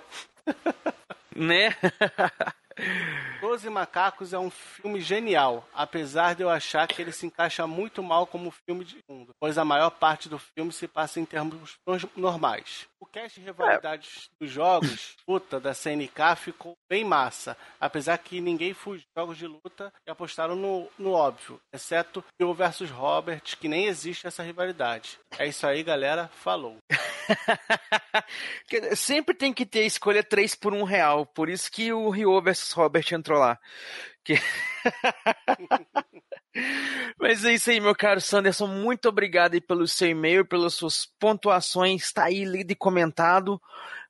Né? 1.35 1.75
Doze 3.39 3.69
Macacos 3.69 4.33
é 4.33 4.39
um 4.39 4.49
filme 4.49 5.01
genial, 5.01 5.67
apesar 5.73 6.35
de 6.35 6.43
eu 6.43 6.49
achar 6.49 6.87
que 6.87 7.01
ele 7.01 7.11
se 7.11 7.25
encaixa 7.25 7.65
muito 7.67 8.01
mal 8.01 8.25
como 8.27 8.51
filme 8.51 8.85
de 8.85 9.03
mundo, 9.09 9.33
pois 9.39 9.57
a 9.57 9.65
maior 9.65 9.89
parte 9.89 10.29
do 10.29 10.39
filme 10.39 10.71
se 10.71 10.87
passa 10.87 11.19
em 11.19 11.25
termos 11.25 11.77
normais. 12.15 12.87
O 13.01 13.05
cast 13.07 13.39
de 13.39 13.45
rivalidades 13.47 14.29
dos 14.39 14.51
jogos, 14.51 15.17
luta 15.27 15.59
da 15.59 15.73
CNK, 15.73 16.35
ficou 16.37 16.77
bem 16.87 17.03
massa, 17.03 17.57
apesar 17.79 18.15
que 18.19 18.39
ninguém 18.39 18.75
fugiu 18.75 18.99
de 19.01 19.07
jogos 19.19 19.37
de 19.39 19.47
luta 19.47 19.91
e 20.07 20.11
apostaram 20.11 20.55
no, 20.55 20.87
no 20.99 21.13
óbvio, 21.13 21.59
exceto 21.73 22.23
Phil 22.37 22.53
versus 22.53 22.91
Robert, 22.91 23.41
que 23.59 23.67
nem 23.67 23.87
existe 23.87 24.27
essa 24.27 24.43
rivalidade. 24.43 25.17
É 25.39 25.47
isso 25.47 25.65
aí, 25.65 25.81
galera. 25.81 26.27
Falou. 26.35 26.77
Sempre 28.95 29.33
tem 29.35 29.51
que 29.51 29.65
ter 29.65 29.83
escolha 29.83 30.23
3 30.23 30.53
por 30.53 30.71
1 30.71 30.83
real. 30.83 31.25
Por 31.25 31.49
isso 31.49 31.71
que 31.71 31.91
o 31.91 32.07
Rio 32.11 32.39
versus 32.39 32.71
Robert 32.71 33.11
entrou 33.11 33.39
lá. 33.39 33.57
Que- 34.23 34.35
Mas 37.19 37.45
é 37.45 37.53
isso 37.53 37.69
aí, 37.69 37.79
meu 37.79 37.95
caro 37.95 38.19
Sanderson. 38.19 38.67
Muito 38.67 39.07
obrigado 39.07 39.53
aí 39.53 39.61
pelo 39.61 39.87
seu 39.87 40.09
e-mail, 40.09 40.45
pelas 40.45 40.73
suas 40.73 41.07
pontuações. 41.19 42.03
Está 42.03 42.25
aí 42.25 42.43
lido 42.43 42.71
e 42.71 42.75
comentado. 42.75 43.61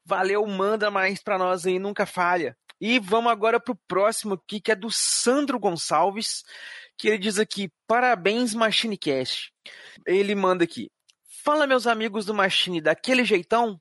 Valeu, 0.06 0.46
manda 0.48 0.90
mais 0.90 1.22
pra 1.22 1.38
nós 1.38 1.66
aí, 1.66 1.78
nunca 1.78 2.06
falha. 2.06 2.58
E 2.80 2.98
vamos 2.98 3.32
agora 3.32 3.60
pro 3.60 3.76
próximo 3.88 4.34
aqui, 4.34 4.60
que 4.60 4.72
é 4.72 4.76
do 4.76 4.90
Sandro 4.90 5.60
Gonçalves, 5.60 6.44
que 6.98 7.08
ele 7.08 7.20
diz 7.20 7.38
aqui: 7.38 7.72
Parabéns, 7.88 8.56
MachineCast. 8.56 9.54
Ele 10.06 10.34
manda 10.34 10.64
aqui. 10.64 10.90
Fala, 11.44 11.66
meus 11.66 11.88
amigos 11.88 12.26
do 12.26 12.36
Machine, 12.36 12.82
daquele 12.82 13.26
jeitão? 13.26 13.80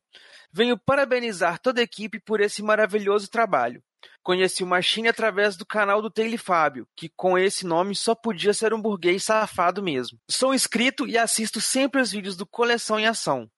Venho 0.53 0.79
parabenizar 0.79 1.59
toda 1.59 1.81
a 1.81 1.85
equipe 1.85 2.19
por 2.19 2.41
esse 2.41 2.63
maravilhoso 2.63 3.29
trabalho. 3.29 3.83
Conheci 4.23 4.63
o 4.63 4.67
Machine 4.67 5.09
através 5.09 5.57
do 5.57 5.65
canal 5.65 6.03
do 6.03 6.11
Taylor 6.11 6.39
Fábio, 6.39 6.87
que 6.95 7.09
com 7.17 7.39
esse 7.39 7.67
nome 7.67 7.95
só 7.95 8.15
podia 8.15 8.53
ser 8.53 8.75
um 8.75 8.81
burguês 8.81 9.25
safado 9.25 9.83
mesmo. 9.83 10.19
Sou 10.29 10.55
inscrito 10.55 11.07
e 11.07 11.17
assisto 11.17 11.61
sempre 11.61 12.01
os 12.01 12.13
vídeos 12.13 12.37
do 12.37 12.47
Coleção 12.47 12.99
em 12.99 13.07
Ação. 13.07 13.51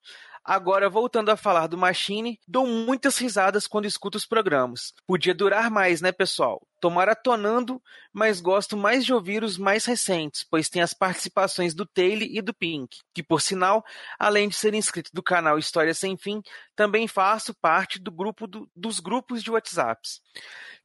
Agora, 0.45 0.91
voltando 0.91 1.31
a 1.31 1.37
falar 1.37 1.69
do 1.69 1.79
Machine, 1.79 2.39
dou 2.49 2.67
muitas 2.67 3.17
risadas 3.17 3.69
quando 3.69 3.85
escuto 3.87 4.19
os 4.19 4.27
programas. 4.27 4.93
Podia 5.07 5.33
durar 5.33 5.71
mais, 5.71 6.01
né, 6.01 6.11
pessoal? 6.11 6.61
Tô 6.81 6.91
maratonando, 6.91 7.81
mas 8.13 8.41
gosto 8.41 8.77
mais 8.77 9.05
de 9.05 9.15
ouvir 9.15 9.45
os 9.45 9.57
mais 9.57 9.85
recentes, 9.85 10.43
pois 10.43 10.69
tem 10.69 10.83
as 10.83 10.93
participações 10.93 11.75
do 11.75 11.87
Taylor 11.87 12.27
e 12.29 12.43
do 12.43 12.53
Pink, 12.53 12.99
que, 13.15 13.23
por 13.23 13.41
sinal, 13.41 13.85
além 14.19 14.49
de 14.49 14.57
ser 14.57 14.75
inscrito 14.75 15.11
do 15.15 15.23
canal 15.23 15.61
História 15.61 15.95
Sem 15.95 16.17
Fim, 16.17 16.43
também 16.75 17.07
faço 17.07 17.55
parte 17.55 18.01
do 18.01 18.11
grupo 18.11 18.49
do- 18.49 18.69
dos 18.75 18.99
grupos 18.99 19.45
de 19.45 19.51
WhatsApps. 19.53 20.21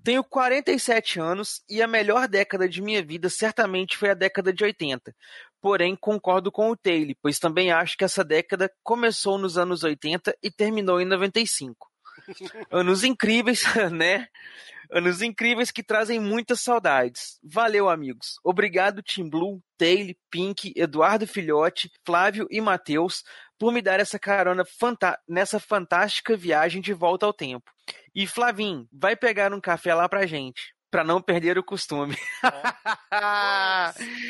Tenho 0.04 0.24
47 0.24 1.20
anos 1.20 1.64
e 1.68 1.82
a 1.82 1.88
melhor 1.88 2.28
década 2.28 2.70
de 2.70 2.80
minha 2.80 3.04
vida 3.04 3.28
certamente 3.28 3.98
foi 3.98 4.12
a 4.12 4.14
década 4.14 4.54
de 4.54 4.64
80. 4.64 5.16
Porém, 5.62 5.96
concordo 5.96 6.52
com 6.52 6.70
o 6.70 6.76
Taylor, 6.78 7.16
pois 7.22 7.40
também 7.40 7.72
acho 7.72 7.98
que 7.98 8.04
essa 8.04 8.24
década 8.24 8.72
começou 8.84 9.38
nos 9.38 9.58
anos 9.58 9.84
80 9.84 10.36
e 10.42 10.52
terminou 10.52 11.02
em 11.02 11.06
95. 11.06 11.88
Anos 12.72 13.04
incríveis, 13.04 13.64
né? 13.92 14.28
Anos 14.92 15.22
incríveis 15.22 15.70
que 15.72 15.84
trazem 15.84 16.20
muitas 16.20 16.62
saudades. 16.62 17.40
Valeu, 17.44 17.90
amigos. 17.90 18.40
Obrigado, 18.44 19.02
Tim 19.04 19.30
Blue, 19.30 19.62
Taylor, 19.78 20.16
Pink, 20.30 20.74
Eduardo 20.76 21.28
Filhote, 21.28 21.92
Flávio 22.06 22.48
e 22.50 22.60
Matheus, 22.60 23.24
por 23.60 23.72
me 23.72 23.82
dar 23.82 24.00
essa 24.00 24.18
carona 24.18 24.64
fanta- 24.66 25.20
nessa 25.28 25.60
fantástica 25.60 26.36
viagem 26.36 26.82
de 26.82 26.94
volta 26.94 27.26
ao 27.26 27.34
tempo. 27.34 27.70
E 28.16 28.26
Flavinho, 28.26 28.88
vai 28.92 29.16
pegar 29.16 29.54
um 29.54 29.62
café 29.62 29.94
lá 29.94 30.08
pra 30.10 30.26
gente, 30.26 30.74
pra 30.90 31.04
não 31.04 31.22
perder 31.22 31.58
o 31.58 31.64
costume. 31.64 32.18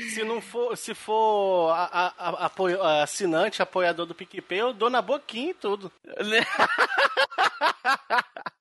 Se 0.10 0.24
não 0.24 0.42
for, 0.42 0.76
se 0.78 0.94
for 0.94 1.72
a- 1.72 1.90
a- 1.92 2.14
a- 2.18 2.46
apoio- 2.46 2.82
assinante, 2.84 3.62
apoiador 3.62 4.06
do 4.06 4.16
PicPay, 4.16 4.60
eu 4.62 4.74
dou 4.74 4.90
na 4.90 5.02
boquinha 5.02 5.52
e 5.52 5.54
tudo. 5.54 5.92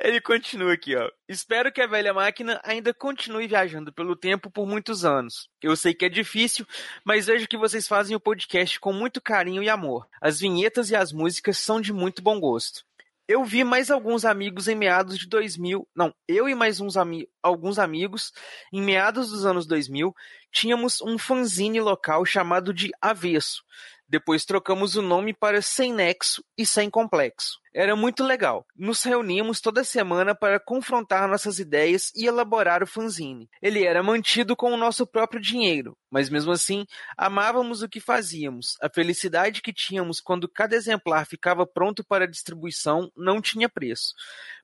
Ele 0.00 0.20
continua 0.22 0.72
aqui, 0.72 0.96
ó. 0.96 1.06
Espero 1.28 1.70
que 1.70 1.82
a 1.82 1.86
velha 1.86 2.14
máquina 2.14 2.58
ainda 2.64 2.94
continue 2.94 3.46
viajando 3.46 3.92
pelo 3.92 4.16
tempo 4.16 4.50
por 4.50 4.66
muitos 4.66 5.04
anos. 5.04 5.50
Eu 5.62 5.76
sei 5.76 5.92
que 5.92 6.06
é 6.06 6.08
difícil, 6.08 6.66
mas 7.04 7.26
vejo 7.26 7.46
que 7.46 7.58
vocês 7.58 7.86
fazem 7.86 8.16
o 8.16 8.20
podcast 8.20 8.80
com 8.80 8.90
muito 8.92 9.20
carinho 9.20 9.62
e 9.62 9.68
amor. 9.68 10.08
As 10.20 10.40
vinhetas 10.40 10.90
e 10.90 10.96
as 10.96 11.12
músicas 11.12 11.58
são 11.58 11.78
de 11.80 11.92
muito 11.92 12.22
bom 12.22 12.40
gosto. 12.40 12.84
Eu 13.28 13.44
vi 13.44 13.62
mais 13.62 13.90
alguns 13.90 14.24
amigos 14.24 14.66
em 14.66 14.74
meados 14.74 15.16
de 15.16 15.28
2000. 15.28 15.88
Não, 15.94 16.12
eu 16.26 16.48
e 16.48 16.54
mais 16.54 16.80
uns 16.80 16.96
ami 16.96 17.28
alguns 17.42 17.78
amigos, 17.78 18.32
em 18.72 18.82
meados 18.82 19.30
dos 19.30 19.46
anos 19.46 19.66
2000, 19.66 20.14
tínhamos 20.50 21.00
um 21.00 21.16
fanzine 21.16 21.80
local 21.80 22.24
chamado 22.24 22.74
de 22.74 22.90
Avesso. 23.00 23.62
Depois 24.08 24.44
trocamos 24.44 24.96
o 24.96 25.02
nome 25.02 25.32
para 25.32 25.62
Sem 25.62 25.92
Nexo 25.92 26.44
e 26.58 26.66
Sem 26.66 26.90
Complexo. 26.90 27.61
Era 27.74 27.96
muito 27.96 28.22
legal. 28.22 28.66
Nos 28.76 29.02
reuníamos 29.02 29.60
toda 29.60 29.82
semana 29.82 30.34
para 30.34 30.60
confrontar 30.60 31.26
nossas 31.26 31.58
ideias 31.58 32.12
e 32.14 32.26
elaborar 32.26 32.82
o 32.82 32.86
fanzine. 32.86 33.48
Ele 33.62 33.84
era 33.84 34.02
mantido 34.02 34.54
com 34.54 34.72
o 34.72 34.76
nosso 34.76 35.06
próprio 35.06 35.40
dinheiro, 35.40 35.96
mas 36.10 36.28
mesmo 36.28 36.52
assim, 36.52 36.84
amávamos 37.16 37.80
o 37.80 37.88
que 37.88 37.98
fazíamos. 37.98 38.76
A 38.82 38.90
felicidade 38.90 39.62
que 39.62 39.72
tínhamos 39.72 40.20
quando 40.20 40.48
cada 40.48 40.76
exemplar 40.76 41.26
ficava 41.26 41.66
pronto 41.66 42.04
para 42.04 42.28
distribuição 42.28 43.10
não 43.16 43.40
tinha 43.40 43.70
preço. 43.70 44.12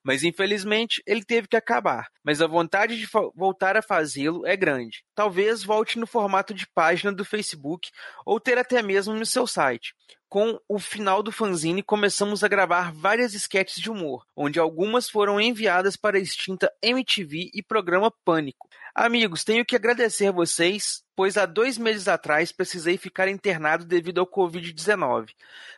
Mas 0.02 0.22
infelizmente, 0.22 1.02
ele 1.06 1.24
teve 1.24 1.48
que 1.48 1.56
acabar. 1.56 2.08
Mas 2.22 2.42
a 2.42 2.46
vontade 2.46 2.98
de 2.98 3.08
voltar 3.34 3.76
a 3.76 3.82
fazê-lo 3.82 4.46
é 4.46 4.56
grande. 4.56 5.02
Talvez 5.14 5.64
volte 5.64 5.98
no 5.98 6.06
formato 6.06 6.52
de 6.52 6.66
página 6.74 7.12
do 7.12 7.24
Facebook 7.24 7.90
ou 8.24 8.38
ter 8.38 8.58
até 8.58 8.82
mesmo 8.82 9.14
no 9.14 9.26
seu 9.26 9.46
site. 9.46 9.94
Com 10.28 10.60
o 10.68 10.78
final 10.78 11.22
do 11.22 11.32
fanzine, 11.32 11.82
começamos 11.82 12.44
a 12.44 12.48
gravar 12.48 12.92
várias 12.92 13.32
sketches 13.32 13.80
de 13.80 13.90
humor, 13.90 14.26
onde 14.36 14.60
algumas 14.60 15.08
foram 15.08 15.40
enviadas 15.40 15.96
para 15.96 16.18
a 16.18 16.20
extinta 16.20 16.70
MTV 16.82 17.50
e 17.54 17.62
programa 17.62 18.10
Pânico. 18.10 18.68
Amigos, 18.94 19.42
tenho 19.42 19.64
que 19.64 19.74
agradecer 19.74 20.30
vocês, 20.30 21.02
pois 21.16 21.38
há 21.38 21.46
dois 21.46 21.78
meses 21.78 22.08
atrás 22.08 22.52
precisei 22.52 22.98
ficar 22.98 23.26
internado 23.26 23.86
devido 23.86 24.18
ao 24.18 24.26
Covid-19. 24.26 25.30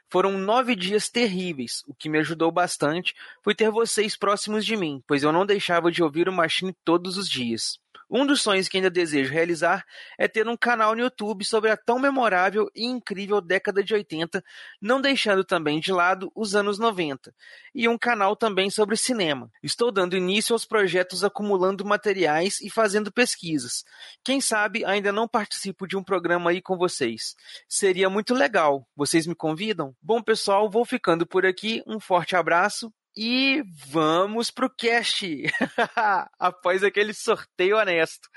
Foram 0.08 0.32
nove 0.32 0.74
dias 0.74 1.08
terríveis. 1.08 1.84
O 1.86 1.94
que 1.94 2.08
me 2.08 2.18
ajudou 2.18 2.50
bastante 2.50 3.14
foi 3.44 3.54
ter 3.54 3.70
vocês 3.70 4.16
próximos 4.16 4.66
de 4.66 4.76
mim, 4.76 5.00
pois 5.06 5.22
eu 5.22 5.30
não 5.30 5.46
deixava 5.46 5.92
de 5.92 6.02
ouvir 6.02 6.28
o 6.28 6.32
Machine 6.32 6.74
todos 6.84 7.16
os 7.16 7.28
dias. 7.28 7.78
Um 8.10 8.26
dos 8.26 8.42
sonhos 8.42 8.68
que 8.68 8.76
ainda 8.76 8.90
desejo 8.90 9.32
realizar 9.32 9.86
é 10.18 10.26
ter 10.26 10.48
um 10.48 10.56
canal 10.56 10.96
no 10.96 11.02
YouTube 11.02 11.44
sobre 11.44 11.70
a 11.70 11.76
tão 11.76 11.96
memorável 11.96 12.68
e 12.74 12.84
incrível 12.84 13.40
década 13.40 13.84
de 13.84 13.94
80, 13.94 14.42
não 14.80 15.00
deixando 15.00 15.44
também 15.44 15.78
de 15.78 15.92
lado 15.92 16.32
os 16.34 16.56
anos 16.56 16.76
90, 16.76 17.32
e 17.72 17.86
um 17.86 17.96
canal 17.96 18.34
também 18.34 18.68
sobre 18.68 18.96
cinema. 18.96 19.48
Estou 19.62 19.92
dando 19.92 20.16
início 20.16 20.52
aos 20.52 20.64
projetos 20.64 21.22
acumulando 21.22 21.84
materiais 21.84 22.60
e 22.60 22.68
fazendo 22.68 23.12
pesquisas. 23.12 23.84
Quem 24.24 24.40
sabe 24.40 24.84
ainda 24.84 25.12
não 25.12 25.28
participo 25.28 25.86
de 25.86 25.96
um 25.96 26.02
programa 26.02 26.50
aí 26.50 26.60
com 26.60 26.76
vocês. 26.76 27.36
Seria 27.68 28.10
muito 28.10 28.34
legal. 28.34 28.88
Vocês 28.96 29.24
me 29.24 29.36
convidam? 29.36 29.94
Bom, 30.02 30.20
pessoal, 30.20 30.68
vou 30.68 30.84
ficando 30.84 31.24
por 31.24 31.46
aqui. 31.46 31.80
Um 31.86 32.00
forte 32.00 32.34
abraço 32.34 32.92
e 33.16 33.62
vamos 33.88 34.50
pro 34.50 34.70
cast! 34.70 35.26
Após 36.38 36.82
aquele 36.84 37.12
sorteio 37.12 37.76
honesto. 37.76 38.28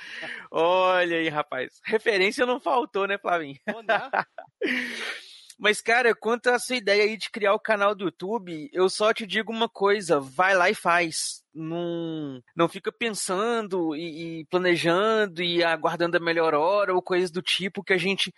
Olha 0.52 1.18
aí, 1.18 1.30
rapaz. 1.30 1.80
Referência 1.86 2.45
não 2.45 2.60
faltou, 2.60 3.08
né, 3.08 3.18
Flavinho? 3.18 3.58
Mas, 5.60 5.82
cara, 5.82 6.16
quanto 6.16 6.48
à 6.48 6.60
sua 6.60 6.76
ideia 6.76 7.04
aí 7.04 7.16
de 7.16 7.30
criar 7.30 7.54
o 7.54 7.60
canal 7.60 7.95
do 7.95 8.06
YouTube, 8.06 8.70
eu 8.74 8.90
só 8.90 9.14
te 9.14 9.26
digo 9.26 9.52
uma 9.52 9.70
coisa: 9.70 10.20
vai 10.20 10.56
lá 10.56 10.70
e 10.70 10.76
faz. 10.76 11.44
Não, 11.54 12.41
não 12.56 12.68
fica 12.68 12.91
pensando 12.91 13.95
e, 13.95 14.41
e 14.41 14.45
planejando 14.45 15.44
e 15.44 15.64
aguardando 15.64 16.18
a 16.18 16.20
melhor 16.20 16.54
hora 16.56 16.94
ou 16.94 17.02
coisas 17.02 17.30
do 17.30 17.41
tipo 17.41 17.84
que 17.84 17.94
a 17.94 17.98
gente 17.98 18.34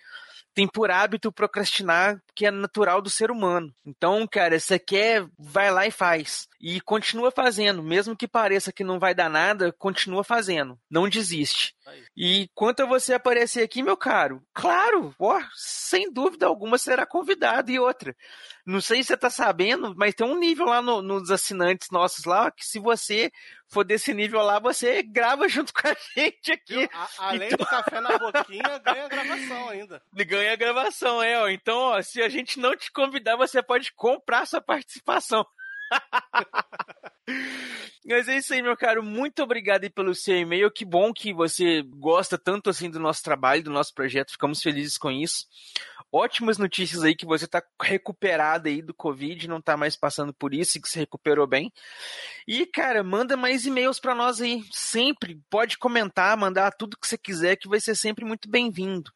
tem 0.55 0.65
por 0.67 0.89
hábito 0.89 1.31
procrastinar, 1.33 2.17
que 2.33 2.45
é 2.45 2.51
natural 2.51 3.01
do 3.01 3.09
ser 3.09 3.29
humano. 3.29 3.71
Então, 3.85 4.25
cara, 4.25 4.57
você 4.57 4.79
quer, 4.79 5.27
vai 5.37 5.69
lá 5.69 5.85
e 5.85 5.91
faz. 5.91 6.47
E 6.61 6.79
continua 6.79 7.29
fazendo, 7.29 7.83
mesmo 7.83 8.15
que 8.15 8.27
pareça 8.27 8.71
que 8.71 8.83
não 8.83 8.97
vai 8.97 9.13
dar 9.13 9.29
nada, 9.29 9.71
continua 9.73 10.23
fazendo. 10.23 10.79
Não 10.89 11.09
desiste. 11.09 11.75
E 12.15 12.49
quanto 12.55 12.81
a 12.83 12.85
você 12.85 13.13
aparecer 13.13 13.61
aqui, 13.63 13.83
meu 13.83 13.97
caro, 13.97 14.41
claro, 14.53 15.13
ó, 15.19 15.39
sem 15.53 16.11
dúvida 16.11 16.47
alguma 16.47 16.77
será 16.77 17.05
convidado. 17.05 17.69
E 17.69 17.77
outra, 17.77 18.15
não 18.65 18.79
sei 18.79 19.03
se 19.03 19.07
você 19.09 19.17
tá 19.17 19.29
sabendo, 19.29 19.93
mas 19.95 20.15
tem 20.15 20.25
um 20.25 20.39
nível 20.39 20.65
lá 20.67 20.81
no- 20.81 21.01
nos 21.01 21.29
assinantes 21.29 21.89
nossos 21.91 22.23
lá, 22.23 22.49
que 22.49 22.65
se 22.65 22.79
você 22.79 23.29
for 23.69 23.83
desse 23.83 24.13
nível 24.13 24.41
lá, 24.41 24.59
você 24.59 25.01
grava 25.03 25.47
junto 25.49 25.73
com 25.73 25.87
a 25.87 25.95
gente 26.15 26.51
aqui. 26.51 26.89
A- 26.93 27.09
além 27.29 27.47
Então- 27.47 27.57
do 27.57 27.65
café 27.65 27.99
na 27.99 28.17
boquinha, 28.17 28.77
ganha 28.79 29.07
gravação 29.07 29.69
ainda. 29.69 30.01
Ganha 30.25 30.53
a 30.53 30.55
gravação, 30.55 31.21
é, 31.21 31.39
ó. 31.41 31.47
Então, 31.49 31.77
ó, 31.77 32.01
se 32.01 32.21
a 32.21 32.29
gente 32.29 32.59
não 32.59 32.75
te 32.75 32.91
convidar, 32.91 33.35
você 33.35 33.61
pode 33.61 33.91
comprar 33.93 34.45
sua 34.47 34.61
participação. 34.61 35.45
Mas 38.07 38.27
é 38.27 38.37
isso 38.37 38.53
aí, 38.53 38.61
meu 38.61 38.77
caro. 38.77 39.03
Muito 39.03 39.41
obrigado 39.43 39.89
pelo 39.91 40.13
seu 40.13 40.37
e-mail. 40.37 40.69
Que 40.71 40.85
bom 40.85 41.11
que 41.11 41.33
você 41.33 41.81
gosta 41.83 42.37
tanto 42.37 42.69
assim 42.69 42.89
do 42.89 42.99
nosso 42.99 43.23
trabalho, 43.23 43.63
do 43.63 43.71
nosso 43.71 43.93
projeto. 43.93 44.31
Ficamos 44.31 44.61
felizes 44.61 44.97
com 44.97 45.09
isso. 45.11 45.45
Ótimas 46.17 46.57
notícias 46.57 47.03
aí 47.03 47.13
que 47.13 47.25
você 47.25 47.45
tá 47.45 47.61
recuperado 47.81 48.69
aí 48.69 48.81
do 48.81 48.93
Covid, 48.93 49.49
não 49.49 49.59
tá 49.59 49.75
mais 49.75 49.97
passando 49.97 50.33
por 50.33 50.53
isso 50.53 50.77
e 50.77 50.81
que 50.81 50.87
se 50.87 50.97
recuperou 50.97 51.45
bem. 51.45 51.73
E, 52.47 52.65
cara, 52.65 53.03
manda 53.03 53.35
mais 53.35 53.65
e-mails 53.65 53.99
pra 53.99 54.15
nós 54.15 54.39
aí. 54.39 54.63
Sempre 54.71 55.37
pode 55.49 55.77
comentar, 55.77 56.37
mandar 56.37 56.71
tudo 56.71 56.95
que 56.95 57.05
você 57.05 57.17
quiser, 57.17 57.57
que 57.57 57.67
vai 57.67 57.81
ser 57.81 57.95
sempre 57.95 58.23
muito 58.23 58.49
bem-vindo. 58.49 59.11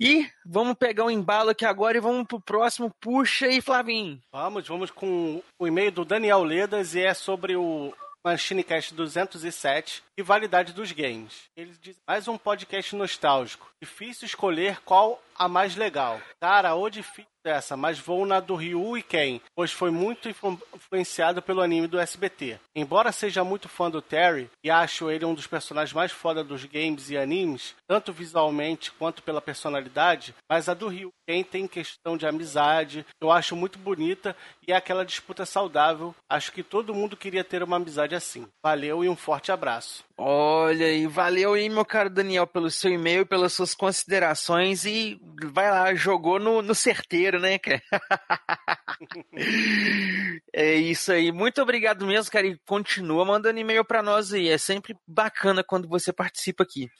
E 0.00 0.28
vamos 0.44 0.74
pegar 0.74 1.04
o 1.04 1.10
embalo 1.10 1.50
aqui 1.50 1.64
agora 1.64 1.96
e 1.96 2.00
vamos 2.00 2.26
pro 2.26 2.40
próximo. 2.40 2.92
Puxa 3.00 3.46
aí, 3.46 3.60
Flavinho. 3.60 4.20
Vamos, 4.32 4.66
vamos 4.66 4.90
com 4.90 5.40
o 5.56 5.66
e-mail 5.68 5.92
do 5.92 6.04
Daniel 6.04 6.42
Ledas 6.42 6.96
e 6.96 7.00
é 7.00 7.14
sobre 7.14 7.54
o 7.54 7.94
MachineCast 8.24 8.94
207 8.94 10.02
e 10.16 10.22
validade 10.22 10.72
dos 10.72 10.92
games. 10.92 11.50
Ele 11.56 11.74
diz, 11.80 11.96
mais 12.06 12.28
um 12.28 12.38
podcast 12.38 12.94
nostálgico. 12.94 13.72
Difícil 13.82 14.26
escolher 14.26 14.80
qual 14.84 15.20
a 15.34 15.48
mais 15.48 15.74
legal. 15.74 16.20
Cara, 16.40 16.74
ou 16.74 16.88
difícil 16.88 17.31
essa, 17.44 17.76
mas 17.76 17.98
vou 17.98 18.24
na 18.24 18.40
do 18.40 18.54
Ryu 18.54 18.96
e 18.96 19.02
Ken, 19.02 19.40
pois 19.54 19.72
foi 19.72 19.90
muito 19.90 20.28
influ- 20.28 20.60
influenciado 20.74 21.42
pelo 21.42 21.60
anime 21.60 21.86
do 21.86 21.98
SBT. 21.98 22.58
Embora 22.74 23.12
seja 23.12 23.42
muito 23.44 23.68
fã 23.68 23.90
do 23.90 24.00
Terry 24.02 24.50
e 24.62 24.70
acho 24.70 25.10
ele 25.10 25.24
um 25.24 25.34
dos 25.34 25.46
personagens 25.46 25.92
mais 25.92 26.12
foda 26.12 26.42
dos 26.44 26.64
games 26.64 27.10
e 27.10 27.16
animes, 27.16 27.74
tanto 27.86 28.12
visualmente 28.12 28.90
quanto 28.92 29.22
pela 29.22 29.40
personalidade, 29.40 30.34
mas 30.48 30.68
a 30.68 30.74
do 30.74 30.88
Ryu 30.88 31.10
Ken 31.26 31.42
tem 31.42 31.66
questão 31.66 32.16
de 32.16 32.26
amizade, 32.26 33.04
eu 33.20 33.30
acho 33.30 33.56
muito 33.56 33.78
bonita 33.78 34.36
e 34.66 34.72
é 34.72 34.76
aquela 34.76 35.04
disputa 35.04 35.44
saudável. 35.46 36.14
Acho 36.28 36.52
que 36.52 36.62
todo 36.62 36.94
mundo 36.94 37.16
queria 37.16 37.44
ter 37.44 37.62
uma 37.62 37.76
amizade 37.76 38.14
assim. 38.14 38.46
Valeu 38.64 39.04
e 39.04 39.08
um 39.08 39.16
forte 39.16 39.50
abraço. 39.52 40.04
Olha 40.16 40.86
aí, 40.86 41.06
valeu 41.06 41.54
aí, 41.54 41.68
meu 41.68 41.84
caro 41.84 42.10
Daniel, 42.10 42.46
pelo 42.46 42.70
seu 42.70 42.92
e-mail, 42.92 43.24
pelas 43.24 43.54
suas 43.54 43.74
considerações 43.74 44.84
e 44.84 45.18
vai 45.44 45.70
lá, 45.70 45.94
jogou 45.94 46.38
no, 46.38 46.60
no 46.60 46.74
certeiro, 46.74 47.40
né, 47.40 47.58
cara? 47.58 47.82
é 50.52 50.74
isso 50.74 51.12
aí, 51.12 51.32
muito 51.32 51.62
obrigado 51.62 52.06
mesmo, 52.06 52.30
cara, 52.30 52.46
e 52.46 52.58
continua 52.66 53.24
mandando 53.24 53.58
e-mail 53.58 53.84
pra 53.84 54.02
nós 54.02 54.32
aí, 54.32 54.48
é 54.48 54.58
sempre 54.58 54.94
bacana 55.06 55.64
quando 55.64 55.88
você 55.88 56.12
participa 56.12 56.62
aqui. 56.62 56.90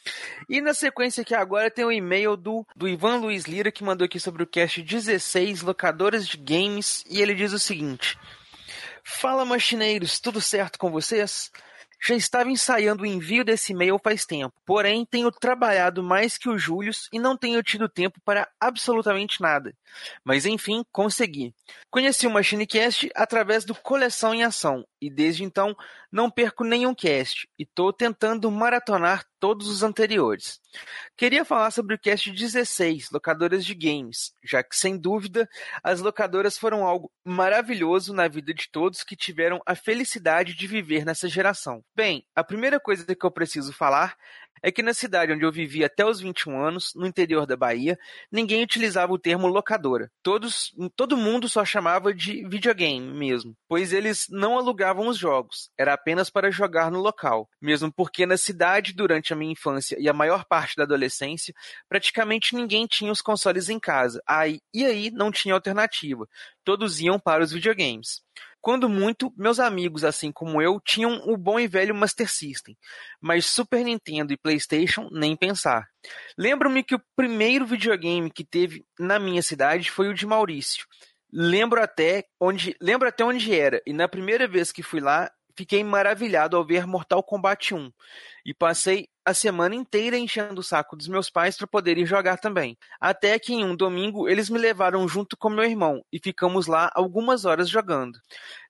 E 0.49 0.61
na 0.61 0.73
sequência 0.73 1.21
aqui 1.21 1.35
agora 1.35 1.71
tem 1.71 1.85
o 1.85 1.93
e-mail 1.93 2.37
do, 2.37 2.67
do 2.75 2.89
Ivan 2.89 3.17
Luiz 3.17 3.45
Lira, 3.45 3.71
que 3.71 3.85
mandou 3.85 4.07
aqui 4.07 4.19
sobre 4.19 4.43
o 4.43 4.47
cast 4.47 4.83
16, 4.83 5.61
locadoras 5.61 6.27
de 6.27 6.39
games, 6.39 7.05
e 7.09 7.21
ele 7.21 7.35
diz 7.35 7.53
o 7.53 7.59
seguinte... 7.59 8.19
Fala, 9.05 9.45
machineiros, 9.45 10.21
tudo 10.21 10.41
certo 10.41 10.79
com 10.79 10.89
vocês? 10.89 11.51
Já 12.05 12.17
estava 12.17 12.51
ensaiando 12.51 13.05
o 13.05 13.07
envio 13.07 13.45
desse 13.45 13.73
e-mail 13.73 13.99
faz 14.03 14.27
tempo, 14.27 14.53
porém 14.67 15.07
tenho 15.07 15.31
trabalhado 15.31 16.03
mais 16.03 16.37
que 16.37 16.49
o 16.49 16.59
Júlio 16.59 16.93
e 17.13 17.19
não 17.19 17.37
tenho 17.37 17.63
tido 17.63 17.89
tempo 17.89 18.21
para 18.25 18.49
absolutamente 18.61 19.41
nada. 19.41 19.73
Mas 20.25 20.45
enfim, 20.45 20.83
consegui. 20.91 21.55
Conheci 21.91 22.27
o 22.27 22.31
MachineCast 22.31 23.09
através 23.15 23.65
do 23.65 23.75
Coleção 23.75 24.35
em 24.35 24.43
Ação 24.43 24.85
e 25.01 25.09
desde 25.09 25.45
então 25.45 25.77
não 26.11 26.29
perco 26.29 26.65
nenhum 26.65 26.95
cast 26.95 27.49
e 27.59 27.63
estou 27.63 27.93
tentando 27.93 28.51
maratonar 28.51 29.25
todos 29.43 29.67
os 29.67 29.83
anteriores. 29.83 30.61
Queria 31.17 31.45
falar 31.45 31.73
sobre 31.73 31.97
o 31.97 31.99
cast 31.99 32.31
16, 32.31 33.11
locadoras 33.11 33.65
de 33.65 33.75
games, 33.75 34.33
já 34.41 34.63
que 34.63 34.77
sem 34.77 34.97
dúvida 34.97 35.49
as 35.83 35.99
locadoras 35.99 36.57
foram 36.57 36.87
algo 36.87 37.11
maravilhoso 37.25 38.15
na 38.15 38.29
vida 38.29 38.55
de 38.55 38.71
todos 38.71 39.03
que 39.03 39.17
tiveram 39.17 39.61
a 39.67 39.75
felicidade 39.75 40.55
de 40.55 40.67
viver 40.69 41.05
nessa 41.05 41.29
geração. 41.29 41.85
Bem, 41.93 42.25
a 42.37 42.45
primeira 42.45 42.79
coisa 42.79 43.05
que 43.17 43.27
eu 43.27 43.33
preciso 43.33 43.73
falar 43.73 44.17
é 44.63 44.71
que 44.71 44.83
na 44.83 44.95
cidade 44.95 45.33
onde 45.33 45.45
eu 45.45 45.53
vivi 45.53 45.85
até 45.85 46.05
os 46.05 46.21
21 46.21 46.61
anos, 46.61 46.93
no 46.95 47.07
interior 47.07 47.47
da 47.47 47.57
Bahia, 47.57 47.99
ninguém 48.31 48.63
utilizava 48.63 49.13
o 49.13 49.19
termo 49.19 49.47
locadora. 49.47 50.11
Todos, 50.23 50.73
todo 50.97 51.17
mundo 51.17 51.49
só 51.49 51.65
chamava 51.65 52.15
de 52.15 52.47
videogame 52.49 53.13
mesmo, 53.13 53.57
pois 53.69 53.93
eles 53.93 54.27
não 54.31 54.57
alugavam 54.57 55.09
os 55.09 55.19
jogos, 55.19 55.71
era 55.79 55.93
apenas 55.95 56.31
para 56.31 56.51
jogar 56.51 56.91
no 56.91 57.01
local. 57.01 57.49
Mesmo 57.61 57.93
porque 57.93 58.25
na 58.27 58.37
cidade, 58.37 58.93
durante 58.93 59.33
a 59.33 59.37
minha 59.37 59.53
infância 59.53 59.97
e 59.99 60.09
a 60.09 60.13
maior 60.13 60.45
parte 60.45 60.77
da 60.77 60.85
adolescência, 60.85 61.55
praticamente 61.89 62.55
ninguém 62.55 62.87
tinha 62.87 63.13
os 63.13 63.23
consoles 63.23 63.69
em 63.69 63.79
casa. 63.79 64.23
Aí, 64.27 64.61
e 64.73 64.85
aí 64.85 65.11
não 65.11 65.31
tinha 65.31 65.55
alternativa. 65.55 66.29
Todos 66.65 67.01
iam 67.01 67.19
para 67.19 67.43
os 67.43 67.53
videogames. 67.53 68.23
Quando 68.61 68.89
muito, 68.89 69.33
meus 69.37 69.59
amigos, 69.59 70.05
assim 70.05 70.31
como 70.31 70.63
eu, 70.63 70.81
tinham 70.81 71.21
o 71.27 71.37
bom 71.37 71.59
e 71.59 71.67
velho 71.67 71.95
Master 71.95 72.31
System, 72.31 72.79
mas 73.21 73.47
Super 73.47 73.85
Nintendo 73.85 74.33
e 74.33 74.37
PlayStation 74.37 75.09
nem 75.11 75.37
pensar. 75.37 75.89
Lembro-me 76.39 76.85
que 76.85 76.95
o 76.95 77.03
primeiro 77.17 77.67
videogame 77.67 78.31
que 78.31 78.45
teve 78.45 78.85
na 78.97 79.19
minha 79.19 79.43
cidade 79.43 79.91
foi 79.91 80.09
o 80.09 80.15
de 80.15 80.25
Maurício. 80.25 80.87
Lembro 81.33 81.83
até 81.83 82.27
onde, 82.41 82.77
lembro 82.81 83.09
até 83.09 83.25
onde 83.25 83.53
era, 83.53 83.83
e 83.85 83.93
na 83.93 84.07
primeira 84.07 84.47
vez 84.47 84.71
que 84.71 84.83
fui 84.83 85.01
lá, 85.01 85.29
fiquei 85.57 85.83
maravilhado 85.83 86.57
ao 86.57 86.65
ver 86.65 86.87
Mortal 86.87 87.23
Kombat 87.23 87.75
1 87.75 87.91
e 88.47 88.55
passei 88.55 89.09
a 89.25 89.33
semana 89.33 89.75
inteira 89.75 90.17
enchendo 90.17 90.61
o 90.61 90.65
saco 90.65 90.97
dos 90.97 91.09
meus 91.09 91.31
pais 91.31 91.57
para 91.57 91.67
poderem 91.67 92.05
jogar 92.05 92.39
também. 92.39 92.77
Até 93.01 93.39
que 93.39 93.53
em 93.53 93.65
um 93.65 93.77
domingo 93.77 94.29
eles 94.29 94.51
me 94.51 94.59
levaram 94.59 95.07
junto 95.07 95.37
com 95.37 95.49
meu 95.49 95.65
irmão 95.65 96.05
e 96.13 96.19
ficamos 96.19 96.67
lá 96.67 96.91
algumas 96.95 97.45
horas 97.45 97.69
jogando. 97.69 98.19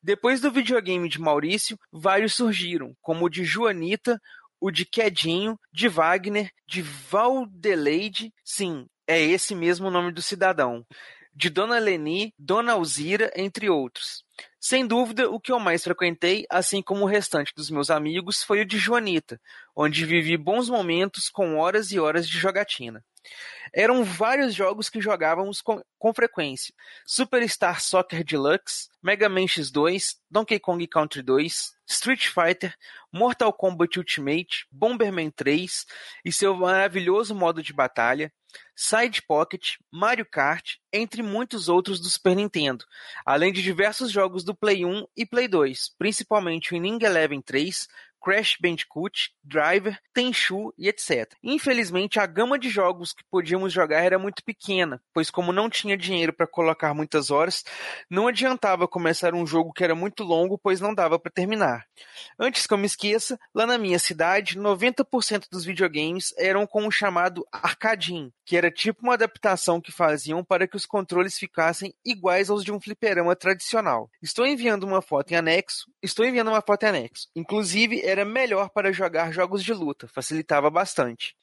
Depois 0.03 0.41
do 0.41 0.51
videogame 0.51 1.09
de 1.09 1.21
Maurício, 1.21 1.79
vários 1.91 2.35
surgiram, 2.35 2.95
como 3.01 3.25
o 3.25 3.29
de 3.29 3.45
Joanita, 3.45 4.21
o 4.61 4.71
de 4.71 4.85
Quedinho, 4.85 5.59
de 5.73 5.89
Wagner, 5.89 6.51
de 6.67 6.83
Valdeleide, 6.83 8.33
sim, 8.45 8.87
é 9.07 9.21
esse 9.21 9.55
mesmo 9.55 9.89
o 9.89 9.91
nome 9.91 10.13
do 10.13 10.23
cidadão, 10.23 10.87
de 11.35 11.49
Dona 11.49 11.79
Leni, 11.79 12.35
Dona 12.39 12.73
Alzira, 12.73 13.33
entre 13.35 13.71
outros. 13.71 14.25
Sem 14.61 14.87
dúvida, 14.87 15.31
o 15.31 15.41
que 15.41 15.51
eu 15.51 15.59
mais 15.59 15.83
frequentei, 15.83 16.47
assim 16.51 16.83
como 16.83 17.03
o 17.03 17.09
restante 17.09 17.53
dos 17.55 17.71
meus 17.71 17.91
amigos, 17.91 18.43
foi 18.43 18.61
o 18.61 18.65
de 18.65 18.79
Joanita, 18.79 19.41
onde 19.75 20.05
vivi 20.05 20.37
bons 20.37 20.69
momentos 20.69 21.29
com 21.29 21.59
horas 21.59 21.91
e 21.91 21.99
horas 21.99 22.29
de 22.29 22.39
jogatina. 22.39 23.05
Eram 23.73 24.05
vários 24.05 24.55
jogos 24.55 24.91
que 24.91 25.01
jogávamos 25.01 25.63
com, 25.63 25.83
com 25.99 26.13
frequência: 26.13 26.75
Superstar 27.07 27.81
Soccer 27.81 28.25
Deluxe, 28.25 28.89
Mega 29.03 29.29
Man 29.29 29.47
X2, 29.47 30.17
Donkey 30.31 30.59
Kong 30.59 30.87
Country 30.87 31.23
2, 31.23 31.73
Street 31.87 32.27
Fighter, 32.27 32.75
Mortal 33.13 33.53
Kombat 33.53 33.99
Ultimate, 33.99 34.67
Bomberman 34.71 35.31
3 35.31 35.87
e 36.25 36.33
seu 36.33 36.55
maravilhoso 36.55 37.35
modo 37.35 37.63
de 37.63 37.73
batalha, 37.73 38.33
Side 38.75 39.23
Pocket, 39.23 39.77
Mario 39.91 40.27
Kart, 40.27 40.77
entre 40.93 41.23
muitos 41.23 41.69
outros 41.69 42.01
do 42.01 42.09
Super 42.09 42.35
Nintendo, 42.37 42.85
além 43.25 43.53
de 43.53 43.63
diversos 43.63 44.11
jogos 44.11 44.45
do 44.45 44.55
Play 44.55 44.85
1 44.85 45.07
e 45.17 45.25
Play 45.25 45.49
2, 45.49 45.95
principalmente 45.99 46.73
o 46.73 46.77
Inning 46.77 46.99
Eleven 47.03 47.41
3, 47.41 47.89
Crash 48.23 48.57
Bandicoot, 48.61 49.33
Driver, 49.43 49.99
Tenchu 50.15 50.73
e 50.79 50.89
etc. 50.89 51.33
Infelizmente, 51.43 52.21
a 52.21 52.27
gama 52.27 52.59
de 52.59 52.69
jogos 52.69 53.13
que 53.13 53.25
podíamos 53.31 53.73
jogar 53.73 54.03
era 54.03 54.19
muito 54.19 54.45
pequena, 54.45 55.03
pois 55.13 55.31
como 55.31 55.53
não 55.53 55.69
tinha 55.69 55.97
dinheiro 55.97 56.33
para 56.33 56.47
colocar 56.47 56.95
muitas 56.95 57.31
horas, 57.31 57.65
não 58.09 58.29
adiantava 58.29 58.87
começar 58.87 59.35
um 59.35 59.47
jogo 59.47 59.73
que 59.73 59.83
era 59.83 59.95
muito 59.95 60.23
longo, 60.23 60.59
pois 60.59 60.81
não 60.81 60.95
dava 60.95 61.19
para 61.19 61.33
terminar. 61.33 61.85
Antes 62.39 62.67
que 62.67 62.75
eu 62.75 62.79
me 62.79 62.87
esqueça, 62.87 63.39
lá 63.55 63.67
na 63.67 63.79
minha 63.79 63.99
cidade, 63.99 64.59
90% 64.59 65.47
dos 65.51 65.65
videogames 65.65 66.35
eram 66.39 66.67
com 66.67 66.87
o 66.87 66.91
chamado 66.91 67.47
arcadinho, 67.51 68.33
que 68.45 68.57
era 68.57 68.71
tipo 68.71 69.03
uma 69.03 69.15
adaptação 69.15 69.81
que 69.81 69.91
faziam 69.91 70.45
para 70.45 70.67
que 70.69 70.77
os 70.77 70.87
controles 70.87 71.39
ficassem 71.39 71.95
iguais 72.05 72.51
aos 72.51 72.65
de 72.65 72.73
um 72.73 72.81
fliperama 72.81 73.35
tradicional. 73.35 74.11
Estou 74.23 74.47
enviando 74.47 74.85
uma 74.85 75.03
foto 75.03 75.33
em 75.33 75.37
anexo, 75.37 75.87
estou 76.03 76.25
enviando 76.25 76.49
uma 76.49 76.63
foto 76.63 76.85
em 76.85 76.89
anexo. 76.89 77.29
Inclusive, 77.35 78.01
era 78.13 78.25
melhor 78.25 78.71
para 78.71 78.93
jogar 78.93 79.33
jogos 79.33 79.63
de 79.65 79.73
luta, 79.73 80.07
facilitava 80.07 80.71
bastante. 80.71 81.35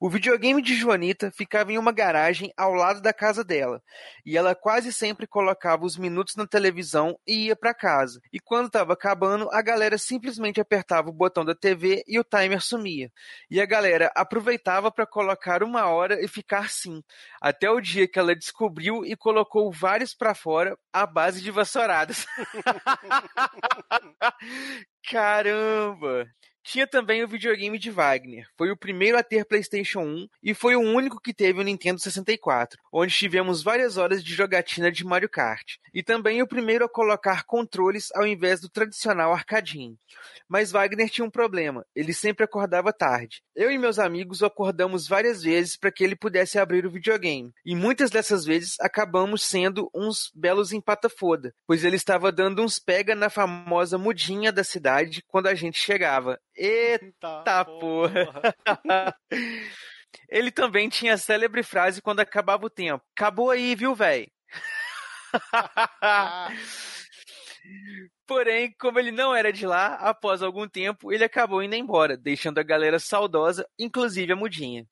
O 0.00 0.08
videogame 0.08 0.62
de 0.62 0.76
Joanita 0.76 1.30
ficava 1.30 1.72
em 1.72 1.78
uma 1.78 1.90
garagem 1.90 2.52
ao 2.56 2.72
lado 2.72 3.00
da 3.00 3.12
casa 3.12 3.42
dela, 3.42 3.82
e 4.24 4.36
ela 4.36 4.54
quase 4.54 4.92
sempre 4.92 5.26
colocava 5.26 5.84
os 5.84 5.96
minutos 5.96 6.36
na 6.36 6.46
televisão 6.46 7.18
e 7.26 7.46
ia 7.46 7.56
para 7.56 7.74
casa. 7.74 8.20
E 8.32 8.38
quando 8.38 8.66
estava 8.66 8.92
acabando, 8.92 9.48
a 9.50 9.60
galera 9.60 9.98
simplesmente 9.98 10.60
apertava 10.60 11.08
o 11.08 11.12
botão 11.12 11.44
da 11.44 11.54
TV 11.54 12.04
e 12.06 12.18
o 12.18 12.24
timer 12.24 12.60
sumia. 12.60 13.10
E 13.50 13.60
a 13.60 13.66
galera 13.66 14.12
aproveitava 14.14 14.90
para 14.90 15.06
colocar 15.06 15.62
uma 15.62 15.86
hora 15.86 16.22
e 16.24 16.28
ficar 16.28 16.60
assim, 16.60 17.02
até 17.40 17.70
o 17.70 17.80
dia 17.80 18.06
que 18.06 18.18
ela 18.18 18.36
descobriu 18.36 19.04
e 19.04 19.16
colocou 19.16 19.72
vários 19.72 20.14
para 20.14 20.34
fora 20.34 20.78
à 20.92 21.06
base 21.06 21.40
de 21.40 21.50
vassouradas. 21.50 22.26
Caramba! 25.10 26.28
Tinha 26.68 26.86
também 26.86 27.24
o 27.24 27.28
videogame 27.28 27.78
de 27.78 27.90
Wagner. 27.90 28.46
Foi 28.54 28.70
o 28.70 28.76
primeiro 28.76 29.16
a 29.16 29.22
ter 29.22 29.46
PlayStation 29.46 30.00
1 30.00 30.28
e 30.42 30.52
foi 30.52 30.76
o 30.76 30.82
único 30.82 31.18
que 31.18 31.32
teve 31.32 31.58
o 31.58 31.62
Nintendo 31.62 31.98
64, 31.98 32.78
onde 32.92 33.16
tivemos 33.16 33.62
várias 33.62 33.96
horas 33.96 34.22
de 34.22 34.34
jogatina 34.34 34.92
de 34.92 35.02
Mario 35.02 35.30
Kart. 35.30 35.76
E 35.94 36.02
também 36.02 36.42
o 36.42 36.46
primeiro 36.46 36.84
a 36.84 36.88
colocar 36.88 37.44
controles 37.44 38.10
ao 38.14 38.26
invés 38.26 38.60
do 38.60 38.68
tradicional 38.68 39.32
arcadinho. 39.32 39.96
Mas 40.46 40.70
Wagner 40.70 41.08
tinha 41.08 41.24
um 41.24 41.30
problema: 41.30 41.86
ele 41.96 42.12
sempre 42.12 42.44
acordava 42.44 42.92
tarde. 42.92 43.42
Eu 43.56 43.70
e 43.70 43.78
meus 43.78 43.98
amigos 43.98 44.42
acordamos 44.42 45.08
várias 45.08 45.42
vezes 45.42 45.74
para 45.74 45.90
que 45.90 46.04
ele 46.04 46.14
pudesse 46.14 46.58
abrir 46.58 46.84
o 46.84 46.90
videogame. 46.90 47.50
E 47.64 47.74
muitas 47.74 48.10
dessas 48.10 48.44
vezes 48.44 48.76
acabamos 48.78 49.42
sendo 49.42 49.90
uns 49.94 50.30
belos 50.34 50.72
empata-foda, 50.72 51.54
pois 51.66 51.82
ele 51.82 51.96
estava 51.96 52.30
dando 52.30 52.62
uns 52.62 52.78
pega 52.78 53.14
na 53.14 53.30
famosa 53.30 53.96
mudinha 53.96 54.52
da 54.52 54.62
cidade 54.62 55.22
quando 55.26 55.46
a 55.46 55.54
gente 55.54 55.78
chegava. 55.78 56.38
Eita 56.58 57.64
porra! 57.64 58.54
Ele 60.28 60.50
também 60.50 60.88
tinha 60.88 61.14
a 61.14 61.18
célebre 61.18 61.62
frase 61.62 62.02
quando 62.02 62.20
acabava 62.20 62.66
o 62.66 62.70
tempo: 62.70 63.04
Acabou 63.16 63.50
aí, 63.50 63.74
viu, 63.74 63.94
véi? 63.94 64.28
Porém, 68.28 68.74
como 68.78 68.98
ele 68.98 69.10
não 69.10 69.34
era 69.34 69.50
de 69.50 69.66
lá, 69.66 69.94
após 69.94 70.42
algum 70.42 70.68
tempo 70.68 71.10
ele 71.10 71.24
acabou 71.24 71.62
indo 71.62 71.74
embora, 71.74 72.14
deixando 72.14 72.58
a 72.58 72.62
galera 72.62 72.98
saudosa, 72.98 73.66
inclusive 73.78 74.34
a 74.34 74.36
mudinha. 74.36 74.86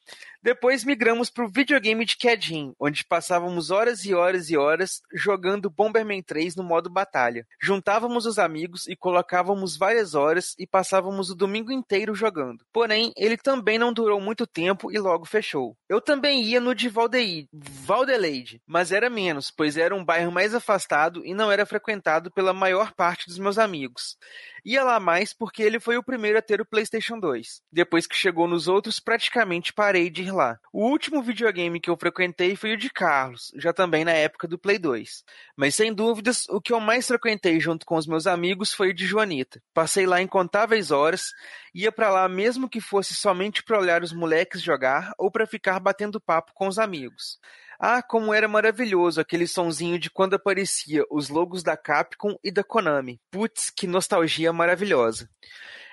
Depois 0.47 0.85
migramos 0.85 1.29
para 1.29 1.45
o 1.45 1.51
videogame 1.51 2.05
de 2.05 2.17
Kedin, 2.17 2.73
onde 2.79 3.05
passávamos 3.05 3.73
horas 3.73 4.05
e 4.05 4.15
horas 4.15 4.49
e 4.49 4.57
horas 4.57 5.03
jogando 5.13 5.69
Bomberman 5.69 6.23
3 6.23 6.55
no 6.55 6.63
modo 6.63 6.89
batalha. 6.89 7.45
Juntávamos 7.61 8.27
os 8.27 8.39
amigos 8.39 8.87
e 8.87 8.95
colocávamos 8.95 9.77
várias 9.77 10.15
horas 10.15 10.55
e 10.57 10.65
passávamos 10.65 11.31
o 11.31 11.35
domingo 11.35 11.73
inteiro 11.73 12.15
jogando. 12.15 12.65
Porém, 12.73 13.13
ele 13.17 13.37
também 13.37 13.77
não 13.77 13.93
durou 13.93 14.21
muito 14.21 14.47
tempo 14.47 14.93
e 14.93 14.99
logo 14.99 15.25
fechou. 15.25 15.77
Eu 15.89 16.01
também 16.01 16.45
ia 16.45 16.61
no 16.61 16.77
de 16.77 16.89
Valdeide, 16.89 17.49
Valdeleide, 17.53 18.63
mas 18.65 18.93
era 18.93 19.11
menos, 19.11 19.51
pois 19.51 19.77
era 19.77 19.97
um 19.97 20.05
bairro 20.05 20.31
mais 20.31 20.55
afastado 20.55 21.27
e 21.27 21.35
não 21.35 21.51
era 21.51 21.67
frequentado 21.67 22.31
pela 22.31 22.53
maior 22.53 22.93
parte 22.95 23.26
dos 23.27 23.39
meus 23.39 23.59
amigos. 23.59 24.17
Ia 24.65 24.83
lá 24.83 24.99
mais 24.99 25.33
porque 25.33 25.63
ele 25.63 25.79
foi 25.79 25.97
o 25.97 26.03
primeiro 26.03 26.39
a 26.39 26.43
ter 26.43 26.61
o 26.61 26.67
PlayStation 26.67 27.21
2. 27.21 27.63
Depois 27.71 28.07
que 28.07 28.17
chegou 28.17 28.49
nos 28.49 28.67
outros, 28.67 28.99
praticamente 28.99 29.73
parei 29.73 30.11
de 30.11 30.23
ir 30.23 30.33
lá. 30.33 30.59
O 30.73 30.89
último 30.89 31.23
videogame 31.23 31.79
que 31.79 31.89
eu 31.89 31.97
frequentei 31.97 32.57
foi 32.57 32.73
o 32.73 32.77
de 32.77 32.91
Carlos, 32.91 33.53
já 33.57 33.73
também 33.73 34.05
na 34.05 34.13
época 34.13 34.49
do 34.49 34.59
Play 34.59 34.79
2. 34.79 35.23
Mas 35.57 35.75
sem 35.75 35.95
dúvidas, 35.95 36.49
o 36.49 36.61
que 36.61 36.73
eu 36.73 36.81
mais 36.81 37.07
frequentei 37.07 37.61
junto 37.61 37.87
com 37.87 37.97
os 37.97 38.07
meus 38.07 38.27
amigos 38.27 38.73
foi 38.73 38.91
o 38.91 38.95
de 38.95 39.07
Joanita. 39.07 39.63
Passei 39.73 40.07
lá 40.07 40.21
incontáveis 40.21 40.91
horas, 40.91 41.27
ia 41.75 41.93
para 41.93 42.11
lá 42.11 42.29
mesmo 42.29 42.69
que 42.69 42.81
fosse 42.81 43.15
somente 43.15 43.63
para 43.63 43.79
olhar 43.79 44.03
os 44.03 44.13
moleques 44.13 44.63
jogar 44.63 45.13
ou 45.19 45.31
para 45.31 45.47
ficar 45.47 45.79
batendo 45.79 46.21
papo 46.21 46.53
com 46.55 46.67
os 46.67 46.79
amigos. 46.79 47.39
Ah, 47.79 48.03
como 48.03 48.33
era 48.33 48.49
maravilhoso 48.49 49.21
aquele 49.21 49.47
sonzinho 49.47 49.99
de 49.99 50.11
quando 50.11 50.35
aparecia 50.35 51.05
os 51.11 51.29
logos 51.29 51.63
da 51.63 51.77
Capcom 51.77 52.37
e 52.43 52.51
da 52.51 52.65
Konami. 52.65 53.21
Putz, 53.31 53.71
que 53.71 53.87
nostalgia 53.87 54.53
maravilhosa. 54.53 55.29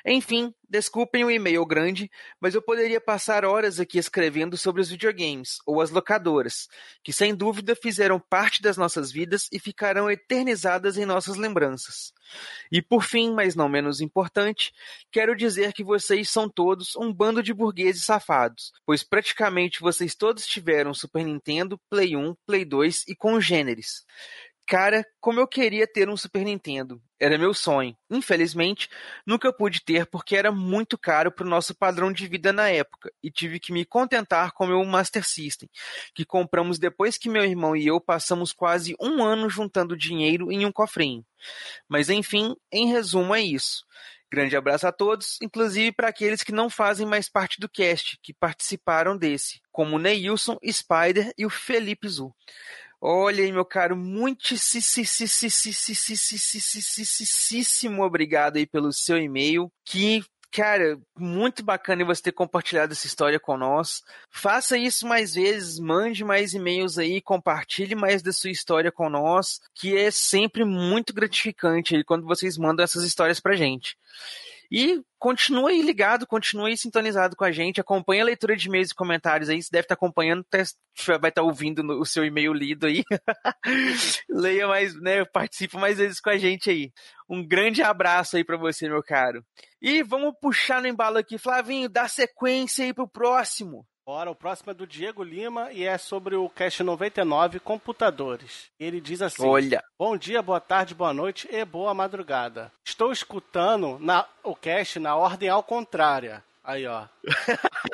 Enfim, 0.05 0.53
desculpem 0.69 1.23
o 1.23 1.31
e-mail 1.31 1.65
grande, 1.65 2.11
mas 2.39 2.53
eu 2.53 2.61
poderia 2.61 2.99
passar 2.99 3.45
horas 3.45 3.79
aqui 3.79 3.97
escrevendo 3.97 4.57
sobre 4.57 4.81
os 4.81 4.89
videogames, 4.89 5.59
ou 5.65 5.79
as 5.79 5.91
locadoras, 5.91 6.67
que 7.01 7.13
sem 7.13 7.33
dúvida 7.33 7.73
fizeram 7.73 8.19
parte 8.19 8.61
das 8.61 8.75
nossas 8.75 9.11
vidas 9.11 9.47
e 9.49 9.59
ficarão 9.59 10.11
eternizadas 10.11 10.97
em 10.97 11.05
nossas 11.05 11.37
lembranças. 11.37 12.13
E 12.69 12.81
por 12.81 13.03
fim, 13.03 13.31
mas 13.33 13.55
não 13.55 13.69
menos 13.69 14.01
importante, 14.01 14.73
quero 15.09 15.35
dizer 15.37 15.71
que 15.71 15.83
vocês 15.83 16.29
são 16.29 16.49
todos 16.49 16.97
um 16.97 17.13
bando 17.13 17.41
de 17.41 17.53
burgueses 17.53 18.03
safados, 18.03 18.73
pois 18.85 19.03
praticamente 19.03 19.79
vocês 19.79 20.15
todos 20.15 20.45
tiveram 20.45 20.93
Super 20.93 21.23
Nintendo, 21.23 21.79
Play 21.89 22.17
1, 22.17 22.35
Play 22.45 22.65
2 22.65 23.05
e 23.07 23.15
congêneres. 23.15 24.03
Cara, 24.65 25.05
como 25.19 25.39
eu 25.39 25.47
queria 25.47 25.85
ter 25.85 26.09
um 26.09 26.15
Super 26.15 26.43
Nintendo. 26.45 27.01
Era 27.19 27.37
meu 27.37 27.53
sonho. 27.53 27.95
Infelizmente, 28.09 28.89
nunca 29.25 29.51
pude 29.51 29.81
ter 29.81 30.05
porque 30.05 30.35
era 30.35 30.51
muito 30.51 30.97
caro 30.97 31.31
para 31.31 31.45
o 31.45 31.49
nosso 31.49 31.75
padrão 31.75 32.11
de 32.11 32.27
vida 32.27 32.51
na 32.53 32.69
época 32.69 33.11
e 33.21 33.29
tive 33.29 33.59
que 33.59 33.73
me 33.73 33.85
contentar 33.85 34.51
com 34.53 34.65
meu 34.65 34.83
Master 34.83 35.25
System, 35.25 35.69
que 36.13 36.25
compramos 36.25 36.79
depois 36.79 37.17
que 37.17 37.29
meu 37.29 37.43
irmão 37.43 37.75
e 37.75 37.87
eu 37.87 37.99
passamos 37.99 38.51
quase 38.53 38.95
um 38.99 39.23
ano 39.23 39.49
juntando 39.49 39.97
dinheiro 39.97 40.51
em 40.51 40.65
um 40.65 40.71
cofrinho. 40.71 41.25
Mas 41.87 42.09
enfim, 42.09 42.55
em 42.71 42.87
resumo 42.87 43.35
é 43.35 43.41
isso. 43.41 43.85
Grande 44.33 44.57
abraço 44.57 44.87
a 44.87 44.91
todos, 44.91 45.39
inclusive 45.43 45.91
para 45.91 46.07
aqueles 46.07 46.41
que 46.41 46.51
não 46.51 46.67
fazem 46.67 47.05
mais 47.05 47.29
parte 47.29 47.59
do 47.59 47.69
cast, 47.69 48.17
que 48.23 48.33
participaram 48.33 49.15
desse, 49.15 49.61
como 49.71 49.95
o 49.95 49.99
Neilson, 49.99 50.57
Spider 50.65 51.31
e 51.37 51.45
o 51.45 51.51
Felipe 51.51 52.07
Zu. 52.07 52.33
Olha 53.05 53.43
aí, 53.43 53.51
meu 53.51 53.65
caro, 53.65 53.97
muitíssimo 53.97 54.81
obrigado 58.01 58.55
aí 58.55 58.65
pelo 58.65 58.93
seu 58.93 59.17
e-mail, 59.17 59.69
que 59.83 60.23
cara, 60.49 60.97
muito 61.19 61.65
bacana 61.65 62.05
você 62.05 62.21
ter 62.21 62.31
compartilhado 62.31 62.93
essa 62.93 63.05
história 63.05 63.41
com 63.41 63.57
nós. 63.57 64.01
Faça 64.31 64.77
isso 64.77 65.05
mais 65.05 65.33
vezes, 65.33 65.79
mande 65.79 66.23
mais 66.23 66.53
e-mails 66.53 66.97
aí, 66.97 67.21
compartilhe 67.21 67.93
mais 67.93 68.21
da 68.21 68.31
sua 68.31 68.51
história 68.51 68.89
com 68.89 69.09
nós, 69.09 69.59
que 69.75 69.97
é 69.97 70.09
sempre 70.09 70.63
muito 70.63 71.13
gratificante 71.13 72.05
quando 72.05 72.25
vocês 72.25 72.57
mandam 72.57 72.85
essas 72.85 73.03
histórias 73.03 73.41
pra 73.41 73.57
gente. 73.57 73.97
E 74.75 75.03
continue 75.19 75.83
ligado, 75.83 76.25
continue 76.25 76.75
sintonizado 76.75 77.35
com 77.35 77.43
a 77.45 77.51
gente, 77.51 77.79
acompanhe 77.79 78.21
a 78.21 78.25
leitura 78.25 78.55
de 78.55 78.67
e-mails 78.67 78.89
e 78.89 78.95
comentários 78.95 79.47
aí, 79.47 79.61
você 79.61 79.69
deve 79.71 79.85
estar 79.85 79.93
acompanhando, 79.93 80.43
tá- 80.49 80.63
vai 81.21 81.29
estar 81.29 81.43
ouvindo 81.43 81.83
o 82.01 82.03
seu 82.03 82.25
e-mail 82.25 82.51
lido 82.51 82.87
aí. 82.87 83.03
Leia 84.27 84.67
mais, 84.67 84.99
né, 84.99 85.23
participe 85.25 85.77
mais 85.77 85.99
vezes 85.99 86.19
com 86.19 86.31
a 86.31 86.37
gente 86.39 86.71
aí. 86.71 86.91
Um 87.29 87.47
grande 87.47 87.83
abraço 87.83 88.35
aí 88.35 88.43
pra 88.43 88.57
você, 88.57 88.89
meu 88.89 89.03
caro. 89.03 89.45
E 89.79 90.01
vamos 90.01 90.33
puxar 90.41 90.81
no 90.81 90.87
embalo 90.87 91.19
aqui, 91.19 91.37
Flavinho, 91.37 91.87
dá 91.87 92.07
sequência 92.07 92.83
aí 92.83 92.93
pro 92.93 93.07
próximo. 93.07 93.85
Bora, 94.05 94.29
o 94.29 94.35
próximo 94.35 94.71
é 94.71 94.73
do 94.73 94.85
Diego 94.85 95.23
Lima 95.23 95.71
e 95.71 95.85
é 95.85 95.97
sobre 95.97 96.35
o 96.35 96.49
Cast 96.49 96.83
99 96.83 97.59
Computadores. 97.61 98.69
Ele 98.77 98.99
diz 98.99 99.21
assim: 99.21 99.47
Olha. 99.47 99.81
Bom 99.97 100.17
dia, 100.17 100.41
boa 100.41 100.59
tarde, 100.59 100.93
boa 100.93 101.13
noite 101.13 101.47
e 101.49 101.63
boa 101.63 101.93
madrugada. 101.93 102.69
Estou 102.85 103.13
escutando 103.13 103.97
na, 103.99 104.27
o 104.43 104.53
cast 104.55 104.99
na 104.99 105.15
ordem 105.15 105.47
ao 105.47 105.63
contrária. 105.63 106.43
Aí, 106.65 106.85
ó. 106.85 107.05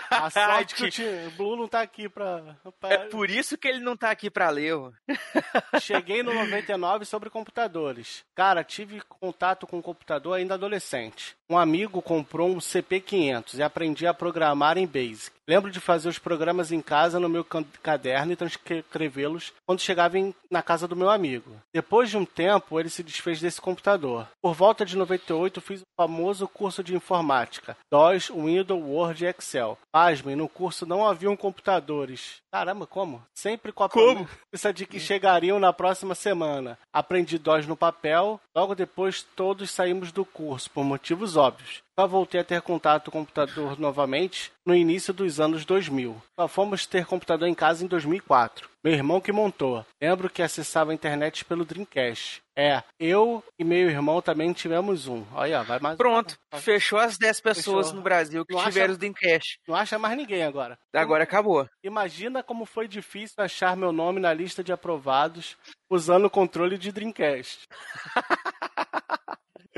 A 0.09 0.29
sorte 0.31 0.75
que 0.75 0.83
o 0.85 0.91
Tim 0.91 1.29
Blue 1.35 1.55
não 1.55 1.67
tá 1.67 1.81
aqui 1.81 2.07
pra, 2.09 2.55
pra- 2.79 2.89
É 2.93 2.97
por 3.09 3.29
isso 3.29 3.57
que 3.57 3.67
ele 3.67 3.79
não 3.79 3.95
tá 3.97 4.09
aqui 4.11 4.29
pra 4.29 4.49
ler. 4.49 4.75
Cheguei 5.81 6.21
no 6.23 6.33
99 6.33 7.05
sobre 7.05 7.29
computadores. 7.31 8.23
Cara, 8.35 8.63
tive 8.63 9.01
contato 9.01 9.65
com 9.67 9.81
computador 9.81 10.37
ainda 10.37 10.53
adolescente. 10.55 11.35
Um 11.51 11.57
amigo 11.57 11.99
comprou 11.99 12.47
um 12.47 12.59
CP500 12.59 13.55
e 13.57 13.63
aprendi 13.63 14.05
a 14.05 14.13
programar 14.13 14.77
em 14.77 14.85
Basic. 14.85 15.31
Lembro 15.47 15.71
de 15.71 15.79
fazer 15.79 16.07
os 16.07 16.19
programas 16.19 16.71
em 16.71 16.79
casa 16.79 17.19
no 17.19 17.27
meu 17.27 17.43
caderno 17.81 18.31
e 18.31 18.35
transcrevê-los 18.35 19.51
quando 19.65 19.79
chegava 19.81 20.19
em- 20.19 20.31
na 20.51 20.61
casa 20.61 20.87
do 20.87 20.95
meu 20.95 21.09
amigo. 21.09 21.55
Depois 21.73 22.07
de 22.11 22.17
um 22.17 22.23
tempo, 22.23 22.79
ele 22.79 22.87
se 22.87 23.01
desfez 23.01 23.41
desse 23.41 23.59
computador. 23.59 24.27
Por 24.39 24.53
volta 24.53 24.85
de 24.85 24.95
98, 24.95 25.59
fiz 25.59 25.81
o 25.81 25.85
famoso 25.99 26.47
curso 26.47 26.83
de 26.83 26.95
informática. 26.95 27.75
DOS, 27.91 28.29
Windows, 28.29 28.79
Word 28.83 29.25
e 29.25 29.27
Excel. 29.27 29.75
Pasmem, 29.91 30.35
no 30.35 30.47
curso 30.47 30.85
não 30.85 31.03
haviam 31.03 31.35
computadores. 31.35 32.35
Caramba, 32.51 32.85
como? 32.85 33.23
Sempre 33.33 33.71
com 33.71 33.83
a 33.83 33.89
promessa 33.89 34.71
de 34.71 34.85
que 34.85 34.99
chegariam 34.99 35.59
na 35.59 35.73
próxima 35.73 36.13
semana. 36.13 36.77
Aprendi 36.93 37.39
DOS 37.39 37.65
no 37.65 37.75
papel, 37.75 38.39
logo 38.55 38.75
depois 38.75 39.23
todos 39.35 39.71
saímos 39.71 40.11
do 40.11 40.23
curso, 40.23 40.69
por 40.69 40.83
motivos 40.83 41.35
óbvios. 41.39 41.81
Só 41.99 42.07
voltei 42.07 42.39
a 42.39 42.43
ter 42.45 42.61
contato 42.61 43.11
com 43.11 43.17
o 43.17 43.21
computador 43.21 43.77
novamente 43.79 44.51
no 44.65 44.73
início 44.73 45.13
dos 45.13 45.39
anos 45.39 45.65
2000. 45.65 46.15
Só 46.39 46.47
fomos 46.47 46.85
ter 46.85 47.05
computador 47.05 47.47
em 47.47 47.53
casa 47.53 47.83
em 47.83 47.87
2004. 47.87 48.69
Meu 48.81 48.93
irmão 48.93 49.19
que 49.19 49.33
montou. 49.33 49.85
Lembro 50.01 50.29
que 50.29 50.41
acessava 50.41 50.91
a 50.91 50.93
internet 50.93 51.43
pelo 51.43 51.65
Dreamcast. 51.65 52.41
É, 52.57 52.81
eu 52.97 53.43
e 53.59 53.63
meu 53.65 53.89
irmão 53.89 54.21
também 54.21 54.53
tivemos 54.53 55.07
um. 55.07 55.25
Olha, 55.33 55.61
vai 55.63 55.79
mais. 55.79 55.97
Pronto, 55.97 56.37
fechou 56.55 56.97
as 56.99 57.17
10 57.17 57.41
pessoas 57.41 57.87
Fechou. 57.87 57.97
no 57.97 58.01
Brasil 58.01 58.45
que 58.45 58.53
Não 58.53 58.61
acha- 58.61 58.71
tiveram 58.71 58.93
o 58.93 58.97
Dreamcast. 58.97 59.59
Não 59.67 59.75
acha 59.75 59.99
mais 59.99 60.15
ninguém 60.15 60.43
agora. 60.43 60.77
Agora 60.95 61.23
acabou. 61.23 61.67
Imagina 61.83 62.41
como 62.41 62.65
foi 62.65 62.87
difícil 62.87 63.35
achar 63.39 63.75
meu 63.75 63.91
nome 63.91 64.21
na 64.21 64.33
lista 64.33 64.63
de 64.63 64.71
aprovados 64.71 65.57
usando 65.89 66.25
o 66.25 66.29
controle 66.29 66.77
de 66.77 66.91
Dreamcast. 66.93 67.65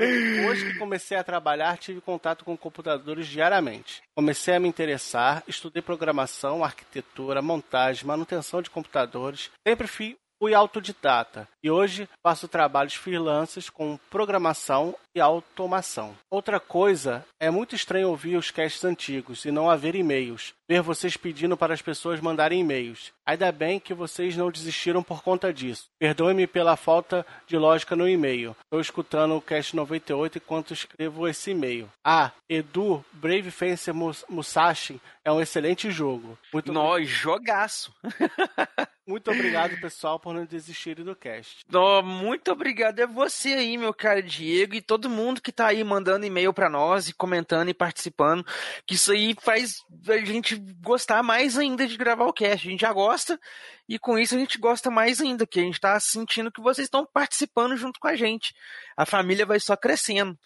Depois 0.06 0.62
que 0.62 0.78
comecei 0.78 1.16
a 1.16 1.24
trabalhar, 1.24 1.78
tive 1.78 2.00
contato 2.00 2.44
com 2.44 2.56
computadores 2.56 3.26
diariamente. 3.26 4.02
Comecei 4.14 4.54
a 4.54 4.60
me 4.60 4.68
interessar, 4.68 5.42
estudei 5.46 5.82
programação, 5.82 6.64
arquitetura, 6.64 7.40
montagem, 7.40 8.06
manutenção 8.06 8.60
de 8.60 8.70
computadores. 8.70 9.50
Sempre 9.66 9.86
fui, 9.86 10.16
fui 10.42 10.54
autodidata 10.54 11.46
e 11.62 11.70
hoje 11.70 12.08
faço 12.20 12.48
trabalhos 12.48 12.94
freelancers 12.94 13.70
com 13.70 13.96
programação 14.10 14.92
e 15.14 15.20
automação. 15.20 16.16
Outra 16.28 16.58
coisa, 16.58 17.24
é 17.38 17.48
muito 17.48 17.76
estranho 17.76 18.08
ouvir 18.08 18.34
os 18.36 18.50
casts 18.50 18.84
antigos 18.84 19.44
e 19.44 19.52
não 19.52 19.70
haver 19.70 19.94
e-mails. 19.94 20.52
Ver 20.68 20.82
vocês 20.82 21.16
pedindo 21.16 21.56
para 21.56 21.74
as 21.74 21.80
pessoas 21.82 22.18
mandarem 22.18 22.58
e-mails. 22.60 23.12
Ainda 23.24 23.52
bem 23.52 23.78
que 23.78 23.94
vocês 23.94 24.36
não 24.36 24.50
desistiram 24.50 25.00
por 25.00 25.22
conta 25.22 25.52
disso. 25.52 25.84
Perdoe-me 26.00 26.48
pela 26.48 26.76
falta 26.76 27.24
de 27.46 27.56
lógica 27.56 27.94
no 27.94 28.08
e-mail. 28.08 28.56
Estou 28.64 28.80
escutando 28.80 29.36
o 29.36 29.40
cast 29.40 29.76
98 29.76 30.38
enquanto 30.38 30.72
escrevo 30.72 31.28
esse 31.28 31.52
e-mail. 31.52 31.88
Ah, 32.04 32.32
Edu, 32.48 33.04
Brave 33.12 33.52
Fencer 33.52 33.94
Mus- 33.94 34.24
Musashi 34.28 35.00
é 35.24 35.30
um 35.30 35.40
excelente 35.40 35.88
jogo. 35.90 36.36
Muito 36.52 36.72
Nós, 36.72 37.08
jogaço. 37.08 37.94
Muito 39.04 39.32
obrigado, 39.32 39.80
pessoal, 39.80 40.20
por 40.20 40.32
não 40.32 40.44
desistirem 40.44 41.04
do 41.04 41.16
cast. 41.16 41.64
Ó, 41.74 42.02
muito 42.02 42.52
obrigado 42.52 43.00
é 43.00 43.06
você 43.06 43.54
aí, 43.54 43.76
meu 43.76 43.92
cara 43.92 44.22
Diego, 44.22 44.74
e 44.74 44.80
todo 44.80 45.10
mundo 45.10 45.42
que 45.42 45.50
tá 45.50 45.66
aí 45.66 45.82
mandando 45.82 46.24
e-mail 46.24 46.52
pra 46.52 46.70
nós 46.70 47.08
e 47.08 47.14
comentando 47.14 47.68
e 47.68 47.74
participando, 47.74 48.46
que 48.86 48.94
isso 48.94 49.10
aí 49.10 49.34
faz 49.40 49.84
a 50.08 50.18
gente 50.18 50.56
gostar 50.80 51.20
mais 51.20 51.58
ainda 51.58 51.84
de 51.84 51.96
gravar 51.96 52.26
o 52.26 52.32
cast. 52.32 52.68
A 52.68 52.70
gente 52.70 52.82
já 52.82 52.92
gosta 52.92 53.40
e 53.88 53.98
com 53.98 54.16
isso 54.16 54.36
a 54.36 54.38
gente 54.38 54.56
gosta 54.56 54.88
mais 54.88 55.20
ainda, 55.20 55.46
que 55.46 55.58
a 55.58 55.64
gente 55.64 55.80
tá 55.80 55.98
sentindo 55.98 56.52
que 56.52 56.62
vocês 56.62 56.86
estão 56.86 57.04
participando 57.04 57.76
junto 57.76 57.98
com 57.98 58.06
a 58.06 58.14
gente. 58.14 58.54
A 58.96 59.04
família 59.04 59.44
vai 59.44 59.58
só 59.58 59.76
crescendo. 59.76 60.38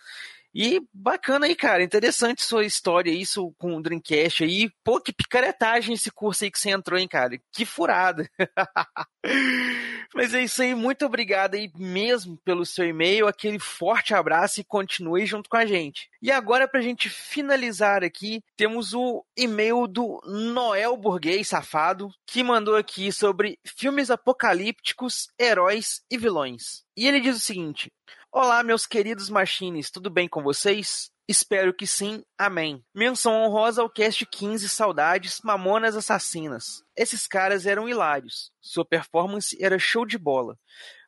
E 0.58 0.80
bacana 0.90 1.44
aí, 1.44 1.54
cara. 1.54 1.82
Interessante 1.82 2.42
sua 2.42 2.64
história, 2.64 3.10
isso 3.10 3.52
com 3.58 3.76
o 3.76 3.82
Dreamcast 3.82 4.42
aí. 4.42 4.70
Pô, 4.82 4.98
que 4.98 5.12
picaretagem 5.12 5.94
esse 5.94 6.10
curso 6.10 6.44
aí 6.44 6.50
que 6.50 6.58
você 6.58 6.70
entrou, 6.70 6.98
hein, 6.98 7.06
cara? 7.06 7.38
Que 7.52 7.66
furada. 7.66 8.26
Mas 10.14 10.32
é 10.32 10.42
isso 10.42 10.62
aí. 10.62 10.74
Muito 10.74 11.04
obrigado 11.04 11.56
aí 11.56 11.70
mesmo 11.76 12.38
pelo 12.42 12.64
seu 12.64 12.88
e-mail. 12.88 13.26
Aquele 13.26 13.58
forte 13.58 14.14
abraço 14.14 14.58
e 14.58 14.64
continue 14.64 15.26
junto 15.26 15.50
com 15.50 15.58
a 15.58 15.66
gente. 15.66 16.08
E 16.22 16.32
agora, 16.32 16.66
pra 16.66 16.80
gente 16.80 17.10
finalizar 17.10 18.02
aqui, 18.02 18.42
temos 18.56 18.94
o 18.94 19.22
e-mail 19.36 19.86
do 19.86 20.22
Noel 20.24 20.96
Burguês 20.96 21.48
Safado, 21.48 22.08
que 22.26 22.42
mandou 22.42 22.76
aqui 22.76 23.12
sobre 23.12 23.58
filmes 23.62 24.10
apocalípticos, 24.10 25.28
heróis 25.38 26.00
e 26.10 26.16
vilões. 26.16 26.82
E 26.96 27.06
ele 27.06 27.20
diz 27.20 27.36
o 27.36 27.40
seguinte: 27.40 27.92
Olá, 28.38 28.62
meus 28.62 28.86
queridos 28.86 29.30
machines, 29.30 29.90
tudo 29.90 30.10
bem 30.10 30.28
com 30.28 30.42
vocês? 30.42 31.10
Espero 31.26 31.72
que 31.72 31.86
sim, 31.86 32.22
amém. 32.36 32.84
Menção 32.94 33.32
honrosa 33.32 33.80
ao 33.80 33.88
cast 33.88 34.26
15 34.26 34.68
Saudades 34.68 35.40
Mamonas 35.42 35.96
Assassinas. 35.96 36.84
Esses 36.94 37.26
caras 37.26 37.64
eram 37.64 37.88
hilários. 37.88 38.52
Sua 38.60 38.84
performance 38.84 39.56
era 39.58 39.78
show 39.78 40.04
de 40.04 40.18
bola. 40.18 40.58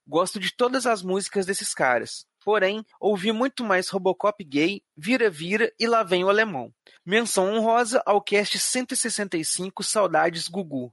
Gosto 0.06 0.40
de 0.40 0.56
todas 0.56 0.86
as 0.86 1.02
músicas 1.02 1.44
desses 1.44 1.74
caras. 1.74 2.24
Porém, 2.42 2.82
ouvi 2.98 3.30
muito 3.30 3.62
mais 3.62 3.90
Robocop 3.90 4.42
gay, 4.42 4.80
Vira 4.96 5.28
Vira 5.28 5.70
e 5.78 5.86
Lá 5.86 6.02
Vem 6.02 6.24
o 6.24 6.30
Alemão. 6.30 6.72
Menção 7.04 7.52
honrosa 7.52 8.02
ao 8.06 8.22
cast 8.22 8.58
165 8.58 9.84
Saudades 9.84 10.48
Gugu. 10.48 10.90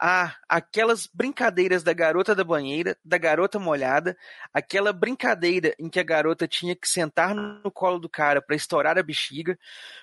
Ah, 0.00 0.36
aquelas 0.48 1.08
brincadeiras 1.12 1.82
da 1.82 1.92
garota 1.92 2.32
da 2.32 2.44
banheira, 2.44 2.96
da 3.04 3.18
garota 3.18 3.58
molhada, 3.58 4.16
aquela 4.54 4.92
brincadeira 4.92 5.74
em 5.76 5.88
que 5.88 5.98
a 5.98 6.04
garota 6.04 6.46
tinha 6.46 6.76
que 6.76 6.88
sentar 6.88 7.34
no 7.34 7.68
colo 7.72 7.98
do 7.98 8.08
cara 8.08 8.40
pra 8.40 8.54
estourar 8.54 8.96
a 8.96 9.02
bexiga, 9.02 9.58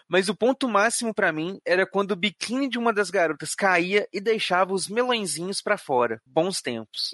mas 0.07 0.29
o 0.29 0.35
ponto 0.35 0.67
máximo 0.67 1.13
pra 1.13 1.31
mim 1.31 1.59
era 1.65 1.85
quando 1.85 2.11
o 2.11 2.15
biquíni 2.15 2.69
de 2.69 2.77
uma 2.77 2.93
das 2.93 3.09
garotas 3.09 3.55
caía 3.55 4.07
e 4.11 4.19
deixava 4.19 4.73
os 4.73 4.87
melõezinhos 4.87 5.61
pra 5.61 5.77
fora. 5.77 6.21
Bons 6.25 6.61
tempos. 6.61 7.11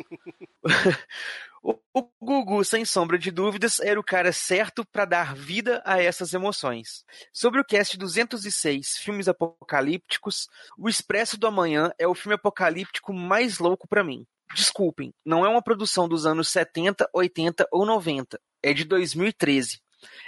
O, 1.64 1.78
o 1.94 2.10
Gugu, 2.20 2.66
sem 2.66 2.84
sombra 2.84 3.20
de 3.20 3.30
dúvidas, 3.30 3.80
era 3.80 4.00
o 4.00 4.04
cara 4.04 4.34
certo 4.34 4.84
para 4.84 5.06
dar 5.06 5.36
vida 5.36 5.80
a 5.86 6.02
essas 6.02 6.34
emoções. 6.34 7.06
Sobre 7.32 7.60
o 7.60 7.64
cast 7.64 7.96
206, 7.98 8.98
filmes 8.98 9.28
apocalípticos, 9.28 10.50
O 10.76 10.90
Expresso 10.90 11.38
do 11.38 11.46
Amanhã 11.46 11.92
é 12.00 12.08
o 12.08 12.16
filme 12.16 12.34
apocalíptico 12.34 13.14
mais 13.14 13.60
louco 13.60 13.88
para 13.88 14.04
mim. 14.04 14.26
Desculpem, 14.56 15.14
não 15.24 15.46
é 15.46 15.50
uma 15.50 15.62
produção 15.62 16.10
dos 16.10 16.26
anos 16.26 16.50
70, 16.50 17.08
80 17.14 17.68
ou 17.72 17.86
90. 17.86 18.40
É 18.64 18.74
de 18.74 18.84
2013. 18.84 19.80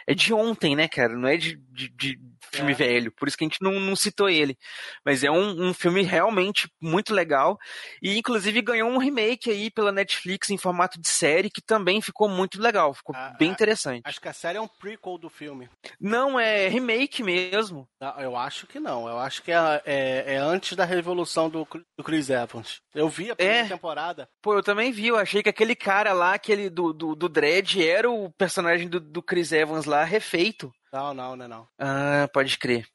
É 0.08 0.14
de 0.14 0.34
ontem, 0.34 0.76
né, 0.76 0.88
cara? 0.88 1.14
Não 1.16 1.28
é 1.28 1.38
de, 1.38 1.56
de, 1.72 1.90
de 1.90 2.20
filme 2.52 2.74
velho. 2.74 3.12
Por 3.12 3.28
isso 3.28 3.38
que 3.38 3.44
a 3.44 3.48
gente 3.48 3.62
não, 3.62 3.80
não 3.80 3.96
citou 3.96 4.30
ele. 4.30 4.58
Mas 5.06 5.24
é 5.24 5.32
um, 5.32 5.70
um 5.70 5.74
filme 5.74 6.02
realmente 6.04 6.70
muito 6.82 7.14
legal. 7.14 7.58
E, 8.02 8.18
inclusive, 8.18 8.62
ganhou 8.62 8.90
um 8.90 8.98
remake 8.98 9.50
aí 9.50 9.72
pela 9.72 9.92
Netflix 9.92 10.50
em 10.50 10.58
formato 10.58 11.00
de 11.00 11.08
série, 11.10 11.50
que 11.50 11.62
também 11.62 12.02
ficou 12.02 12.28
muito 12.30 12.62
legal. 12.62 12.94
Ficou 12.94 13.16
bem 13.40 13.50
interessante. 13.50 14.02
Acho 14.06 14.20
que 14.22 14.28
a 14.28 14.34
série 14.34 14.58
é 14.58 14.62
um 14.62 14.68
prequel 14.68 15.18
do 15.18 15.30
filme. 15.30 15.70
Não, 16.00 16.40
é 16.40 16.68
remake 16.68 17.24
mesmo. 17.24 17.88
Não, 18.00 18.20
eu 18.20 18.36
acho 18.36 18.68
que 18.68 18.80
não. 18.80 19.08
Eu 19.08 19.18
acho 19.20 19.42
que 19.42 19.52
é, 19.52 19.82
é- 19.86 20.34
é 20.34 20.38
antes 20.38 20.76
da 20.76 20.86
revolução 20.86 21.50
do, 21.50 21.68
do 21.98 22.04
Chris 22.04 22.30
Evans. 22.30 22.82
Eu 22.94 23.10
vi 23.10 23.32
a 23.32 23.36
primeira 23.36 23.66
É. 23.66 23.68
temporada. 23.68 24.28
Pô, 24.42 24.54
eu 24.56 24.64
também 24.64 24.92
vi. 24.92 25.08
Eu 25.08 25.18
achei 25.18 25.42
que 25.42 25.50
aquele 25.50 25.76
cara 25.76 26.14
lá, 26.14 26.34
aquele 26.34 26.70
do, 26.70 26.94
do, 26.94 27.16
do 27.16 27.30
Dredd, 27.30 27.82
era 27.82 28.10
o 28.10 28.32
personagem 28.38 28.88
do, 28.88 29.00
do 29.00 29.22
Chris 29.24 29.52
Evans 29.52 29.63
lá 29.66 29.86
lá 29.86 30.04
refeito. 30.04 30.72
Não, 30.92 31.14
não, 31.14 31.36
não, 31.36 31.48
não. 31.48 31.68
Ah, 31.80 32.30
pode 32.32 32.58
crer. 32.58 32.86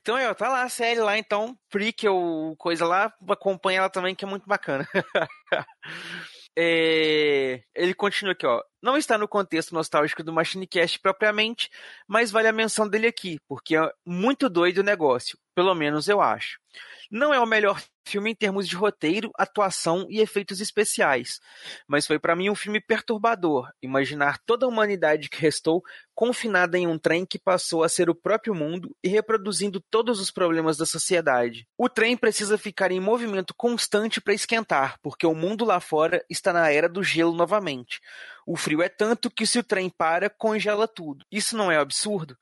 Então, 0.00 0.16
é, 0.16 0.28
ó, 0.28 0.34
tá 0.34 0.48
lá 0.48 0.62
a 0.62 0.68
série 0.68 1.00
lá, 1.00 1.18
então, 1.18 1.56
prequel, 1.68 2.54
coisa 2.58 2.86
lá, 2.86 3.12
acompanha 3.28 3.80
ela 3.80 3.90
também, 3.90 4.14
que 4.14 4.24
é 4.24 4.28
muito 4.28 4.46
bacana. 4.46 4.88
É, 6.54 7.62
ele 7.74 7.94
continua 7.94 8.32
aqui, 8.32 8.46
ó. 8.46 8.62
Não 8.82 8.96
está 8.98 9.16
no 9.16 9.26
contexto 9.26 9.74
nostálgico 9.74 10.22
do 10.22 10.32
Machinecast 10.34 10.98
propriamente, 11.00 11.70
mas 12.06 12.30
vale 12.30 12.46
a 12.46 12.52
menção 12.52 12.86
dele 12.86 13.06
aqui, 13.06 13.40
porque 13.48 13.74
é 13.74 13.90
muito 14.04 14.50
doido 14.50 14.78
o 14.78 14.82
negócio, 14.82 15.38
pelo 15.54 15.74
menos 15.74 16.08
eu 16.08 16.20
acho. 16.20 16.58
Não 17.14 17.34
é 17.34 17.38
o 17.38 17.44
melhor 17.44 17.78
filme 18.06 18.30
em 18.30 18.34
termos 18.34 18.66
de 18.66 18.74
roteiro, 18.74 19.30
atuação 19.36 20.06
e 20.08 20.18
efeitos 20.18 20.62
especiais, 20.62 21.40
mas 21.86 22.06
foi 22.06 22.18
para 22.18 22.34
mim 22.34 22.48
um 22.48 22.54
filme 22.54 22.80
perturbador. 22.80 23.70
Imaginar 23.82 24.38
toda 24.46 24.64
a 24.64 24.68
humanidade 24.68 25.28
que 25.28 25.38
restou 25.38 25.82
confinada 26.14 26.78
em 26.78 26.86
um 26.86 26.98
trem 26.98 27.26
que 27.26 27.38
passou 27.38 27.84
a 27.84 27.88
ser 27.88 28.08
o 28.08 28.14
próprio 28.14 28.54
mundo 28.54 28.96
e 29.04 29.08
reproduzindo 29.08 29.78
todos 29.90 30.20
os 30.20 30.30
problemas 30.30 30.78
da 30.78 30.86
sociedade. 30.86 31.66
O 31.76 31.86
trem 31.86 32.16
precisa 32.16 32.56
ficar 32.56 32.90
em 32.90 32.98
movimento 32.98 33.52
constante 33.54 34.18
para 34.18 34.32
esquentar, 34.32 34.98
porque 35.02 35.26
o 35.26 35.34
mundo 35.34 35.66
lá 35.66 35.80
fora 35.80 36.24
está 36.30 36.50
na 36.50 36.70
era 36.70 36.88
do 36.88 37.02
gelo 37.02 37.34
novamente. 37.34 38.00
O 38.46 38.56
frio 38.56 38.82
é 38.82 38.88
tanto 38.88 39.30
que 39.30 39.46
se 39.46 39.58
o 39.58 39.62
trem 39.62 39.88
para, 39.88 40.28
congela 40.28 40.88
tudo. 40.88 41.24
Isso 41.30 41.56
não 41.56 41.70
é 41.70 41.76
absurdo? 41.76 42.36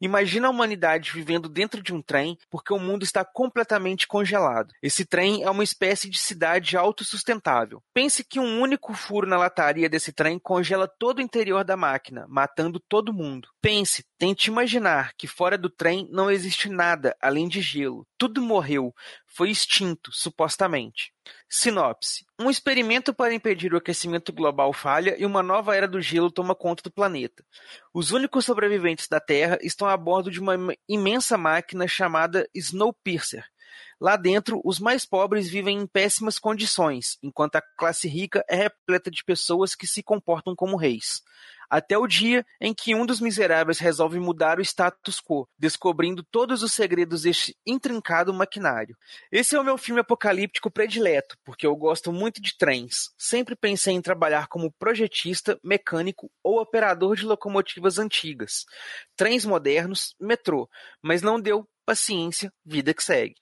Imagina 0.00 0.48
a 0.48 0.50
humanidade 0.50 1.12
vivendo 1.12 1.48
dentro 1.48 1.82
de 1.82 1.94
um 1.94 2.02
trem 2.02 2.36
porque 2.50 2.72
o 2.72 2.78
mundo 2.78 3.02
está 3.02 3.24
completamente 3.24 4.06
congelado. 4.06 4.72
Esse 4.82 5.04
trem 5.04 5.42
é 5.42 5.50
uma 5.50 5.64
espécie 5.64 6.08
de 6.10 6.18
cidade 6.18 6.76
autossustentável. 6.76 7.82
Pense 7.94 8.22
que 8.24 8.38
um 8.38 8.60
único 8.60 8.92
furo 8.94 9.26
na 9.26 9.38
lataria 9.38 9.88
desse 9.88 10.12
trem 10.12 10.38
congela 10.38 10.86
todo 10.86 11.18
o 11.18 11.22
interior 11.22 11.64
da 11.64 11.76
máquina, 11.76 12.26
matando 12.28 12.80
todo 12.80 13.12
mundo. 13.12 13.48
Pense, 13.60 14.04
tente 14.18 14.50
imaginar 14.50 15.12
que 15.16 15.26
fora 15.26 15.56
do 15.56 15.70
trem 15.70 16.08
não 16.10 16.30
existe 16.30 16.68
nada 16.68 17.16
além 17.20 17.48
de 17.48 17.60
gelo. 17.60 18.06
Tudo 18.18 18.40
morreu, 18.40 18.94
foi 19.26 19.50
extinto, 19.50 20.10
supostamente. 20.12 21.12
Sinopse: 21.48 22.26
Um 22.38 22.50
experimento 22.50 23.14
para 23.14 23.34
impedir 23.34 23.72
o 23.72 23.76
aquecimento 23.76 24.32
global 24.32 24.72
falha 24.72 25.16
e 25.18 25.24
uma 25.24 25.42
nova 25.42 25.76
era 25.76 25.86
do 25.86 26.00
gelo 26.00 26.30
toma 26.30 26.54
conta 26.54 26.82
do 26.82 26.90
planeta. 26.90 27.44
Os 27.94 28.10
únicos 28.10 28.44
sobreviventes 28.44 29.08
da 29.08 29.20
Terra 29.20 29.58
estão 29.62 29.88
a 29.88 29.96
bordo 29.96 30.30
de 30.30 30.40
uma 30.40 30.54
imensa 30.88 31.38
máquina 31.38 31.86
chamada 31.86 32.48
Snowpiercer. 32.54 33.44
Lá 34.00 34.16
dentro, 34.16 34.60
os 34.64 34.78
mais 34.78 35.06
pobres 35.06 35.48
vivem 35.48 35.78
em 35.78 35.86
péssimas 35.86 36.38
condições, 36.38 37.18
enquanto 37.22 37.56
a 37.56 37.62
classe 37.78 38.06
rica 38.08 38.44
é 38.48 38.56
repleta 38.56 39.10
de 39.10 39.24
pessoas 39.24 39.74
que 39.74 39.86
se 39.86 40.02
comportam 40.02 40.54
como 40.54 40.76
reis. 40.76 41.22
Até 41.68 41.96
o 41.98 42.06
dia 42.06 42.44
em 42.60 42.72
que 42.74 42.94
um 42.94 43.04
dos 43.04 43.20
miseráveis 43.20 43.78
resolve 43.78 44.18
mudar 44.18 44.58
o 44.58 44.62
status 44.62 45.20
quo, 45.20 45.48
descobrindo 45.58 46.22
todos 46.22 46.62
os 46.62 46.72
segredos 46.72 47.22
deste 47.22 47.56
intrincado 47.66 48.32
maquinário. 48.32 48.96
Esse 49.30 49.56
é 49.56 49.60
o 49.60 49.64
meu 49.64 49.76
filme 49.76 50.00
apocalíptico 50.00 50.70
predileto, 50.70 51.36
porque 51.44 51.66
eu 51.66 51.74
gosto 51.76 52.12
muito 52.12 52.40
de 52.40 52.56
trens. 52.56 53.10
Sempre 53.18 53.56
pensei 53.56 53.94
em 53.94 54.02
trabalhar 54.02 54.48
como 54.48 54.72
projetista, 54.72 55.58
mecânico 55.62 56.30
ou 56.42 56.60
operador 56.60 57.16
de 57.16 57.24
locomotivas 57.24 57.98
antigas. 57.98 58.64
Trens 59.16 59.44
modernos, 59.44 60.14
metrô, 60.20 60.68
mas 61.02 61.22
não 61.22 61.40
deu 61.40 61.68
paciência, 61.84 62.52
vida 62.64 62.92
que 62.92 63.02
segue. 63.02 63.36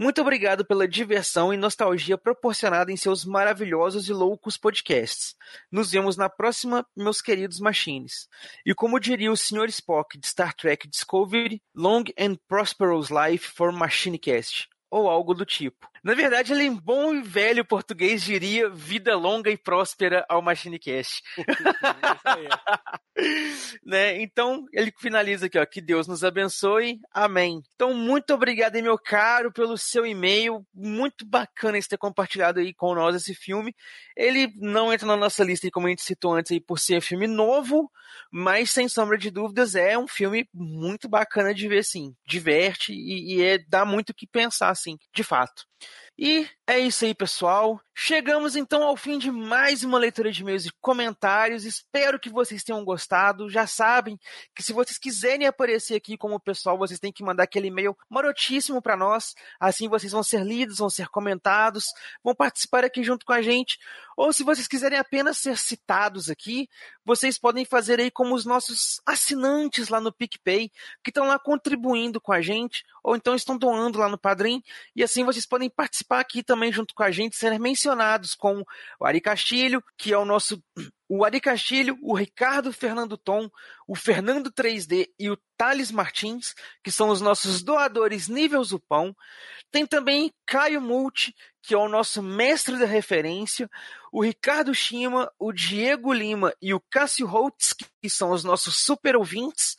Muito 0.00 0.22
obrigado 0.22 0.64
pela 0.64 0.88
diversão 0.88 1.52
e 1.52 1.58
nostalgia 1.58 2.16
proporcionada 2.16 2.90
em 2.90 2.96
seus 2.96 3.22
maravilhosos 3.22 4.08
e 4.08 4.14
loucos 4.14 4.56
podcasts. 4.56 5.34
Nos 5.70 5.90
vemos 5.90 6.16
na 6.16 6.26
próxima, 6.26 6.86
meus 6.96 7.20
queridos 7.20 7.60
machines. 7.60 8.26
E 8.64 8.74
como 8.74 8.98
diria 8.98 9.30
o 9.30 9.36
Sr. 9.36 9.68
Spock 9.68 10.18
de 10.18 10.26
Star 10.26 10.54
Trek 10.54 10.88
Discovery, 10.88 11.62
Long 11.74 12.04
and 12.18 12.36
Prosperous 12.48 13.10
Life 13.10 13.50
for 13.54 13.72
Machinecast. 13.72 14.70
Ou 14.90 15.06
algo 15.06 15.34
do 15.34 15.44
tipo. 15.44 15.89
Na 16.02 16.14
verdade, 16.14 16.52
ele 16.52 16.64
em 16.64 16.74
bom 16.74 17.14
e 17.14 17.22
velho 17.22 17.64
português 17.64 18.22
diria 18.22 18.70
vida 18.70 19.16
longa 19.16 19.50
e 19.50 19.56
próspera 19.56 20.24
ao 20.28 20.42
Machinecast. 20.42 21.22
né? 23.84 24.20
Então, 24.22 24.66
ele 24.72 24.92
finaliza 24.98 25.46
aqui, 25.46 25.58
ó, 25.58 25.66
que 25.66 25.80
Deus 25.80 26.06
nos 26.06 26.24
abençoe. 26.24 26.98
Amém. 27.12 27.62
Então, 27.74 27.94
muito 27.94 28.32
obrigado, 28.34 28.80
meu 28.82 28.98
caro, 28.98 29.52
pelo 29.52 29.76
seu 29.76 30.06
e-mail. 30.06 30.64
Muito 30.74 31.26
bacana 31.26 31.78
esse 31.78 31.88
ter 31.88 31.98
compartilhado 31.98 32.60
aí 32.60 32.72
com 32.72 32.94
nós 32.94 33.14
esse 33.14 33.34
filme. 33.34 33.74
Ele 34.16 34.52
não 34.56 34.92
entra 34.92 35.06
na 35.06 35.16
nossa 35.16 35.44
lista, 35.44 35.68
como 35.70 35.86
a 35.86 35.90
gente 35.90 36.02
citou 36.02 36.34
antes, 36.34 36.52
aí, 36.52 36.60
por 36.60 36.78
ser 36.78 37.00
filme 37.00 37.26
novo, 37.26 37.90
mas 38.30 38.70
sem 38.70 38.88
sombra 38.88 39.18
de 39.18 39.30
dúvidas 39.30 39.74
é 39.74 39.96
um 39.98 40.08
filme 40.08 40.48
muito 40.52 41.08
bacana 41.08 41.54
de 41.54 41.68
ver, 41.68 41.84
sim. 41.84 42.14
Diverte 42.26 42.92
e, 42.92 43.36
e 43.36 43.42
é, 43.42 43.58
dá 43.68 43.84
muito 43.84 44.10
o 44.10 44.14
que 44.14 44.26
pensar, 44.26 44.70
assim, 44.70 44.96
de 45.14 45.22
fato. 45.22 45.64
E 46.22 46.46
é 46.66 46.78
isso 46.78 47.06
aí, 47.06 47.14
pessoal. 47.14 47.80
Chegamos 47.94 48.54
então 48.54 48.82
ao 48.82 48.94
fim 48.94 49.18
de 49.18 49.30
mais 49.30 49.82
uma 49.82 49.98
leitura 49.98 50.30
de 50.30 50.42
e-mails 50.42 50.66
e 50.66 50.72
comentários. 50.78 51.64
Espero 51.64 52.20
que 52.20 52.28
vocês 52.28 52.62
tenham 52.62 52.84
gostado. 52.84 53.48
Já 53.48 53.66
sabem 53.66 54.20
que 54.54 54.62
se 54.62 54.74
vocês 54.74 54.98
quiserem 54.98 55.46
aparecer 55.46 55.94
aqui 55.94 56.18
como 56.18 56.38
pessoal, 56.38 56.76
vocês 56.76 57.00
têm 57.00 57.10
que 57.10 57.24
mandar 57.24 57.44
aquele 57.44 57.68
e-mail 57.68 57.96
marotíssimo 58.10 58.82
para 58.82 58.98
nós. 58.98 59.34
Assim 59.58 59.88
vocês 59.88 60.12
vão 60.12 60.22
ser 60.22 60.44
lidos, 60.44 60.76
vão 60.76 60.90
ser 60.90 61.08
comentados, 61.08 61.86
vão 62.22 62.34
participar 62.34 62.84
aqui 62.84 63.02
junto 63.02 63.24
com 63.24 63.32
a 63.32 63.40
gente. 63.40 63.78
Ou 64.14 64.30
se 64.30 64.44
vocês 64.44 64.68
quiserem 64.68 64.98
apenas 64.98 65.38
ser 65.38 65.56
citados 65.56 66.28
aqui, 66.28 66.68
vocês 67.10 67.36
podem 67.36 67.64
fazer 67.64 67.98
aí 67.98 68.08
como 68.08 68.36
os 68.36 68.44
nossos 68.44 69.00
assinantes 69.04 69.88
lá 69.88 70.00
no 70.00 70.12
PicPay, 70.12 70.70
que 71.02 71.10
estão 71.10 71.26
lá 71.26 71.40
contribuindo 71.40 72.20
com 72.20 72.32
a 72.32 72.40
gente, 72.40 72.84
ou 73.02 73.16
então 73.16 73.34
estão 73.34 73.58
doando 73.58 73.98
lá 73.98 74.08
no 74.08 74.16
Padrim, 74.16 74.62
e 74.94 75.02
assim 75.02 75.24
vocês 75.24 75.44
podem 75.44 75.68
participar 75.68 76.20
aqui 76.20 76.40
também 76.40 76.72
junto 76.72 76.94
com 76.94 77.02
a 77.02 77.10
gente, 77.10 77.36
ser 77.36 77.58
mencionados 77.58 78.36
com 78.36 78.64
o 79.00 79.04
Ari 79.04 79.20
Castilho, 79.20 79.82
que 79.98 80.12
é 80.12 80.18
o 80.18 80.24
nosso 80.24 80.62
o 81.08 81.24
Ari 81.24 81.40
Castilho, 81.40 81.98
o 82.00 82.14
Ricardo 82.14 82.72
Fernando 82.72 83.16
Tom, 83.16 83.50
o 83.88 83.96
Fernando 83.96 84.48
3D 84.52 85.08
e 85.18 85.28
o 85.28 85.36
Thales 85.56 85.90
Martins, 85.90 86.54
que 86.84 86.92
são 86.92 87.08
os 87.08 87.20
nossos 87.20 87.64
doadores 87.64 88.28
nível 88.28 88.62
Zupão. 88.62 89.12
Tem 89.72 89.84
também 89.84 90.32
Caio 90.46 90.80
Multi, 90.80 91.34
que 91.62 91.74
é 91.74 91.76
o 91.76 91.88
nosso 91.88 92.22
mestre 92.22 92.78
da 92.78 92.86
referência, 92.86 93.68
o 94.12 94.22
Ricardo 94.22 94.74
Shima, 94.74 95.30
o 95.38 95.52
Diego 95.52 96.12
Lima 96.12 96.54
e 96.60 96.74
o 96.74 96.80
Cássio 96.80 97.26
Holtz, 97.26 97.74
que 98.02 98.10
são 98.10 98.30
os 98.30 98.42
nossos 98.42 98.76
super 98.76 99.16
ouvintes. 99.16 99.76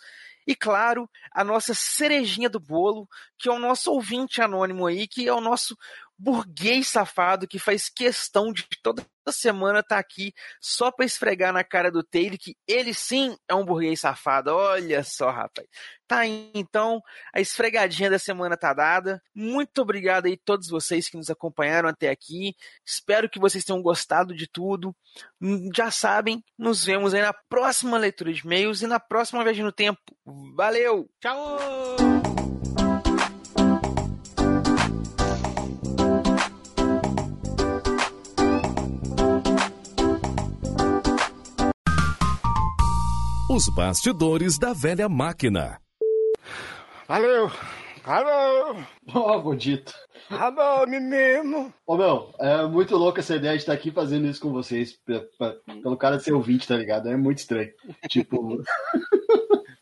E 0.48 0.56
claro, 0.56 1.10
a 1.32 1.44
nossa 1.44 1.74
cerejinha 1.74 2.49
do 2.49 2.60
bolo, 2.60 3.08
que 3.38 3.48
é 3.48 3.52
o 3.52 3.60
nosso 3.60 3.91
ouvinte 3.91 4.41
anônimo 4.41 4.88
aí, 4.88 5.08
que 5.08 5.28
é 5.28 5.34
o 5.34 5.41
nosso 5.41 5.78
burguês 6.22 6.88
safado 6.88 7.48
que 7.48 7.57
faz 7.57 7.89
questão 7.89 8.53
de 8.53 8.68
toda 8.84 9.03
semana 9.31 9.80
estar 9.80 9.95
tá 9.95 9.99
aqui 9.99 10.34
só 10.60 10.91
para 10.91 11.06
esfregar 11.06 11.52
na 11.52 11.64
cara 11.64 11.89
do 11.89 12.03
Taylor 12.03 12.38
que 12.38 12.56
ele 12.68 12.93
sim 12.93 13.35
é 13.48 13.56
um 13.56 13.65
burguês 13.65 14.02
safado. 14.02 14.52
Olha 14.52 15.03
só, 15.03 15.31
rapaz. 15.31 15.68
Tá 16.07 16.19
aí, 16.19 16.52
então, 16.53 17.02
a 17.34 17.39
esfregadinha 17.39 18.10
da 18.10 18.19
semana 18.19 18.56
tá 18.56 18.73
dada. 18.73 19.22
Muito 19.34 19.81
obrigado 19.81 20.27
aí 20.27 20.34
a 20.34 20.45
todos 20.45 20.68
vocês 20.68 21.10
que 21.10 21.18
nos 21.18 21.30
acompanharam 21.30 21.89
até 21.89 22.10
aqui. 22.10 22.56
Espero 22.85 23.30
que 23.30 23.39
vocês 23.39 23.64
tenham 23.64 23.81
gostado 23.81 24.35
de 24.35 24.48
tudo. 24.48 24.95
Já 25.76 25.89
sabem, 25.89 26.43
nos 26.57 26.84
vemos 26.84 27.14
aí 27.14 27.22
na 27.22 27.34
próxima 27.34 27.98
leitura 27.98 28.31
de 28.31 28.41
e-mails 28.41 28.81
e 28.81 28.88
na 28.88 28.99
próxima 28.99 29.43
viagem 29.43 29.64
no 29.64 29.72
tempo. 29.72 29.99
Valeu! 30.56 31.10
Tchau! 31.19 32.61
Os 43.53 43.68
bastidores 43.68 44.57
da 44.57 44.72
velha 44.72 45.10
máquina. 45.10 45.78
Valeu! 47.06 47.52
Alô! 48.06 48.78
Ó, 49.14 49.36
oh, 49.36 49.41
Godito. 49.41 49.94
Alô, 50.30 50.88
menino! 50.88 51.73
Ô, 51.86 51.98
meu, 51.98 52.34
é 52.40 52.65
muito 52.65 52.95
louco 52.95 53.19
essa 53.19 53.36
ideia 53.36 53.56
de 53.56 53.60
estar 53.64 53.73
aqui 53.73 53.91
fazendo 53.91 54.26
isso 54.26 54.40
com 54.40 54.53
vocês, 54.53 54.98
pra, 55.03 55.19
pra, 55.38 55.56
pelo 55.84 55.98
cara 55.98 56.18
ser 56.18 56.32
ouvinte, 56.32 56.65
tá 56.65 56.78
ligado? 56.78 57.10
É 57.10 57.18
muito 57.18 57.40
estranho. 57.40 57.69
tipo. 58.07 58.64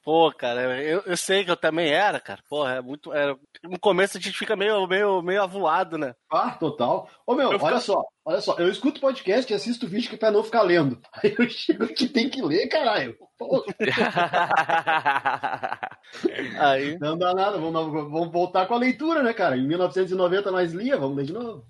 Pô, 0.10 0.32
cara, 0.32 0.82
eu, 0.82 1.04
eu 1.06 1.16
sei 1.16 1.46
que 1.46 1.52
eu 1.52 1.56
também 1.56 1.92
era, 1.92 2.20
cara. 2.20 2.42
Porra, 2.50 2.78
é 2.78 2.82
muito. 2.82 3.14
É, 3.14 3.36
no 3.64 3.80
começo 3.80 4.18
a 4.18 4.20
gente 4.20 4.36
fica 4.36 4.56
meio, 4.56 4.88
meio, 4.88 5.22
meio 5.22 5.44
avoado, 5.44 6.00
né? 6.00 6.16
Ah, 6.32 6.50
total. 6.50 7.08
Ô, 7.28 7.36
meu, 7.36 7.52
Eu 7.52 7.60
olha 7.62 7.80
fico- 7.80 7.94
só, 7.94 8.02
olha 8.26 8.42
só, 8.42 8.56
eu 8.58 8.68
escuto 8.70 9.00
podcast 9.00 9.54
e 9.54 9.56
assisto 9.56 9.88
vídeo 9.88 10.10
que 10.10 10.18
pra 10.18 10.32
não 10.32 10.44
ficar 10.44 10.64
lendo. 10.64 11.00
Aí 11.24 11.36
eu 11.38 11.48
chego 11.48 11.86
que 11.90 12.08
tem 12.08 12.28
que 12.28 12.42
ler, 12.42 12.68
caralho. 12.70 13.16
Aí. 16.60 16.98
Não 17.00 17.16
dá 17.16 17.32
nada, 17.36 17.60
vamos, 17.60 17.72
vamos 18.12 18.32
voltar 18.32 18.66
com 18.66 18.74
a 18.74 18.80
leitura, 18.80 19.22
né, 19.22 19.32
cara? 19.32 19.56
Em 19.58 19.68
1990 19.68 20.50
nós 20.50 20.74
lia, 20.74 20.98
vamos 20.98 21.18
ler 21.18 21.26
de 21.28 21.34
novo. 21.34 21.64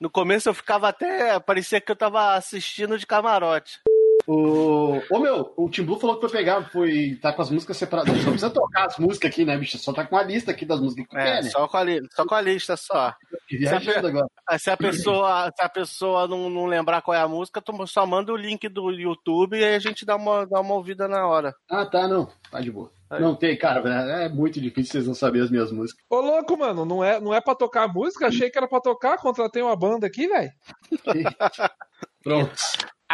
No 0.00 0.08
começo 0.08 0.48
eu 0.48 0.54
ficava 0.54 0.86
até. 0.88 1.40
Parecia 1.40 1.80
que 1.80 1.90
eu 1.90 1.96
tava 1.96 2.34
assistindo 2.34 2.96
de 2.96 3.04
camarote. 3.04 3.80
O... 4.26 5.00
Ô 5.10 5.18
meu, 5.18 5.52
o 5.56 5.68
Tim 5.68 5.82
Blue 5.84 5.98
falou 5.98 6.16
que 6.16 6.22
foi 6.22 6.30
pegar, 6.38 6.62
foi. 6.70 7.18
tá 7.20 7.32
com 7.32 7.42
as 7.42 7.50
músicas 7.50 7.76
separadas. 7.76 8.16
Só 8.18 8.22
precisa 8.30 8.50
tocar 8.50 8.86
as 8.86 8.98
músicas 8.98 9.30
aqui, 9.30 9.44
né, 9.44 9.56
bicho? 9.56 9.76
Só 9.78 9.92
tá 9.92 10.06
com 10.06 10.16
a 10.16 10.22
lista 10.22 10.50
aqui 10.50 10.64
das 10.64 10.80
músicas 10.80 11.06
que 11.08 11.16
É, 11.16 11.22
quer, 11.22 11.42
né? 11.44 11.50
só, 11.50 11.68
com 11.68 11.76
a 11.76 11.82
li- 11.84 12.00
só 12.14 12.24
com 12.26 12.34
a 12.34 12.40
lista 12.40 12.76
só. 12.76 13.14
Viajando 13.50 14.08
agora. 14.08 14.26
Ah, 14.48 14.58
Se 14.58 14.70
a 14.70 14.76
pessoa, 14.76 15.50
se 15.54 15.62
a 15.64 15.68
pessoa 15.68 16.26
não, 16.26 16.48
não 16.48 16.66
lembrar 16.66 17.02
qual 17.02 17.14
é 17.14 17.20
a 17.20 17.28
música, 17.28 17.60
tu 17.60 17.86
só 17.86 18.06
manda 18.06 18.32
o 18.32 18.36
link 18.36 18.68
do 18.68 18.90
YouTube 18.90 19.58
e 19.58 19.64
aí 19.64 19.74
a 19.74 19.78
gente 19.78 20.04
dá 20.06 20.16
uma, 20.16 20.46
dá 20.46 20.60
uma 20.60 20.74
ouvida 20.74 21.06
na 21.06 21.26
hora. 21.26 21.54
Ah, 21.70 21.84
tá, 21.84 22.08
não. 22.08 22.28
Tá 22.50 22.60
de 22.60 22.70
boa. 22.70 22.90
Não 23.20 23.36
tem, 23.36 23.56
cara, 23.56 23.80
é 24.24 24.28
muito 24.28 24.60
difícil 24.60 24.90
vocês 24.92 25.06
não 25.06 25.14
saberem 25.14 25.44
as 25.44 25.50
minhas 25.50 25.70
músicas. 25.70 26.02
Ô, 26.10 26.20
louco, 26.20 26.56
mano, 26.58 26.84
não 26.84 27.04
é, 27.04 27.20
não 27.20 27.32
é 27.32 27.40
pra 27.40 27.54
tocar 27.54 27.86
música? 27.86 28.26
Achei 28.26 28.50
que 28.50 28.58
era 28.58 28.66
pra 28.66 28.80
tocar, 28.80 29.18
contratei 29.18 29.62
uma 29.62 29.76
banda 29.76 30.06
aqui, 30.08 30.26
velho. 30.26 30.50
Pronto. 32.24 32.52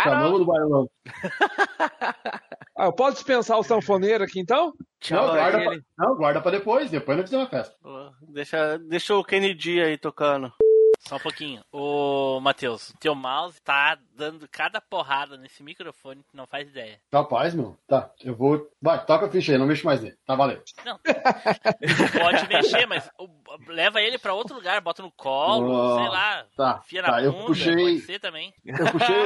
Chamamos 0.05 0.39
do 0.39 0.47
bailão. 0.47 0.90
Ah, 2.81 2.86
eu 2.86 2.94
posso 2.94 3.16
dispensar 3.16 3.59
o 3.59 3.62
sanfoneiro 3.62 4.24
aqui 4.24 4.40
então? 4.40 4.72
Não, 5.10 5.27
guarda 5.27 5.59
pra, 5.59 5.78
não, 5.98 6.16
guarda 6.16 6.40
pra 6.40 6.51
depois. 6.51 6.90
Depois 6.90 7.18
nós 7.18 7.27
fizemos 7.27 7.44
uma 7.44 7.51
festa. 7.51 7.77
Deixa, 8.22 8.78
deixa 8.78 9.14
o 9.14 9.22
Kennedy 9.22 9.82
aí 9.82 9.98
tocando. 9.98 10.51
Só 11.01 11.16
um 11.16 11.20
pouquinho. 11.20 11.62
Ô, 11.72 12.39
Matheus, 12.40 12.93
teu 13.01 13.14
mouse 13.14 13.60
tá 13.62 13.98
dando 14.14 14.47
cada 14.47 14.81
porrada 14.82 15.36
nesse 15.39 15.62
microfone 15.62 16.22
que 16.31 16.36
não 16.36 16.47
faz 16.47 16.68
ideia. 16.68 17.01
Capaz, 17.10 17.55
meu. 17.55 17.77
Tá, 17.89 18.10
eu 18.22 18.36
vou. 18.36 18.70
Vai, 18.82 19.02
toca 19.06 19.27
a 19.27 19.31
ficha 19.31 19.52
aí, 19.52 19.59
não 19.59 19.66
mexo 19.66 19.86
mais 19.86 20.02
nele. 20.02 20.16
Tá 20.27 20.35
valendo. 20.35 20.62
Pode 22.20 22.48
mexer, 22.48 22.86
mas 22.86 23.10
o- 23.18 23.28
leva 23.68 24.01
ele 24.01 24.18
pra 24.18 24.35
outro 24.35 24.55
lugar, 24.55 24.81
bota 24.82 25.02
no 25.02 25.10
colo, 25.10 25.70
Oh, 25.72 25.98
sei 25.98 26.09
lá. 26.09 26.47
tá, 26.56 26.81
Enfia 26.85 27.02
tá, 27.02 27.12
na 27.12 27.22
eu 27.22 27.32
bunda, 27.32 27.47
puxei- 27.47 27.74
pode 27.77 28.01
ser 28.01 28.18
também. 28.20 28.55
Eu 28.64 28.86
puxei. 28.93 29.16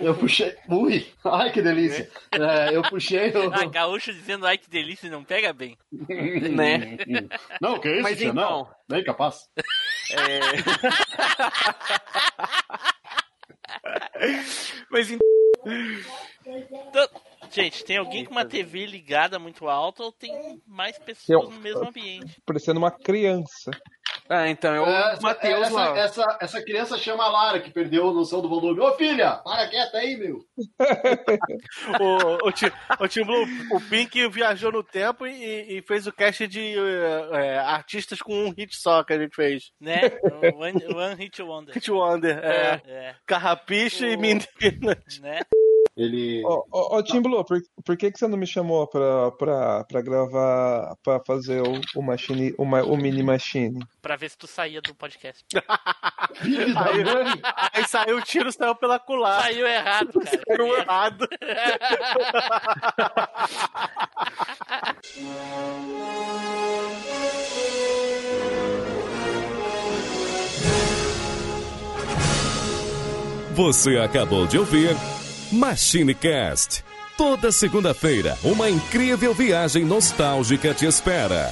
eu 0.00 0.14
puxei. 0.16 0.56
Ui! 0.68 1.12
Ai, 1.24 1.52
que 1.52 1.60
delícia! 1.62 2.10
É, 2.32 2.74
eu 2.74 2.82
puxei 2.82 3.30
o. 3.32 3.52
Ah, 3.52 3.66
gaúcho 3.66 4.12
dizendo 4.12 4.46
ai 4.46 4.56
que 4.56 4.68
delícia 4.70 5.10
não 5.10 5.22
pega 5.24 5.52
bem. 5.52 5.76
né? 5.92 6.96
Não, 7.60 7.78
que 7.78 7.90
isso, 7.92 8.02
Mas 8.02 8.20
então- 8.22 8.34
Não, 8.34 8.70
nem 8.88 9.04
capaz. 9.04 9.48
Mas 14.90 15.10
Então, 15.10 17.08
gente, 17.50 17.84
tem 17.84 17.98
alguém 17.98 18.24
com 18.24 18.32
uma 18.32 18.44
TV 18.44 18.86
ligada 18.86 19.38
muito 19.38 19.68
alta 19.68 20.02
ou 20.02 20.12
tem 20.12 20.60
mais 20.66 20.98
pessoas 20.98 21.44
Eu- 21.44 21.50
no 21.50 21.60
mesmo 21.60 21.86
ambiente? 21.88 22.40
Parecendo 22.44 22.78
uma 22.78 22.90
criança. 22.90 23.70
Ah, 24.32 24.48
então 24.48 24.72
é 24.72 24.80
o 24.80 24.86
Essa- 24.86 25.22
Matheus 25.22 25.66
essa, 25.66 25.74
lá. 25.74 25.98
Essa, 25.98 26.38
essa 26.40 26.62
criança 26.62 26.96
chama 26.96 27.24
a 27.24 27.28
Lara, 27.28 27.60
que 27.60 27.72
perdeu 27.72 28.08
a 28.08 28.12
noção 28.14 28.40
do 28.40 28.48
volume. 28.48 28.80
Ô 28.80 28.92
filha, 28.92 29.40
para 29.44 29.68
quieta 29.68 29.98
aí, 29.98 30.16
meu. 30.16 30.38
o, 32.00 32.48
o, 32.48 32.52
Tim, 32.52 32.70
o 33.00 33.08
Tim 33.08 33.24
Blue, 33.24 33.44
o 33.72 33.80
Pink 33.80 34.28
viajou 34.28 34.70
no 34.70 34.84
tempo 34.84 35.26
e, 35.26 35.78
e 35.78 35.82
fez 35.82 36.06
o 36.06 36.12
cast 36.12 36.46
de 36.46 36.76
eh, 36.78 37.58
artistas 37.58 38.20
com 38.20 38.32
um 38.44 38.50
hit 38.50 38.76
só 38.76 39.02
que 39.02 39.12
a 39.14 39.18
gente 39.18 39.34
fez. 39.34 39.72
Né? 39.80 40.00
One, 40.54 40.94
one 40.94 41.14
Hit 41.16 41.42
Wonder. 41.42 41.74
Hit 41.74 41.90
Wonder, 41.90 42.38
é. 42.38 42.80
É. 42.86 43.14
Carrapicho 43.26 44.04
e 44.04 44.16
Meninas. 44.16 44.46
Né? 45.20 45.40
Ele. 46.00 46.42
Ô, 46.46 46.64
ô, 46.72 46.96
ô, 46.96 47.02
Tim 47.02 47.20
Blue, 47.20 47.44
por, 47.44 47.60
por 47.84 47.94
que, 47.94 48.10
que 48.10 48.18
você 48.18 48.26
não 48.26 48.38
me 48.38 48.46
chamou 48.46 48.86
pra, 48.86 49.30
pra, 49.32 49.84
pra 49.84 50.00
gravar, 50.00 50.96
pra 51.04 51.20
fazer 51.26 51.60
o, 51.60 51.78
o, 51.94 52.02
machine, 52.02 52.54
o, 52.56 52.62
o 52.64 52.96
mini 52.96 53.22
machine? 53.22 53.84
Pra 54.00 54.16
ver 54.16 54.30
se 54.30 54.38
tu 54.38 54.46
saía 54.46 54.80
do 54.80 54.94
podcast. 54.94 55.44
Aí, 56.40 57.04
aí 57.74 57.86
saiu 57.86 58.16
o 58.16 58.22
tiro, 58.22 58.50
saiu 58.50 58.74
pela 58.74 58.98
culatra. 58.98 59.42
Saiu 59.42 59.66
errado, 59.66 60.20
cara. 60.20 60.40
Saiu 60.48 60.76
errado. 60.78 61.28
Você 73.54 73.98
acabou 73.98 74.46
de 74.46 74.56
ouvir 74.56 74.96
MachineCast. 75.52 76.84
Toda 77.16 77.50
segunda-feira, 77.50 78.38
uma 78.44 78.70
incrível 78.70 79.34
viagem 79.34 79.84
nostálgica 79.84 80.72
te 80.72 80.86
espera. 80.86 81.50